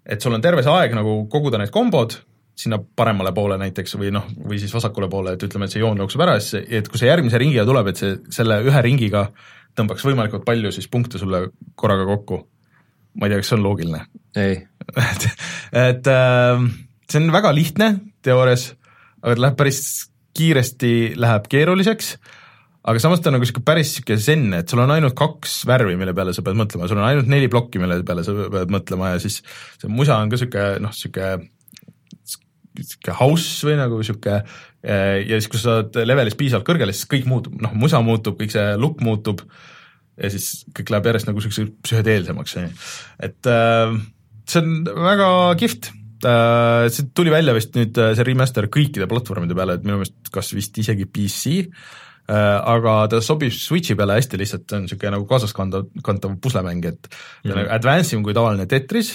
et 0.07 0.23
sul 0.23 0.35
on 0.35 0.43
terve 0.43 0.65
see 0.65 0.73
aeg 0.73 0.97
nagu 0.97 1.19
koguda 1.31 1.61
need 1.61 1.71
kombod 1.71 2.17
sinna 2.57 2.79
paremale 2.97 3.33
poole 3.37 3.59
näiteks 3.61 3.99
või 4.01 4.11
noh, 4.15 4.25
või 4.49 4.59
siis 4.61 4.73
vasakule 4.73 5.11
poole, 5.13 5.35
et 5.37 5.45
ütleme, 5.45 5.69
et 5.69 5.75
see 5.75 5.83
joon 5.83 6.01
jookseb 6.01 6.23
ära, 6.25 6.39
siis 6.41 6.65
et 6.79 6.89
kui 6.89 7.01
see 7.01 7.11
järgmise 7.11 7.41
ringiga 7.41 7.67
tuleb, 7.69 7.91
et 7.93 8.01
see, 8.01 8.15
selle 8.33 8.63
ühe 8.65 8.83
ringiga 8.87 9.27
tõmbaks 9.77 10.05
võimalikult 10.07 10.47
palju 10.47 10.73
siis 10.73 10.89
punkte 10.89 11.21
sulle 11.21 11.47
korraga 11.77 12.07
kokku. 12.09 12.41
ma 13.17 13.27
ei 13.27 13.33
tea, 13.33 13.43
kas 13.43 13.53
see 13.53 13.59
on 13.59 13.67
loogiline? 13.67 14.01
ei 14.41 14.57
et, 15.13 15.29
et 15.83 16.09
äh, 16.13 16.65
see 17.11 17.21
on 17.21 17.33
väga 17.35 17.53
lihtne 17.57 17.91
teoorias, 18.25 18.71
aga 19.21 19.35
ta 19.35 19.45
läheb 19.45 19.59
päris 19.61 19.83
kiiresti, 20.37 20.93
läheb 21.21 21.49
keeruliseks, 21.53 22.15
aga 22.87 23.03
samas 23.03 23.21
ta 23.21 23.29
on 23.29 23.37
nagu 23.37 23.45
niisugune 23.45 23.69
päris 23.69 23.93
niisugune 23.93 24.23
zen, 24.23 24.47
et 24.57 24.73
sul 24.73 24.81
on 24.81 24.95
ainult 24.95 25.17
kaks 25.19 25.59
värvi, 25.69 25.97
mille 26.01 26.17
peale 26.17 26.33
sa 26.37 26.45
pead 26.47 26.57
mõtlema, 26.57 26.89
sul 26.89 27.01
on 27.03 27.09
ainult 27.09 27.29
neli 27.29 27.51
plokki, 27.53 27.81
mille 27.83 28.01
peale 28.07 28.25
sa 28.25 28.33
pead 28.33 28.73
mõtlema 28.73 29.13
ja 29.13 29.21
siis 29.23 29.43
see 29.77 29.93
musa 29.93 30.17
on 30.17 30.33
ka 30.33 30.39
niisugune 30.39 30.87
noh, 30.87 30.97
niisugune 30.97 31.53
sihuke 32.85 33.15
house 33.19 33.67
või 33.67 33.77
nagu 33.79 34.01
sihuke 34.05 34.39
eh, 34.41 35.23
ja 35.27 35.39
siis, 35.39 35.51
kui 35.53 35.61
sa 35.61 35.81
oled 35.81 35.99
levelis 36.07 36.37
piisavalt 36.39 36.67
kõrgele, 36.69 36.95
siis 36.97 37.09
kõik 37.11 37.29
muutub, 37.31 37.57
noh, 37.63 37.75
musa 37.79 38.01
muutub, 38.05 38.39
kõik 38.41 38.55
see 38.55 38.75
look 38.81 39.03
muutub 39.05 39.45
ja 40.17 40.33
siis 40.33 40.65
kõik 40.77 40.93
läheb 40.93 41.11
järjest 41.11 41.31
nagu 41.31 41.45
siukseks 41.45 41.77
psühhedeelsemaks, 41.85 42.57
on 42.61 42.67
ju. 42.67 42.73
et 43.29 43.53
äh, 43.53 43.95
see 44.49 44.63
on 44.63 44.75
väga 45.07 45.29
kihvt 45.61 45.91
äh, 46.27 46.89
see 46.95 47.11
tuli 47.17 47.35
välja 47.35 47.57
vist 47.57 47.77
nüüd 47.77 47.97
see 47.97 48.27
remaster 48.29 48.71
kõikide 48.73 49.09
platvormide 49.11 49.57
peale, 49.59 49.79
et 49.79 49.87
minu 49.87 50.01
meelest 50.01 50.33
kas 50.35 50.53
vist 50.57 50.77
isegi 50.83 51.09
PC, 51.11 51.63
aga 52.27 52.93
ta 53.07 53.21
sobib 53.23 53.53
Switchi 53.55 53.95
peale 53.95 54.17
hästi 54.17 54.39
lihtsalt, 54.41 54.65
see 54.67 54.75
on 54.75 54.81
niisugune 54.83 55.13
nagu 55.15 55.29
kaasaskandav, 55.31 55.85
kantav 56.03 56.33
puslemäng, 56.43 56.83
et 56.89 57.07
mm 57.07 57.13
-hmm. 57.15 57.53
nagu 57.55 57.71
advance 57.77 58.17
im 58.17 58.25
kui 58.27 58.35
tavaline 58.35 58.67
Tetris, 58.67 59.13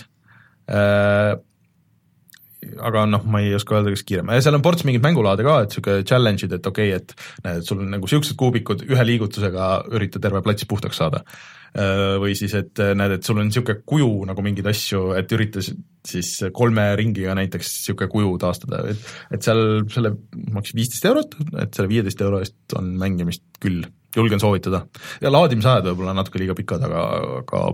aga 2.61 3.05
noh, 3.09 3.23
ma 3.31 3.41
ei 3.41 3.55
oska 3.57 3.77
öelda, 3.77 3.93
kas 3.95 4.03
kiirem, 4.07 4.29
seal 4.43 4.57
on 4.57 4.65
ports 4.65 4.85
mingeid 4.87 5.03
mängulaade 5.05 5.45
ka, 5.45 5.55
et 5.63 5.71
niisugune 5.71 6.05
challenge'id, 6.07 6.53
et 6.57 6.67
okei 6.69 6.91
okay,, 6.93 6.99
et 7.01 7.47
näed, 7.47 7.65
sul 7.67 7.81
on 7.81 7.89
nagu 7.95 8.05
niisugused 8.07 8.37
kuubikud, 8.39 8.85
ühe 8.89 9.07
liigutusega 9.07 9.71
ürita 9.97 10.21
terve 10.21 10.43
plats 10.45 10.69
puhtaks 10.69 11.01
saada. 11.01 11.23
Või 11.71 12.33
siis, 12.35 12.51
et 12.57 12.81
näed, 12.99 13.13
et 13.15 13.23
sul 13.23 13.39
on 13.39 13.47
niisugune 13.47 13.79
kuju 13.87 14.09
nagu 14.27 14.43
mingeid 14.43 14.67
asju, 14.67 15.13
et 15.15 15.31
ürita 15.31 15.63
siis 15.63 16.33
kolme 16.53 16.83
ringiga 16.99 17.35
näiteks 17.39 17.71
niisugune 17.77 18.11
kuju 18.11 18.35
taastada, 18.43 18.83
et 18.91 19.37
et 19.37 19.47
seal 19.47 19.63
selle 19.93 20.13
maksis 20.51 20.77
viisteist 20.77 21.07
eurot, 21.07 21.39
et 21.63 21.73
selle 21.73 21.89
viieteist 21.93 22.21
euro 22.27 22.43
eest 22.43 22.77
on 22.77 22.91
mängimist 22.99 23.45
küll, 23.63 23.87
julgen 24.15 24.43
soovitada. 24.43 24.83
ja 25.23 25.31
laadimisajad 25.31 25.87
võib-olla 25.87 26.13
natuke 26.17 26.43
liiga 26.43 26.57
pikad, 26.59 26.83
aga, 26.89 27.07
aga 27.39 27.65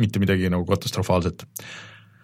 mitte 0.00 0.22
midagi 0.22 0.48
nagu 0.50 0.64
katastrofaalset 0.72 1.44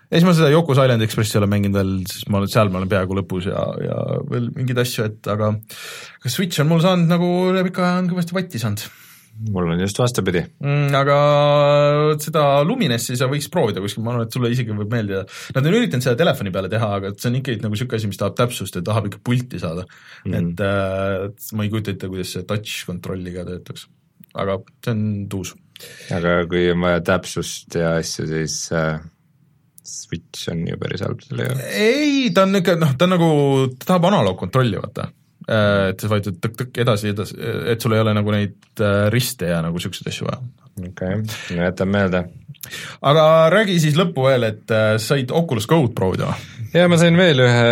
ja 0.08 0.16
siis 0.16 0.24
ma 0.24 0.34
seda 0.36 0.52
Yoko's 0.52 0.78
Island 0.80 1.04
Expressi 1.04 1.36
olen 1.40 1.50
mänginud 1.52 1.76
veel, 1.76 1.90
siis 2.08 2.28
ma 2.32 2.40
olen, 2.40 2.52
seal 2.52 2.70
ma 2.72 2.80
olen 2.80 2.92
peaaegu 2.92 3.18
lõpus 3.18 3.50
ja, 3.50 3.64
ja 3.84 3.98
veel 4.30 4.48
mingeid 4.56 4.80
asju, 4.80 5.08
et 5.10 5.28
aga 5.28 5.52
kas 6.22 6.38
Switch 6.38 6.62
on 6.62 6.70
mul 6.70 6.80
saanud 6.84 7.10
nagu 7.10 7.28
aja 7.52 7.90
on 7.98 8.08
kõvasti 8.08 8.36
vatti 8.36 8.60
saanud. 8.62 8.86
mul 9.52 9.68
on 9.74 9.82
just 9.84 10.00
vastupidi 10.00 10.40
mm,. 10.64 10.94
Aga 10.98 11.18
seda 12.24 12.46
Luminessi 12.64 13.18
sa 13.20 13.28
võiks 13.30 13.50
proovida 13.52 13.84
kuskil, 13.84 14.02
ma 14.06 14.14
arvan, 14.14 14.26
et 14.26 14.34
sulle 14.34 14.50
isegi 14.50 14.74
võib 14.74 14.96
meeldida. 14.96 15.26
Nad 15.54 15.68
on 15.68 15.76
üritanud 15.78 16.06
seda 16.06 16.18
telefoni 16.18 16.54
peale 16.56 16.72
teha, 16.72 16.88
aga 16.96 17.12
see 17.14 17.28
on 17.30 17.38
ikkagi 17.42 17.60
nagu 17.62 17.76
niisugune 17.76 18.00
asi, 18.00 18.10
mis 18.10 18.18
tahab 18.18 18.40
täpsust 18.40 18.80
ja 18.80 18.84
tahab 18.88 19.10
ikka 19.10 19.20
pulti 19.28 19.60
saada 19.60 19.84
mm. 19.84 20.32
-hmm. 20.32 20.40
et 20.40 20.64
äh, 20.64 21.52
ma 21.52 21.68
ei 21.68 21.74
kujuta 21.74 21.92
ette, 21.92 22.08
kuidas 22.08 22.32
see 22.32 22.48
touch 22.48 22.88
kontrolliga 22.88 23.44
töötaks. 23.44 23.86
aga 24.34 24.58
see 24.80 24.96
on 24.96 25.04
tuus. 25.28 25.54
aga 26.16 26.34
kui 26.48 26.64
on 26.72 26.80
vaja 26.88 27.04
täpsust 27.12 27.76
ja 27.76 27.94
asju, 28.00 28.26
siis 28.32 28.72
äh 28.72 28.98
Switch 29.88 30.50
on 30.52 30.66
ju 30.68 30.76
päris 30.80 31.04
halb 31.04 31.22
selle 31.24 31.48
jaoks. 31.48 31.64
ei, 31.72 32.28
ta 32.34 32.44
on 32.46 32.60
ikka 32.60 32.76
noh, 32.80 32.92
ta 32.98 33.08
on 33.08 33.16
nagu, 33.16 33.30
ta 33.76 33.92
tahab 33.92 34.10
analoogkontrolli, 34.10 34.80
vaata. 34.82 35.08
Äh, 35.48 35.94
et 35.94 36.02
sa 36.02 36.10
vajutad 36.12 36.36
tõkk-tõkk 36.44 36.82
edasi, 36.82 37.12
edasi, 37.14 37.36
et 37.72 37.80
sul 37.80 37.94
ei 37.96 38.02
ole 38.02 38.12
nagu 38.16 38.32
neid 38.34 38.82
äh, 38.84 39.06
riste 39.14 39.48
ja 39.48 39.62
nagu 39.64 39.80
niisuguseid 39.80 40.10
asju 40.10 40.28
vaja. 40.28 40.42
okei 40.82 41.14
okay., 41.22 41.56
jätan 41.56 41.88
meelde. 41.94 42.20
aga 43.08 43.24
räägi 43.54 43.78
siis 43.80 43.96
lõppu 43.96 44.26
veel, 44.28 44.44
et 44.50 44.74
äh, 44.76 44.90
said 45.00 45.32
Oculus 45.32 45.68
Go'd 45.70 45.94
proovida 45.96 46.28
või? 46.28 46.68
jaa, 46.74 46.90
ma 46.92 47.00
sain 47.00 47.16
veel 47.16 47.40
ühe 47.46 47.64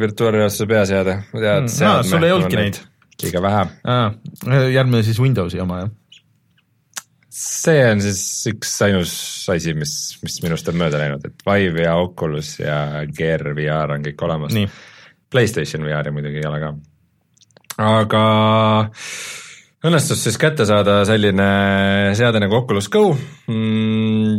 virtuaalreaalsuse 0.00 0.66
peaseade, 0.74 1.16
tead 1.30 1.70
mm,. 1.70 2.08
sul 2.10 2.26
ei 2.26 2.34
olnudki 2.34 2.58
neid? 2.58 2.82
liiga 3.22 3.44
vähe. 3.44 3.62
järgmine 4.74 5.04
siis 5.06 5.22
Windowsi 5.22 5.62
oma, 5.62 5.84
jah? 5.84 5.94
See 7.32 7.82
on 7.88 8.02
siis 8.04 8.22
üks 8.50 8.72
ainus 8.84 9.12
asi, 9.52 9.72
mis, 9.76 9.94
mis 10.20 10.38
minust 10.44 10.68
on 10.68 10.78
mööda 10.80 11.00
läinud, 11.00 11.24
et 11.24 11.44
Vive 11.48 11.86
ja 11.86 11.96
Oculus 12.00 12.58
ja 12.60 12.76
Gear 13.08 13.46
VR 13.56 13.94
on 13.96 14.04
kõik 14.04 14.24
olemas. 14.26 14.56
Playstation 15.32 15.86
VR-i 15.86 16.12
muidugi 16.12 16.42
ei 16.42 16.48
ole 16.48 16.60
ka. 16.60 16.72
aga 17.80 18.24
õnnestus 19.88 20.26
siis 20.26 20.36
kätte 20.38 20.66
saada 20.68 21.00
selline 21.08 21.48
seade 22.18 22.42
nagu 22.42 22.60
Oculus 22.60 22.90
Go 22.92 23.14
mm,, 23.16 24.36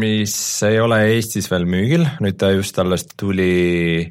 mis 0.00 0.36
ei 0.66 0.80
ole 0.80 1.02
Eestis 1.12 1.50
veel 1.52 1.68
müügil, 1.68 2.06
nüüd 2.24 2.40
ta 2.40 2.48
just 2.56 2.80
alles 2.80 3.04
tuli 3.12 4.08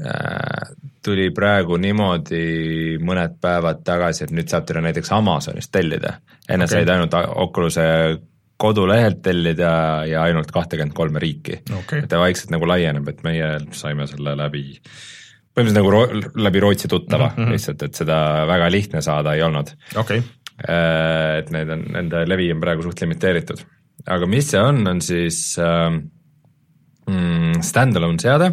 äh, 0.00 0.72
tuli 1.04 1.30
praegu 1.34 1.78
niimoodi 1.80 2.98
mõned 3.04 3.38
päevad 3.40 3.84
tagasi, 3.86 4.26
et 4.26 4.34
nüüd 4.36 4.50
saab 4.52 4.66
teda 4.68 4.82
näiteks 4.84 5.12
Amazonist 5.16 5.72
tellida. 5.72 6.18
enne 6.48 6.66
okay. 6.66 6.80
said 6.80 6.92
ainult 6.92 7.14
Oculus'e 7.14 7.86
kodulehelt 8.60 9.22
tellida 9.24 9.72
ja 10.08 10.26
ainult 10.28 10.50
kahtekümmet 10.52 10.94
kolme 10.96 11.22
riiki 11.22 11.62
okay.. 11.78 12.04
ta 12.08 12.20
vaikselt 12.20 12.52
nagu 12.52 12.68
laieneb, 12.68 13.08
et 13.08 13.24
meie 13.24 13.48
saime 13.76 14.06
selle 14.10 14.36
läbi, 14.36 14.64
põhimõtteliselt 15.56 15.78
nagu 15.78 15.94
ro-, 15.94 16.42
läbi 16.44 16.60
Rootsi 16.60 16.90
tuttava 16.92 17.30
mm 17.30 17.40
-hmm. 17.40 17.56
lihtsalt, 17.56 17.88
et 17.88 18.02
seda 18.02 18.20
väga 18.50 18.70
lihtne 18.72 19.02
saada 19.02 19.34
ei 19.34 19.42
olnud 19.46 19.72
okay.. 19.96 20.22
Äh, 20.60 21.38
et 21.40 21.50
need 21.50 21.70
on, 21.72 21.86
nende 21.94 22.26
levi 22.28 22.50
on 22.52 22.60
praegu 22.60 22.82
suht 22.84 23.00
limiteeritud. 23.00 23.62
aga 24.06 24.26
mis 24.26 24.50
see 24.50 24.60
on, 24.60 24.86
on 24.86 25.00
siis 25.00 25.56
äh, 25.58 25.88
mm, 27.08 27.62
stand-alone 27.64 28.20
seade 28.20 28.52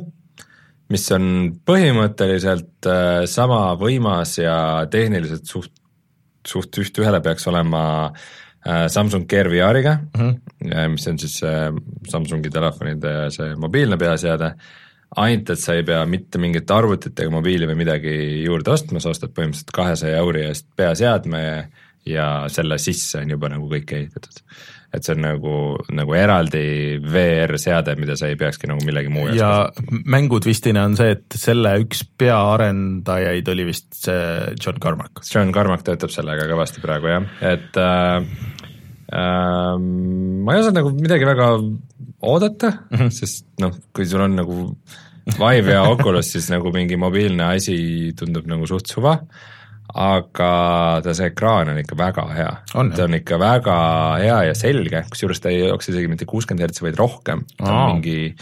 mis 0.94 1.06
on 1.16 1.30
põhimõtteliselt 1.68 2.88
äh, 2.90 3.22
sama 3.30 3.62
võimas 3.80 4.38
ja 4.40 4.58
tehniliselt 4.92 5.48
suht, 5.50 5.74
suht 6.48 6.80
üht-ühele 6.80 7.22
peaks 7.24 7.48
olema 7.52 7.84
äh, 8.08 8.88
Samsung 8.92 9.28
Gear 9.30 9.50
VR-iga 9.52 9.98
mm, 10.00 10.34
-hmm. 10.62 10.94
mis 10.96 11.08
on 11.08 11.20
siis 11.20 11.40
Samsungi 12.10 12.52
telefonide 12.54 13.32
see 13.36 13.56
mobiilne 13.56 13.98
peaseade, 13.98 14.54
ainult 15.16 15.50
et 15.50 15.60
sa 15.60 15.76
ei 15.76 15.84
pea 15.88 16.06
mitte 16.06 16.40
mingit 16.40 16.72
arvutit 16.72 17.20
ega 17.20 17.32
mobiili 17.32 17.68
või 17.68 17.82
midagi 17.84 18.16
juurde 18.44 18.72
ostma, 18.72 19.00
sa 19.00 19.12
ostad 19.16 19.36
põhimõtteliselt 19.36 19.76
kahesaja 19.76 20.24
euri 20.24 20.48
eest 20.48 20.68
peaseadme 20.76 21.44
ja 22.08 22.28
selle 22.52 22.78
sisse 22.80 23.22
on 23.22 23.30
juba 23.36 23.50
nagu 23.52 23.70
kõik 23.72 23.94
ehitatud 23.94 24.44
et 24.98 25.08
see 25.08 25.16
on 25.16 25.24
nagu, 25.26 25.56
nagu 25.96 26.16
eraldi 26.18 26.64
VR-seade, 27.04 27.96
mida 28.00 28.18
sa 28.20 28.30
ei 28.32 28.38
peakski 28.40 28.70
nagu 28.70 28.84
millegi 28.88 29.12
muu 29.14 29.28
jaoks 29.30 29.40
ja 29.40 30.04
mängutvistine 30.18 30.84
on 30.84 30.98
see, 31.00 31.16
et 31.18 31.40
selle 31.40 31.74
üks 31.84 32.04
peaarendajaid 32.20 33.52
oli 33.54 33.68
vist 33.70 33.90
see 34.00 34.54
John 34.60 34.80
Carmack. 34.84 35.24
John 35.32 35.54
Carmack 35.56 35.86
töötab 35.88 36.14
sellega 36.14 36.48
kõvasti 36.50 36.84
praegu 36.84 37.12
jah, 37.12 37.28
et 37.54 37.82
äh, 37.82 38.30
äh, 39.12 39.74
ma 39.78 40.56
ei 40.56 40.64
osanud 40.64 40.82
nagu 40.82 40.96
midagi 40.98 41.28
väga 41.30 41.52
oodata 42.22 42.72
mm, 42.72 42.98
-hmm. 42.98 43.12
sest 43.14 43.46
noh, 43.62 43.76
kui 43.94 44.08
sul 44.10 44.26
on 44.26 44.36
nagu 44.40 44.64
Vive 45.28 45.74
ja 45.74 45.84
Oculus, 45.84 46.30
siis 46.32 46.48
nagu 46.48 46.72
mingi 46.72 46.96
mobiilne 46.96 47.50
asi 47.58 48.14
tundub 48.16 48.46
nagu 48.48 48.68
suht 48.70 48.88
suva 48.88 49.18
aga 49.98 50.52
ta 51.04 51.14
see 51.18 51.32
ekraan 51.32 51.74
on 51.74 51.82
ikka 51.82 51.98
väga 51.98 52.26
hea. 52.38 52.54
ta 52.74 53.06
on 53.08 53.18
ikka 53.18 53.40
väga 53.42 53.78
hea 54.22 54.40
ja 54.50 54.56
selge, 54.58 55.04
kusjuures 55.12 55.42
ta 55.44 55.54
ei 55.54 55.64
jookse 55.66 55.94
isegi 55.94 56.12
mitte 56.12 56.30
kuuskümmend 56.30 56.68
hertsi, 56.68 56.86
vaid 56.86 57.00
rohkem, 57.00 57.44
ta 57.58 57.72
on 57.72 57.98
mingi 57.98 58.36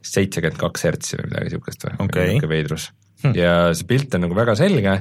seitsekümmend 0.00 0.60
kaks 0.60 0.86
hertsi 0.88 1.18
või 1.18 1.30
midagi 1.30 1.50
niisugust 1.50 1.86
või 1.86 1.96
okay., 2.06 2.28
niisugune 2.30 2.52
veidrus 2.54 2.86
hm.. 3.24 3.34
ja 3.36 3.56
see 3.76 3.88
pilt 3.88 4.16
on 4.16 4.24
nagu 4.26 4.36
väga 4.36 4.56
selge 4.58 4.94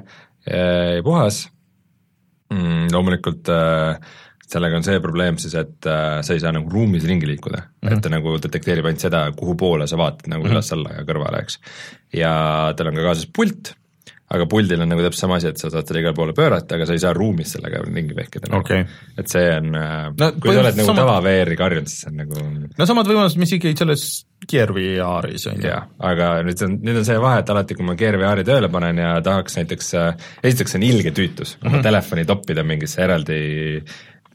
ja 0.49 1.03
puhas 1.05 1.45
mm,, 2.51 2.89
loomulikult 2.93 3.51
äh, 3.53 3.99
sellega 4.49 4.79
on 4.79 4.85
see 4.85 5.01
probleem 5.03 5.37
siis, 5.41 5.55
et 5.59 5.87
äh, 5.89 6.19
sa 6.25 6.35
ei 6.35 6.41
saa 6.41 6.53
nagu 6.55 6.71
ruumis 6.73 7.05
ringi 7.07 7.27
liikuda 7.29 7.61
mm, 7.61 7.73
-hmm. 7.81 7.97
et 7.97 8.03
ta 8.05 8.11
nagu 8.13 8.35
detekteerib 8.41 8.87
ainult 8.89 9.05
seda, 9.05 9.25
kuhu 9.37 9.55
poole 9.59 9.87
sa 9.87 9.97
vaatad 9.99 10.31
nagu 10.31 10.43
mm 10.43 10.49
-hmm. 10.49 10.57
üles-alla 10.57 10.95
ja 10.97 11.05
kõrvale, 11.07 11.43
eks. 11.43 11.59
ja 12.13 12.33
tal 12.75 12.91
on 12.91 12.99
ka 12.99 13.07
kaasas 13.09 13.29
pult 13.35 13.73
aga 14.29 14.45
puldil 14.49 14.81
on 14.83 14.91
nagu 14.91 15.03
täpselt 15.03 15.25
sama 15.25 15.37
asi, 15.39 15.49
et 15.49 15.61
sa 15.61 15.71
saad 15.73 15.89
selle 15.89 16.03
igale 16.03 16.17
poole 16.17 16.35
pöörata, 16.37 16.77
aga 16.77 16.85
sa 16.85 16.95
ei 16.95 17.01
saa 17.01 17.13
ruumis 17.17 17.55
sellega 17.55 17.81
ringi 17.85 18.17
vehkida 18.17 18.51
nagu. 18.51 18.61
okay.. 18.61 18.85
et 19.17 19.31
see 19.31 19.45
on 19.55 19.69
äh, 19.73 20.09
no,, 20.13 20.31
kui 20.37 20.53
sa 20.53 20.63
oled 20.63 20.77
nagu 20.77 20.89
sama... 20.91 21.01
tava 21.01 21.19
VR-i 21.25 21.57
karjunud, 21.59 21.89
siis 21.89 22.03
see 22.05 22.11
on 22.11 22.19
nagu 22.23 22.43
no 22.77 22.89
samad 22.89 23.09
võimalused, 23.09 23.41
mis 23.41 23.55
ikkagi 23.57 23.79
selles 23.79 24.09
Gear 24.49 24.71
VR-is 24.71 25.47
on 25.51 25.57
ju. 25.65 25.79
aga 26.11 26.29
nüüd 26.47 26.61
on, 26.65 26.77
nüüd 26.85 27.01
on 27.01 27.07
see 27.07 27.17
vahe, 27.21 27.41
et 27.41 27.49
alati, 27.53 27.75
kui 27.77 27.87
ma 27.87 27.97
Gear 27.99 28.19
VR-i 28.21 28.45
tööle 28.47 28.69
panen 28.71 29.01
ja 29.01 29.15
tahaks 29.25 29.57
näiteks, 29.59 29.89
äh, 29.99 30.29
esiteks 30.43 30.75
see 30.75 30.81
on 30.81 30.87
ilge 30.91 31.15
tüütus 31.15 31.55
mm, 31.55 31.61
-hmm. 31.63 31.73
oma 31.73 31.83
telefoni 31.89 32.27
toppida 32.29 32.63
mingisse 32.63 33.01
eraldi 33.03 33.39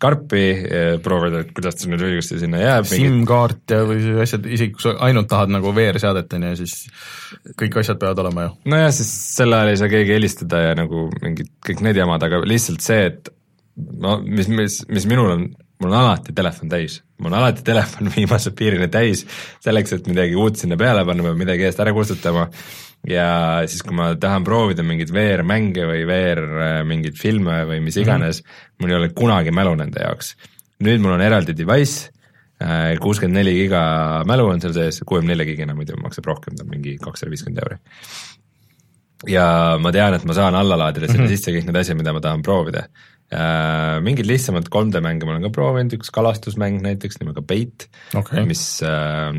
karpi, 0.05 0.45
proovida, 1.05 1.43
et 1.45 1.53
kuidas 1.57 1.79
ta 1.81 1.91
nüüd 1.91 2.05
õigesti 2.05 2.41
sinna 2.43 2.61
jääb. 2.61 2.89
SIM-kaart 2.91 3.75
ja 3.75 3.83
või 3.89 4.17
asjad, 4.25 4.47
isegi 4.47 4.77
kui 4.77 4.85
sa 4.85 4.97
ainult 5.09 5.31
tahad 5.31 5.53
nagu 5.55 5.73
VR-seadet, 5.77 6.37
on 6.39 6.49
ju, 6.51 6.57
siis 6.63 7.55
kõik 7.61 7.81
asjad 7.83 8.01
peavad 8.03 8.25
olema 8.25 8.49
ju. 8.49 8.55
nojah, 8.75 8.93
siis 8.97 9.13
sel 9.39 9.57
ajal 9.57 9.73
ei 9.73 9.81
saa 9.81 9.93
keegi 9.93 10.17
helistada 10.17 10.63
ja 10.69 10.77
nagu 10.79 11.09
mingid 11.23 11.51
kõik 11.65 11.85
need 11.87 12.01
jamad, 12.01 12.25
aga 12.27 12.43
lihtsalt 12.45 12.85
see, 12.85 13.09
et 13.13 13.33
no 13.75 14.19
mis, 14.23 14.49
mis, 14.51 14.81
mis 14.93 15.09
minul 15.11 15.33
on, 15.35 15.47
mul 15.85 15.93
on 15.93 16.01
alati 16.01 16.33
telefon 16.37 16.73
täis, 16.73 17.03
mul 17.21 17.33
on 17.33 17.39
alati 17.43 17.65
telefon 17.67 18.09
viimase 18.17 18.55
piirini 18.57 18.89
täis, 18.93 19.27
selleks, 19.65 19.99
et 19.99 20.09
midagi 20.11 20.37
uut 20.41 20.57
sinna 20.61 20.81
peale 20.81 21.05
panna, 21.05 21.27
peab 21.29 21.39
midagi 21.45 21.69
eest 21.69 21.85
ära 21.85 21.93
kustutama 21.97 22.49
ja 23.09 23.29
siis, 23.69 23.85
kui 23.85 23.97
ma 23.97 24.13
tahan 24.21 24.47
proovida 24.47 24.85
mingeid 24.87 25.13
VR-mänge 25.13 25.87
või 25.91 26.03
VR 26.09 26.43
äh, 26.49 26.75
mingeid 26.89 27.21
filme 27.21 27.61
või 27.69 27.83
mis 27.85 27.99
mhm. 27.99 28.07
iganes 28.07 28.43
mm, 28.43 28.49
-hmm. 28.49 28.81
mul 28.81 28.95
ei 28.95 28.99
ole 28.99 29.13
kunagi 29.15 29.55
mälu 29.55 29.77
nende 29.81 30.05
jaoks. 30.05 30.35
nüüd 30.85 31.01
mul 31.01 31.15
on 31.15 31.23
eraldi 31.23 31.55
device, 31.57 32.11
äh, 32.63 32.95
kuuskümmend 33.01 33.39
neli 33.39 33.55
giga 33.63 34.25
mälu 34.27 34.49
on 34.51 34.61
seal 34.61 34.75
sees, 34.77 35.03
kuuekümne 35.07 35.33
nelja 35.33 35.47
gigina 35.53 35.75
muidu 35.75 36.01
maksab 36.03 36.27
rohkem, 36.33 36.57
ta 36.57 36.65
on 36.65 36.73
mingi 36.73 36.97
kakssada 37.01 37.31
viiskümmend 37.31 37.63
euri. 37.63 37.79
Ja 39.31 39.47
ma 39.81 39.93
tean, 39.95 40.17
et 40.17 40.25
ma 40.29 40.37
saan 40.37 40.57
alla 40.59 40.79
laadida 40.81 41.09
sinna 41.09 41.25
mm 41.25 41.29
-hmm. 41.29 41.37
sisse 41.37 41.53
kõik 41.55 41.69
need 41.69 41.81
asjad, 41.81 41.99
mida 41.99 42.13
ma 42.13 42.23
tahan 42.25 42.43
proovida. 42.43 42.87
Uh, 43.35 43.99
mingeid 44.05 44.29
lihtsamalt 44.29 44.69
3D 44.69 45.01
mänge 45.01 45.25
ma 45.25 45.33
olen 45.33 45.47
ka 45.47 45.51
proovinud, 45.51 45.95
üks 45.97 46.13
kalastusmäng 46.13 46.83
näiteks 46.85 47.19
nimega 47.19 47.43
Bait 47.43 47.89
okay., 48.15 48.45
mis 48.47 48.83
uh, 48.85 49.33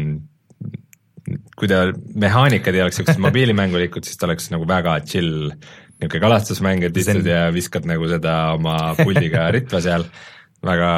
kui 1.55 1.69
ta, 1.69 1.85
mehaanikad 2.17 2.75
ei 2.75 2.83
oleks 2.83 2.99
siuksed 2.99 3.21
mobiilimängulikud, 3.27 4.03
siis 4.03 4.17
ta 4.17 4.27
oleks 4.29 4.49
nagu 4.53 4.67
väga 4.67 4.99
chill 5.05 5.51
niisugune 5.95 6.21
kalastusmäng, 6.21 6.83
et 6.83 6.97
istud 6.97 7.27
ja 7.29 7.45
viskad 7.55 7.85
nagu 7.87 8.07
seda 8.11 8.35
oma 8.57 8.95
puldiga 8.99 9.47
ritva 9.55 9.79
seal, 9.83 10.03
väga, 10.65 10.89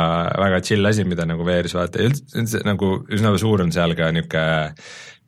väga 0.42 0.62
chill 0.66 0.90
asi, 0.90 1.06
mida 1.06 1.28
nagu 1.30 1.46
VR-is 1.46 1.76
vaadata 1.78 2.02
ja 2.02 2.10
üldse, 2.10 2.26
üldse 2.40 2.64
nagu 2.66 2.94
üsna 3.14 3.36
suur 3.38 3.62
on 3.66 3.76
seal 3.76 3.94
ka 4.00 4.10
niisugune 4.16 4.48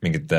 mingite 0.04 0.38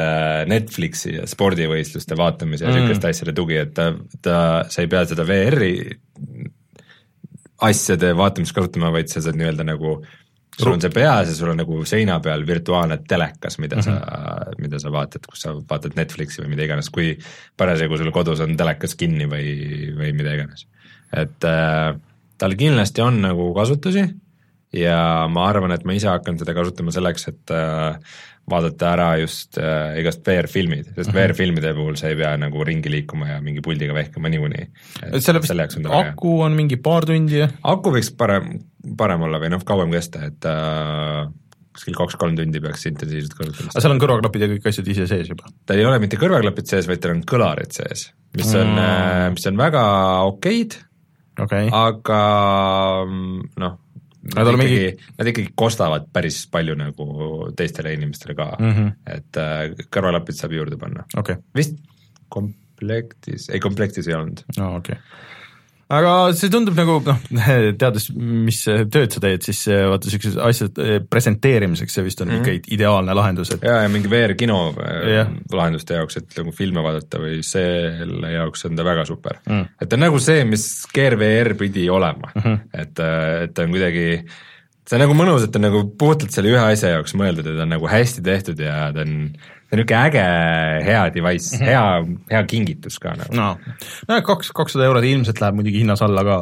Netflixi 0.50 1.16
ja 1.20 1.28
spordivõistluste 1.30 2.18
vaatamise 2.18 2.66
ja 2.66 2.72
niisuguste 2.74 3.08
mm. 3.08 3.14
asjade 3.14 3.36
tugi, 3.38 3.60
et 3.62 3.76
ta, 3.78 3.92
ta, 4.22 4.38
sa 4.70 4.82
ei 4.82 4.90
pea 4.92 5.04
seda 5.10 5.26
VR-i 5.28 5.76
asjade 7.68 8.16
vaatamist 8.18 8.56
kasutama, 8.58 8.90
vaid 8.94 9.12
sa 9.12 9.22
saad 9.22 9.38
nii-öelda 9.38 9.68
nagu 9.68 10.00
sul 10.58 10.74
on 10.74 10.82
see 10.84 10.94
peas 10.94 11.30
ja 11.30 11.36
sul 11.36 11.52
on 11.54 11.62
nagu 11.62 11.84
seina 11.88 12.18
peal 12.24 12.44
virtuaalne 12.48 12.98
telekas, 13.08 13.58
mida 13.62 13.78
mm 13.78 13.82
-hmm. 13.82 13.86
sa, 13.86 14.46
mhm. 14.52 14.62
mida 14.62 14.80
sa 14.80 14.92
vaatad, 14.92 15.26
kus 15.30 15.42
sa 15.46 15.54
vaatad 15.56 15.96
Netflixi 15.96 16.42
või 16.42 16.54
mida 16.56 16.64
iganes, 16.64 16.90
kui 16.90 17.18
parasjagu 17.58 17.98
sul 17.98 18.12
kodus 18.12 18.40
on 18.40 18.58
telekas 18.58 18.96
kinni 18.96 19.26
või, 19.26 19.48
või 19.98 20.14
mida 20.14 20.34
iganes. 20.34 20.68
et 21.14 21.44
äh, 21.44 21.96
tal 22.38 22.56
kindlasti 22.56 23.02
on 23.02 23.22
nagu 23.22 23.54
kasutusi 23.54 24.06
ja 24.74 25.28
ma 25.30 25.48
arvan, 25.48 25.72
et 25.72 25.84
ma 25.86 25.94
ise 25.94 26.08
hakkan 26.08 26.40
seda 26.40 26.54
kasutama 26.54 26.92
selleks, 26.92 27.28
et 27.28 27.52
äh, 27.52 27.98
vaadata 28.52 28.92
ära 28.96 29.10
just 29.22 29.58
äh, 29.60 29.98
igast 30.02 30.24
VR-filmid, 30.28 30.92
sest 30.92 30.98
mm 30.98 31.14
-hmm. 31.14 31.20
VR-filmide 31.20 31.74
puhul 31.78 31.98
sa 32.00 32.12
ei 32.12 32.18
pea 32.20 32.36
nagu 32.38 32.64
ringi 32.68 32.92
liikuma 32.92 33.30
ja 33.34 33.42
mingi 33.42 33.64
puldiga 33.66 33.96
vehkima 33.98 34.30
niikuinii. 34.30 34.66
selle 35.20 35.42
vist 35.42 35.78
aku 36.02 36.42
on 36.42 36.58
mingi 36.58 36.78
paar 36.78 37.06
tundi? 37.06 37.44
aku 37.64 37.94
võiks 37.96 38.12
parem, 38.18 38.60
parem 38.98 39.22
olla 39.28 39.40
või 39.40 39.52
noh, 39.56 39.64
kauem 39.66 39.92
kesta, 39.92 40.26
et 40.26 40.46
äh, 40.46 41.28
kuskil 41.72 41.96
kaks-kolm 41.96 42.36
tundi 42.36 42.60
peaks 42.64 42.86
intensiivselt 42.90 43.36
kasutada. 43.38 43.70
aga 43.72 43.84
seal 43.84 43.96
on 43.96 44.02
kõrvaklapid 44.04 44.44
ja 44.44 44.50
kõik 44.52 44.72
asjad 44.72 44.88
ise 44.94 45.08
sees 45.08 45.30
juba? 45.32 45.52
tal 45.66 45.80
ei 45.80 45.88
ole 45.88 46.00
mitte 46.04 46.20
kõrvaklapid 46.22 46.68
sees, 46.68 46.88
vaid 46.88 47.04
tal 47.04 47.16
on 47.16 47.24
kõlarid 47.28 47.72
sees, 47.76 48.10
mis 48.38 48.52
on 48.56 48.76
mm., 48.76 49.38
mis 49.38 49.48
on 49.52 49.62
väga 49.62 49.86
okeid 50.32 50.76
okay., 51.40 51.72
aga 51.72 52.20
noh 53.64 53.80
Nad, 54.36 54.48
ikkagi, 54.48 54.58
mingi... 54.64 55.14
nad 55.18 55.32
ikkagi 55.32 55.54
kostavad 55.56 56.08
päris 56.14 56.44
palju 56.52 56.76
nagu 56.80 57.08
teistele 57.58 57.94
inimestele 57.98 58.36
ka 58.38 58.52
mm, 58.60 58.72
-hmm. 58.78 58.94
et 59.18 59.42
äh, 59.42 59.88
kõrvalapid 59.92 60.38
saab 60.38 60.56
juurde 60.56 60.80
panna 60.82 61.06
okay.. 61.18 61.42
vist 61.56 61.78
komplektis, 62.32 63.50
ei 63.52 63.60
komplektis 63.60 64.08
ei 64.08 64.16
olnud. 64.16 64.46
aa, 64.58 64.76
okei 64.78 64.96
okay 64.96 65.30
aga 65.92 66.12
see 66.38 66.52
tundub 66.54 66.78
nagu 66.78 66.98
noh, 67.06 67.22
teades, 67.82 68.10
mis 68.16 68.62
tööd 68.66 69.16
sa 69.16 69.24
teed, 69.24 69.44
siis 69.46 69.64
vaata 69.70 70.08
niisuguse 70.08 70.44
asjade 70.48 70.86
eh, 70.86 71.02
presenteerimiseks 71.04 71.98
see 71.98 72.06
vist 72.06 72.24
on 72.24 72.32
mm 72.32 72.38
-hmm. 72.38 72.60
ikka 72.62 72.76
ideaalne 72.78 73.16
lahendus, 73.18 73.54
et 73.56 73.66
jaa, 73.68 73.82
ja 73.86 73.90
mingi 73.92 74.12
VR-kino 74.12 74.60
yeah. 75.08 75.32
Lahenduste 75.54 76.00
jaoks, 76.00 76.22
et 76.22 76.38
nagu 76.40 76.54
filme 76.56 76.84
vaadata 76.84 77.22
või 77.22 77.42
selle 77.46 78.32
jaoks 78.36 78.66
on 78.70 78.80
ta 78.80 78.88
väga 78.88 79.06
super 79.10 79.42
mm.. 79.48 79.68
et 79.82 79.90
ta 79.90 80.00
on 80.00 80.06
nagu 80.08 80.20
see, 80.20 80.46
mis 80.46 80.70
Gear 80.94 81.18
VR 81.20 81.56
pidi 81.60 81.90
olema 81.90 82.32
mm, 82.36 82.42
-hmm. 82.42 82.60
et, 82.74 83.06
et 83.44 83.54
ta 83.54 83.68
on 83.68 83.76
kuidagi 83.76 84.08
see 84.88 84.98
on 84.98 85.06
nagu 85.06 85.16
mõnus, 85.16 85.46
et 85.46 85.52
ta 85.52 85.60
on 85.60 85.68
nagu 85.70 85.84
puhtalt 86.00 86.34
selle 86.36 86.52
ühe 86.52 86.62
asja 86.74 86.96
jaoks 86.96 87.16
mõeldud 87.16 87.48
ja 87.48 87.58
ta 87.58 87.68
on 87.68 87.76
nagu 87.78 87.88
hästi 87.88 88.24
tehtud 88.26 88.60
ja 88.60 88.92
ta 88.96 89.06
on 89.06 89.34
see 89.72 89.78
on 89.78 89.80
niisugune 89.80 90.00
äge, 90.06 90.84
hea 90.86 91.14
device 91.16 91.56
mm, 91.56 91.62
-hmm. 91.62 91.66
hea, 91.66 92.18
hea 92.32 92.44
kingitus 92.44 93.00
ka 93.00 93.14
nagu. 93.16 93.36
no, 93.36 93.58
no 94.08 94.22
kaks, 94.22 94.52
kakssada 94.52 94.86
eurot 94.86 95.04
ilmselt 95.08 95.40
läheb 95.42 95.56
muidugi 95.56 95.80
hinnas 95.80 96.02
alla 96.02 96.24
ka 96.28 96.38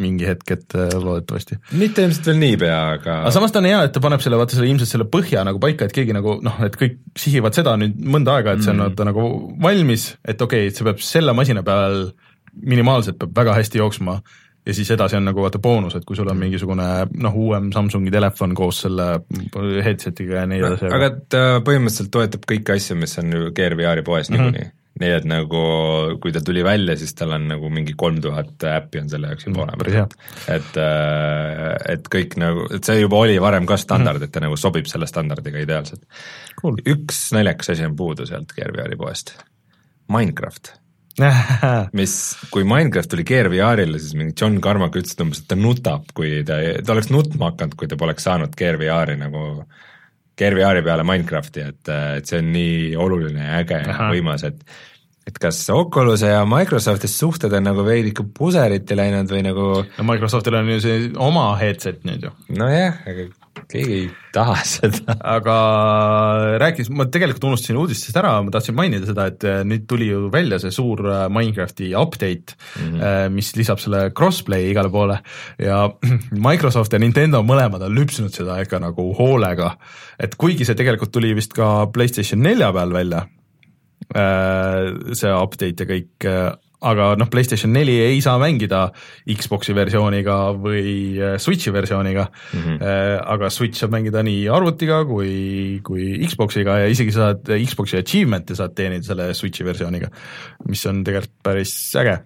mingi 0.00 0.26
hetk, 0.28 0.50
et 0.50 0.74
äh, 0.74 0.92
loodetavasti. 1.00 1.58
mitte 1.72 2.04
ilmselt 2.04 2.26
veel 2.26 2.38
niipea, 2.42 2.80
aga 2.98 3.18
aga 3.22 3.34
samas 3.34 3.52
ta 3.52 3.62
on 3.62 3.70
hea, 3.70 3.80
et 3.88 3.92
ta 3.92 4.00
paneb 4.04 4.20
selle, 4.20 4.36
vaata 4.40 4.58
selle 4.58 4.68
ilmselt 4.68 4.92
selle 4.92 5.08
põhja 5.08 5.44
nagu 5.48 5.62
paika, 5.62 5.88
et 5.88 5.96
keegi 5.96 6.16
nagu 6.16 6.38
noh, 6.44 6.60
et 6.66 6.76
kõik 6.76 7.00
sihivad 7.16 7.56
seda 7.56 7.76
nüüd 7.80 7.96
mõnda 7.96 8.36
aega, 8.38 8.52
et 8.54 8.64
see 8.66 8.74
on 8.74 8.82
mm 8.82 8.92
-hmm. 8.92 9.10
nagu 9.10 9.56
valmis, 9.62 10.10
et 10.24 10.40
okei 10.40 10.66
okay,, 10.66 10.72
et 10.72 10.76
see 10.76 10.84
peab 10.84 11.00
selle 11.00 11.32
masina 11.32 11.62
peal 11.62 12.12
minimaalselt 12.54 13.18
peab 13.18 13.32
väga 13.36 13.56
hästi 13.56 13.80
jooksma 13.80 14.20
ja 14.66 14.74
siis 14.74 14.90
edasi 14.90 15.18
on 15.18 15.26
nagu 15.28 15.42
vaata 15.44 15.60
boonus, 15.62 15.96
et 15.98 16.06
kui 16.08 16.16
sul 16.16 16.28
on 16.28 16.36
mm. 16.36 16.46
mingisugune 16.46 16.86
noh, 17.24 17.40
uuem 17.46 17.70
Samsungi 17.74 18.12
telefon 18.12 18.54
koos 18.56 18.84
selle 18.86 19.08
headset'iga 19.84 20.40
ja 20.42 20.46
nii 20.50 20.62
edasi. 20.62 20.92
aga 20.94 21.10
ta 21.32 21.42
põhimõtteliselt 21.66 22.12
toetab 22.14 22.48
kõiki 22.48 22.76
asju, 22.76 22.96
mis 23.00 23.18
on 23.20 23.36
ju 23.36 23.52
Gear 23.56 23.76
VR-i 23.78 24.06
poes 24.06 24.30
mm 24.30 24.36
-hmm. 24.36 24.54
niikuinii. 24.54 24.72
nii 25.02 25.10
et 25.10 25.24
nagu 25.26 25.60
kui 26.22 26.32
ta 26.32 26.40
tuli 26.40 26.62
välja, 26.64 26.96
siis 26.96 27.14
tal 27.18 27.32
on 27.34 27.48
nagu 27.50 27.70
mingi 27.70 27.96
kolm 27.98 28.20
tuhat 28.22 28.64
äppi 28.70 29.00
on 29.02 29.08
selle 29.10 29.32
jaoks 29.32 29.46
juba 29.46 29.64
mm, 29.64 29.64
olemas. 29.64 30.16
et, 30.48 30.76
äh, 30.78 31.92
et 31.94 32.08
kõik 32.14 32.38
nagu, 32.38 32.68
et 32.74 32.84
see 32.84 33.00
juba 33.00 33.16
oli 33.16 33.40
varem 33.40 33.66
ka 33.66 33.76
standard 33.76 34.16
mm, 34.16 34.22
-hmm. 34.22 34.24
et 34.24 34.32
ta 34.32 34.40
nagu 34.40 34.56
sobib 34.56 34.86
selle 34.86 35.06
standardiga 35.06 35.58
ideaalselt 35.58 36.06
cool.. 36.60 36.78
üks 36.86 37.32
naljakas 37.32 37.70
asi 37.70 37.84
on 37.84 37.96
puudu 37.96 38.26
sealt 38.26 38.54
Gear 38.56 38.72
VR-i 38.72 38.96
poest, 38.96 39.36
Minecraft 40.08 40.83
mis, 41.98 42.14
kui 42.50 42.66
Minecraft 42.66 43.12
tuli 43.12 43.24
Gear 43.28 43.48
VR-ile, 43.52 44.00
siis 44.02 44.16
mingi 44.18 44.34
John 44.40 44.58
Carmack 44.62 44.96
ütles, 44.98 45.14
et 45.14 45.24
umbes, 45.24 45.42
et 45.42 45.50
ta 45.50 45.58
nutab, 45.58 46.08
kui 46.16 46.40
ta, 46.46 46.58
ta 46.82 46.94
oleks 46.96 47.10
nutma 47.14 47.52
hakanud, 47.52 47.76
kui 47.78 47.90
ta 47.90 47.98
poleks 48.00 48.26
saanud 48.26 48.56
Gear 48.58 48.80
VR-i 48.80 49.18
nagu, 49.20 49.44
Gear 50.38 50.56
VR-i 50.58 50.82
peale 50.86 51.06
Minecrafti, 51.06 51.68
et, 51.70 51.92
et 52.18 52.26
see 52.26 52.42
on 52.42 52.50
nii 52.54 52.96
oluline 52.98 53.46
ja 53.46 53.60
äge 53.62 53.78
ja 53.84 54.10
võimas, 54.10 54.46
et 54.48 54.66
et 55.24 55.38
kas 55.40 55.62
Oculus'e 55.72 56.34
ja 56.34 56.42
Microsofti 56.48 57.08
suhted 57.08 57.52
on 57.56 57.64
nagu 57.70 57.84
veidike 57.86 58.26
puseriti 58.36 58.96
läinud 58.98 59.30
või 59.32 59.44
nagu 59.46 59.70
no 59.84 60.10
Microsoftil 60.10 60.58
on 60.60 60.74
ju 60.74 60.82
see 60.84 61.00
oma 61.16 61.48
headset 61.60 62.04
nüüd 62.08 62.28
ju. 62.28 62.34
nojah, 62.58 63.00
aga 63.08 63.30
keegi 63.70 63.96
ei 63.96 64.06
taha 64.34 64.56
seda. 64.66 65.14
aga 65.34 65.54
rääkis, 66.60 66.90
ma 66.92 67.06
tegelikult 67.12 67.46
unustasin 67.48 67.78
uudistest 67.80 68.16
ära, 68.20 68.34
ma 68.44 68.52
tahtsin 68.54 68.76
mainida 68.76 69.08
seda, 69.08 69.28
et 69.30 69.46
äh, 69.48 69.62
nüüd 69.66 69.86
tuli 69.90 70.10
ju 70.10 70.28
välja 70.32 70.58
see 70.62 70.74
suur 70.74 71.04
äh, 71.08 71.26
Minecrafti 71.32 71.92
update 71.98 72.56
mm, 72.56 72.90
-hmm. 72.98 73.34
mis 73.34 73.54
lisab 73.56 73.80
selle 73.82 74.08
crossplay'i 74.16 74.72
igale 74.72 74.90
poole 74.92 75.20
ja 75.58 75.86
Microsoft 76.48 76.92
ja 76.92 77.00
Nintendo 77.00 77.42
mõlemad 77.46 77.86
on 77.86 77.96
lüpsnud 77.96 78.34
seda 78.34 78.60
ikka 78.62 78.82
nagu 78.82 79.12
hoolega, 79.18 79.74
et 80.18 80.36
kuigi 80.36 80.66
see 80.66 80.76
tegelikult 80.78 81.12
tuli 81.14 81.34
vist 81.34 81.54
ka 81.56 81.86
PlayStation 81.92 82.42
nelja 82.42 82.72
peal 82.72 82.92
välja, 82.92 83.24
see 84.12 85.32
update 85.32 85.84
ja 85.84 85.88
kõik, 85.88 86.28
aga 86.84 87.10
noh, 87.18 87.28
PlayStation 87.32 87.72
neli 87.72 87.94
ei 88.02 88.20
saa 88.24 88.36
mängida 88.40 88.86
Xbox'i 89.24 89.74
versiooniga 89.76 90.36
või 90.58 91.16
äh, 91.16 91.36
Switch'i 91.40 91.72
versiooniga 91.74 92.26
mm, 92.28 92.64
-hmm. 92.64 93.22
aga 93.36 93.50
Switch 93.50 93.80
saab 93.80 93.94
mängida 93.94 94.22
nii 94.26 94.48
arvutiga 94.52 95.02
kui, 95.08 95.80
kui 95.86 96.18
Xbox'iga 96.28 96.82
ja 96.82 96.90
isegi 96.92 97.14
saad 97.14 97.48
Xbox'i 97.48 98.00
achievement'e 98.02 98.58
saad 98.58 98.76
teenida 98.76 99.08
selle 99.08 99.30
Switch'i 99.34 99.64
versiooniga, 99.64 100.10
mis 100.68 100.84
on 100.90 101.04
tegelikult 101.04 101.40
päris 101.44 101.74
äge 102.00 102.18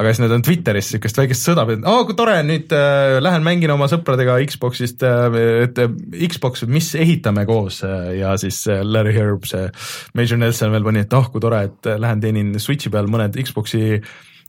aga 0.00 0.12
siis 0.12 0.22
nad 0.24 0.32
on 0.34 0.44
Twitteris 0.44 0.88
niisugust 0.90 1.20
väikest 1.20 1.48
sõda 1.50 1.66
pidanud, 1.68 1.88
aa 1.90 2.06
kui 2.08 2.16
tore, 2.18 2.38
nüüd 2.46 2.72
äh, 2.76 3.18
lähen 3.22 3.44
mängin 3.46 3.74
oma 3.74 3.88
sõpradega 3.90 4.38
Xbox'ist 4.48 5.04
äh,, 5.06 5.36
et 5.66 5.80
äh, 5.82 5.92
Xbox, 6.30 6.64
mis 6.70 6.92
ehitame 6.96 7.44
koos? 7.48 7.82
Äh, 7.86 8.16
ja 8.22 8.32
siis 8.40 8.62
äh, 8.70 8.82
Larry 8.86 9.14
Herb, 9.16 9.46
see 9.50 9.68
Major 10.16 10.40
Nelson 10.40 10.72
veel 10.74 10.86
pani, 10.86 11.04
et 11.04 11.14
ah 11.16 11.24
oh, 11.24 11.30
kui 11.32 11.44
tore, 11.44 11.62
et 11.68 11.90
äh, 11.90 12.00
lähen 12.00 12.24
teenin 12.24 12.56
Switch'i 12.60 12.92
peal 12.92 13.10
mõned 13.12 13.36
Xbox'i 13.44 14.00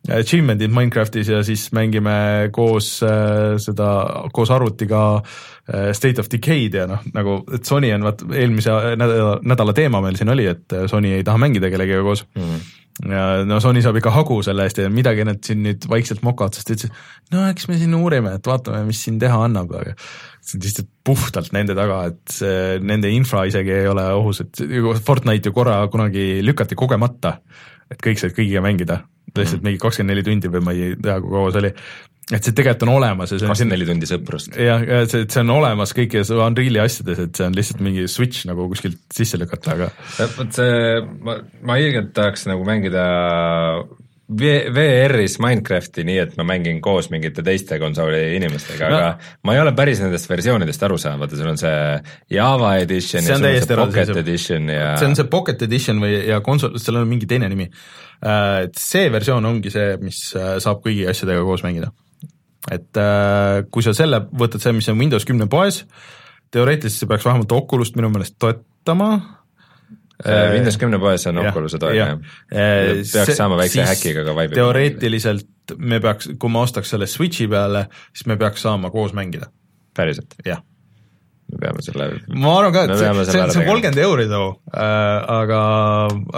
achievement'id 0.09 0.71
Minecraftis 0.73 1.27
ja 1.29 1.43
siis 1.45 1.67
mängime 1.77 2.49
koos 2.55 2.95
äh, 3.05 3.59
seda, 3.61 3.91
koos 4.33 4.49
arvutiga 4.49 5.03
äh, 5.19 5.91
State 5.93 6.23
of 6.23 6.31
Decay'd 6.31 6.79
ja 6.79 6.87
noh, 6.89 7.03
nagu 7.13 7.41
et 7.53 7.67
Sony 7.69 7.91
on 7.93 8.07
vaat 8.07 8.23
eelmise 8.31 8.73
nädala, 8.97 9.35
nädala 9.45 9.75
teema 9.77 10.01
meil 10.01 10.17
siin 10.17 10.33
oli, 10.33 10.47
et 10.49 10.79
Sony 10.89 11.17
ei 11.19 11.27
taha 11.27 11.43
mängida 11.43 11.69
kellegagi 11.69 12.07
koos. 12.07 12.25
Mm. 12.33 12.47
-hmm 12.47 12.69
ja 12.99 13.25
no 13.47 13.59
Sony 13.63 13.81
saab 13.83 13.97
ikka 13.99 14.13
hagu 14.13 14.39
selle 14.45 14.65
eest 14.67 14.81
ja 14.81 14.89
midagi 14.93 15.25
nad 15.27 15.41
siin 15.45 15.63
nüüd 15.65 15.87
vaikselt 15.89 16.23
mokavad, 16.25 16.55
sest 16.57 16.69
ta 16.69 16.75
ütles, 16.75 17.05
no 17.33 17.45
eks 17.49 17.67
me 17.69 17.77
siin 17.79 17.95
uurime, 17.97 18.35
et 18.37 18.49
vaatame, 18.49 18.83
mis 18.87 19.01
siin 19.05 19.19
teha 19.21 19.39
annab, 19.47 19.71
aga 19.79 19.95
see 20.41 20.57
on 20.57 20.65
lihtsalt 20.65 20.91
puhtalt 21.07 21.51
nende 21.55 21.77
taga, 21.77 22.03
et 22.11 22.35
see, 22.35 22.79
nende 22.83 23.11
infra 23.13 23.45
isegi 23.49 23.73
ei 23.79 23.89
ole 23.91 24.05
ohus, 24.17 24.43
et 24.43 24.63
Fortnite 25.05 25.49
ju 25.49 25.55
korra 25.55 25.79
kunagi 25.93 26.43
lükati 26.45 26.77
kogemata, 26.79 27.37
et 27.91 28.01
kõik 28.03 28.21
said 28.21 28.35
kõigiga 28.37 28.63
mängida, 28.65 29.01
lihtsalt 29.37 29.65
mingi 29.65 29.81
kakskümmend 29.81 30.15
neli 30.15 30.27
tundi 30.27 30.51
või 30.51 30.65
ma 30.65 30.75
ei 30.75 30.95
tea, 30.99 31.19
kui 31.23 31.33
kaua 31.33 31.53
see 31.53 31.63
oli, 31.63 31.73
et 32.31 32.47
see 32.47 32.55
tegelikult 32.55 32.87
on 32.87 32.93
olemas 32.95 33.33
ja 33.33 33.39
see 33.39 33.49
kakskümmend 33.49 33.75
neli 33.75 33.87
tundi 33.89 34.09
sõprust. 34.09 34.55
jah, 34.55 34.83
ja 34.87 35.01
see, 35.09 35.25
see 35.27 35.43
on 35.43 35.55
olemas 35.57 35.95
kõikides 35.97 36.31
Unreali 36.35 36.83
asjades, 36.83 37.23
et 37.25 37.39
see 37.39 37.47
on 37.47 37.57
lihtsalt 37.57 37.81
mingi 37.83 38.07
switch 38.11 38.47
nagu 38.49 38.67
kuskilt 38.71 39.01
sisse 39.13 39.39
lükata, 39.41 39.75
aga 39.75 39.89
vot 40.37 40.53
see, 40.55 41.01
ma, 41.27 41.41
ma 41.67 41.79
ilgelt 41.81 42.13
tahaks 42.17 42.47
nagu 42.49 42.67
mängida 42.67 43.07
VR-is 44.31 45.35
Minecrafti 45.43 46.05
nii, 46.07 46.17
et 46.23 46.35
ma 46.39 46.45
mängin 46.47 46.77
koos 46.83 47.09
mingite 47.11 47.43
teiste 47.43 47.75
konsooli 47.81 48.21
inimestega 48.37 48.87
no., 48.87 48.99
aga 48.99 49.31
ma 49.47 49.55
ei 49.55 49.63
ole 49.63 49.73
päris 49.75 49.99
nendest 50.03 50.29
versioonidest 50.31 50.85
aru 50.87 50.99
saanud, 51.01 51.25
vaata 51.25 51.39
sul 51.39 51.49
on 51.51 51.59
see 51.59 51.81
Java 52.37 52.75
edition 52.79 53.25
see 53.25 53.33
ja 53.33 53.39
sul 53.41 53.49
on 53.49 53.65
see 53.65 53.81
Pocket 53.81 54.21
edition 54.23 54.71
ja 54.71 54.93
see 55.01 55.09
on 55.09 55.17
see 55.19 55.27
Pocket 55.33 55.65
edition 55.67 55.99
või, 56.03 56.15
ja 56.29 56.39
konsol, 56.45 56.77
seal 56.79 57.01
on 57.01 57.09
mingi 57.11 57.27
teine 57.27 57.49
nimi. 57.51 57.67
Äh, 58.21 58.69
et 58.69 58.79
see 58.79 59.11
versioon 59.11 59.49
ongi 59.49 59.73
see, 59.73 59.97
mis 59.99 60.23
äh, 60.37 60.55
saab 60.63 60.79
kõigi 60.85 61.09
asjadega 61.11 61.43
koos 61.47 61.65
mängida 61.67 61.91
et 62.69 63.01
äh, 63.01 63.61
kui 63.71 63.85
sa 63.85 63.95
selle 63.97 64.23
võtad, 64.37 64.61
see, 64.61 64.75
mis 64.77 64.89
on 64.91 64.99
Windows 65.01 65.25
kümne 65.25 65.47
poes, 65.49 65.83
teoreetiliselt 66.53 67.05
see 67.05 67.09
peaks 67.09 67.25
vähemalt 67.25 67.55
Oculus't 67.55 67.97
minu 67.97 68.11
meelest 68.13 68.37
toetama 68.41 69.13
Windows 70.21 70.77
kümne 70.77 70.99
poes 71.01 71.25
on 71.29 71.39
Oculus'e 71.41 71.79
toega, 71.81 72.07
jah? 72.11 72.17
peaks 72.51 73.37
saama 73.37 73.57
väikse 73.57 73.85
häkiga 73.87 74.25
ka 74.27 74.35
Vibe'i. 74.37 74.57
teoreetiliselt 74.59 75.75
me 75.77 76.01
peaks, 76.03 76.29
kui 76.39 76.51
ma 76.51 76.65
ostaks 76.67 76.91
selle 76.93 77.07
Switchi 77.09 77.47
peale, 77.49 77.87
siis 78.13 78.27
me 78.29 78.37
peaks 78.37 78.67
saama 78.67 78.91
koos 78.93 79.15
mängida. 79.17 79.49
päriselt? 79.97 80.35
jah 80.45 80.61
me 81.51 81.61
peame 81.63 81.85
selle 81.85 82.09
ma 82.35 82.57
arvan 82.59 82.75
ka, 82.75 82.83
et 82.85 82.97
see, 82.97 83.13
see, 83.23 83.31
see 83.39 83.63
on 83.63 83.69
kolmkümmend 83.71 84.03
euri 84.03 84.27
too 84.31 84.51
äh,, 84.71 84.83
aga, 85.39 85.63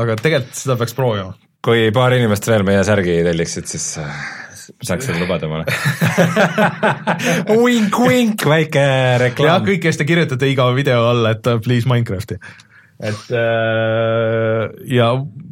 aga 0.05 0.17
tegelikult 0.21 0.61
seda 0.63 0.77
peaks 0.79 0.95
proovima. 0.97 1.35
kui 1.63 1.91
paar 1.95 2.15
inimest 2.15 2.47
veel 2.49 2.65
meie 2.67 2.85
särgi 2.87 3.19
telliksid, 3.27 3.67
siis 3.69 3.97
äh, 4.71 4.75
saaks 4.87 5.09
seda 5.09 5.21
lubada 5.21 5.47
omale 5.49 5.65
Vink-vink, 7.49 8.45
väike 8.55 8.85
reklaam. 9.27 9.49
jah, 9.49 9.65
kõik, 9.65 9.81
kes 9.87 9.99
te 9.99 10.07
kirjutate 10.09 10.51
iga 10.51 10.69
video 10.75 11.09
alla, 11.11 11.35
et 11.37 11.49
please 11.65 11.89
Minecrafti 11.89 12.39
et 13.03 13.33
äh, 13.35 14.69
ja, 14.93 15.09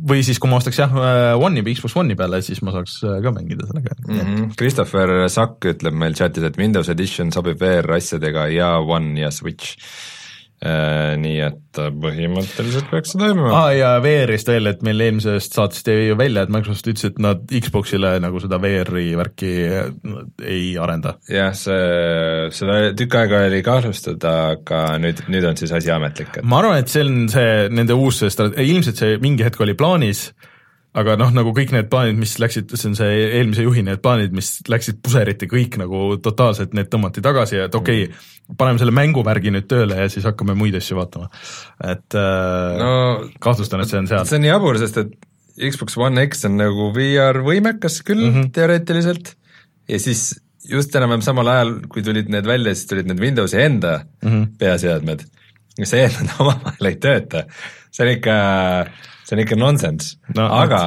või 0.08 0.22
siis, 0.24 0.40
kui 0.40 0.52
ma 0.52 0.62
ostaks 0.62 0.78
jah, 0.80 0.94
äh, 0.94 1.34
One'i, 1.42 1.66
Xbox 1.76 1.98
One'i 2.00 2.16
peale, 2.16 2.40
siis 2.46 2.62
ma 2.64 2.72
saaks 2.76 3.02
äh, 3.04 3.18
ka 3.26 3.34
mängida 3.36 3.68
sellega 3.68 3.98
mm. 3.98 4.22
-hmm. 4.22 4.48
Christopher 4.60 5.28
Sakk 5.30 5.72
ütleb 5.74 5.98
meil 5.98 6.16
chatis, 6.16 6.46
et 6.48 6.58
Windows 6.62 6.90
Edition 6.94 7.34
sobib 7.34 7.60
VR-asjadega 7.60 8.48
ja 8.54 8.78
One 8.80 9.20
ja 9.20 9.32
Switch 9.34 9.76
Äh, 9.76 10.20
nii 10.62 11.40
et 11.42 11.80
põhimõtteliselt 12.04 12.92
peaks 12.92 13.16
see 13.16 13.20
toimima. 13.22 13.50
aa 13.50 13.62
ah, 13.64 13.72
ja 13.74 13.88
VR-ist 14.04 14.52
veel, 14.52 14.70
et 14.70 14.84
meil 14.86 15.02
eelmisest 15.08 15.56
saatest 15.58 15.88
jäi 15.90 16.12
ju 16.12 16.18
välja, 16.20 16.44
et 16.46 16.54
Microsoft 16.54 16.92
ütles, 16.92 17.08
et 17.10 17.18
nad 17.24 17.42
Xbox'ile 17.50 18.12
nagu 18.22 18.42
seda 18.44 18.60
VR-i 18.62 19.08
värki 19.18 19.50
ei 20.46 20.68
arenda. 20.78 21.16
jah, 21.32 21.50
see, 21.58 21.80
seda 22.54 22.78
tükk 22.98 23.18
aega 23.24 23.42
oli 23.48 23.64
kahtlustada, 23.66 24.36
aga 24.54 24.84
nüüd, 25.02 25.26
nüüd 25.34 25.50
on 25.50 25.58
siis 25.58 25.74
asi 25.74 25.90
ametlik 25.96 26.38
et.... 26.38 26.46
ma 26.46 26.62
arvan, 26.62 26.84
et 26.84 26.94
see 26.94 27.08
on 27.08 27.26
see 27.34 27.68
nende 27.74 27.98
uus 27.98 28.22
strate-, 28.22 28.62
ilmselt 28.62 29.02
see 29.02 29.18
mingi 29.24 29.48
hetk 29.48 29.66
oli 29.66 29.74
plaanis, 29.80 30.28
aga 30.97 31.15
noh, 31.19 31.31
nagu 31.31 31.53
kõik 31.55 31.72
need 31.72 31.88
plaanid, 31.91 32.18
mis 32.19 32.34
läksid, 32.41 32.72
see 32.76 32.89
on 32.89 32.97
see 32.99 33.23
eelmise 33.39 33.63
juhi 33.63 33.84
need 33.88 34.01
plaanid, 34.03 34.34
mis 34.35 34.57
läksid 34.68 34.99
puseriti 35.03 35.47
kõik 35.51 35.77
nagu 35.80 36.18
totaalselt, 36.23 36.76
need 36.76 36.89
tõmmati 36.91 37.23
tagasi 37.23 37.61
ja 37.61 37.68
et 37.69 37.76
okei 37.77 38.05
okay, 38.09 38.30
paneme 38.59 38.81
selle 38.81 38.95
mänguvärgi 38.95 39.53
nüüd 39.55 39.69
tööle 39.72 40.01
ja 40.01 40.09
siis 40.11 40.27
hakkame 40.27 40.55
muid 40.59 40.76
asju 40.76 40.97
vaatama. 40.99 41.30
et 41.93 42.18
äh, 42.19 42.80
no, 42.81 42.93
kahtlustan, 43.43 43.84
et 43.84 43.91
see 43.91 44.01
on 44.01 44.09
seal. 44.11 44.26
see 44.27 44.39
on 44.41 44.45
nii 44.45 44.51
jabur, 44.51 44.80
sest 44.81 44.99
et 45.03 45.13
Xbox 45.72 45.95
One 45.99 46.26
X 46.27 46.45
on 46.49 46.57
nagu 46.59 46.89
VR 46.95 47.39
võimekas 47.45 48.01
küll 48.07 48.23
mm 48.26 48.34
-hmm. 48.34 48.51
teoreetiliselt 48.55 49.35
ja 49.88 49.99
siis 49.99 50.41
just 50.69 50.95
enam-vähem 50.95 51.23
samal 51.26 51.47
ajal, 51.47 51.73
kui 51.89 52.03
tulid 52.03 52.30
need 52.30 52.47
välja, 52.47 52.76
siis 52.76 52.89
tulid 52.89 53.07
need 53.07 53.19
Windowsi 53.19 53.61
enda 53.61 54.01
mm 54.23 54.30
-hmm. 54.30 54.47
peaseadmed, 54.59 55.23
see, 55.84 56.03
et 56.07 56.19
nad 56.19 56.35
omavahel 56.39 56.91
ei 56.91 56.99
tööta, 56.99 57.45
see 57.91 58.05
on 58.05 58.13
ikka 58.18 58.35
see 59.32 59.38
on 59.38 59.44
ikka 59.45 59.58
nonsense 59.60 60.18
no,, 60.36 60.48
aga 60.60 60.82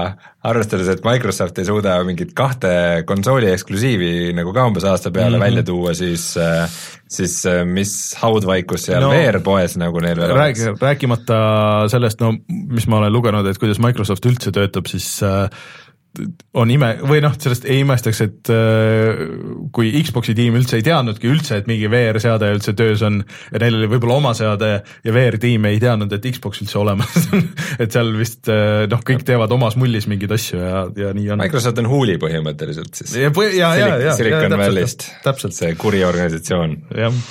arvestades, 0.45 0.91
et 0.93 1.05
Microsoft 1.07 1.59
ei 1.59 1.69
suuda 1.69 1.97
mingit 2.05 2.35
kahte 2.37 2.75
konsooli 3.09 3.49
eksklusiivi 3.55 4.35
nagu 4.37 4.53
ka 4.53 4.67
umbes 4.69 4.85
aasta 4.85 5.11
peale 5.11 5.39
mm 5.39 5.41
-hmm. 5.41 5.47
välja 5.47 5.63
tuua, 5.63 5.95
siis 5.95 6.27
siis 7.09 7.39
mis 7.65 7.95
haudvaikus 8.21 8.87
seal 8.89 9.03
no, 9.03 9.13
VR-poes 9.15 9.79
nagu 9.81 10.01
neil 10.05 10.21
veel 10.21 10.35
räägi, 10.37 10.69
oleks? 10.69 10.83
rääkimata 10.83 11.39
sellest, 11.89 12.21
no 12.21 12.35
mis 12.49 12.87
ma 12.87 13.01
olen 13.01 13.13
lugenud, 13.13 13.47
et 13.47 13.59
kuidas 13.59 13.81
Microsoft 13.81 14.27
üldse 14.27 14.53
töötab, 14.53 14.91
siis 14.91 15.09
äh, 15.23 15.49
on 16.55 16.71
ime, 16.71 16.91
või 17.03 17.21
noh, 17.25 17.35
sellest 17.41 17.67
ei 17.67 17.81
imestaks, 17.83 18.21
et 18.25 18.51
äh, 18.53 19.23
kui 19.75 19.91
Xbox'i 20.05 20.35
tiim 20.37 20.55
üldse 20.59 20.79
ei 20.79 20.87
teadnudki 20.87 21.29
üldse, 21.31 21.59
et 21.59 21.69
mingi 21.71 21.91
VR-seade 21.91 22.51
üldse 22.55 22.75
töös 22.79 23.03
on 23.07 23.21
ja 23.25 23.63
neil 23.63 23.79
oli 23.81 23.91
võib-olla 23.91 24.19
oma 24.21 24.35
seade 24.39 24.71
ja 24.79 25.15
VR-tiim 25.15 25.67
ei 25.71 25.81
teadnud, 25.83 26.13
et 26.15 26.29
Xbox 26.37 26.63
üldse 26.63 26.79
olemas 26.83 27.29
on 27.35 27.43
et 27.83 27.95
seal 27.95 28.15
vist 28.19 28.51
äh, 28.53 28.85
noh, 28.91 29.03
kõik 29.07 29.27
teevad 29.27 29.53
omas 29.55 29.79
mullis 29.81 30.07
mingeid 30.11 30.35
asju 30.37 30.61
ja, 30.63 30.85
ja 31.05 31.15
nii 31.17 31.33
on. 31.35 31.43
Microsoft 31.43 31.83
on 31.83 31.91
huuli 31.91 32.19
põhimõtteliselt 32.23 32.95
siis. 33.03 33.17
ja, 33.19 33.33
ja, 33.59 33.73
ja, 33.81 33.95
ja, 34.09 34.19
Silicon 34.19 34.59
Valley'st, 34.61 35.09
see 35.51 35.75
kuri 35.81 36.05
organisatsioon. 36.07 36.79
jah 36.95 37.25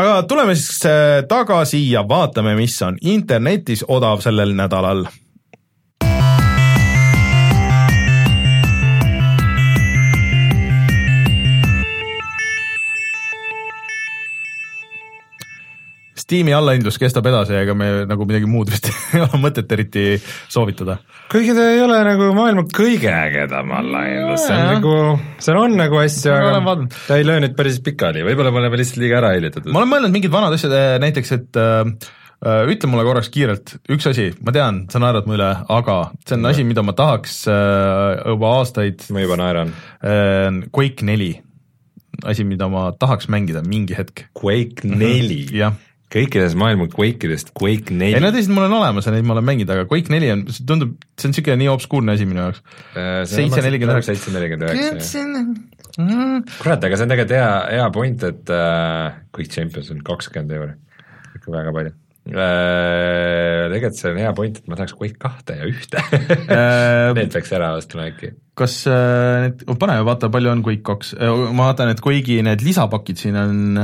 aga 0.00 0.22
tuleme 0.22 0.54
siis 0.54 0.84
äh, 0.86 1.24
tagasi 1.28 1.82
ja 1.90 2.04
vaatame, 2.08 2.54
mis 2.58 2.76
on 2.86 2.98
internetis 3.02 3.82
odav 3.88 4.22
sellel 4.24 4.54
nädalal 4.54 5.04
Steam'i 16.30 16.52
allahindlus 16.54 16.94
kestab 17.02 17.26
edasi, 17.26 17.56
ega 17.58 17.74
me 17.74 18.04
nagu 18.06 18.22
midagi 18.22 18.46
muud 18.46 18.68
vist 18.70 18.86
ei 19.16 19.22
ole 19.24 19.38
mõtet 19.42 19.72
eriti 19.74 20.04
soovitada. 20.22 21.00
kuigi 21.32 21.56
ta 21.56 21.64
ei 21.72 21.80
ole 21.82 21.96
nagu 22.06 22.28
maailma 22.36 22.62
kõige 22.70 23.10
ägedam 23.10 23.72
allahindlus, 23.74 24.44
see 24.44 24.54
on 24.54 24.70
nagu, 24.76 24.94
seal 25.42 25.58
on 25.58 25.74
nagu 25.80 25.98
asju, 25.98 26.30
aga 26.36 26.76
ta 27.08 27.18
ei 27.18 27.26
löö 27.26 27.42
nüüd 27.42 27.56
päris 27.58 27.80
pikali, 27.82 28.22
võib-olla 28.28 28.54
me 28.54 28.62
oleme 28.62 28.78
lihtsalt 28.78 29.02
liiga 29.02 29.18
ära 29.18 29.32
hellitatud. 29.34 29.74
ma 29.74 29.82
olen 29.82 29.90
mõelnud 29.96 30.14
mingid 30.14 30.34
vanad 30.36 30.54
asjad, 30.54 30.76
eh, 30.78 30.92
näiteks 31.02 31.34
et 31.34 31.60
äh, 31.64 31.82
ütle 32.76 32.92
mulle 32.94 33.08
korraks 33.10 33.32
kiirelt, 33.34 33.74
üks 33.90 34.06
asi, 34.12 34.30
ma 34.46 34.54
tean, 34.54 34.84
sa 34.94 35.02
naerad 35.02 35.26
mu 35.26 35.34
üle, 35.34 35.50
aga 35.66 36.00
see 36.22 36.38
on 36.38 36.46
ja. 36.46 36.54
asi, 36.54 36.70
mida 36.70 36.86
ma 36.86 36.94
tahaks 37.02 37.40
äh, 37.50 38.22
juba 38.36 38.54
aastaid 38.60 39.02
ma 39.10 39.26
juba 39.26 39.42
naeran 39.42 39.74
äh,. 39.98 40.62
Quake 40.70 41.10
neli, 41.10 41.32
asi, 42.22 42.46
mida 42.46 42.70
ma 42.70 42.92
tahaks 42.94 43.26
mängida 43.26 43.66
mingi 43.66 43.98
hetk. 43.98 44.28
Quake 44.38 44.86
neli? 44.86 45.42
jah 45.58 45.74
kõikidest 46.10 46.58
maailma 46.58 46.88
Quake'idest 46.90 47.52
Quake 47.56 47.94
neli. 47.94 48.16
ei 48.18 48.22
no 48.22 48.32
teised 48.34 48.52
mul 48.52 48.66
on 48.66 48.76
olemas 48.80 49.06
ja 49.06 49.14
neid 49.14 49.26
ma 49.26 49.36
olen 49.36 49.46
mänginud, 49.46 49.70
aga 49.74 49.86
Quake 49.90 50.12
neli 50.12 50.30
on, 50.34 50.44
see 50.50 50.66
tundub, 50.66 50.96
see 51.14 51.28
on 51.28 51.34
niisugune 51.34 51.58
nii 51.62 51.70
obskuurne 51.70 52.16
asi 52.16 52.26
minu 52.28 52.42
jaoks. 52.42 52.62
Äh, 52.98 53.22
seitse 53.30 53.62
nelikümmend 53.64 54.00
üheksa. 54.00 54.14
seitse 54.16 54.34
nelikümmend 54.34 54.70
üheksa, 54.74 55.24
kurat, 56.58 56.86
aga 56.86 56.98
see 56.98 57.06
on 57.06 57.14
tegelikult 57.14 57.34
hea, 57.36 57.50
hea 57.76 57.88
point, 57.94 58.28
et 58.30 58.54
äh, 58.54 59.18
Quake 59.36 59.54
Champions 59.54 59.90
on 59.94 60.00
kakskümmend 60.06 60.54
euri, 60.58 60.78
ikka 61.38 61.52
väga 61.54 61.74
palju 61.76 61.92
äh,. 62.30 63.68
Tegelikult 63.70 64.00
see 64.00 64.10
on 64.10 64.18
hea 64.20 64.32
point, 64.36 64.58
et 64.58 64.70
ma 64.70 64.78
tahaks 64.80 64.96
Quake 64.98 65.18
kahte 65.22 65.60
ja 65.60 65.68
ühte 65.70 66.02
äh, 66.02 67.12
Need 67.16 67.30
peaks 67.36 67.54
ära 67.54 67.70
ostma 67.78 68.08
äkki. 68.10 68.32
kas 68.58 68.80
need, 68.90 69.62
pane 69.80 70.00
vaata, 70.08 70.32
palju 70.32 70.50
on 70.56 70.66
Quake 70.66 70.82
kaks, 70.90 71.14
ma 71.54 71.70
vaatan, 71.70 71.94
et 71.94 72.02
Quake'i 72.02 72.42
need 72.46 72.66
lisapakid 72.66 73.22
siin 73.22 73.38
on 73.38 73.78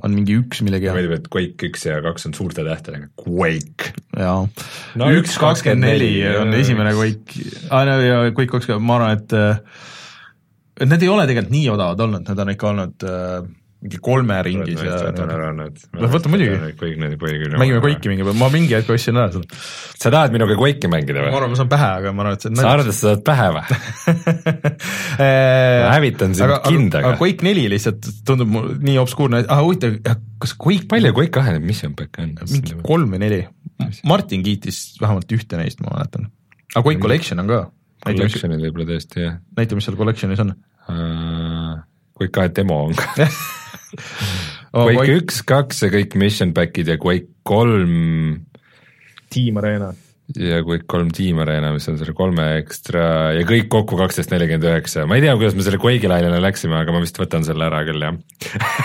on 0.00 0.14
mingi 0.16 0.36
üks 0.40 0.62
millegi 0.64 0.88
meeldib, 0.88 1.16
et 1.18 1.30
Quake 1.32 1.68
üks 1.68 1.86
ja 1.86 2.00
kaks 2.04 2.28
on 2.28 2.36
suurte 2.36 2.64
tähtedega, 2.66 3.10
Quake. 3.20 3.92
jaa. 4.16 4.44
No,, 4.98 5.08
üks 5.12 5.36
kakskümmend 5.40 5.84
neli 5.84 6.12
on 6.40 6.54
esimene 6.56 6.94
Quake, 6.96 7.48
aa 7.68 7.84
no 7.88 7.98
ja 8.00 8.20
Quake 8.30 8.50
kaks, 8.54 8.70
ma 8.80 9.00
arvan, 9.00 9.18
et 9.20 9.36
et 10.82 10.88
need 10.88 11.04
ei 11.04 11.10
ole 11.12 11.26
tegelikult 11.28 11.52
nii 11.52 11.66
odavad 11.74 12.06
olnud, 12.06 12.24
need 12.28 12.44
on 12.44 12.54
ikka 12.54 12.70
olnud 12.72 13.06
äh, 13.08 13.42
mingi 13.82 13.98
kolme 13.98 14.36
ringis 14.46 14.78
ja 14.78 15.10
noh, 15.10 16.10
võta 16.12 16.30
muidugi. 16.30 16.54
mängime 17.58 17.80
Quake'i 17.82 18.10
mingi 18.12 18.26
päev, 18.26 18.36
ma 18.38 18.48
mingi 18.52 18.76
hetk 18.76 18.92
ostsin 18.94 19.18
ära 19.18 19.32
seda. 19.34 19.58
sa 19.98 20.12
tahad 20.14 20.34
minuga 20.34 20.54
Quake'i 20.58 20.90
mängida 20.90 21.24
või? 21.24 21.32
ma 21.34 21.40
arvan, 21.40 21.50
ma 21.50 21.58
saan 21.58 21.70
pähe, 21.72 21.88
aga 21.98 22.12
ma 22.14 22.22
arvan, 22.24 22.36
et 22.38 22.44
see 22.44 22.52
on 22.52 22.60
sa 22.60 22.74
arvad, 22.76 22.90
et 22.92 22.96
sa 22.98 23.08
saad 23.08 23.24
pähe 23.26 23.48
või 23.56 23.64
ma 25.82 25.90
hävitan 25.96 26.36
sind 26.38 26.54
kindaga. 26.68 27.10
aga 27.10 27.18
Quake 27.18 27.46
neli 27.46 27.64
lihtsalt 27.72 28.06
tundub 28.28 28.52
mul 28.54 28.68
nii 28.86 28.98
obskuurne, 29.02 29.42
ah 29.50 29.62
huvitav, 29.64 29.96
kas 30.42 30.54
Quake 30.62 30.86
palju 30.92 31.14
Quake 31.16 31.34
kahe 31.34 31.56
need 31.56 31.66
mission 31.66 31.96
pack'e 31.98 32.28
on? 32.28 32.36
mingi 32.52 32.78
kolm 32.86 33.16
või 33.16 33.22
neli. 33.24 33.40
Martin 34.06 34.44
kiitis 34.46 34.84
vähemalt 35.02 35.34
ühte 35.34 35.58
neist, 35.58 35.82
ma 35.82 35.96
mäletan. 35.96 36.30
aga 36.74 36.84
Quake 36.86 37.02
Collection 37.02 37.42
on 37.42 37.50
ka. 37.50 37.64
Collection'id 38.02 38.62
võib-olla 38.64 38.88
tõesti, 38.94 39.26
jah. 39.26 39.40
näita, 39.58 39.78
mis 39.78 39.86
seal 39.86 39.98
Collection'is 39.98 40.42
on 40.42 40.54
uh,. 40.54 41.82
Quake 42.18 42.34
kahe 42.34 42.50
demo 42.54 42.84
on 42.88 42.96
ka 42.98 43.26
oh, 43.96 44.86
Quake 44.86 44.96
Quake... 44.98 45.18
üks, 45.20 45.42
kaks 45.48 45.84
ja 45.86 45.90
kõik 45.92 46.16
mission 46.20 46.54
back'id 46.56 46.92
ja 46.92 46.98
Quake 47.00 47.30
kolm. 47.46 48.46
Team 49.32 49.60
Arena. 49.60 49.92
ja 50.36 50.62
Quake 50.64 50.86
kolm 50.90 51.10
Team 51.14 51.40
Arena, 51.44 51.72
mis 51.74 51.88
on 51.90 51.98
selle 52.00 52.14
kolme 52.16 52.46
ekstra 52.60 53.32
ja 53.36 53.42
kõik 53.48 53.68
kokku 53.72 53.98
kaksteist 54.00 54.32
nelikümmend 54.32 54.68
üheksa, 54.70 55.06
ma 55.08 55.18
ei 55.18 55.24
tea, 55.24 55.34
kuidas 55.36 55.58
me 55.58 55.66
selle 55.66 55.80
Quake'i 55.82 56.10
lainele 56.10 56.40
läksime, 56.44 56.78
aga 56.78 56.94
ma 56.94 57.02
vist 57.04 57.20
võtan 57.20 57.44
selle 57.46 57.68
ära 57.68 57.82
küll, 57.88 58.06
jah 58.06 58.16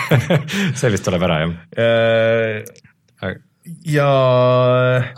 see 0.79 0.91
vist 0.95 1.07
tuleb 1.07 1.27
ära, 1.27 1.39
jah 1.45 1.85
äh, 1.85 2.87
ja 3.87 4.07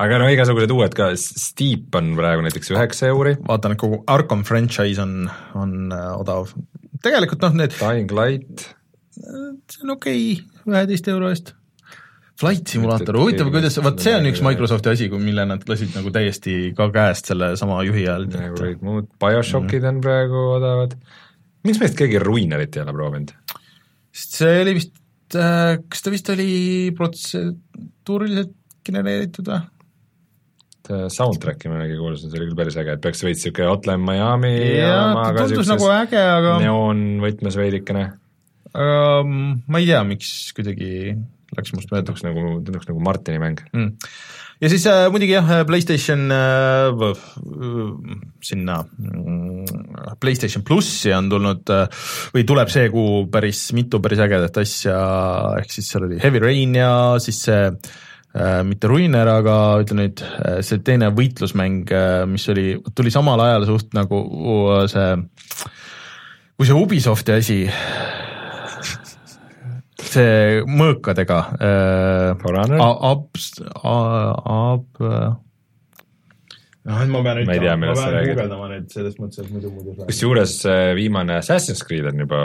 aga 0.01 0.19
no 0.21 0.27
igasugused 0.31 0.71
uued 0.73 0.95
ka, 0.97 1.11
Steep 1.19 1.95
on 1.97 2.13
praegu 2.17 2.43
näiteks 2.45 2.73
üheksa 2.73 3.09
euri. 3.11 3.35
vaatan, 3.45 3.75
et 3.75 3.81
kogu 3.81 4.01
Arkham 4.09 4.43
franchise 4.47 5.01
on, 5.03 5.29
on 5.57 5.93
äh, 5.95 6.11
odav. 6.17 6.53
tegelikult 7.05 7.45
noh, 7.45 7.57
need 7.61 7.75
Dying 7.77 8.13
Light 8.15 8.69
see 9.19 9.85
on 9.85 9.95
okei 9.95 10.19
okay, 10.35 10.67
üheteist 10.67 11.09
euro 11.11 11.31
eest. 11.33 11.55
Flight 12.39 12.71
simulaator, 12.71 13.17
huvitav, 13.19 13.49
kuidas, 13.51 13.75
vot 13.83 13.99
see 13.99 14.13
on 14.15 14.27
üks 14.29 14.39
Microsofti 14.45 14.93
asi, 14.93 15.07
mille 15.19 15.43
nad 15.49 15.65
lasid 15.67 15.91
nagu 15.97 16.11
täiesti 16.15 16.69
ka 16.77 16.87
käest 16.95 17.27
selle 17.33 17.51
sama 17.59 17.81
juhi 17.83 18.05
ajal. 18.07 18.29
kõik 18.55 18.85
muud, 18.85 19.09
BioShockid 19.19 19.83
mm. 19.83 19.89
on 19.89 19.99
praegu 20.05 20.43
odavad. 20.53 20.95
miks 21.67 21.81
meist 21.81 21.97
keegi 21.99 22.21
Ruinerit 22.23 22.77
ei 22.77 22.85
ole 22.85 22.95
proovinud? 22.95 23.33
sest 24.15 24.39
see 24.39 24.61
oli 24.61 24.77
vist 24.77 25.35
äh,, 25.35 25.81
kas 25.91 26.05
ta 26.05 26.13
vist 26.13 26.31
oli 26.31 26.47
protseduuriliselt 26.95 28.55
genereeritud 28.87 29.51
või? 29.51 29.59
soundtrack'i 30.89 31.69
ma 31.69 31.83
mingi 31.83 31.99
kuulsin, 31.99 32.31
see 32.31 32.39
oli 32.39 32.47
küll 32.47 32.57
päris 32.57 32.79
äge, 32.79 32.95
et 32.95 33.03
peaks 33.03 33.19
veits 33.21 33.43
niisugune 33.43 33.67
Hotline 33.67 34.01
Miami 34.01 34.55
jaa, 34.79 35.11
ta 35.35 35.43
tundus 35.43 35.69
nagu 35.69 35.91
äge, 35.91 36.23
aga 36.23 36.55
neoonvõtmes 36.63 37.59
veidikene 37.59 38.07
um,. 38.73 39.61
Ma 39.67 39.81
ei 39.81 39.89
tea, 39.89 40.03
miks 40.07 40.51
kuidagi 40.57 41.15
läks 41.57 41.73
must 41.73 41.89
mööda. 41.89 42.05
tunduks 42.09 42.25
nagu, 42.27 42.59
tunduks 42.65 42.89
nagu 42.91 43.01
Martini 43.03 43.41
mäng 43.41 43.63
mm 43.73 43.97
ja 44.59 44.69
siis 44.71 44.83
äh, 44.91 45.07
muidugi 45.11 45.33
jah, 45.33 45.47
PlayStation 45.67 46.27
äh, 46.35 47.21
sinna 48.43 48.79
äh, 48.83 50.13
PlayStation 50.19 50.65
plussi 50.67 51.13
on 51.15 51.29
tulnud 51.31 51.71
äh, 51.71 51.87
või 52.35 52.45
tuleb 52.47 52.71
see 52.71 52.89
kuu 52.91 53.23
päris 53.31 53.69
mitu 53.77 54.01
päris 54.03 54.23
ägedat 54.25 54.59
asja, 54.61 54.99
ehk 55.61 55.73
siis 55.73 55.89
seal 55.91 56.09
oli 56.09 56.19
Heavy 56.23 56.43
Rain 56.43 56.75
ja 56.75 56.91
siis 57.23 57.39
see 57.47 57.61
äh, 57.69 58.59
mitte 58.67 58.91
Ruiner, 58.91 59.31
aga 59.39 59.55
ütle 59.83 60.01
nüüd 60.01 60.23
äh, 60.27 60.59
see 60.65 60.83
teine 60.83 61.13
võitlusmäng 61.15 61.95
äh,, 61.95 62.23
mis 62.29 62.47
oli, 62.51 62.73
tuli 62.95 63.15
samal 63.15 63.39
ajal 63.47 63.69
suht 63.69 63.95
nagu 63.95 64.25
see, 64.91 65.13
kui 66.59 66.67
see 66.67 66.83
Ubisofti 66.83 67.39
asi 67.39 67.61
see 70.09 70.63
mõõkadega 70.67 71.37
äh,. 71.59 72.47
Abs-, 72.79 73.61
ab-, 73.61 75.03
noh, 76.89 77.03
ma 77.13 77.21
pean 77.25 77.41
ütlema, 77.43 77.77
ma, 77.83 77.93
pean 77.95 78.27
guugeldama 78.29 78.69
nüüd 78.71 78.87
selles 78.93 79.17
mõttes, 79.21 79.43
et 79.43 79.51
muidu 79.53 79.71
muidu 79.73 80.07
kusjuures 80.07 80.55
viimane 80.97 81.37
Assassin's 81.41 81.83
Creed 81.85 82.07
on 82.09 82.23
juba 82.25 82.41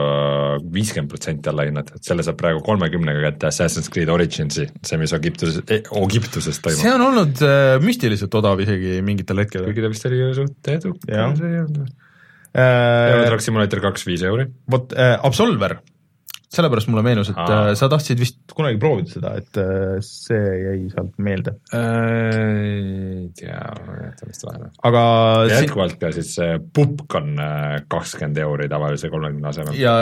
viiskümmend 0.74 1.12
protsenti 1.12 1.52
alla 1.52 1.66
hinnatud, 1.68 2.02
selle 2.04 2.26
saab 2.26 2.38
praegu 2.42 2.62
kolmekümnega 2.66 3.24
kätte 3.28 3.50
Assassin's 3.50 3.90
Creed 3.92 4.12
Originsi, 4.12 4.68
see, 4.84 5.00
mis 5.00 5.14
Egiptuses 5.16 5.64
eh,, 5.68 5.82
Egiptuses 6.02 6.60
toimub. 6.64 6.82
see 6.82 6.94
on 6.94 7.08
olnud 7.08 7.44
äh, 7.46 7.76
müstiliselt 7.84 8.34
odav 8.40 8.62
isegi 8.64 9.00
mingitel 9.06 9.44
hetkedel. 9.44 9.70
kuigi 9.70 9.86
ta 9.86 9.92
vist 9.94 10.10
oli 10.10 10.22
suht 10.40 10.74
edukas. 10.76 11.92
Euro 12.54 13.24
Truck 13.26 13.42
Simulator 13.42 13.80
kaks, 13.82 14.04
viis 14.06 14.22
euri. 14.22 14.46
vot 14.70 14.92
äh, 14.94 15.16
Absolver 15.26 15.80
sellepärast 16.56 16.88
mulle 16.90 17.04
meenus, 17.06 17.30
et 17.32 17.38
Aa. 17.40 17.56
Äh, 17.70 17.74
sa 17.78 17.88
tahtsid 17.92 18.20
vist 18.20 18.54
kunagi 18.56 18.78
proovida 18.82 19.12
seda, 19.12 19.32
et 19.40 19.60
äh, 19.60 19.96
see 20.04 20.54
jäi 20.60 20.78
sealt 20.92 21.18
meelde. 21.22 21.56
ei 21.74 23.28
tea, 23.38 23.60
ma 23.84 23.96
ei 23.96 24.00
mäleta 24.04 24.28
vist 24.28 24.46
vahele. 24.46 24.70
aga 24.90 25.04
jätkuvalt 25.50 25.98
ka 26.00 26.12
siis 26.16 26.32
see 26.38 26.56
pupk 26.76 27.18
on 27.20 27.30
äh, 27.42 27.76
kakskümmend 27.90 28.40
euri 28.44 28.68
tavalise 28.72 29.10
kolmekümne 29.12 29.50
asemel. 29.52 29.78
ja 29.80 29.94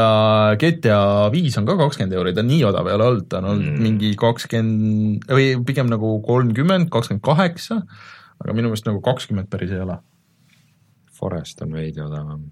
GTA 0.60 1.02
viis 1.34 1.58
on 1.60 1.68
ka 1.68 1.76
kakskümmend 1.80 2.16
euri, 2.18 2.36
ta 2.36 2.46
nii 2.46 2.62
odav 2.70 2.88
ei 2.90 2.96
ole 2.98 3.10
olnud, 3.12 3.28
ta 3.32 3.42
on 3.42 3.50
olnud 3.54 3.68
mm. 3.74 3.84
mingi 3.88 4.14
kakskümmend 4.20 5.28
või 5.32 5.52
pigem 5.68 5.92
nagu 5.92 6.16
kolmkümmend, 6.26 6.92
kakskümmend 6.92 7.24
kaheksa, 7.26 7.82
aga 8.42 8.56
minu 8.56 8.72
meelest 8.72 8.88
nagu 8.88 9.02
kakskümmend 9.04 9.50
päris 9.52 9.74
ei 9.74 9.84
ole. 9.84 10.00
Forest 11.22 11.60
on 11.62 11.76
veidi 11.76 12.02
odavam 12.02 12.50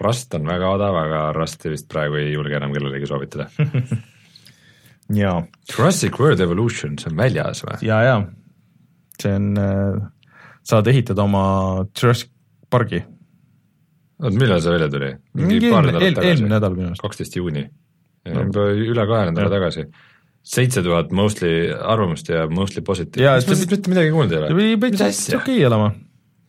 Rust 0.00 0.34
on 0.34 0.48
väga 0.48 0.70
odav, 0.74 0.96
aga 0.98 1.20
Rusti 1.36 1.70
vist 1.72 1.88
praegu 1.90 2.18
ei 2.20 2.32
julge 2.32 2.56
enam 2.58 2.72
kellelegi 2.74 3.08
soovitada 3.10 3.48
jaa. 5.22 5.36
Jurassic 5.70 6.18
World 6.20 6.42
Evolution, 6.44 6.98
see 6.98 7.12
on 7.12 7.18
väljas 7.18 7.64
või? 7.66 7.78
jaa, 7.88 8.00
jaa. 8.08 8.22
see 9.20 9.34
on 9.38 9.50
äh,, 9.60 10.00
saad 10.66 10.90
ehitada 10.90 11.26
oma 11.26 11.44
Jurassic 11.92 12.32
Parki. 12.70 13.04
oot, 14.22 14.34
millal 14.34 14.62
see 14.64 14.74
välja 14.74 14.90
tuli? 14.90 15.12
mingi 15.38 15.60
eelmine, 15.68 16.00
eel, 16.00 16.18
eelmine 16.24 16.56
nädal 16.56 16.74
minu 16.78 16.90
arust. 16.92 17.04
kaksteist 17.04 17.38
juuni, 17.38 17.68
juba 18.26 18.68
üle 18.72 19.08
kahe 19.10 19.30
nädala 19.30 19.52
tagasi 19.58 19.88
seitse 20.44 20.82
tuhat 20.84 21.12
mostly 21.12 21.72
arvamust 21.72 22.28
ja 22.28 22.46
mostly 22.52 22.84
ma 22.84 22.96
mitte 23.70 23.90
midagi 23.90 24.10
kuulnud 24.12 24.32
ei 24.32 24.38
ole? 24.38 24.76
pidi 24.80 25.00
täitsa 25.00 25.38
okei 25.38 25.64
olema. 25.66 25.90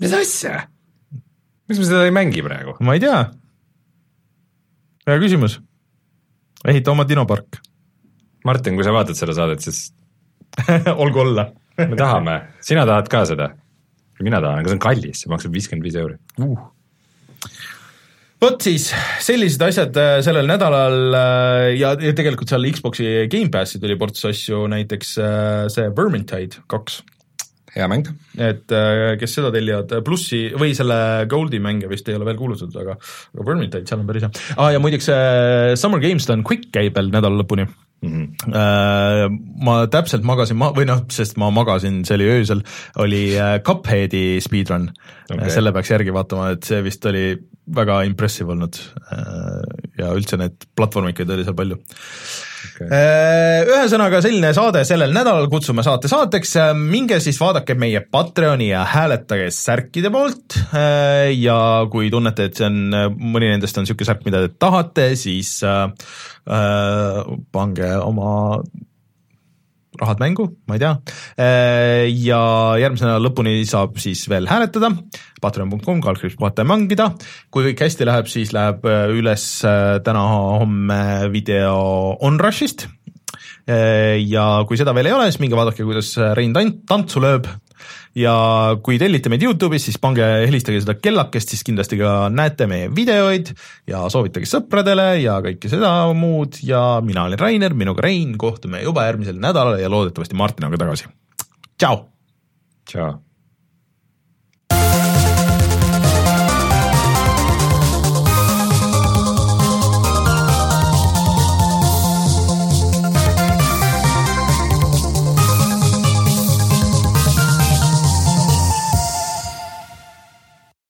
mis 0.03 0.13
asja? 0.13 0.65
Miks 1.69 1.81
me 1.81 1.87
seda 1.87 2.05
ei 2.07 2.13
mängi 2.15 2.43
praegu? 2.45 2.77
ma 2.85 2.95
ei 2.97 3.03
tea. 3.03 3.19
hea 5.09 5.21
küsimus. 5.23 5.59
ehita 6.65 6.93
oma 6.93 7.07
dinopark. 7.07 7.61
Martin, 8.45 8.77
kui 8.77 8.85
sa 8.85 8.93
vaatad 8.93 9.17
seda 9.17 9.33
saadet, 9.37 9.65
siis 9.65 9.89
olgu 11.01 11.25
olla 11.25 11.49
me 11.81 11.97
tahame, 11.99 12.39
sina 12.63 12.85
tahad 12.87 13.11
ka 13.11 13.25
seda? 13.31 13.51
mina 14.23 14.39
tahan, 14.39 14.61
aga 14.61 14.71
see 14.71 14.77
on 14.77 14.85
kallis, 14.85 15.21
see 15.23 15.31
maksab 15.33 15.55
viiskümmend 15.57 15.85
viis 15.89 15.99
euri 15.99 16.19
uh 16.39 16.71
vot 18.45 18.61
siis, 18.61 18.89
sellised 19.23 19.61
asjad 19.63 19.97
äh, 19.99 20.17
sellel 20.25 20.47
nädalal 20.49 21.17
äh, 21.17 21.69
ja, 21.79 21.93
ja 21.97 22.13
tegelikult 22.17 22.51
seal 22.51 22.67
Xbox'i 22.75 23.25
Gamepassi 23.31 23.81
tuli 23.81 23.97
ports 23.99 24.25
asju, 24.29 24.65
näiteks 24.71 25.15
äh, 25.21 25.65
see 25.73 25.89
Vermintide 25.95 26.63
kaks 26.71 27.01
hea 27.75 27.87
mäng. 27.91 28.09
et 28.37 28.75
äh, 28.75 29.15
kes 29.19 29.37
seda 29.37 29.51
tellivad, 29.53 29.91
plussi 30.05 30.47
või 30.55 30.75
selle 30.77 30.97
Goldi 31.31 31.61
mänge 31.63 31.89
vist 31.91 32.07
ei 32.09 32.17
ole 32.17 32.27
veel 32.27 32.39
kuulutatud, 32.39 32.75
aga 32.81 32.97
aga 32.97 33.47
Vermintide 33.47 33.89
seal 33.89 34.03
on 34.03 34.09
päris 34.09 34.27
hea 34.27 34.31
ah,. 34.55 34.69
ja 34.75 34.83
muideks 34.83 35.09
äh, 35.13 35.73
Summer 35.79 36.03
Games 36.03 36.27
Done 36.29 36.45
Quick 36.47 36.71
käib 36.75 36.95
veel 36.95 37.11
nädala 37.13 37.41
lõpuni 37.41 37.67
mm. 37.67 38.11
-hmm. 38.11 39.39
Ma 39.65 39.75
täpselt 39.91 40.23
magasin 40.27 40.59
ma-, 40.61 40.71
või 40.75 40.87
noh, 40.89 41.03
sest 41.11 41.39
ma 41.41 41.49
magasin, 41.53 42.03
see 42.07 42.19
oli 42.19 42.29
öösel, 42.37 42.63
oli 43.01 43.23
Cupheadi 43.65 44.39
speedrun 44.43 44.89
okay., 45.29 45.49
selle 45.49 45.73
peaks 45.75 45.91
järgi 45.91 46.13
vaatama, 46.15 46.53
et 46.55 46.67
see 46.67 46.83
vist 46.85 47.05
oli 47.09 47.27
väga 47.75 48.01
impressive 48.05 48.53
olnud. 48.53 48.77
Ja 49.99 50.11
üldse 50.13 50.37
need 50.39 50.67
platvormikaid 50.77 51.31
oli 51.31 51.45
seal 51.47 51.57
palju. 51.57 51.79
Okay.. 52.65 52.87
Äh, 52.89 53.61
ühesõnaga 53.69 54.19
selline 54.25 54.49
saade 54.57 54.81
sellel 54.87 55.13
nädalal, 55.15 55.47
kutsume 55.51 55.83
saate 55.85 56.09
saateks, 56.11 56.55
minge 56.75 57.19
siis 57.23 57.37
vaadake 57.39 57.75
meie 57.79 58.01
Patreoni 58.11 58.71
ja 58.71 58.83
hääletage 58.89 59.51
särkide 59.53 60.11
poolt. 60.13 60.57
Äh, 60.75 61.31
ja 61.37 61.57
kui 61.91 62.09
tunnete, 62.13 62.49
et 62.49 62.59
see 62.59 62.67
on, 62.69 62.81
mõni 63.15 63.51
nendest 63.51 63.77
on 63.77 63.85
niisugune 63.85 64.09
särk, 64.09 64.25
mida 64.27 64.43
te 64.45 64.51
tahate, 64.59 65.11
siis 65.19 65.57
äh, 65.65 65.87
äh 66.45 67.21
pange 67.55 67.93
oma 68.01 68.35
rahad 69.99 70.21
mängu, 70.23 70.47
ma 70.67 70.77
ei 70.77 70.83
tea. 70.83 70.91
Äh, 71.39 72.03
ja 72.25 72.39
järgmise 72.81 73.07
nädala 73.07 73.27
lõpuni 73.27 73.57
saab 73.69 73.99
siis 74.01 74.25
veel 74.31 74.49
hääletada, 74.49 74.91
patreon.com, 75.43 76.01
kaldkriips 76.03 76.37
puhata 76.39 76.65
ja 76.65 76.69
mängida. 76.69 77.11
kui 77.51 77.69
kõik 77.69 77.85
hästi 77.85 78.07
läheb, 78.07 78.29
siis 78.31 78.53
läheb 78.55 78.85
äh, 78.89 79.07
üles 79.15 79.45
äh, 79.67 79.97
täna-homme 80.05 81.31
video 81.33 82.17
Onrushist. 82.21 82.87
ja 83.65 84.43
kui 84.69 84.77
seda 84.77 84.93
veel 84.93 85.07
ei 85.09 85.13
ole, 85.15 85.25
siis 85.31 85.41
minge 85.41 85.57
vaadake, 85.57 85.81
kuidas 85.87 86.11
Rein 86.37 86.53
tant-, 86.53 86.83
tantsu 86.85 87.23
lööb 87.23 87.47
ja 88.15 88.35
kui 88.83 88.99
tellite 89.01 89.31
meid 89.31 89.43
Youtube'is, 89.43 89.89
siis 89.89 89.99
pange, 90.01 90.23
helistage 90.45 90.81
seda 90.83 90.95
kellakest, 90.99 91.51
siis 91.51 91.65
kindlasti 91.67 91.99
ka 91.99 92.13
näete 92.33 92.69
meie 92.71 92.87
videoid 92.95 93.51
ja 93.91 94.05
soovitage 94.11 94.49
sõpradele 94.49 95.09
ja 95.23 95.41
kõike 95.45 95.71
seda 95.71 95.91
muud 96.15 96.61
ja 96.65 97.01
mina 97.05 97.27
olen 97.27 97.41
Rainer, 97.41 97.75
minuga 97.77 98.05
Rein, 98.07 98.37
kohtume 98.41 98.83
juba 98.85 99.07
järgmisel 99.09 99.39
nädalal 99.41 99.81
ja 99.81 99.91
loodetavasti 99.91 100.39
Martinaga 100.39 100.81
tagasi. 100.85 101.11
tšau! 101.77 102.07
tšau! 102.87 103.24